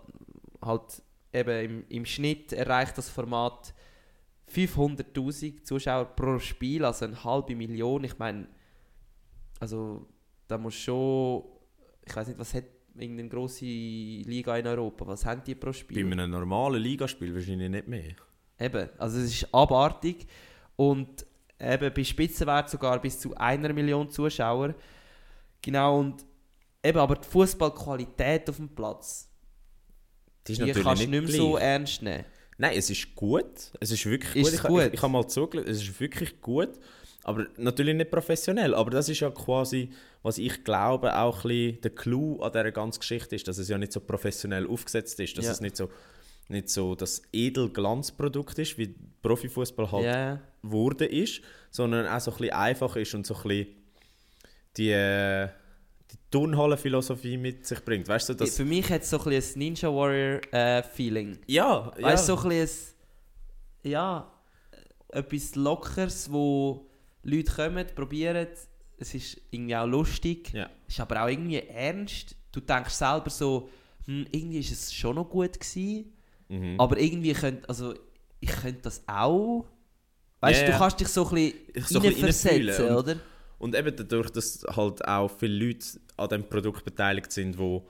halt 0.61 1.03
eben 1.33 1.65
im, 1.65 1.85
im 1.89 2.05
Schnitt 2.05 2.53
erreicht 2.53 2.99
das 2.99 3.09
Format 3.09 3.73
500'000 4.53 5.63
Zuschauer 5.65 6.05
pro 6.17 6.39
Spiel, 6.41 6.85
also 6.85 7.05
eine 7.05 7.23
halbe 7.23 7.55
Million. 7.55 8.03
Ich 8.05 8.19
meine, 8.19 8.49
also 9.61 10.09
da 10.53 10.59
muss 10.59 10.75
schon, 10.75 11.43
ich 12.07 12.15
weiß 12.15 12.29
nicht, 12.29 12.39
was 12.39 12.53
hat 12.55 12.65
irgendeine 12.95 13.29
grosse 13.29 13.65
Liga 13.65 14.57
in 14.57 14.67
Europa, 14.67 15.07
was 15.07 15.25
haben 15.25 15.43
die 15.45 15.55
pro 15.55 15.69
Bei 15.69 15.73
Spiel? 15.73 16.13
einem 16.13 16.31
normalen 16.31 16.83
Ligaspiel 16.83 17.35
wahrscheinlich 17.35 17.71
nicht 17.71 17.89
mehr. 17.89 18.15
Eben, 18.61 18.89
also 18.99 19.19
es 19.19 19.33
ist 19.43 19.55
abartig 19.55 20.27
und 20.77 21.25
eben 21.59 21.93
bei 21.95 22.05
Spitzenwert 22.05 22.69
sogar 22.71 23.01
bis 23.01 23.19
zu 23.19 23.35
einer 23.37 23.73
Million 23.73 24.11
Zuschauer. 24.11 24.75
Genau, 25.63 26.01
und 26.01 26.25
eben, 26.85 26.99
aber 26.99 27.17
die 27.17 27.29
Fußballqualität 27.29 28.51
auf 28.51 28.57
dem 28.57 28.69
Platz, 28.69 29.29
Die 30.47 30.53
ist 30.53 30.61
die 30.61 30.73
kannst 30.73 31.05
du 31.05 31.09
nicht 31.09 31.23
mehr 31.29 31.33
so 31.37 31.53
gleich. 31.53 31.63
ernst 31.65 32.03
nehmen. 32.03 32.25
Nein, 32.59 32.75
es 32.77 32.91
ist 32.91 33.15
gut. 33.15 33.73
Es 33.81 33.91
ist 33.91 34.05
wirklich 34.07 34.37
Ist 34.37 34.45
gut. 34.45 34.53
es 34.53 34.61
ich, 34.61 34.69
gut? 34.69 34.83
Ich, 34.89 34.93
ich 34.95 35.03
habe 35.03 35.13
mal 35.13 35.27
zugelassen, 35.27 35.71
es 35.71 35.83
ist 35.83 35.99
wirklich 36.01 36.41
gut. 36.41 36.79
Aber 37.25 37.47
natürlich 37.57 37.95
nicht 37.95 38.11
professionell. 38.11 38.75
Aber 38.75 38.91
das 38.91 39.09
ist 39.09 39.21
ja 39.21 39.31
quasi, 39.31 39.91
was 40.23 40.39
ich 40.39 40.65
glaube, 40.65 41.17
auch 41.17 41.45
ein 41.45 41.49
bisschen 41.49 41.81
der 41.83 41.91
Clou 41.95 42.41
an 42.43 42.53
dieser 42.53 42.73
ganzen 42.73 43.01
Geschichte 43.01 43.37
ist, 43.37 43.47
dass 43.47 43.59
es 43.59 43.69
ja 43.69 43.79
nicht 43.79 43.93
so 43.93 44.01
professionell 44.01 44.67
aufgesetzt 44.67 45.21
ist. 45.21 45.39
Dass 45.39 45.45
Ja. 45.47 45.53
es 45.53 45.61
nicht 45.61 45.77
so, 45.77 45.89
nicht 46.49 46.69
so 46.69 46.95
das 46.97 47.23
Edelglanzprodukt 47.33 48.59
ist, 48.59 48.77
wie 48.77 48.95
Profifußball 49.23 49.93
halt 49.93 50.05
Ja, 50.05 50.19
ja. 50.35 50.41
geworden 50.63 51.09
ist, 51.09 51.43
sondern 51.71 52.07
auch 52.07 52.21
so 52.21 52.33
ein 52.33 52.39
bisschen 52.39 52.55
einfach 52.55 52.97
ist 52.97 53.15
und 53.15 53.27
so 53.27 53.35
ein 53.37 53.43
bisschen 53.43 53.67
die, 54.77 54.91
äh, 54.91 55.49
die 56.11 56.17
Turnhallenphilosophie 56.31 57.37
mit 57.37 57.67
sich 57.67 57.85
bringt. 57.85 58.09
Weißt 58.09 58.31
du, 58.31 58.35
das... 58.35 58.57
Für 58.57 58.65
mich 58.65 58.91
hat 58.91 59.03
es 59.03 59.11
so 59.11 59.19
ein 59.19 59.25
bisschen 59.25 59.57
ein 59.63 59.65
Ninja 59.67 59.89
Warrior 59.95 60.41
äh, 60.53 60.83
Feeling. 60.83 61.39
Ja, 61.47 61.93
ja. 61.97 62.03
Weißt 62.03 62.29
du, 62.29 62.37
so 62.37 62.43
ein 62.43 62.49
bisschen 62.49 62.95
ein, 63.85 63.91
ja, 63.91 64.33
etwas 65.09 65.55
Lockeres, 65.55 66.33
wo 66.33 66.89
Leute 67.23 67.53
kommen, 67.53 67.87
probieren. 67.95 68.47
Es 68.99 69.15
ist 69.15 69.41
irgendwie 69.51 69.77
auch 69.77 69.87
lustig. 69.87 70.53
Ja. 70.53 70.71
Ist 70.87 71.01
aber 71.01 71.23
auch 71.23 71.29
irgendwie 71.29 71.59
ernst. 71.59 72.37
Du 72.53 72.61
denkst 72.61 72.95
selber 72.95 73.31
so, 73.31 73.69
hm, 74.07 74.27
irgendwie 74.31 74.59
ist 74.59 74.73
es 74.73 74.93
schon 74.93 75.17
noch 75.17 75.29
gut 75.29 75.59
gewesen. 75.59 76.13
Mhm. 76.49 76.79
Aber 76.79 76.99
irgendwie 76.99 77.33
könnte, 77.33 77.69
also 77.69 77.95
ich 78.41 78.51
könnte 78.51 78.83
das 78.83 79.03
auch. 79.07 79.67
Weißt 80.41 80.61
Ja, 80.63 80.67
du, 80.67 80.73
du 80.73 80.79
kannst 80.79 81.01
dich 81.01 81.09
so 81.09 81.29
ein 81.29 81.35
bisschen 81.73 81.85
So 81.87 82.01
ein 82.01 82.21
bisschen 82.21 82.97
oder? 82.97 83.17
Und 83.59 83.77
eben 83.77 83.95
dadurch, 83.95 84.31
dass 84.31 84.65
halt 84.75 85.07
auch 85.07 85.29
viele 85.29 85.67
Leute 85.67 85.87
an 86.17 86.29
dem 86.29 86.49
Produkt 86.49 86.85
beteiligt 86.85 87.31
sind, 87.31 87.57
wo, 87.57 87.89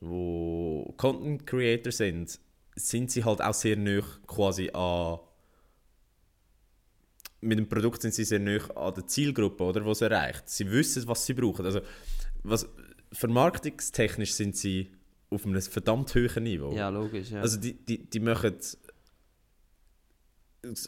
wo 0.00 0.92
Content 0.96 1.46
Creator 1.46 1.92
sind, 1.92 2.40
sind 2.74 3.10
sie 3.12 3.24
halt 3.24 3.40
auch 3.40 3.54
sehr 3.54 3.76
nah 3.76 4.02
quasi 4.26 4.68
an 4.70 5.20
mit 7.46 7.58
dem 7.58 7.68
Produkt 7.68 8.02
sind 8.02 8.14
sie 8.14 8.24
sehr 8.24 8.38
nah 8.38 8.58
an 8.74 8.94
der 8.94 9.06
Zielgruppe, 9.06 9.64
oder, 9.64 9.80
die 9.80 9.90
es 9.90 10.00
erreicht. 10.00 10.48
Sie 10.48 10.70
wissen, 10.70 11.06
was 11.06 11.24
sie 11.24 11.34
brauchen. 11.34 11.64
Also, 11.64 11.80
was, 12.42 12.68
vermarktungstechnisch 13.12 14.32
sind 14.32 14.56
sie 14.56 14.90
auf 15.30 15.44
einem 15.44 15.60
verdammt 15.60 16.14
hohen 16.14 16.42
Niveau. 16.42 16.72
Ja, 16.72 16.88
logisch. 16.88 17.30
Ja. 17.30 17.40
Also 17.40 17.58
die, 17.58 17.72
die, 17.72 17.98
die 17.98 18.20
machen 18.20 18.56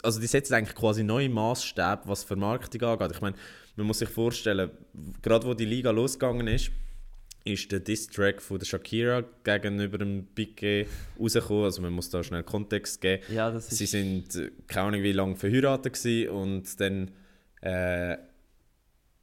also 0.03 0.21
die 0.21 0.27
setzen 0.27 0.55
eigentlich 0.55 0.75
quasi 0.75 1.05
neue 1.05 1.29
Maßstäbe, 1.29 2.01
was 2.05 2.25
Vermarktung 2.25 2.83
angeht. 2.83 3.13
Ich 3.13 3.21
meine, 3.21 3.37
man 3.77 3.87
muss 3.87 4.01
sich 4.01 4.09
vorstellen, 4.09 4.71
gerade 5.23 5.47
wo 5.47 5.55
die 5.55 5.65
Liga 5.65 5.91
losgegangen 5.91 6.49
ist, 6.49 6.71
ist 7.49 7.71
der 7.73 7.81
Diss-Track 7.81 8.41
von 8.41 8.59
der 8.59 8.67
Shakira 8.67 9.25
gegenüber 9.45 9.99
dem 9.99 10.29
Piqué 10.35 10.87
rausgekommen. 11.19 11.65
Also 11.65 11.83
man 11.83 11.93
muss 11.93 12.11
da 12.11 12.23
schnell 12.23 12.43
Kontext 12.43 13.01
geben. 13.01 13.23
ja, 13.33 13.51
das 13.51 13.71
ist... 13.73 13.79
Sie 13.79 13.87
sind 13.87 14.35
äh, 14.37 14.51
keine 14.67 14.89
Ahnung 14.89 15.03
wie 15.03 15.13
lange 15.13 15.37
verheiratet 15.37 15.95
gewesen 15.95 16.31
und 16.31 16.81
dann 16.81 17.11
äh, 17.61 18.17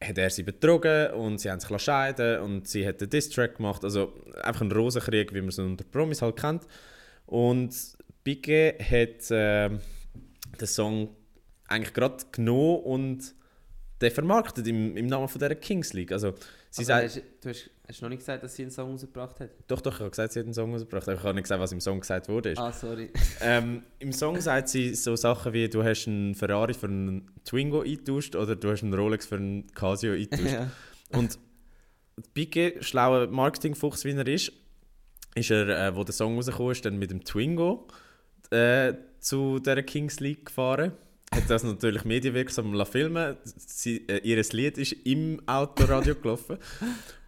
hat 0.04 0.18
er 0.18 0.30
sie 0.30 0.44
betrogen 0.44 1.12
und 1.12 1.40
sie 1.40 1.50
haben 1.50 1.60
sich 1.60 1.82
scheiden 1.82 2.40
und 2.42 2.68
sie 2.68 2.86
hat 2.86 3.02
den 3.02 3.10
Diss-Track 3.10 3.58
gemacht. 3.58 3.84
Also 3.84 4.14
einfach 4.44 4.62
ein 4.62 4.72
Rosenkrieg, 4.72 5.34
wie 5.34 5.42
man 5.42 5.50
es 5.50 5.60
unter 5.60 5.84
Promis 5.86 6.22
halt 6.22 6.38
kennt. 6.38 6.64
Und 7.26 7.74
Piqué 8.26 8.80
hat 8.80 9.32
äh, 9.32 9.70
den 10.60 10.68
Song 10.68 11.16
eigentlich 11.68 11.94
gerade 11.94 12.24
genommen 12.32 12.84
und 12.84 13.36
den 14.02 14.12
vermarktet 14.12 14.68
im, 14.68 14.98
im 14.98 15.08
Namen 15.08 15.28
von 15.28 15.40
dieser 15.40 15.56
Kings 15.56 15.94
League. 15.94 16.12
Also 16.12 16.34
sie 16.70 16.84
Aber 16.92 17.08
sagt, 17.08 17.24
du 17.42 17.50
hast, 17.50 17.70
hast 17.88 18.02
noch 18.02 18.10
nicht 18.10 18.20
gesagt, 18.20 18.44
dass 18.44 18.56
sie 18.56 18.64
einen 18.64 18.72
Song 18.72 18.92
rausgebracht 18.92 19.40
hat? 19.40 19.50
doch, 19.68 19.82
doch, 19.82 19.94
ich 19.94 20.00
habe 20.00 20.10
gesagt, 20.10 20.34
sie 20.34 20.40
hat 20.40 20.46
einen 20.46 20.54
Song 20.54 20.72
rausgebracht, 20.72 21.08
aber 21.08 21.18
ich 21.18 21.24
habe 21.24 21.34
nicht 21.36 21.44
gesagt, 21.44 21.62
was 21.62 21.72
im 21.72 21.82
Song 21.82 22.00
gesagt 22.00 22.30
wurde. 22.30 22.54
Ah, 22.58 22.72
sorry. 22.72 23.12
Ähm, 23.42 23.84
Im 24.00 24.12
Song 24.12 24.40
sagt 24.40 24.70
sie 24.70 24.96
so 24.96 25.16
Sachen 25.16 25.54
wie, 25.54 25.70
du 25.70 25.84
hast 25.84 26.08
einen 26.08 26.36
Ferrari 26.36 26.74
für 26.74 26.88
einen 26.88 27.30
Twingo 27.44 27.82
eingetauscht 27.82 28.36
oder 28.36 28.56
du 28.56 28.72
hast 28.72 28.84
einen 28.84 28.94
Rolex 28.94 29.26
für 29.26 29.36
einen 29.36 29.68
Casio 29.74 30.14
eingetauscht. 30.14 30.54
ja. 30.54 30.72
Und 31.12 31.38
Piqué, 32.36 32.82
schlauer 32.82 33.28
Marketingfuchs 33.28 34.06
wie 34.06 34.12
er 34.12 34.28
ist, 34.28 34.52
ist 35.36 35.52
er, 35.52 35.68
äh, 35.68 35.96
wo 35.96 36.04
der 36.04 36.14
Song 36.14 36.36
rausgekommen 36.36 36.72
ist, 36.72 36.86
dann 36.86 36.98
mit 36.98 37.12
dem 37.12 37.24
Twingo 37.24 37.88
äh, 38.52 38.94
zu 39.20 39.60
dieser 39.60 39.84
Kings 39.84 40.20
League 40.20 40.46
gefahren. 40.46 40.94
Hat 41.34 41.50
das 41.50 41.64
natürlich 41.64 42.06
medienwirksam 42.06 42.74
lassen 42.74 42.92
filmen. 42.92 43.36
Sie, 43.44 44.08
äh, 44.08 44.20
ihr 44.24 44.42
Lied 44.52 44.78
ist 44.78 44.94
im 45.04 45.42
Autoradio 45.48 46.16
gelaufen. 46.16 46.58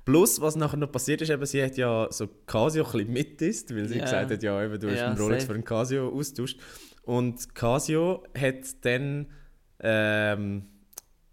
Plus, 0.07 0.39
was 0.39 0.55
nachher 0.55 0.77
noch 0.77 0.89
passiert 0.89 1.21
ist, 1.21 1.29
eben, 1.29 1.45
sie 1.45 1.61
hat 1.61 1.75
ja 1.75 2.07
so 2.11 2.27
Casio 2.45 2.85
ein 2.85 2.91
bisschen 2.93 3.11
mitgeisst, 3.11 3.75
weil 3.75 3.89
sie 3.89 3.97
Ja. 3.97 4.05
gesagt 4.05 4.31
hat, 4.31 4.41
ja, 4.41 4.63
eben, 4.63 4.79
du 4.79 4.89
hast 4.89 4.99
Ja, 4.99 5.07
einen 5.07 5.17
Rolex 5.17 5.41
safe. 5.43 5.47
für 5.47 5.53
einen 5.55 5.65
Casio 5.65 6.07
austauscht. 6.09 6.57
Und 7.03 7.53
Casio 7.53 8.23
hat 8.39 8.85
dann 8.85 9.27
ähm, 9.81 10.63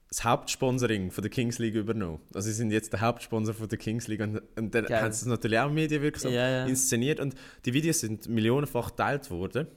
das 0.09 0.25
Hauptsponsoring 0.25 1.13
von 1.13 1.23
der 1.23 1.31
Kings 1.31 1.61
League 1.61 1.77
übernommen. 1.77 2.19
Also 2.35 2.49
sie 2.49 2.55
sind 2.55 2.73
jetzt 2.73 2.93
der 2.93 3.01
Hauptsponsor 3.01 3.55
von 3.55 3.69
der 3.69 3.79
Kings 3.79 4.09
League 4.09 4.21
und, 4.21 4.43
und 4.57 4.75
dann 4.75 4.87
Geil. 4.87 5.03
haben 5.03 5.13
sie 5.13 5.21
es 5.21 5.27
natürlich 5.27 5.59
auch 5.61 5.71
medienwirksam 5.71 6.33
Ja, 6.33 6.49
ja. 6.49 6.67
inszeniert 6.67 7.21
und 7.21 7.37
die 7.65 7.75
Videos 7.75 8.01
sind 8.01 8.29
millionenfach 8.29 8.91
geteilt 8.91 9.31
worden. 9.31 9.69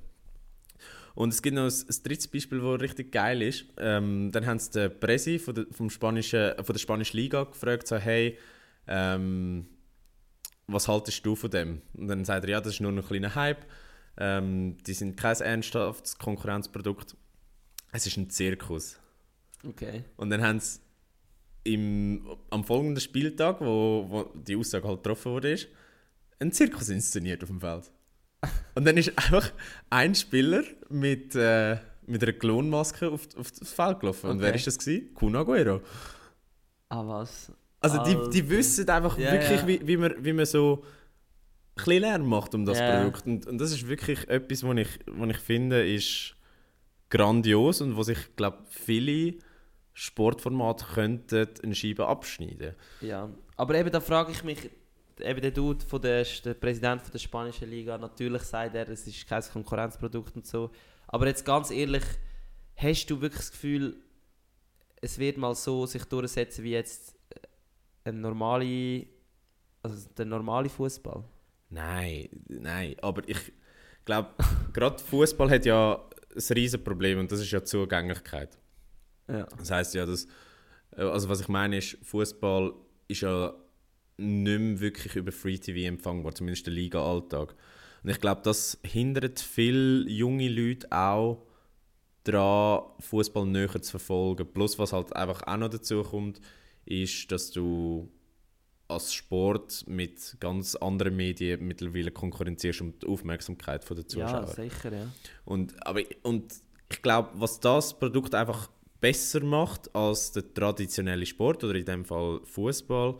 Und 1.13 1.33
es 1.33 1.41
gibt 1.43 1.55
noch 1.55 1.65
ein, 1.65 1.71
ein 1.71 1.95
drittes 2.03 2.27
Beispiel, 2.27 2.59
das 2.61 2.81
richtig 2.81 3.11
geil 3.11 3.43
ist. 3.43 3.65
Ähm, 3.77 4.31
dann 4.31 4.45
haben 4.47 4.57
sie 4.59 4.71
den 4.71 4.99
Presi 4.99 5.37
von 5.37 5.53
der, 5.53 5.65
vom 5.71 5.89
spanischen, 5.91 6.53
von 6.63 6.73
der 6.73 6.79
spanischen 6.79 7.17
Liga 7.17 7.43
gefragt, 7.43 7.87
so, 7.87 7.95
hey, 7.95 8.37
ähm, 8.87 9.67
was 10.67 10.87
haltest 10.87 11.25
du 11.25 11.35
von 11.35 11.49
dem? 11.49 11.81
Und 11.93 12.07
dann 12.07 12.25
sagt 12.25 12.45
er, 12.45 12.49
ja, 12.51 12.61
das 12.61 12.73
ist 12.73 12.79
nur 12.81 12.91
ein 12.91 13.05
kleiner 13.05 13.35
Hype. 13.35 13.65
Ähm, 14.17 14.77
die 14.85 14.93
sind 14.93 15.15
kein 15.17 15.35
ernsthaftes 15.37 16.17
Konkurrenzprodukt. 16.17 17.15
Es 17.91 18.05
ist 18.07 18.17
ein 18.17 18.29
Zirkus. 18.29 18.99
Okay. 19.65 20.03
Und 20.17 20.29
dann 20.29 20.41
haben 20.41 20.59
sie 20.59 20.79
im, 21.63 22.27
am 22.49 22.63
folgenden 22.63 23.01
Spieltag, 23.01 23.61
wo, 23.61 24.05
wo 24.09 24.23
die 24.35 24.55
Aussage 24.55 24.87
halt 24.87 25.03
getroffen 25.03 25.31
wurde, 25.33 25.51
ist, 25.53 25.67
einen 26.39 26.51
Zirkus 26.51 26.89
inszeniert 26.89 27.43
auf 27.43 27.49
dem 27.49 27.59
Feld. 27.61 27.91
Und 28.75 28.85
dann 28.85 28.97
ist 28.97 29.09
einfach 29.17 29.51
ein 29.89 30.13
Spieler 30.15 30.63
mit, 30.89 31.33
äh, 31.35 31.77
mit 32.05 32.21
einer 32.23 32.33
Klonmaske 32.33 33.09
auf, 33.09 33.27
auf 33.35 33.51
das 33.51 33.71
Feld 33.73 33.99
gelaufen. 33.99 34.29
Und 34.29 34.39
wer 34.41 34.49
Okay. 34.49 34.57
ist 34.57 34.67
das? 34.67 34.77
Gewesen? 34.77 35.13
Kun 35.13 35.35
Aguero. 35.35 35.81
Ah, 36.89 37.05
was? 37.05 37.51
Also 37.79 38.03
die, 38.03 38.13
die 38.31 38.41
Alter. 38.41 38.49
wissen 38.49 38.89
einfach 38.89 39.17
Ja, 39.17 39.31
wirklich, 39.31 39.61
ja. 39.61 39.67
Wie, 39.67 39.87
wie, 39.87 39.97
man, 39.97 40.15
wie 40.19 40.33
man 40.33 40.45
so 40.45 40.83
ein 41.75 41.99
Lärm 41.99 42.27
macht 42.27 42.55
um 42.55 42.65
das 42.65 42.79
Ja. 42.79 42.97
Produkt. 42.99 43.25
Und, 43.27 43.45
und 43.47 43.57
das 43.59 43.71
ist 43.71 43.87
wirklich 43.87 44.27
etwas, 44.29 44.63
was 44.63 44.77
ich, 44.77 44.99
was 45.05 45.29
ich 45.29 45.37
finde, 45.37 45.87
ist 45.87 46.35
grandios 47.09 47.81
und 47.81 47.95
was 47.97 48.07
ich 48.09 48.35
glaube, 48.35 48.57
viele 48.69 49.35
Sportformate 49.93 50.85
könnten 50.93 51.47
eine 51.63 51.75
Scheibe 51.75 52.07
abschneiden. 52.07 52.75
Ja. 53.01 53.29
Aber 53.55 53.75
eben, 53.75 53.91
da 53.91 53.99
frage 53.99 54.31
ich 54.31 54.43
mich, 54.43 54.69
eben 55.19 55.41
der 55.41 55.51
Dude, 55.51 55.83
von 55.85 56.01
der, 56.01 56.25
der 56.45 56.53
Präsident 56.53 57.01
von 57.01 57.11
der 57.11 57.19
spanischen 57.19 57.69
Liga, 57.69 57.97
natürlich 57.97 58.43
sagt 58.43 58.75
er, 58.75 58.87
es 58.89 59.07
ist 59.07 59.27
kein 59.27 59.41
Konkurrenzprodukt 59.41 60.35
und 60.35 60.45
so. 60.45 60.69
Aber 61.07 61.27
jetzt 61.27 61.45
ganz 61.45 61.71
ehrlich, 61.71 62.03
hast 62.75 63.07
du 63.07 63.19
wirklich 63.21 63.41
das 63.41 63.51
Gefühl, 63.51 63.97
es 65.01 65.17
wird 65.17 65.37
mal 65.37 65.55
so 65.55 65.85
sich 65.85 66.03
durchsetzen 66.05 66.63
wie 66.63 66.71
jetzt 66.71 67.16
ein 68.07 68.21
normale, 68.21 69.05
also 69.83 70.07
der 70.17 70.25
normale 70.25 70.69
Fußball? 70.69 71.23
Nein, 71.69 72.29
nein, 72.47 72.95
aber 73.01 73.27
ich 73.27 73.51
glaube, 74.05 74.29
gerade 74.73 74.99
Fußball 74.99 75.49
hat 75.49 75.65
ja 75.65 76.01
ein 76.35 76.53
riesen 76.53 76.83
Problem 76.83 77.19
und 77.19 77.31
das 77.31 77.41
ist 77.41 77.51
ja 77.51 77.59
die 77.59 77.65
Zugänglichkeit. 77.65 78.57
Ja. 79.27 79.45
Das 79.57 79.71
heißt 79.71 79.95
ja, 79.95 80.05
dass 80.05 80.27
äh, 80.95 81.01
also 81.01 81.29
was 81.29 81.41
ich 81.41 81.47
meine 81.47 81.77
ist, 81.77 81.97
Fußball 82.03 82.73
ist 83.07 83.21
ja 83.21 83.53
nicht 84.17 84.59
mehr 84.59 84.79
wirklich 84.79 85.15
über 85.15 85.31
Free 85.31 85.57
TV 85.57 85.87
empfangbar, 85.87 86.33
zumindest 86.33 86.65
der 86.65 86.73
Liga-Alltag. 86.73 87.55
Und 88.03 88.09
ich 88.09 88.19
glaube, 88.19 88.41
das 88.43 88.79
hindert 88.83 89.39
viele 89.39 90.09
junge 90.09 90.49
Leute 90.49 90.91
auch 90.91 91.45
daran, 92.23 92.89
Fußball 92.99 93.45
näher 93.45 93.81
zu 93.81 93.91
verfolgen. 93.91 94.47
Plus, 94.53 94.79
was 94.79 94.93
halt 94.93 95.15
einfach 95.15 95.43
auch 95.45 95.57
noch 95.57 95.69
dazu 95.69 96.03
kommt, 96.03 96.41
ist, 96.87 97.31
dass 97.31 97.51
du 97.51 98.09
als 98.87 99.13
Sport 99.13 99.83
mit 99.87 100.37
ganz 100.39 100.75
anderen 100.75 101.15
Medien 101.15 101.67
mittlerweile 101.67 102.11
konkurrenzierst 102.11 102.81
um 102.81 102.97
die 102.99 103.07
Aufmerksamkeit 103.07 103.87
der 103.89 103.97
ja, 103.97 104.07
Zuschauer. 104.07 104.47
sicher, 104.47 104.93
ja. 104.93 105.11
Und, 105.45 105.75
aber, 105.85 106.01
und 106.23 106.53
ich 106.89 107.01
glaube, 107.01 107.29
was 107.33 107.59
das 107.59 107.97
Produkt 107.97 108.33
einfach 108.33 108.69
besser 109.01 109.43
macht 109.43 109.93
als 109.93 110.31
der 110.31 110.53
traditionelle 110.53 111.25
Sport 111.25 111.63
oder 111.63 111.75
in 111.75 111.85
dem 111.85 112.05
Fall 112.05 112.39
Fußball, 112.45 113.17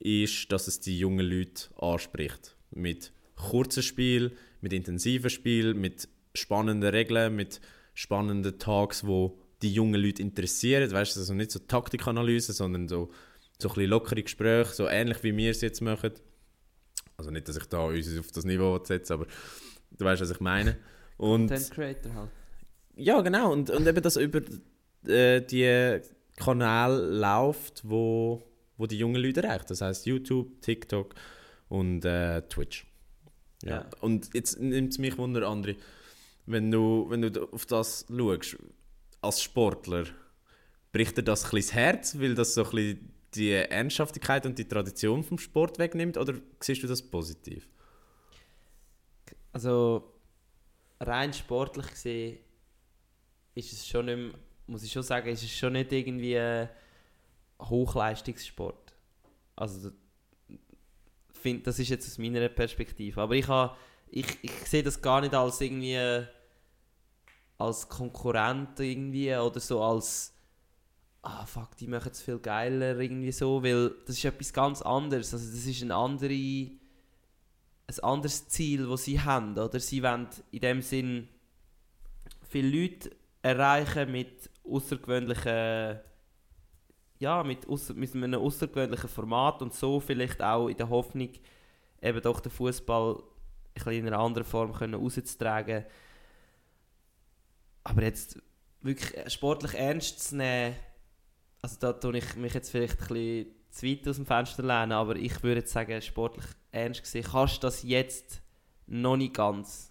ist, 0.00 0.50
dass 0.52 0.66
es 0.66 0.80
die 0.80 0.98
jungen 0.98 1.26
Leute 1.26 1.68
anspricht. 1.78 2.56
Mit 2.70 3.12
kurzen 3.36 3.82
Spielen, 3.82 4.32
mit 4.60 4.72
intensiven 4.72 5.30
Spielen, 5.30 5.80
mit 5.80 6.08
spannenden 6.34 6.90
Regeln, 6.90 7.36
mit 7.36 7.60
spannenden 7.94 8.58
Tags, 8.58 9.06
wo 9.06 9.38
die 9.62 9.72
jungen 9.72 10.00
Leute 10.00 10.22
interessieren. 10.22 10.90
Weißt 10.90 11.16
du, 11.16 11.20
also 11.20 11.34
nicht 11.34 11.50
so 11.50 11.58
Taktikanalyse, 11.60 12.52
sondern 12.52 12.88
so 12.88 13.10
so 13.60 13.68
ein 13.68 13.74
bisschen 13.74 13.90
lockere 13.90 14.22
Gespräche, 14.22 14.72
so 14.72 14.88
ähnlich 14.88 15.22
wie 15.22 15.36
wir 15.36 15.50
es 15.50 15.60
jetzt 15.60 15.80
machen. 15.80 16.12
Also 17.16 17.30
nicht, 17.30 17.48
dass 17.48 17.56
ich 17.56 17.66
da 17.66 17.84
uns 17.84 18.18
auf 18.18 18.32
das 18.32 18.44
Niveau 18.44 18.82
setze, 18.82 19.14
aber 19.14 19.26
du 19.96 20.04
weißt, 20.04 20.20
was 20.20 20.30
ich 20.30 20.40
meine. 20.40 20.76
Und, 21.16 21.48
Content 21.48 21.70
Creator 21.70 22.14
halt. 22.14 22.30
ja, 22.96 23.20
genau. 23.20 23.52
Und, 23.52 23.70
und 23.70 23.86
eben 23.86 24.02
das 24.02 24.16
über 24.16 24.40
äh, 25.06 25.40
die 25.40 26.00
Kanäle 26.36 27.18
läuft, 27.18 27.82
wo, 27.88 28.42
wo 28.76 28.86
die 28.86 28.98
jungen 28.98 29.22
Leute 29.22 29.44
erreicht. 29.44 29.70
Das 29.70 29.80
heißt 29.80 30.06
YouTube, 30.06 30.60
TikTok 30.60 31.14
und 31.68 32.04
äh, 32.04 32.42
Twitch. 32.48 32.86
Ja. 33.62 33.70
Ja. 33.70 33.86
Und 34.00 34.34
jetzt 34.34 34.60
nimmt 34.60 34.92
es 34.92 34.98
mich 34.98 35.16
wunder, 35.16 35.48
André, 35.48 35.76
wenn 36.46 36.70
du, 36.72 37.06
wenn 37.08 37.22
du 37.22 37.48
auf 37.52 37.64
das 37.66 38.06
schaust, 38.10 38.56
als 39.24 39.42
Sportler, 39.42 40.04
bricht 40.92 41.16
dir 41.16 41.22
das 41.22 41.44
ein 41.44 41.50
bisschen 41.50 41.68
das 41.68 41.74
Herz, 41.74 42.18
weil 42.18 42.34
das 42.34 42.54
so 42.54 42.64
ein 42.64 42.70
bisschen 42.70 43.14
die 43.34 43.52
Ernsthaftigkeit 43.52 44.46
und 44.46 44.58
die 44.58 44.68
Tradition 44.68 45.24
vom 45.24 45.38
Sport 45.38 45.78
wegnimmt, 45.78 46.16
oder 46.16 46.34
siehst 46.60 46.82
du 46.82 46.86
das 46.86 47.02
positiv? 47.02 47.68
Also 49.52 50.12
rein 51.00 51.32
sportlich 51.32 51.88
gesehen 51.88 52.38
ist 53.54 53.72
es 53.72 53.86
schon 53.86 54.06
nicht 54.06 54.16
mehr, 54.16 54.34
muss 54.66 54.82
ich 54.82 54.92
schon 54.92 55.02
sagen, 55.02 55.28
ist 55.28 55.42
es 55.42 55.50
schon 55.50 55.74
nicht 55.74 55.92
irgendwie 55.92 56.38
ein 56.38 56.68
Hochleistungssport. 57.60 58.94
Also 59.56 59.90
find, 61.30 61.66
das 61.66 61.78
ist 61.78 61.88
jetzt 61.90 62.06
aus 62.06 62.18
meiner 62.18 62.48
Perspektive. 62.48 63.20
Aber 63.20 63.34
ich, 63.34 63.46
ha, 63.46 63.76
ich, 64.10 64.26
ich 64.42 64.52
sehe 64.66 64.82
das 64.82 65.00
gar 65.00 65.20
nicht 65.20 65.34
als 65.34 65.60
irgendwie 65.60 66.26
als 67.58 67.88
Konkurrent 67.88 68.78
irgendwie 68.80 69.34
oder 69.34 69.60
so 69.60 69.82
als 69.82 70.32
ah 71.22 71.46
fuck, 71.46 71.76
die 71.76 71.86
machen 71.86 72.12
es 72.12 72.20
viel 72.20 72.38
geiler 72.38 72.98
irgendwie 72.98 73.32
so, 73.32 73.62
weil 73.62 73.94
das 74.06 74.16
ist 74.16 74.24
etwas 74.24 74.52
ganz 74.52 74.82
anderes. 74.82 75.32
Also 75.32 75.46
das 75.50 75.66
ist 75.66 75.82
ein 75.82 75.90
andere 75.90 76.70
ein 77.86 78.00
anderes 78.02 78.48
Ziel, 78.48 78.86
das 78.86 79.04
sie 79.04 79.20
haben. 79.20 79.58
Oder? 79.58 79.80
Sie 79.80 80.02
wollen 80.02 80.28
in 80.50 80.60
dem 80.60 80.82
Sinn 80.82 81.28
viele 82.48 82.80
Leute 82.80 83.10
erreichen 83.42 84.10
mit 84.10 84.50
außergewöhnlichen 84.64 86.00
ja, 87.20 87.42
mit, 87.42 87.66
ausser, 87.68 87.94
mit 87.94 88.14
einem 88.14 88.40
außergewöhnlichen 88.40 89.08
Format 89.08 89.62
und 89.62 89.72
so 89.72 90.00
vielleicht 90.00 90.42
auch 90.42 90.68
in 90.68 90.76
der 90.76 90.88
Hoffnung, 90.88 91.30
eben 92.02 92.20
doch 92.20 92.40
den 92.40 92.52
Fußball 92.52 93.22
in 93.86 94.06
einer 94.06 94.18
anderen 94.18 94.46
Form 94.46 94.72
können 94.72 94.94
rauszutragen. 94.94 95.84
Aber 97.84 98.02
jetzt 98.02 98.42
wirklich 98.80 99.32
sportlich 99.32 99.74
ernst 99.74 100.28
zu 100.28 100.36
nehmen, 100.36 100.74
also 101.62 101.76
da 101.80 101.92
tue 101.92 102.18
ich 102.18 102.36
mich 102.36 102.54
jetzt 102.54 102.70
vielleicht 102.70 103.00
ein 103.00 103.08
bisschen 103.08 103.46
zu 103.70 103.86
weit 103.86 104.08
aus 104.08 104.16
dem 104.16 104.26
Fenster 104.26 104.62
lehnen, 104.62 104.92
aber 104.92 105.16
ich 105.16 105.42
würde 105.42 105.60
jetzt 105.60 105.72
sagen, 105.72 106.00
sportlich 106.02 106.44
ernst 106.70 107.02
gesehen, 107.02 107.24
kannst 107.24 107.56
du 107.56 107.66
das 107.66 107.82
jetzt 107.82 108.42
noch 108.86 109.16
nicht 109.16 109.34
ganz. 109.34 109.90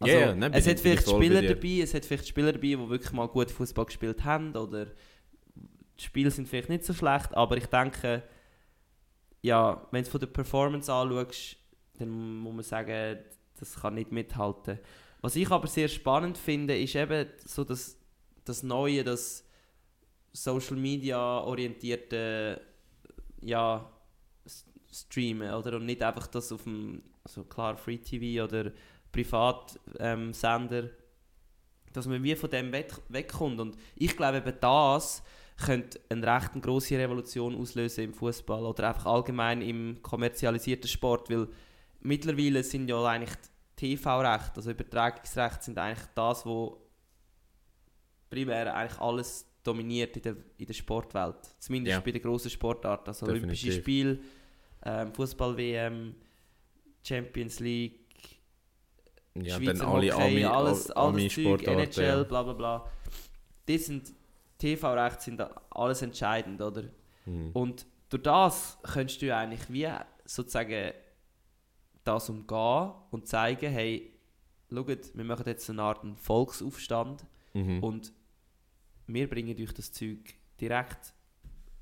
Also, 0.00 0.34
nein, 0.34 0.40
bin 0.40 0.54
es 0.54 0.66
hat 0.66 0.80
vielleicht 0.80 1.08
Spieler 1.08 1.42
dabei, 1.42 1.80
es 1.80 1.94
hat 1.94 2.04
vielleicht 2.04 2.26
Spieler 2.26 2.52
dabei, 2.52 2.68
die 2.68 2.88
wirklich 2.88 3.12
mal 3.12 3.28
gut 3.28 3.50
Fußball 3.50 3.86
gespielt 3.86 4.24
haben 4.24 4.54
oder 4.56 4.86
die 5.56 6.02
Spiele 6.02 6.30
sind 6.30 6.48
vielleicht 6.48 6.68
nicht 6.68 6.84
so 6.84 6.92
schlecht, 6.92 7.34
aber 7.34 7.56
ich 7.56 7.66
denke, 7.66 8.24
ja, 9.42 9.86
wenn 9.90 10.02
du 10.02 10.06
es 10.06 10.08
von 10.08 10.20
der 10.20 10.26
Performance 10.26 10.92
anschaust, 10.92 11.56
dann 11.98 12.38
muss 12.38 12.54
man 12.54 12.64
sagen, 12.64 13.18
das 13.58 13.80
kann 13.80 13.94
nicht 13.94 14.10
mithalten. 14.10 14.80
Was 15.22 15.36
ich 15.36 15.50
aber 15.50 15.68
sehr 15.68 15.88
spannend 15.88 16.36
finde, 16.36 16.76
ist 16.78 16.96
eben 16.96 17.28
so 17.44 17.62
das, 17.62 17.96
das 18.44 18.62
Neue, 18.64 19.04
das 19.04 19.44
Social 20.32 20.76
Media 20.76 21.38
orientierte 21.40 22.60
ja, 23.40 23.88
Streamen, 24.92 25.54
oder? 25.54 25.76
Und 25.76 25.86
nicht 25.86 26.02
einfach 26.02 26.26
das 26.26 26.50
auf 26.52 26.64
dem, 26.64 27.02
also 27.24 27.44
klar, 27.44 27.76
Free 27.76 27.98
TV 27.98 28.44
oder 28.44 28.72
Privatsender, 29.12 30.82
ähm, 30.82 30.90
dass 31.92 32.06
man 32.06 32.22
wie 32.22 32.34
von 32.34 32.50
dem 32.50 32.72
weg, 32.72 32.92
wegkommt. 33.08 33.60
Und 33.60 33.76
ich 33.94 34.16
glaube, 34.16 34.38
eben 34.38 34.54
das 34.60 35.22
könnte 35.64 36.00
eine 36.08 36.26
recht 36.26 36.60
große 36.60 36.98
Revolution 36.98 37.54
auslösen 37.54 38.04
im 38.04 38.14
Fußball 38.14 38.64
oder 38.64 38.88
einfach 38.88 39.06
allgemein 39.06 39.62
im 39.62 40.02
kommerzialisierten 40.02 40.88
Sport, 40.88 41.30
weil 41.30 41.46
mittlerweile 42.00 42.64
sind 42.64 42.88
ja 42.88 43.02
eigentlich 43.04 43.36
die 43.78 43.96
TV-Rechte, 43.96 44.52
also 44.56 44.70
Übertragungsrechte, 44.70 45.64
sind 45.64 45.78
eigentlich 45.78 46.06
das, 46.14 46.44
wo 46.46 46.78
primär 48.30 48.74
eigentlich 48.74 49.00
alles 49.00 49.46
dominiert 49.62 50.16
in 50.16 50.22
der, 50.22 50.36
in 50.58 50.66
der 50.66 50.74
Sportwelt. 50.74 51.36
Zumindest 51.58 51.92
Ja. 51.94 52.00
bei 52.00 52.10
den 52.12 52.22
grossen 52.22 52.50
Sportarten, 52.50 53.08
also 53.08 53.26
Olympische 53.26 53.66
Definitiv. 53.66 53.82
Spiele, 53.82 54.18
ähm, 54.84 55.14
Fußball-WM, 55.14 56.14
Champions 57.06 57.60
League, 57.60 58.00
Ja, 59.34 59.56
Schweizer 59.56 59.72
dann 59.74 59.88
alle 59.88 60.12
Hockey, 60.12 60.22
Ami, 60.24 60.44
alles, 60.44 60.90
alles 60.90 61.34
Zeug. 61.34 61.62
NHL, 61.66 62.02
ja. 62.04 62.22
bla 62.24 62.42
bla 62.42 62.52
bla. 62.52 62.90
Das 63.66 63.86
sind, 63.86 64.12
TV-Rechte 64.58 65.22
sind 65.22 65.40
alles 65.70 66.02
entscheidend, 66.02 66.60
oder? 66.60 66.82
Mhm. 67.24 67.50
Und 67.52 67.86
durch 68.10 68.22
das 68.24 68.78
könntest 68.82 69.22
du 69.22 69.34
eigentlich 69.34 69.70
wie 69.72 69.88
sozusagen 70.24 70.92
das 72.04 72.28
umgehen 72.28 72.92
und 73.10 73.26
zeigen, 73.28 73.70
hey, 73.70 74.12
schaut, 74.70 75.14
wir 75.14 75.24
machen 75.24 75.44
jetzt 75.46 75.68
eine 75.70 75.82
Art 75.82 76.04
Volksaufstand 76.16 77.24
Mhm. 77.54 77.82
und 77.82 78.12
wir 79.06 79.28
bringen 79.28 79.54
euch 79.60 79.74
das 79.74 79.92
Zeug 79.92 80.34
direkt 80.58 81.12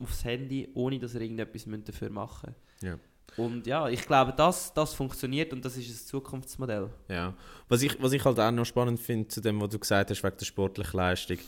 aufs 0.01 0.25
Handy, 0.25 0.69
ohne 0.75 0.99
dass 0.99 1.15
ihr 1.15 1.21
irgendetwas 1.21 1.67
müsst 1.67 1.89
dafür 1.89 2.11
machen 2.11 2.55
Ja. 2.81 2.99
Und 3.37 3.65
ja, 3.69 3.89
ich 3.89 4.05
glaube, 4.05 4.33
das, 4.37 4.75
das 4.75 4.93
funktioniert 4.95 5.53
und 5.53 5.65
das 5.65 5.77
ist 5.77 5.89
ein 5.89 6.07
Zukunftsmodell. 6.09 6.91
Ja. 7.07 7.35
Was 7.69 7.83
ich, 7.83 8.03
was 8.03 8.11
ich 8.13 8.25
halt 8.25 8.41
auch 8.41 8.51
noch 8.51 8.65
spannend 8.65 8.99
finde 8.99 9.29
zu 9.29 9.41
dem, 9.41 9.61
was 9.61 9.69
du 9.71 9.79
gesagt 9.79 10.11
hast, 10.11 10.25
wegen 10.25 10.37
der 10.37 10.45
sportlichen 10.45 10.97
Leistung. 10.97 11.39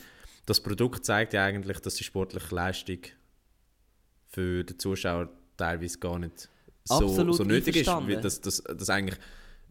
Das 0.45 0.61
Produkt 0.61 1.03
zeigt 1.05 1.33
ja 1.33 1.43
eigentlich, 1.43 1.79
dass 1.81 1.95
die 1.95 2.05
sportliche 2.05 2.55
Leistung 2.55 2.99
für 4.29 4.63
den 4.63 4.79
Zuschauer 4.79 5.29
teilweise 5.57 5.99
gar 5.99 6.17
nicht 6.19 6.49
Absolut 6.89 7.35
so 7.35 7.43
nötig 7.43 7.75
ist. 7.75 7.87
Weil 7.87 8.21
das, 8.21 8.41
das, 8.41 8.61
das 8.63 8.89
eigentlich 8.89 9.17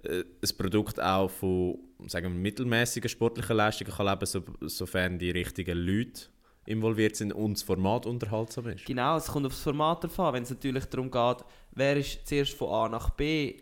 äh, 0.03 0.21
ein 0.21 0.57
Produkt 0.57 1.01
auch 1.01 1.29
von 1.31 1.79
sagen 2.07 2.33
wir, 2.33 2.41
mittelmäßigen 2.41 3.09
sportlichen 3.09 3.57
Leistungen 3.57 3.93
kann 3.93 4.07
leben, 4.07 4.27
so, 4.27 4.43
sofern 4.63 5.19
die 5.19 5.31
richtigen 5.31 5.79
Leute 5.79 6.23
involviert 6.65 7.17
sind 7.17 7.33
und 7.33 7.55
das 7.55 7.63
Format 7.63 8.07
unterhaltsam 8.07 8.69
ist. 8.69 8.85
Genau, 8.85 9.17
es 9.17 9.27
kommt 9.27 9.47
aufs 9.47 9.61
Format 9.61 10.05
drauf 10.05 10.19
an. 10.21 10.35
Wenn 10.35 10.43
es 10.45 10.51
natürlich 10.51 10.85
darum 10.87 11.11
geht, 11.11 11.45
wer 11.73 11.97
ist 11.97 12.27
zuerst 12.27 12.55
von 12.55 12.69
A 12.69 12.89
nach 12.89 13.11
B, 13.11 13.57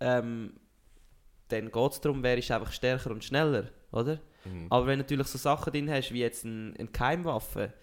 ähm, 0.00 0.54
dann 1.48 1.70
geht 1.70 1.92
es 1.92 2.00
darum, 2.00 2.22
wer 2.22 2.38
ist 2.38 2.50
einfach 2.50 2.72
stärker 2.72 3.10
und 3.10 3.22
schneller, 3.22 3.68
oder? 3.90 4.18
Mhm. 4.44 4.66
Aber 4.70 4.86
wenn 4.86 4.98
du 4.98 5.04
natürlich 5.04 5.26
so 5.26 5.38
Sachen 5.38 5.72
drin 5.72 5.90
hast, 5.90 6.12
wie 6.12 6.20
jetzt 6.20 6.44
ein, 6.44 6.74
eine 6.76 6.88
Keimwaffe, 6.88 7.74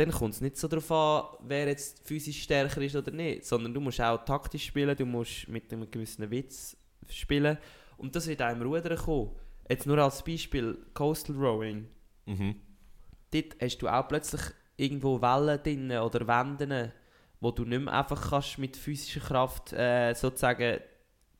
dann 0.00 0.10
kommt 0.12 0.32
es 0.34 0.40
nicht 0.40 0.56
so 0.56 0.66
darauf 0.66 0.90
an, 0.90 1.36
wer 1.46 1.68
jetzt 1.68 2.06
physisch 2.08 2.42
stärker 2.42 2.80
ist 2.80 2.96
oder 2.96 3.10
nicht, 3.10 3.44
sondern 3.44 3.74
du 3.74 3.80
musst 3.80 4.00
auch 4.00 4.24
taktisch 4.24 4.64
spielen, 4.64 4.96
du 4.96 5.04
musst 5.04 5.46
mit 5.46 5.70
einem 5.70 5.90
gewissen 5.90 6.30
Witz 6.30 6.74
spielen 7.10 7.58
und 7.98 8.16
das 8.16 8.26
wird 8.26 8.40
im 8.40 8.62
Rudern 8.62 8.96
kommen. 8.96 9.32
Jetzt 9.68 9.86
nur 9.86 9.98
als 9.98 10.24
Beispiel 10.24 10.78
Coastal 10.94 11.36
Rowing. 11.36 11.86
Mhm. 12.24 12.56
dort 13.30 13.56
hast 13.60 13.78
du 13.78 13.88
auch 13.88 14.08
plötzlich 14.08 14.40
irgendwo 14.76 15.20
Wellen 15.20 15.62
drin 15.62 15.90
oder 15.90 16.26
Wände, 16.26 16.92
wo 17.40 17.50
du 17.50 17.64
nicht 17.64 17.82
mehr 17.82 17.92
einfach 17.92 18.30
kannst 18.30 18.58
mit 18.58 18.76
physischer 18.76 19.20
Kraft 19.20 19.72
äh, 19.72 20.14
sozusagen 20.14 20.80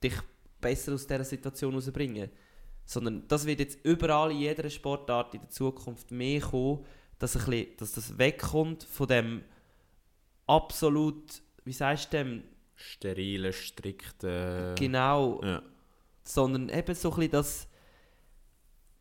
dich 0.03 0.15
besser 0.61 0.93
aus 0.93 1.07
dieser 1.07 1.25
Situation 1.25 1.73
herausbringen 1.73 2.31
sondern 2.91 3.29
das 3.29 3.47
wird 3.47 3.61
jetzt 3.61 3.85
überall 3.85 4.33
in 4.33 4.39
jeder 4.39 4.69
Sportart 4.69 5.35
in 5.35 5.43
der 5.43 5.51
Zukunft 5.51 6.11
mehr 6.11 6.41
kommen, 6.41 6.85
dass, 7.21 7.37
ein 7.37 7.45
bisschen, 7.45 7.77
dass 7.77 7.93
das 7.93 8.19
wegkommt 8.19 8.83
von 8.83 9.07
dem 9.07 9.45
absolut, 10.47 11.43
wie 11.65 11.73
sagst 11.73 12.13
du 12.13 12.17
dem, 12.17 12.43
Sterile, 12.75 13.53
strikte. 13.53 14.75
genau, 14.77 15.41
Ja. 15.45 15.63
sondern 16.25 16.71
eben 16.71 16.95
so 16.95 17.11
ein 17.11 17.17
bisschen 17.17 17.33
das, 17.33 17.69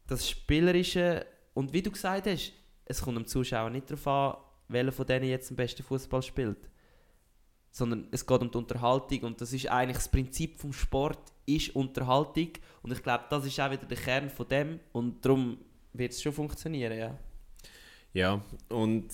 das 0.05 0.29
Spielerische 0.29 1.25
und 1.53 1.71
wie 1.71 1.81
du 1.81 1.89
gesagt 1.89 2.27
hast, 2.27 2.51
es 2.85 3.01
kommt 3.01 3.17
dem 3.17 3.25
Zuschauer 3.25 3.69
nicht 3.69 3.89
darauf 3.89 4.07
an, 4.07 4.37
welcher 4.67 4.91
von 4.91 5.07
denen 5.07 5.29
jetzt 5.29 5.49
am 5.49 5.55
besten 5.55 5.83
Fußball 5.83 6.21
spielt, 6.21 6.69
sondern 7.71 8.09
es 8.11 8.25
geht 8.25 8.41
um 8.41 8.51
die 8.51 8.57
Unterhaltung 8.57 9.19
und 9.21 9.39
das 9.39 9.53
ist 9.53 9.67
eigentlich 9.69 9.97
das 9.97 10.11
Prinzip 10.11 10.59
vom 10.59 10.73
Sport, 10.73 11.31
ist 11.45 11.73
Unterhaltung 11.73 12.49
und 12.81 12.91
ich 12.91 13.01
glaube, 13.01 13.23
das 13.29 13.45
ist 13.45 13.57
auch 13.61 13.71
wieder 13.71 13.85
der 13.85 13.97
Kern 13.97 14.29
von 14.29 14.47
dem 14.49 14.81
und 14.91 15.23
darum 15.25 15.57
wird 15.93 16.11
es 16.11 16.21
schon 16.21 16.33
funktionieren, 16.33 16.97
ja. 16.97 17.17
Ja, 18.13 18.41
und 18.69 19.07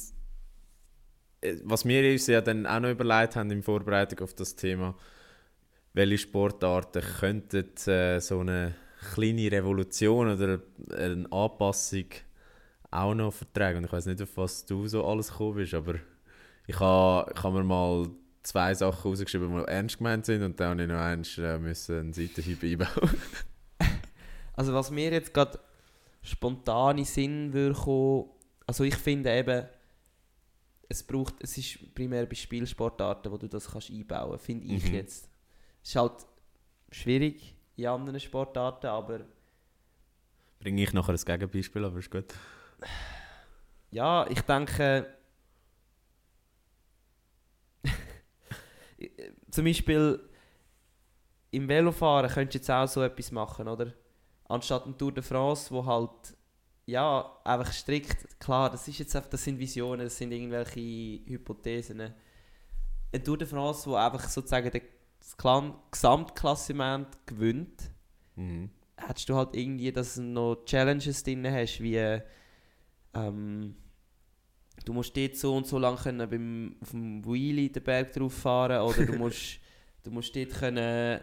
äh, 1.41 1.55
was 1.63 1.85
wir 1.85 2.11
uns 2.11 2.27
ja 2.27 2.41
dann 2.41 2.65
auch 2.65 2.80
noch 2.80 2.89
überlegt 2.89 3.35
haben 3.35 3.51
in 3.51 3.63
Vorbereitung 3.63 4.19
auf 4.19 4.34
das 4.34 4.55
Thema, 4.55 4.95
welche 5.93 6.17
Sportarten 6.17 7.03
könnten 7.19 7.76
äh, 7.88 8.19
so 8.19 8.39
eine 8.39 8.76
kleine 9.13 9.51
Revolution 9.51 10.30
oder 10.30 10.59
eine 10.97 11.26
Anpassung 11.31 12.05
auch 12.91 13.13
noch 13.13 13.34
vertragen. 13.34 13.80
Und 13.80 13.85
ich 13.85 13.91
weiß 13.91 14.05
nicht, 14.07 14.22
auf 14.22 14.35
was 14.38 14.65
du 14.65 14.88
so 14.88 15.05
alles 15.05 15.30
gekommen 15.30 15.55
bist, 15.55 15.73
aber 15.73 15.95
Ich 16.67 16.80
habe 16.80 17.31
ha 17.41 17.51
mir 17.51 17.63
mal 17.63 18.09
zwei 18.43 18.73
Sachen 18.73 19.11
rausgeschrieben, 19.11 19.55
die 19.55 19.72
ernst 19.72 19.97
gemeint 19.97 20.26
sind 20.26 20.41
und 20.43 20.59
dann 20.59 20.72
habe 20.72 20.84
ich 20.84 20.88
noch 20.88 20.97
eins 20.97 21.38
äh, 21.38 21.59
müssen 21.59 21.99
einen 21.99 22.13
Seitenhieb 22.13 22.63
einbauen. 22.63 23.09
Also 24.57 24.73
was 24.73 24.89
mir 24.89 25.11
jetzt 25.11 25.34
gerade 25.34 25.59
spontan 26.22 26.97
in 26.97 27.03
Sinn 27.03 27.51
würde 27.51 27.76
kommen, 27.76 28.30
also 28.68 28.84
ich 28.84 28.96
finde 28.96 29.32
eben, 29.38 29.68
es 30.88 31.04
braucht, 31.04 31.36
es 31.42 31.58
ist 31.58 31.94
primär 31.96 32.26
bei 32.26 32.36
Spielsportarten, 32.36 33.32
wo 33.32 33.38
du 33.38 33.48
das 33.48 33.70
kannst 33.72 33.90
einbauen, 33.90 34.38
finde 34.40 34.66
ich 34.68 34.84
Mhm. 34.86 34.94
jetzt. 34.96 35.30
Es 35.84 35.90
ist 35.90 35.96
halt 35.96 36.26
schwierig 36.92 37.56
in 37.76 37.88
anderen 37.88 38.20
Sportarten, 38.20 38.88
aber 38.88 39.22
Bringe 40.60 40.84
ich 40.84 40.94
nachher 40.94 41.14
ein 41.14 41.18
Gegenbeispiel, 41.18 41.84
aber 41.86 42.00
ist 42.00 42.10
gut. 42.10 42.34
ja, 43.92 44.26
ich 44.30 44.42
denke, 44.42 45.14
zum 49.52 49.66
Beispiel 49.66 50.20
im 51.52 51.68
Velofahren 51.68 52.30
könntest 52.30 52.56
du 52.56 52.58
jetzt 52.60 52.70
auch 52.72 52.88
so 52.88 53.02
etwas 53.04 53.32
machen, 53.32 53.68
oder? 53.68 53.94
Anstatt 54.48 54.86
ein 54.86 54.98
Tour 54.98 55.12
de 55.14 55.24
France, 55.24 55.72
wo 55.72 55.86
halt 55.86 56.36
ja, 56.88 57.40
einfach 57.44 57.72
strikt, 57.74 58.40
klar, 58.40 58.70
das 58.70 58.88
ist 58.88 58.99
jetzt 58.99 59.16
einfach, 59.16 59.30
das 59.30 59.44
sind 59.44 59.57
Visionen, 59.60 60.06
das 60.06 60.18
sind 60.18 60.32
irgendwelche 60.32 60.80
Hypothesen. 61.26 61.99
Ein 63.12 63.24
Tour 63.24 63.38
de 63.38 63.48
France, 63.48 63.90
wo 63.90 63.95
einfach 63.95 64.28
sozusagen 64.30 64.70
der- 64.72 64.82
das 65.20 65.36
Klan- 65.38 65.74
Gesamtklassement 65.91 67.07
gewinnt, 67.26 67.90
Mhm. 68.36 68.70
hättest 68.98 69.30
du 69.30 69.36
halt 69.36 69.56
irgendwie, 69.56 69.91
dass 69.91 70.16
du 70.16 70.22
noch 70.24 70.64
Challenges 70.66 71.24
drin 71.24 71.45
hast, 71.49 71.80
wie 71.82 72.20
ähm, 73.14 73.76
du 74.84 74.94
musst 74.94 75.16
dort 75.16 75.36
so 75.38 75.56
und 75.56 75.66
so 75.66 75.80
lang 75.80 75.95
können 75.95 76.30
beim, 76.30 76.76
auf 76.82 76.91
dem 76.91 77.26
Wheelie 77.26 77.70
den 77.70 77.82
Berg 77.84 78.12
drauf 78.14 78.34
fahren 78.34 78.82
oder 78.82 79.06
du 79.06 79.14
musst, 79.18 79.60
du 80.03 80.12
musst 80.12 80.36
dort 80.36 80.49
können, 80.52 81.22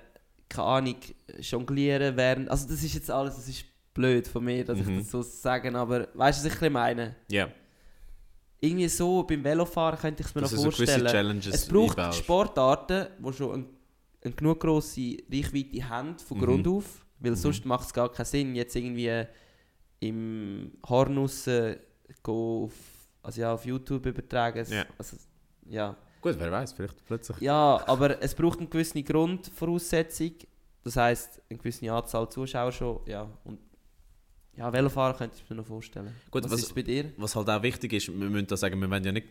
keine 0.49 0.67
Ahnung, 0.67 0.97
jonglieren 1.39 2.17
während, 2.17 2.49
also 2.51 2.67
das 2.69 2.83
ist 2.83 2.95
jetzt 2.95 3.11
alles, 3.11 3.37
das 3.37 3.49
ist 3.49 3.65
blöd 3.95 4.27
von 4.29 4.45
mir, 4.45 4.65
dass 4.65 4.79
Mhm. 4.79 4.91
ich 4.91 4.99
das 5.03 5.11
so 5.11 5.23
sage, 5.23 5.75
aber 5.77 6.09
weißt 6.15 6.45
du, 6.45 6.49
was 6.51 6.63
ich 6.63 6.71
meine? 6.71 7.17
Ja, 7.31 7.49
Irgendwie 8.65 8.87
so, 8.89 9.25
beim 9.25 9.43
Velofahren 9.43 9.99
könnte 9.99 10.23
ich 10.23 10.29
es 10.29 10.35
mir 10.37 10.41
dass 10.43 10.53
noch 10.53 10.59
so 10.59 10.71
vorstellen. 10.71 11.07
Challenges 11.07 11.53
Es 11.55 11.67
braucht 11.67 11.99
einbaust. 11.99 12.19
Sportarten, 12.21 13.07
die 13.19 13.33
schon 13.33 13.53
ein, 13.55 13.67
eine 14.25 14.35
genug 14.35 14.61
grosse 14.61 15.17
Reichweite 15.33 15.89
haben, 15.89 16.17
von 16.19 16.39
Mhm. 16.39 16.43
Grund 16.43 16.69
auf. 16.69 17.05
Weil 17.19 17.33
Mhm. 17.33 17.37
sonst 17.37 17.65
macht 17.65 17.87
es 17.87 17.93
gar 17.93 18.11
keinen 18.13 18.25
Sinn, 18.27 18.55
jetzt 18.55 18.77
irgendwie 18.77 19.25
im 20.01 20.73
Horn 20.89 21.19
raus 21.19 21.47
äh, 21.49 21.79
go 22.23 22.65
auf, 22.67 22.73
also 23.23 23.41
ja, 23.41 23.53
auf 23.53 23.65
YouTube 23.65 24.07
übertragen. 24.07 24.65
Ja. 24.71 24.85
Also, 24.99 25.17
ja. 25.69 25.97
Gut, 26.21 26.37
wer 26.39 26.53
weiß, 26.53 26.73
vielleicht 26.73 27.05
plötzlich. 27.05 27.39
ja, 27.41 27.83
aber 27.87 28.23
es 28.23 28.33
braucht 28.35 28.61
eine 28.61 28.69
gewisse 28.69 29.03
Grundvoraussetzung. 29.03 30.33
Das 30.85 30.97
heisst, 30.97 31.41
eine 31.51 31.59
gewisse 31.59 31.93
Anzahl 31.93 32.29
Zuschauer 32.29 32.71
schon. 32.73 33.01
Ja, 33.07 33.29
und 33.45 33.59
ja, 34.57 34.73
Velofahren 34.73 35.17
könnte 35.17 35.37
ich 35.43 35.49
mir 35.51 35.57
noch 35.57 35.67
vorstellen. 35.67 36.15
Gut, 36.31 36.45
was, 36.45 36.53
was- 36.53 36.63
ist 36.63 36.75
bei 36.75 36.83
dir? 36.83 37.13
Was 37.17 37.35
halt 37.37 37.49
auch 37.49 37.63
wichtig 37.63 37.93
ist, 37.95 38.09
wir 38.09 38.31
müssen 38.31 38.47
da 38.47 38.57
sagen, 38.57 38.81
wir 38.81 38.91
wollen 38.91 39.05
ja 39.05 39.13
nicht 39.13 39.29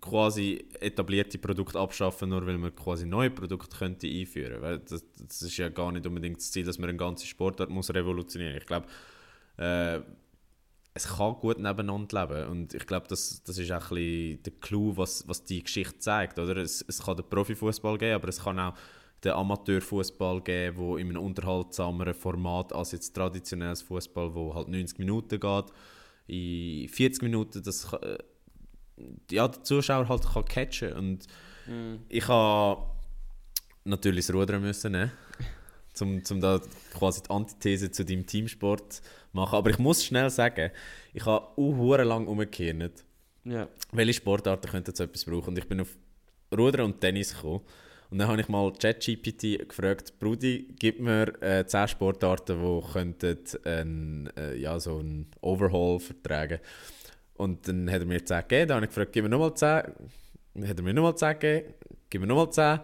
quasi 0.00 0.62
etablierte 0.80 1.38
Produkte 1.38 1.78
abschaffen, 1.78 2.28
nur 2.28 2.46
weil 2.46 2.58
man 2.58 2.74
quasi 2.74 3.06
neue 3.06 3.30
Produkte 3.30 3.76
könnte 3.78 4.06
einführen 4.06 4.60
weil 4.60 4.78
das, 4.80 5.02
das 5.18 5.40
ist 5.42 5.56
ja 5.56 5.70
gar 5.70 5.92
nicht 5.92 6.06
unbedingt 6.06 6.36
das 6.36 6.50
Ziel, 6.52 6.64
dass 6.64 6.78
man 6.78 6.90
eine 6.90 6.98
ganze 6.98 7.26
Sportart 7.26 7.70
muss 7.70 7.92
revolutionieren 7.92 8.58
Ich 8.58 8.66
glaube, 8.66 8.86
äh, 9.56 10.00
es 10.92 11.08
kann 11.08 11.34
gut 11.34 11.58
nebeneinander 11.58 12.26
leben 12.28 12.48
und 12.50 12.74
ich 12.74 12.86
glaube, 12.86 13.06
das, 13.08 13.42
das 13.44 13.56
ist 13.58 13.72
auch 13.72 13.90
ein 13.90 13.94
bisschen 13.96 14.42
der 14.42 14.52
Clou, 14.60 14.96
was, 14.96 15.26
was 15.26 15.42
die 15.42 15.62
Geschichte 15.62 15.98
zeigt. 15.98 16.38
Oder? 16.38 16.56
Es, 16.58 16.84
es 16.86 17.02
kann 17.02 17.16
den 17.16 17.28
Profifußball 17.28 17.98
geben, 17.98 18.14
aber 18.14 18.28
es 18.28 18.40
kann 18.40 18.60
auch 18.60 18.74
den 19.24 19.32
Amateurfußball 19.32 20.42
geben, 20.42 20.76
wo 20.76 20.96
in 20.96 21.08
einem 21.08 21.22
unterhaltsameren 21.22 22.14
Format 22.14 22.72
als 22.72 22.92
jetzt 22.92 23.14
traditionelles 23.14 23.82
Fußball, 23.82 24.34
wo 24.34 24.54
halt 24.54 24.68
90 24.68 24.98
Minuten 24.98 25.40
geht, 25.40 25.64
in 26.26 26.88
40 26.88 27.22
Minuten 27.22 27.62
das 27.62 27.92
äh, 27.94 28.18
ja, 29.30 29.48
der 29.48 29.62
Zuschauer 29.62 30.08
halt 30.08 30.22
kann 30.24 30.44
catchen 30.44 30.92
und 30.94 31.26
Mhm. 31.66 32.00
ich 32.10 32.28
habe 32.28 32.82
natürlich 33.84 34.26
das 34.26 34.34
Rudern 34.34 34.60
müssen 34.60 34.92
nehmen, 34.92 35.12
zum, 35.94 36.22
zum 36.22 36.38
da 36.40 36.60
quasi 36.92 37.22
die 37.22 37.30
Antithese 37.30 37.90
zu 37.90 38.04
deinem 38.04 38.26
Teamsport 38.26 39.00
machen. 39.32 39.56
Aber 39.56 39.70
ich 39.70 39.78
muss 39.78 40.04
schnell 40.04 40.28
sagen, 40.28 40.70
ich 41.14 41.24
habe 41.24 41.46
auch 41.56 41.96
lang 42.04 42.26
umgekehrt, 42.26 43.04
Ja. 43.44 43.66
welche 43.92 44.12
Sportarten 44.12 44.70
könnten 44.70 44.94
so 44.94 45.04
etwas 45.04 45.24
brauchen. 45.24 45.48
Und 45.48 45.58
ich 45.58 45.66
bin 45.66 45.80
auf 45.80 45.96
Rudern 46.54 46.86
und 46.86 47.00
Tennis 47.00 47.34
gekommen. 47.34 47.62
Und 48.14 48.20
dann 48.20 48.28
habe 48.28 48.40
ich 48.42 48.48
mal 48.48 48.72
ChatGPT 48.72 49.68
gefragt, 49.68 50.20
Brudi, 50.20 50.68
gib 50.78 51.00
mir 51.00 51.32
äh, 51.42 51.66
10 51.66 51.88
Sportarten, 51.88 52.60
die 52.62 52.92
könnten 52.92 53.38
ein, 53.64 54.30
äh, 54.36 54.54
ja, 54.56 54.78
so 54.78 54.98
einen 54.98 55.26
Overhaul 55.40 55.98
vertragen. 55.98 56.60
Und 57.36 57.66
dann 57.66 57.90
hat 57.90 58.02
er 58.02 58.06
mir 58.06 58.24
10 58.24 58.42
gegeben, 58.42 58.68
dann 58.68 58.76
habe 58.76 58.84
ich 58.86 58.90
gefragt, 58.90 59.12
gib 59.14 59.24
mir 59.24 59.30
nochmal 59.30 59.54
10. 59.54 59.82
Dann 60.54 60.68
hat 60.68 60.78
er 60.78 60.82
mir 60.84 60.94
nochmal 60.94 61.16
10 61.16 61.40
gegeben, 61.40 61.74
gib 62.08 62.20
mir 62.20 62.26
nochmal 62.28 62.50
10. 62.52 62.80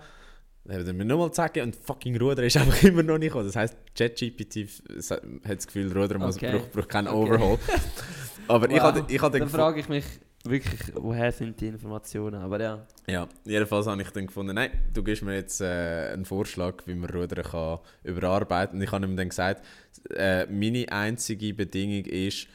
Dann 0.65 0.81
hat 0.81 0.87
er 0.89 0.93
mir 0.95 1.05
nochmal 1.05 1.31
10 1.33 1.45
gegeben 1.47 1.67
und 1.67 1.77
fucking 1.77 2.17
Ruder 2.21 2.43
ist 2.43 2.57
einfach 2.57 2.83
immer 2.83 3.05
noch 3.05 3.19
nicht 3.19 3.29
gekommen. 3.29 3.47
Das 3.47 3.55
heisst, 3.55 3.77
ChatGPT 3.97 4.67
hat 5.09 5.23
das 5.59 5.67
Gefühl, 5.69 5.97
Ruder 5.97 6.19
muss, 6.19 6.35
Okay. 6.39 6.57
braucht, 6.59 6.73
braucht 6.73 6.89
keinen 6.89 7.07
Okay. 7.07 7.35
Overhaul. 7.35 7.59
Aber 8.49 8.69
ich 8.69 8.79
Wow. 8.79 8.83
hatte, 8.83 9.05
ich 9.07 9.23
hatte 9.23 9.39
Dann 9.39 9.49
frage 9.49 9.79
ich 9.79 9.89
mich 9.89 10.05
wirklich, 10.45 10.81
woher 10.95 11.33
sind 11.33 11.61
die 11.61 11.69
Informationen? 11.69 12.43
Aber 12.43 12.61
ja. 12.61 12.87
Ja, 13.07 13.29
jedenfalls 13.45 13.87
habe 13.87 14.01
ich 14.03 14.11
dann 14.11 14.27
gefunden, 14.27 14.55
nein, 14.55 14.71
du 14.93 15.03
gibst 15.03 15.23
mir 15.23 15.35
jetzt 15.35 15.61
äh, 15.61 16.11
einen 16.13 16.25
Vorschlag, 16.25 16.87
wie 16.87 16.95
man 16.95 17.11
Rudern 17.11 17.45
kann 17.45 17.79
überarbeiten 18.05 18.79
Und 18.79 18.83
ich 18.83 18.93
habe 18.93 19.07
ihm 19.07 19.17
dann 19.17 19.29
gesagt, 19.29 19.65
äh, 20.11 20.47
meine 20.47 20.91
einzige 20.91 21.55
Bedingung 21.55 22.05
ist, 22.07 22.49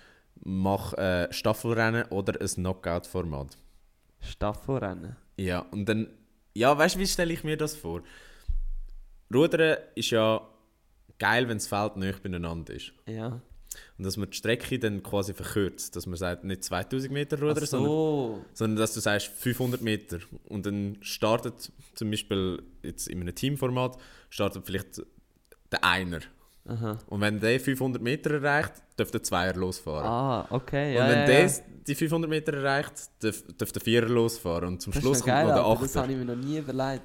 mach 0.43 0.93
äh, 0.93 1.31
Staffelrennen 1.31 2.05
oder 2.05 2.39
ein 2.39 2.47
Knockout-Format. 2.47 3.57
Staffelrennen. 4.21 5.15
Ja, 5.37 5.59
und 5.71 5.87
dann, 5.87 6.07
ja, 6.53 6.77
weißt 6.77 6.95
du, 6.95 6.99
wie 6.99 7.07
stelle 7.07 7.33
ich 7.33 7.43
mir 7.43 7.57
das 7.57 7.75
vor? 7.75 8.01
Rudern 9.33 9.77
ist 9.95 10.11
ja 10.11 10.41
geil, 11.19 11.47
wenn 11.47 11.57
das 11.57 11.67
Feld 11.67 11.97
nicht 11.97 12.23
beieinander 12.23 12.73
ist. 12.73 12.93
Ja. 13.07 13.41
Und 13.97 14.03
dass 14.05 14.17
man 14.17 14.29
die 14.29 14.35
Strecke 14.35 14.77
dann 14.77 15.01
quasi 15.03 15.33
verkürzt, 15.33 15.95
dass 15.95 16.05
man 16.05 16.17
sagt, 16.17 16.43
nicht 16.43 16.63
2000 16.65 17.11
Meter 17.13 17.39
Rudern, 17.39 17.59
Ach 17.63 17.65
sondern 17.67 17.89
so. 17.89 18.45
sondern 18.53 18.77
dass 18.77 18.93
du 18.93 18.99
sagst 18.99 19.27
500 19.27 19.81
Meter 19.81 20.19
und 20.49 20.65
dann 20.65 20.97
startet 21.01 21.71
zum 21.93 22.11
Beispiel 22.11 22.61
jetzt 22.83 23.07
in 23.07 23.21
einem 23.21 23.33
Teamformat 23.33 23.97
startet 24.29 24.65
vielleicht 24.65 25.01
der 25.71 25.83
Einer 25.85 26.19
Aha. 26.67 26.97
und 27.07 27.21
wenn 27.21 27.39
der 27.39 27.57
500 27.59 28.01
Meter 28.01 28.31
erreicht, 28.31 28.73
darf 28.97 29.11
der 29.11 29.23
Zweier 29.23 29.53
losfahren. 29.53 30.05
Ah, 30.07 30.47
okay. 30.49 30.89
und 30.91 30.95
Ja, 30.95 31.09
wenn 31.09 31.19
ja, 31.19 31.25
der 31.27 31.45
ja. 31.47 31.53
die 31.87 31.95
500 31.95 32.29
Meter 32.29 32.53
erreicht, 32.53 32.93
darf, 33.21 33.43
darf 33.57 33.71
der 33.71 33.81
Vierer 33.81 34.09
losfahren 34.09 34.67
und 34.69 34.81
zum 34.81 34.91
Das 34.91 35.01
Schluss 35.01 35.19
noch 35.19 35.25
geil, 35.27 35.45
kommt 35.45 35.55
noch 35.55 35.61
der 35.63 35.65
Alter, 35.71 35.81
das 35.81 35.89
Achter. 35.91 36.01
habe 36.01 36.11
ich 36.11 36.17
mir 36.17 36.25
noch 36.25 36.43
nie 36.43 36.57
überlegt. 36.57 37.03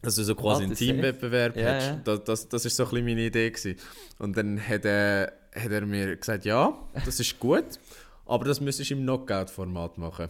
Dass 0.00 0.16
du 0.16 0.22
so 0.24 0.34
quasi 0.34 0.64
einen. 0.64 0.74
Teamwettbewerb 0.74 1.56
hast. 1.56 2.00
Das, 2.04 2.24
das, 2.24 2.48
das 2.50 2.64
ist 2.66 2.76
so 2.76 2.84
ein 2.84 2.90
bisschen 2.90 3.04
meine 3.06 3.22
Idee 3.22 3.50
gewesen. 3.50 3.76
Und 4.18 4.36
dann 4.36 4.60
hat 4.60 4.84
er, 4.84 5.32
hat 5.54 5.70
er 5.70 5.86
mir 5.86 6.16
gesagt, 6.16 6.44
ja, 6.44 6.76
das 7.04 7.20
ist 7.20 7.38
gut, 7.38 7.78
aber 8.26 8.44
das 8.44 8.60
müsstest 8.60 8.90
du 8.90 8.94
im 8.94 9.02
Knockout-Format 9.02 9.98
machen. 9.98 10.28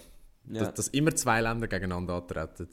Ja. 0.50 0.60
Dass, 0.60 0.74
dass 0.74 0.88
immer 0.88 1.14
zwei 1.14 1.40
Länder 1.40 1.66
gegeneinander 1.66 2.14
antreten. 2.14 2.68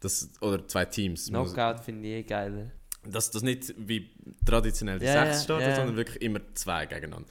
Das, 0.00 0.30
oder 0.40 0.66
zwei 0.68 0.84
Teams. 0.84 1.26
Knockout 1.26 1.80
finde 1.80 2.08
ich 2.08 2.14
eh 2.14 2.22
geiler. 2.22 2.70
Dass 3.04 3.30
das 3.30 3.42
nicht 3.42 3.74
wie 3.76 4.10
traditionell 4.44 4.98
die 4.98 5.06
Ja, 5.06 5.26
sechs 5.26 5.44
startet, 5.44 5.68
ja. 5.68 5.76
sondern 5.76 5.96
wirklich 5.96 6.22
immer 6.22 6.40
zwei 6.54 6.86
gegeneinander. 6.86 7.28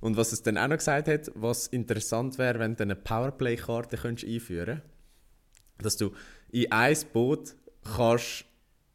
Und 0.00 0.16
was 0.16 0.32
es 0.32 0.42
dann 0.42 0.58
auch 0.58 0.68
noch 0.68 0.76
gesagt 0.76 1.08
hat, 1.08 1.30
was 1.34 1.68
interessant 1.68 2.38
wäre, 2.38 2.58
wenn 2.58 2.76
du 2.76 2.82
eine 2.82 2.96
Powerplay-Karte 2.96 3.96
könntest 3.96 4.28
einführen 4.28 4.82
dass 5.78 5.96
du 5.96 6.12
in 6.50 6.70
ein 6.72 6.96
Boot 7.12 7.54
kannst 7.96 8.44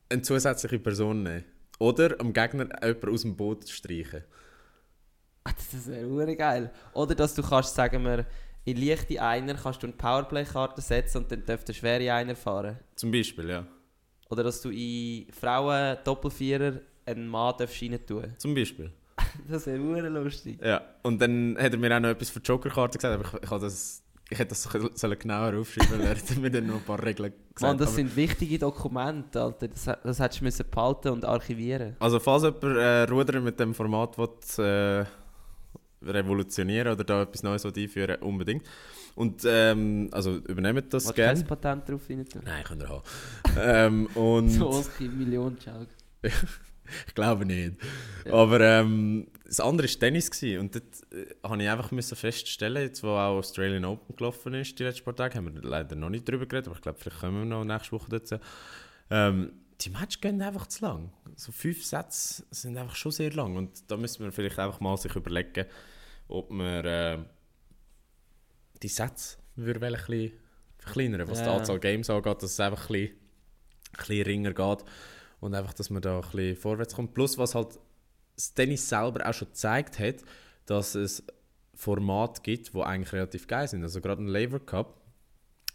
eine 0.09 0.21
zusätzliche 0.21 0.79
Person 0.79 1.23
nehmen 1.23 1.45
oder 1.79 2.19
am 2.19 2.33
Gegner 2.33 2.67
jemanden 2.83 3.09
aus 3.09 3.21
dem 3.21 3.35
Boot 3.35 3.67
streichen. 3.69 4.23
Ah, 4.23 4.42
Das 5.73 5.87
wäre 5.87 6.35
geil. 6.35 6.71
Oder 6.93 7.15
dass 7.15 7.33
du 7.33 7.41
kannst, 7.41 7.75
sagen 7.75 8.03
wir, 8.03 8.25
in 8.65 8.77
leichte 8.77 9.21
Einer 9.21 9.55
kannst 9.55 9.83
du 9.83 9.87
eine 9.87 9.95
Powerplay-Karte 9.95 10.81
setzen 10.81 11.19
und 11.19 11.31
dann 11.31 11.45
darf 11.45 11.63
der 11.63 11.73
schwere 11.73 12.13
Einer 12.13 12.35
fahren. 12.35 12.79
Zum 12.95 13.11
Beispiel, 13.11 13.49
ja. 13.49 13.65
Oder 14.29 14.43
dass 14.43 14.61
du 14.61 14.69
in 14.69 15.27
Frauen 15.31 15.97
Doppelvierer 16.03 16.79
einen 17.05 17.27
Mann 17.27 17.55
rein 17.59 17.99
tun. 18.05 18.33
Zum 18.37 18.55
Beispiel. 18.55 18.91
Das 19.47 19.65
wäre 19.67 20.09
lustig. 20.09 20.59
Ja. 20.63 20.81
Und 21.03 21.21
dann 21.21 21.57
hat 21.59 21.73
er 21.73 21.77
mir 21.77 21.95
auch 21.95 21.99
noch 21.99 22.09
etwas 22.09 22.29
für 22.29 22.39
die 22.39 22.47
Joker-Karte 22.47 22.97
gesagt, 22.97 23.13
aber 23.25 23.37
ich, 23.37 23.43
ich, 23.43 23.59
das, 23.59 24.03
ich 24.29 24.39
hätte 24.39 24.49
das 24.49 24.63
sollen 24.63 25.19
genauer 25.19 25.59
aufschreiben 25.59 25.89
sollen. 25.89 26.01
Er 26.01 26.15
hat 26.15 26.37
mir 26.37 26.49
dann 26.49 26.67
noch 26.67 26.75
ein 26.75 26.83
paar 26.83 27.03
Regeln 27.03 27.31
gesagt. 27.53 27.61
Mann, 27.61 27.77
das 27.77 27.89
aber- 27.89 27.95
sind 27.95 28.15
wichtige 28.15 28.57
Dokumente, 28.59 29.41
Alter. 29.41 29.67
Das, 29.67 29.83
das 30.03 30.19
hättest 30.19 30.39
du 30.41 30.45
müssen 30.45 30.65
behalten 30.69 31.09
und 31.09 31.25
archivieren. 31.25 31.95
Also 31.99 32.19
falls 32.19 32.43
jemand 32.43 32.63
äh, 32.63 33.03
Rudern 33.03 33.43
mit 33.43 33.59
dem 33.59 33.73
Format 33.73 34.17
will, 34.17 34.29
äh, 34.65 35.05
revolutionieren 36.05 36.93
oder 36.93 37.03
da 37.03 37.21
etwas 37.23 37.43
Neues 37.43 37.65
einführen 37.65 38.21
unbedingt. 38.21 38.65
Und, 39.15 39.43
ähm, 39.45 40.09
also 40.11 40.37
übernehmt 40.37 40.93
das 40.93 41.05
du 41.05 41.13
gerne. 41.13 41.39
kein 41.39 41.47
Patent 41.47 41.89
drauf 41.89 42.01
rein 42.09 42.25
tun? 42.25 42.41
Nein, 42.45 42.63
könnt 42.63 42.81
ihr 42.81 42.89
haben. 42.89 43.03
ähm, 43.57 44.07
und 44.15 44.49
So 44.49 44.69
Oski 44.69 45.07
Million 45.07 45.55
Schau. 45.63 45.85
ich 47.07 47.13
glaube 47.13 47.45
nicht. 47.45 47.75
Ja. 48.25 48.33
Aber 48.33 48.59
ähm, 48.61 49.27
das 49.45 49.59
andere 49.59 49.87
war 49.87 49.99
Tennis. 49.99 50.31
Gewesen. 50.31 50.59
Und 50.59 50.75
dort 50.75 51.13
äh, 51.13 51.27
habe 51.43 51.61
ich 51.61 51.69
einfach 51.69 51.91
müssen 51.91 52.15
feststellen, 52.15 52.81
jetzt 52.81 53.03
wo 53.03 53.09
auch 53.09 53.37
Australian 53.37 53.85
Open 53.85 54.15
gelaufen 54.15 54.53
ist, 54.55 54.79
die 54.79 54.83
letzten 54.83 55.03
paar 55.03 55.15
Tage, 55.15 55.35
haben 55.35 55.53
wir 55.53 55.61
leider 55.61 55.95
noch 55.95 56.09
nicht 56.09 56.27
drüber 56.27 56.45
geredet, 56.45 56.67
aber 56.67 56.75
ich 56.75 56.81
glaube, 56.81 56.97
vielleicht 56.99 57.19
kommen 57.19 57.39
wir 57.39 57.45
noch 57.45 57.63
nächste 57.63 57.91
Woche 57.91 58.09
dazu. 58.09 58.37
Ähm, 59.11 59.51
die 59.81 59.89
Matches 59.89 60.21
gehen 60.21 60.41
einfach 60.41 60.67
zu 60.67 60.85
lang. 60.85 61.11
So 61.35 61.51
fünf 61.51 61.83
Sätze 61.83 62.45
sind 62.51 62.77
einfach 62.77 62.95
schon 62.95 63.11
sehr 63.11 63.31
lang. 63.31 63.55
Und 63.55 63.91
da 63.91 63.97
müssen 63.97 64.23
wir 64.23 64.31
vielleicht 64.31 64.59
einfach 64.59 64.79
mal 64.79 64.97
sich 64.97 65.15
überlegen, 65.15 65.65
ob 66.27 66.49
wir 66.51 66.85
äh, 66.85 67.17
die 68.81 68.87
Sätze 68.87 69.37
würde 69.55 69.85
ein 69.85 69.93
bisschen 69.93 70.31
verkleinern, 70.77 71.27
was 71.27 71.39
die 71.39 71.45
Ja. 71.45 71.55
Anzahl 71.57 71.79
Games 71.79 72.09
angeht, 72.09 72.41
dass 72.41 72.51
es 72.51 72.59
einfach 72.59 72.89
ein 72.89 72.93
bisschen, 72.93 73.15
ein 73.15 73.97
bisschen 73.97 74.25
ringer 74.25 74.53
geht 74.53 74.85
und 75.39 75.53
einfach, 75.55 75.73
dass 75.73 75.89
man 75.89 76.01
da 76.01 76.17
ein 76.17 76.21
bisschen 76.21 76.55
vorwärts 76.57 76.95
kommt. 76.95 77.13
Plus, 77.13 77.37
was 77.37 77.55
halt 77.55 77.79
das 78.35 78.53
Tennis 78.53 78.87
selber 78.89 79.27
auch 79.27 79.33
schon 79.33 79.49
gezeigt 79.49 79.99
hat, 79.99 80.23
dass 80.65 80.95
es 80.95 81.23
Formate 81.75 82.41
gibt, 82.41 82.73
die 82.73 82.81
eigentlich 82.81 83.13
relativ 83.13 83.47
geil 83.47 83.67
sind. 83.67 83.83
Also 83.83 84.01
gerade 84.01 84.23
ein 84.23 84.27
Labour 84.27 84.65
Cup 84.65 85.01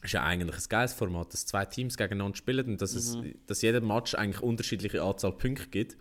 ist 0.03 0.13
ja 0.13 0.23
eigentlich 0.23 0.57
ein 0.57 0.69
geiles 0.69 0.93
Format, 0.93 1.33
dass 1.33 1.47
zwei 1.47 1.65
Teams 1.65 1.97
gegeneinander 1.97 2.37
spielen 2.37 2.67
und 2.67 2.83
dass, 2.83 2.95
es, 2.95 3.17
dass 3.47 3.63
jeder 3.63 3.81
Match 3.81 4.15
eigentlich 4.15 4.43
unterschiedliche 4.43 5.03
Anzahl 5.03 5.33
Punkte 5.33 5.69
gibt. 5.69 5.97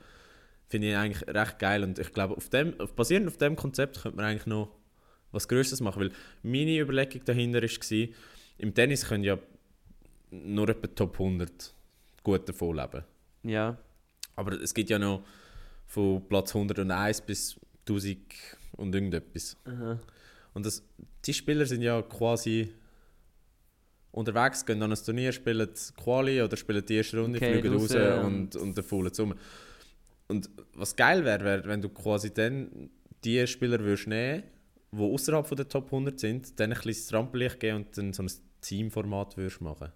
Finde 0.70 0.90
ich 0.90 0.96
eigentlich 0.96 1.28
recht 1.28 1.60
geil 1.60 1.84
und 1.84 1.98
ich 1.98 2.12
glaube, 2.12 2.36
auf 2.36 2.50
dem, 2.50 2.76
basierend 2.96 3.28
auf 3.28 3.38
dem 3.38 3.56
Konzept 3.56 4.02
könnte 4.02 4.18
man 4.18 4.26
eigentlich 4.26 4.48
noch 4.48 4.70
was 5.32 5.48
Größeres 5.48 5.82
machen, 5.82 6.02
weil 6.02 6.12
meine 6.44 6.78
Überlegung 6.78 7.24
dahinter 7.26 7.62
war, 7.62 8.08
im 8.58 8.74
Tennis 8.74 9.08
können 9.08 9.24
ja 9.24 9.38
nur 10.32 10.70
etwa 10.70 10.88
Top 10.88 11.14
100 11.14 11.74
gut 12.24 12.50
davon 12.50 12.76
leben. 12.76 13.04
Ja. 13.44 13.78
Aber 14.36 14.54
es 14.62 14.74
gibt 14.74 14.90
ja 14.90 15.00
noch 15.00 15.24
von 15.86 16.28
Platz 16.28 16.54
101 16.56 17.22
bis 17.22 17.60
1000 17.88 18.18
und 18.74 18.94
irgendetwas. 18.94 19.56
Aha. 19.66 20.00
Und 20.54 20.66
das, 20.66 20.84
die 21.26 21.34
Spieler 21.34 21.66
sind 21.66 21.82
ja 21.82 22.02
quasi 22.02 22.74
unterwegs, 24.12 24.66
gehen 24.66 24.82
an 24.82 24.92
ein 24.92 24.98
Turnier, 24.98 25.32
spielen 25.32 25.70
Quali 25.96 26.42
oder 26.42 26.58
spielen 26.58 26.86
die 26.86 26.96
erste 26.96 27.20
Runde, 27.20 27.38
Okay, 27.38 27.54
fliegen 27.54 27.74
raus 27.74 27.92
raus, 27.92 28.26
und, 28.26 28.56
und 28.56 28.78
dann 28.78 28.84
faulen 28.84 29.12
um. 29.20 29.36
Und 30.28 30.50
was 30.74 30.96
geil 30.96 31.24
wäre, 31.24 31.44
wäre, 31.44 31.66
wenn 31.66 31.82
du 31.82 31.90
quasi 31.90 32.34
dann 32.34 32.90
die 33.24 33.46
Spieler 33.48 33.80
würdest 33.80 34.08
nehmen 34.08 34.44
die 34.92 35.02
außerhalb 35.02 35.46
von 35.46 35.58
der 35.58 35.68
Top 35.68 35.86
100 35.86 36.20
sind, 36.20 36.60
dann 36.60 36.72
ein 36.72 36.80
bisschen 36.82 37.18
Rampenlicht 37.18 37.60
geben 37.60 37.78
und 37.78 37.98
dann 37.98 38.14
so 38.14 38.24
ein 38.24 38.32
Teamformat 38.62 39.38
würdest 39.38 39.62
machen. 39.62 39.92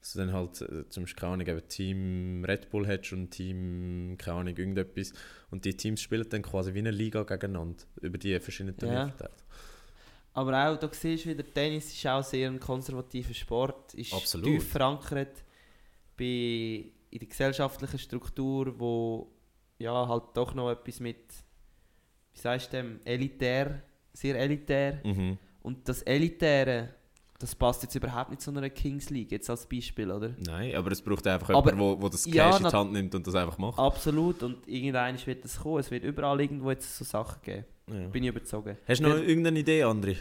Dass 0.00 0.14
du 0.14 0.18
dann 0.18 0.32
halt 0.32 0.62
äh, 0.62 0.88
zum 0.88 1.02
Beispiel, 1.02 1.20
keine 1.20 1.32
Ahnung, 1.34 1.46
eben 1.46 1.68
Team 1.68 2.44
Red 2.46 2.70
Bull 2.70 2.86
hättest 2.86 3.12
und 3.12 3.30
Team, 3.30 4.16
keine 4.18 4.38
Ahnung, 4.38 4.56
irgendetwas. 4.56 5.12
Und 5.50 5.64
die 5.66 5.76
Teams 5.76 6.00
spielen 6.00 6.26
dann 6.30 6.42
quasi 6.42 6.72
wie 6.72 6.78
eine 6.78 6.90
Liga 6.90 7.22
gegeneinander 7.22 7.84
über 8.00 8.16
die 8.16 8.38
verschiedenen 8.40 8.78
Turniere 8.78 9.08
verteilt. 9.08 9.44
Aber 10.32 10.70
auch, 10.70 10.78
da 10.78 10.88
siehst 10.90 11.26
du 11.26 11.30
wieder, 11.30 11.44
Tennis 11.44 11.92
ist 11.92 12.06
auch 12.06 12.22
sehr 12.22 12.48
ein 12.48 12.60
konservativer 12.60 13.34
Sport, 13.34 13.94
ist 13.94 14.14
Absolut. 14.14 14.46
tief 14.46 14.68
verankert 14.70 15.44
bei, 16.16 16.84
in 17.10 17.18
der 17.18 17.28
gesellschaftlichen 17.28 17.98
Struktur, 17.98 18.78
wo 18.78 19.30
ja 19.80 20.06
halt 20.08 20.24
doch 20.34 20.54
noch 20.54 20.70
etwas 20.70 21.00
mit, 21.00 21.18
wie 22.32 22.38
sagst 22.38 22.72
du 22.72 22.76
dem, 22.76 23.00
elitär, 23.04 23.82
sehr 24.12 24.38
elitär. 24.38 25.00
Mhm. 25.04 25.38
Und 25.62 25.88
das 25.88 26.02
Elitäre, 26.02 26.90
das 27.38 27.54
passt 27.54 27.82
jetzt 27.82 27.94
überhaupt 27.94 28.30
nicht 28.30 28.42
zu 28.42 28.50
einer 28.50 28.70
Kings 28.70 29.10
League, 29.10 29.32
jetzt 29.32 29.48
als 29.50 29.66
Beispiel, 29.66 30.10
oder? 30.10 30.34
Nein, 30.38 30.74
aber 30.74 30.92
es 30.92 31.02
braucht 31.02 31.26
einfach 31.26 31.50
Aber- 31.50 31.70
jemanden, 31.70 31.98
wo, 31.98 32.02
wo 32.02 32.08
das 32.08 32.24
Cash 32.24 32.34
Ja, 32.34 32.56
in 32.56 32.62
die 32.64 32.70
Hand 32.70 32.92
nimmt 32.92 33.14
und 33.14 33.26
das 33.26 33.34
einfach 33.34 33.58
macht. 33.58 33.78
Absolut, 33.78 34.42
und 34.42 34.66
irgendwann 34.68 35.16
wird 35.26 35.44
das 35.44 35.58
kommen. 35.60 35.78
Es 35.80 35.90
wird 35.90 36.04
überall 36.04 36.40
irgendwo 36.40 36.70
jetzt 36.70 36.96
so 36.96 37.04
Sachen 37.04 37.40
geben. 37.42 37.64
Ja. 37.88 38.06
Bin 38.08 38.22
ich 38.22 38.28
überzogen. 38.28 38.76
Hast 38.86 39.00
du 39.00 39.08
noch 39.08 39.16
irgendeine 39.16 39.58
Idee, 39.58 39.82
André? 39.84 40.16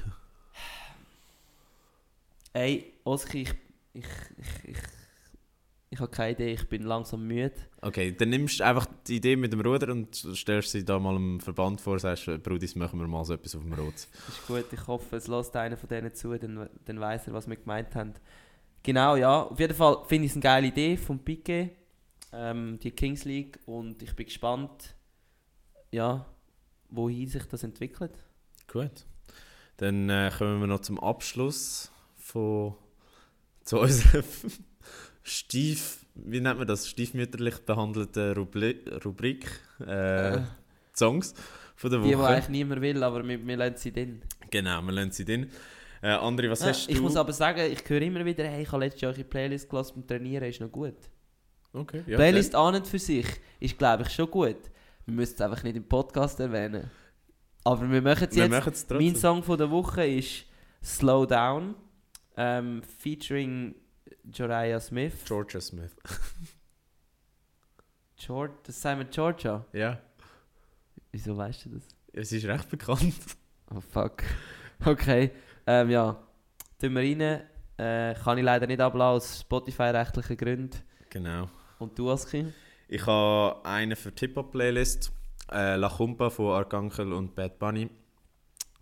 Ey, 2.54 2.94
Oski, 3.04 3.44
ich, 3.44 3.54
ich, 3.94 4.06
ich, 4.64 4.70
ich, 4.72 4.78
ich 5.92 6.00
habe 6.00 6.12
keine 6.12 6.34
Idee, 6.34 6.54
ich 6.54 6.70
bin 6.70 6.84
langsam 6.84 7.26
müde. 7.26 7.56
Okay, 7.82 8.16
dann 8.16 8.30
nimmst 8.30 8.60
du 8.60 8.66
einfach 8.66 8.86
die 9.08 9.16
Idee 9.16 9.36
mit 9.36 9.52
dem 9.52 9.62
Ruder 9.62 9.92
und 9.92 10.16
stellst 10.16 10.72
sie 10.72 10.86
da 10.86 11.00
mal 11.00 11.16
im 11.16 11.40
Verband 11.40 11.82
vor, 11.82 11.98
sagst, 11.98 12.26
Brudis, 12.44 12.76
machen 12.76 13.00
wir 13.00 13.08
mal 13.08 13.26
so 13.26 13.34
etwas 13.34 13.56
auf 13.56 13.64
dem 13.64 13.74
Rot. 13.74 13.96
Ist 13.96 14.48
gut, 14.48 14.66
ich 14.72 14.88
hoffe, 14.88 15.16
es 15.16 15.28
lässt 15.28 15.56
einer 15.56 15.78
von 15.78 15.90
denen 15.90 16.14
zu, 16.14 16.38
dann, 16.38 16.70
dann 16.86 17.00
weiß 17.00 17.28
er, 17.28 17.34
was 17.34 17.50
wir 17.50 17.56
gemeint 17.56 17.96
haben. 17.96 18.14
Genau, 18.84 19.16
ja. 19.16 19.44
Auf 19.44 19.60
jeden 19.60 19.74
Fall 19.74 20.04
finde 20.08 20.26
ich 20.26 20.32
es 20.32 20.36
eine 20.36 20.44
geile 20.44 20.68
Idee 20.68 20.96
vom 20.96 21.20
Piquet, 21.20 21.72
ähm, 22.34 22.78
die 22.84 22.92
Kings 22.92 23.26
League, 23.26 23.60
und 23.66 24.02
ich 24.04 24.16
bin 24.16 24.28
gespannt, 24.28 24.96
ja, 25.92 26.26
wohin 26.90 27.28
sich 27.28 27.46
das 27.46 27.64
entwickelt. 27.64 28.14
Gut. 28.72 29.06
Dann 29.78 30.08
äh, 30.10 30.32
kommen 30.38 30.60
wir 30.60 30.68
noch 30.68 30.82
zum 30.82 31.00
Abschluss 31.00 31.92
von 32.16 32.76
zu 33.64 33.80
unserer 33.80 34.24
stief, 35.30 36.06
wie 36.16 36.40
nennt 36.42 36.58
man 36.60 36.68
das, 36.68 36.88
stiefmütterlich 36.88 37.60
behandelten 37.60 38.34
Rubli 38.34 38.78
Rubrik 39.06 39.46
äh, 39.86 40.36
Äh, 40.36 40.42
Songs 40.96 41.34
von 41.76 41.92
der 41.92 42.00
die, 42.02 42.10
die 42.10 42.18
Woche. 42.18 42.28
eigentlich 42.28 42.50
niemand 42.50 42.82
will, 42.82 43.04
aber 43.04 43.26
wir, 43.28 43.46
wir 43.46 43.58
lassen 43.58 43.78
sie 43.78 43.92
drin. 43.94 44.22
Genau, 44.52 44.82
wir 44.82 44.92
lassen 44.92 45.12
sie 45.12 45.26
drin. 45.26 45.50
Äh, 46.02 46.08
André, 46.16 46.50
was 46.50 46.62
Ah, 46.62 46.68
hast 46.68 46.90
ich 46.90 46.96
du? 46.98 47.02
muss 47.04 47.16
aber 47.16 47.32
sagen, 47.34 47.72
ich 47.72 47.88
höre 47.90 48.02
immer 48.02 48.24
wieder, 48.26 48.46
hey, 48.46 48.64
ich 48.64 48.72
habe 48.72 48.84
letztes 48.84 49.02
Jahr 49.02 49.12
eure 49.14 49.24
Playlist 49.24 49.70
gelassen 49.70 49.94
beim 49.96 50.08
Trainieren, 50.08 50.50
ist 50.50 50.62
noch 50.62 50.72
gut. 50.72 50.96
okay, 51.74 52.04
ja, 52.08 52.16
Playlist 52.18 52.56
an 52.56 52.76
und 52.76 52.88
für 52.88 53.00
sich 53.00 53.26
ist, 53.60 53.78
glaube 53.78 54.04
ich, 54.04 54.10
schon 54.10 54.30
gut. 54.32 54.58
Wir 55.06 55.14
müssen 55.14 55.36
es 55.36 55.42
einfach 55.42 55.64
nicht 55.64 55.76
im 55.76 55.88
Podcast 55.88 56.40
erwähnen. 56.40 56.90
Aber 57.64 57.90
wir 57.90 58.02
machen 58.02 58.28
es 58.30 58.36
jetzt. 58.36 58.90
Mein. 58.92 59.16
Song 59.16 59.44
von 59.44 59.58
der 59.58 59.70
Woche 59.70 60.06
ist 60.06 60.46
Slow 60.84 61.26
Down, 61.28 61.76
ähm, 62.38 62.82
featuring 62.84 63.76
Joraya 64.24 64.80
Smith. 64.80 65.14
Georgia 65.26 65.62
Smith. 65.62 65.96
George, 68.18 68.54
das 68.64 68.82
sagen 68.82 69.00
wir 69.00 69.06
Georgia. 69.06 69.66
Ja, 69.74 70.00
Wieso 71.12 71.36
weißt 71.36 71.66
du 71.66 71.70
das? 71.72 71.88
es 72.14 72.32
ist 72.32 72.46
recht 72.46 72.70
bekannt. 72.70 73.14
Oh 73.72 73.82
fuck. 73.82 74.24
Okay, 74.84 75.30
ähm, 75.68 75.92
ja. 75.92 76.18
Tun 76.82 76.96
wir 76.96 77.02
rein. 77.04 77.22
Äh, 77.78 78.16
kann 78.16 78.40
ich 78.40 78.44
leider 78.44 78.66
nicht 78.66 78.82
ablassen 78.82 79.16
aus 79.16 79.42
Spotify-rechtlichen 79.42 80.38
Gründen. 80.38 80.80
Genau. 81.12 81.48
Und 81.78 81.96
du, 82.00 82.10
Aski? 82.10 82.52
Ich 82.88 83.06
habe 83.06 83.64
eine 83.64 83.96
für 83.96 84.12
die 84.12 84.22
Hip-Hop-Playlist. 84.22 85.12
Äh, 85.52 85.76
La 85.76 85.88
Kumpa 85.88 86.32
von 86.32 86.56
Arcangel 86.56 87.14
und 87.14 87.36
Bad 87.36 87.60
Bunny. 87.60 87.92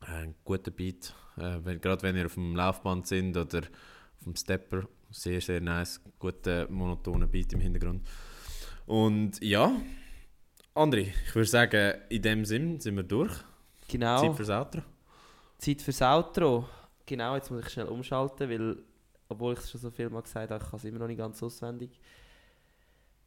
Äh, 0.07 0.23
ein 0.23 0.35
guter 0.45 0.71
Beat. 0.71 1.13
Äh, 1.35 1.59
wenn, 1.65 1.81
gerade 1.81 2.01
wenn 2.03 2.15
ihr 2.15 2.27
auf 2.27 2.35
dem 2.35 2.55
Laufband 2.55 3.07
sind 3.07 3.35
oder 3.35 3.57
auf 3.59 4.23
dem 4.23 4.37
Stepper. 4.37 4.87
Sehr, 5.11 5.41
sehr 5.41 5.61
nice. 5.61 6.01
Guter, 6.19 6.69
monotoner 6.69 7.27
Beat 7.27 7.53
im 7.53 7.59
Hintergrund. 7.59 8.07
Und 8.85 9.41
ja, 9.41 9.71
André, 10.73 11.11
ich 11.25 11.35
würde 11.35 11.49
sagen, 11.49 11.93
in 12.09 12.21
dem 12.21 12.45
Sinn 12.45 12.79
sind 12.79 12.95
wir 12.95 13.03
durch. 13.03 13.33
Genau. 13.87 14.21
Zeit 14.21 14.35
fürs 14.35 14.49
Outro. 14.49 14.81
Zeit 15.57 15.81
fürs 15.81 16.01
Outro. 16.01 16.69
Genau, 17.05 17.35
jetzt 17.35 17.49
muss 17.49 17.65
ich 17.65 17.69
schnell 17.69 17.87
umschalten, 17.87 18.49
weil, 18.49 18.77
obwohl 19.29 19.53
ich 19.53 19.59
es 19.59 19.71
schon 19.71 19.81
so 19.81 19.89
viel 19.89 20.09
mal 20.09 20.21
gesagt 20.21 20.51
habe, 20.51 20.63
ich 20.63 20.69
kann 20.69 20.77
es 20.77 20.85
immer 20.85 20.99
noch 20.99 21.07
nicht 21.07 21.17
ganz 21.17 21.41
auswendig. 21.41 21.99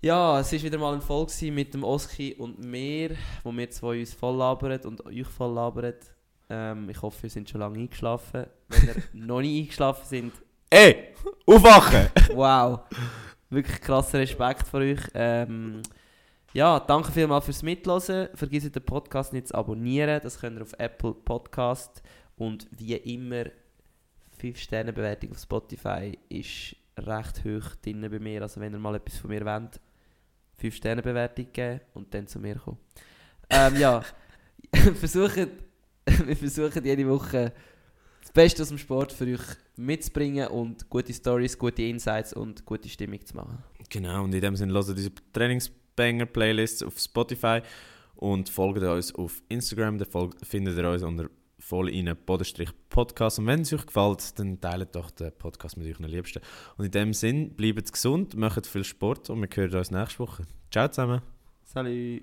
Ja, 0.03 0.41
es 0.41 0.53
war 0.53 0.63
wieder 0.63 0.79
mal 0.79 0.95
ein 0.95 1.03
Folge 1.03 1.33
gewesen 1.33 1.55
mit 1.55 1.75
dem 1.75 1.85
Oski 1.85 2.35
und 2.35 2.59
mir, 2.59 3.17
wo 3.43 3.53
wir 3.53 3.69
zwei 3.71 4.01
uns 4.01 4.15
voll 4.15 4.37
labern 4.37 4.81
und 4.83 5.05
euch 5.05 5.27
voll 5.27 5.53
labern. 5.53 5.95
Ähm, 6.49 6.89
ich 6.89 7.03
hoffe, 7.03 7.27
ihr 7.27 7.31
seid 7.31 7.51
schon 7.51 7.61
lange 7.61 7.79
eingeschlafen. 7.79 8.47
Wenn 8.69 8.89
ihr 8.89 8.95
noch 9.13 9.41
nicht 9.41 9.61
eingeschlafen 9.61 10.07
sind, 10.07 10.33
Ey, 10.73 11.09
aufwachen! 11.47 12.11
wow, 12.37 12.83
wirklich 13.49 13.81
krasser 13.81 14.21
Respekt 14.21 14.69
vor 14.69 14.79
euch. 14.79 15.01
Ähm, 15.15 15.83
ja, 16.53 16.79
danke 16.79 17.11
vielmals 17.11 17.47
fürs 17.47 17.65
Mitlosen. 17.65 18.29
Vergesst 18.35 18.73
den 18.73 18.85
Podcast 18.85 19.33
nicht 19.33 19.49
zu 19.49 19.57
abonnieren. 19.57 20.21
Das 20.23 20.39
könnt 20.39 20.57
ihr 20.59 20.63
auf 20.63 20.73
Apple 20.79 21.13
Podcast. 21.13 22.05
Und 22.37 22.69
wie 22.71 22.95
immer, 22.95 23.47
5-Sterne-Bewertung 24.41 25.33
auf 25.33 25.41
Spotify 25.41 26.17
ist 26.29 26.77
recht 26.97 27.45
hoch 27.45 27.75
drin 27.83 28.09
bei 28.09 28.21
mir. 28.21 28.43
Also 28.43 28.61
wenn 28.61 28.73
ihr 28.73 28.79
mal 28.79 28.95
etwas 28.95 29.19
von 29.19 29.31
mir 29.31 29.45
wollt, 29.45 29.81
5-Sterne-Bewertung 30.63 31.49
geben 31.53 31.81
und 31.95 32.15
dann 32.15 32.29
zu 32.29 32.39
mir 32.39 32.55
kommen. 32.55 32.79
Ähm, 33.49 33.77
ja, 33.77 34.05
versuchen, 34.95 35.51
wir 36.05 36.37
versuchen 36.37 36.85
jede 36.85 37.09
Woche 37.09 37.53
das 38.33 38.35
Beste 38.35 38.63
aus 38.63 38.69
dem 38.69 38.79
Sport 38.79 39.13
für 39.13 39.25
euch 39.25 39.41
mitzubringen 39.77 40.47
und 40.49 40.89
gute 40.89 41.13
Stories, 41.13 41.59
gute 41.59 41.83
Insights 41.83 42.33
und 42.33 42.65
gute 42.65 42.89
Stimmung 42.89 43.25
zu 43.27 43.37
machen. 43.37 43.59
Genau, 43.89 44.23
und 44.23 44.33
in 44.33 44.41
dem 44.41 44.55
Sinne 44.55 44.73
hört 44.73 44.97
diese 44.97 45.11
Trainingsbanger-Playlists 45.33 46.85
auf 46.85 46.99
Spotify 46.99 47.61
und 48.15 48.49
folgt 48.49 48.83
uns 48.83 49.13
auf 49.17 49.43
Instagram. 49.49 49.99
Da 49.99 50.07
findet 50.43 50.79
ihr 50.79 50.89
uns 50.89 51.03
unter 51.03 51.29
voll 51.59 51.89
in 51.91 52.09
einen 52.09 52.17
Bodenstrich 52.25 52.71
Podcast. 52.89 53.41
Und 53.41 53.47
wenn 53.47 53.63
es 53.63 53.73
euch 53.73 53.85
gefällt, 53.85 54.39
dann 54.39 54.61
teilt 54.61 54.95
doch 54.95 55.11
den 55.11 55.33
Podcast 55.37 55.77
mit 55.77 55.89
euren 55.89 56.09
Liebsten. 56.09 56.41
Und 56.77 56.85
in 56.85 56.91
dem 56.91 57.13
Sinn, 57.13 57.51
bleibt 57.55 57.93
gesund, 57.93 58.37
macht 58.37 58.67
viel 58.67 58.85
Sport 58.85 59.29
und 59.31 59.41
wir 59.41 59.49
hören 59.53 59.75
uns 59.75 59.91
nächste 59.91 60.21
Woche. 60.21 60.47
Ciao 60.71 60.89
zusammen. 60.89 61.21
Salut. 61.65 62.23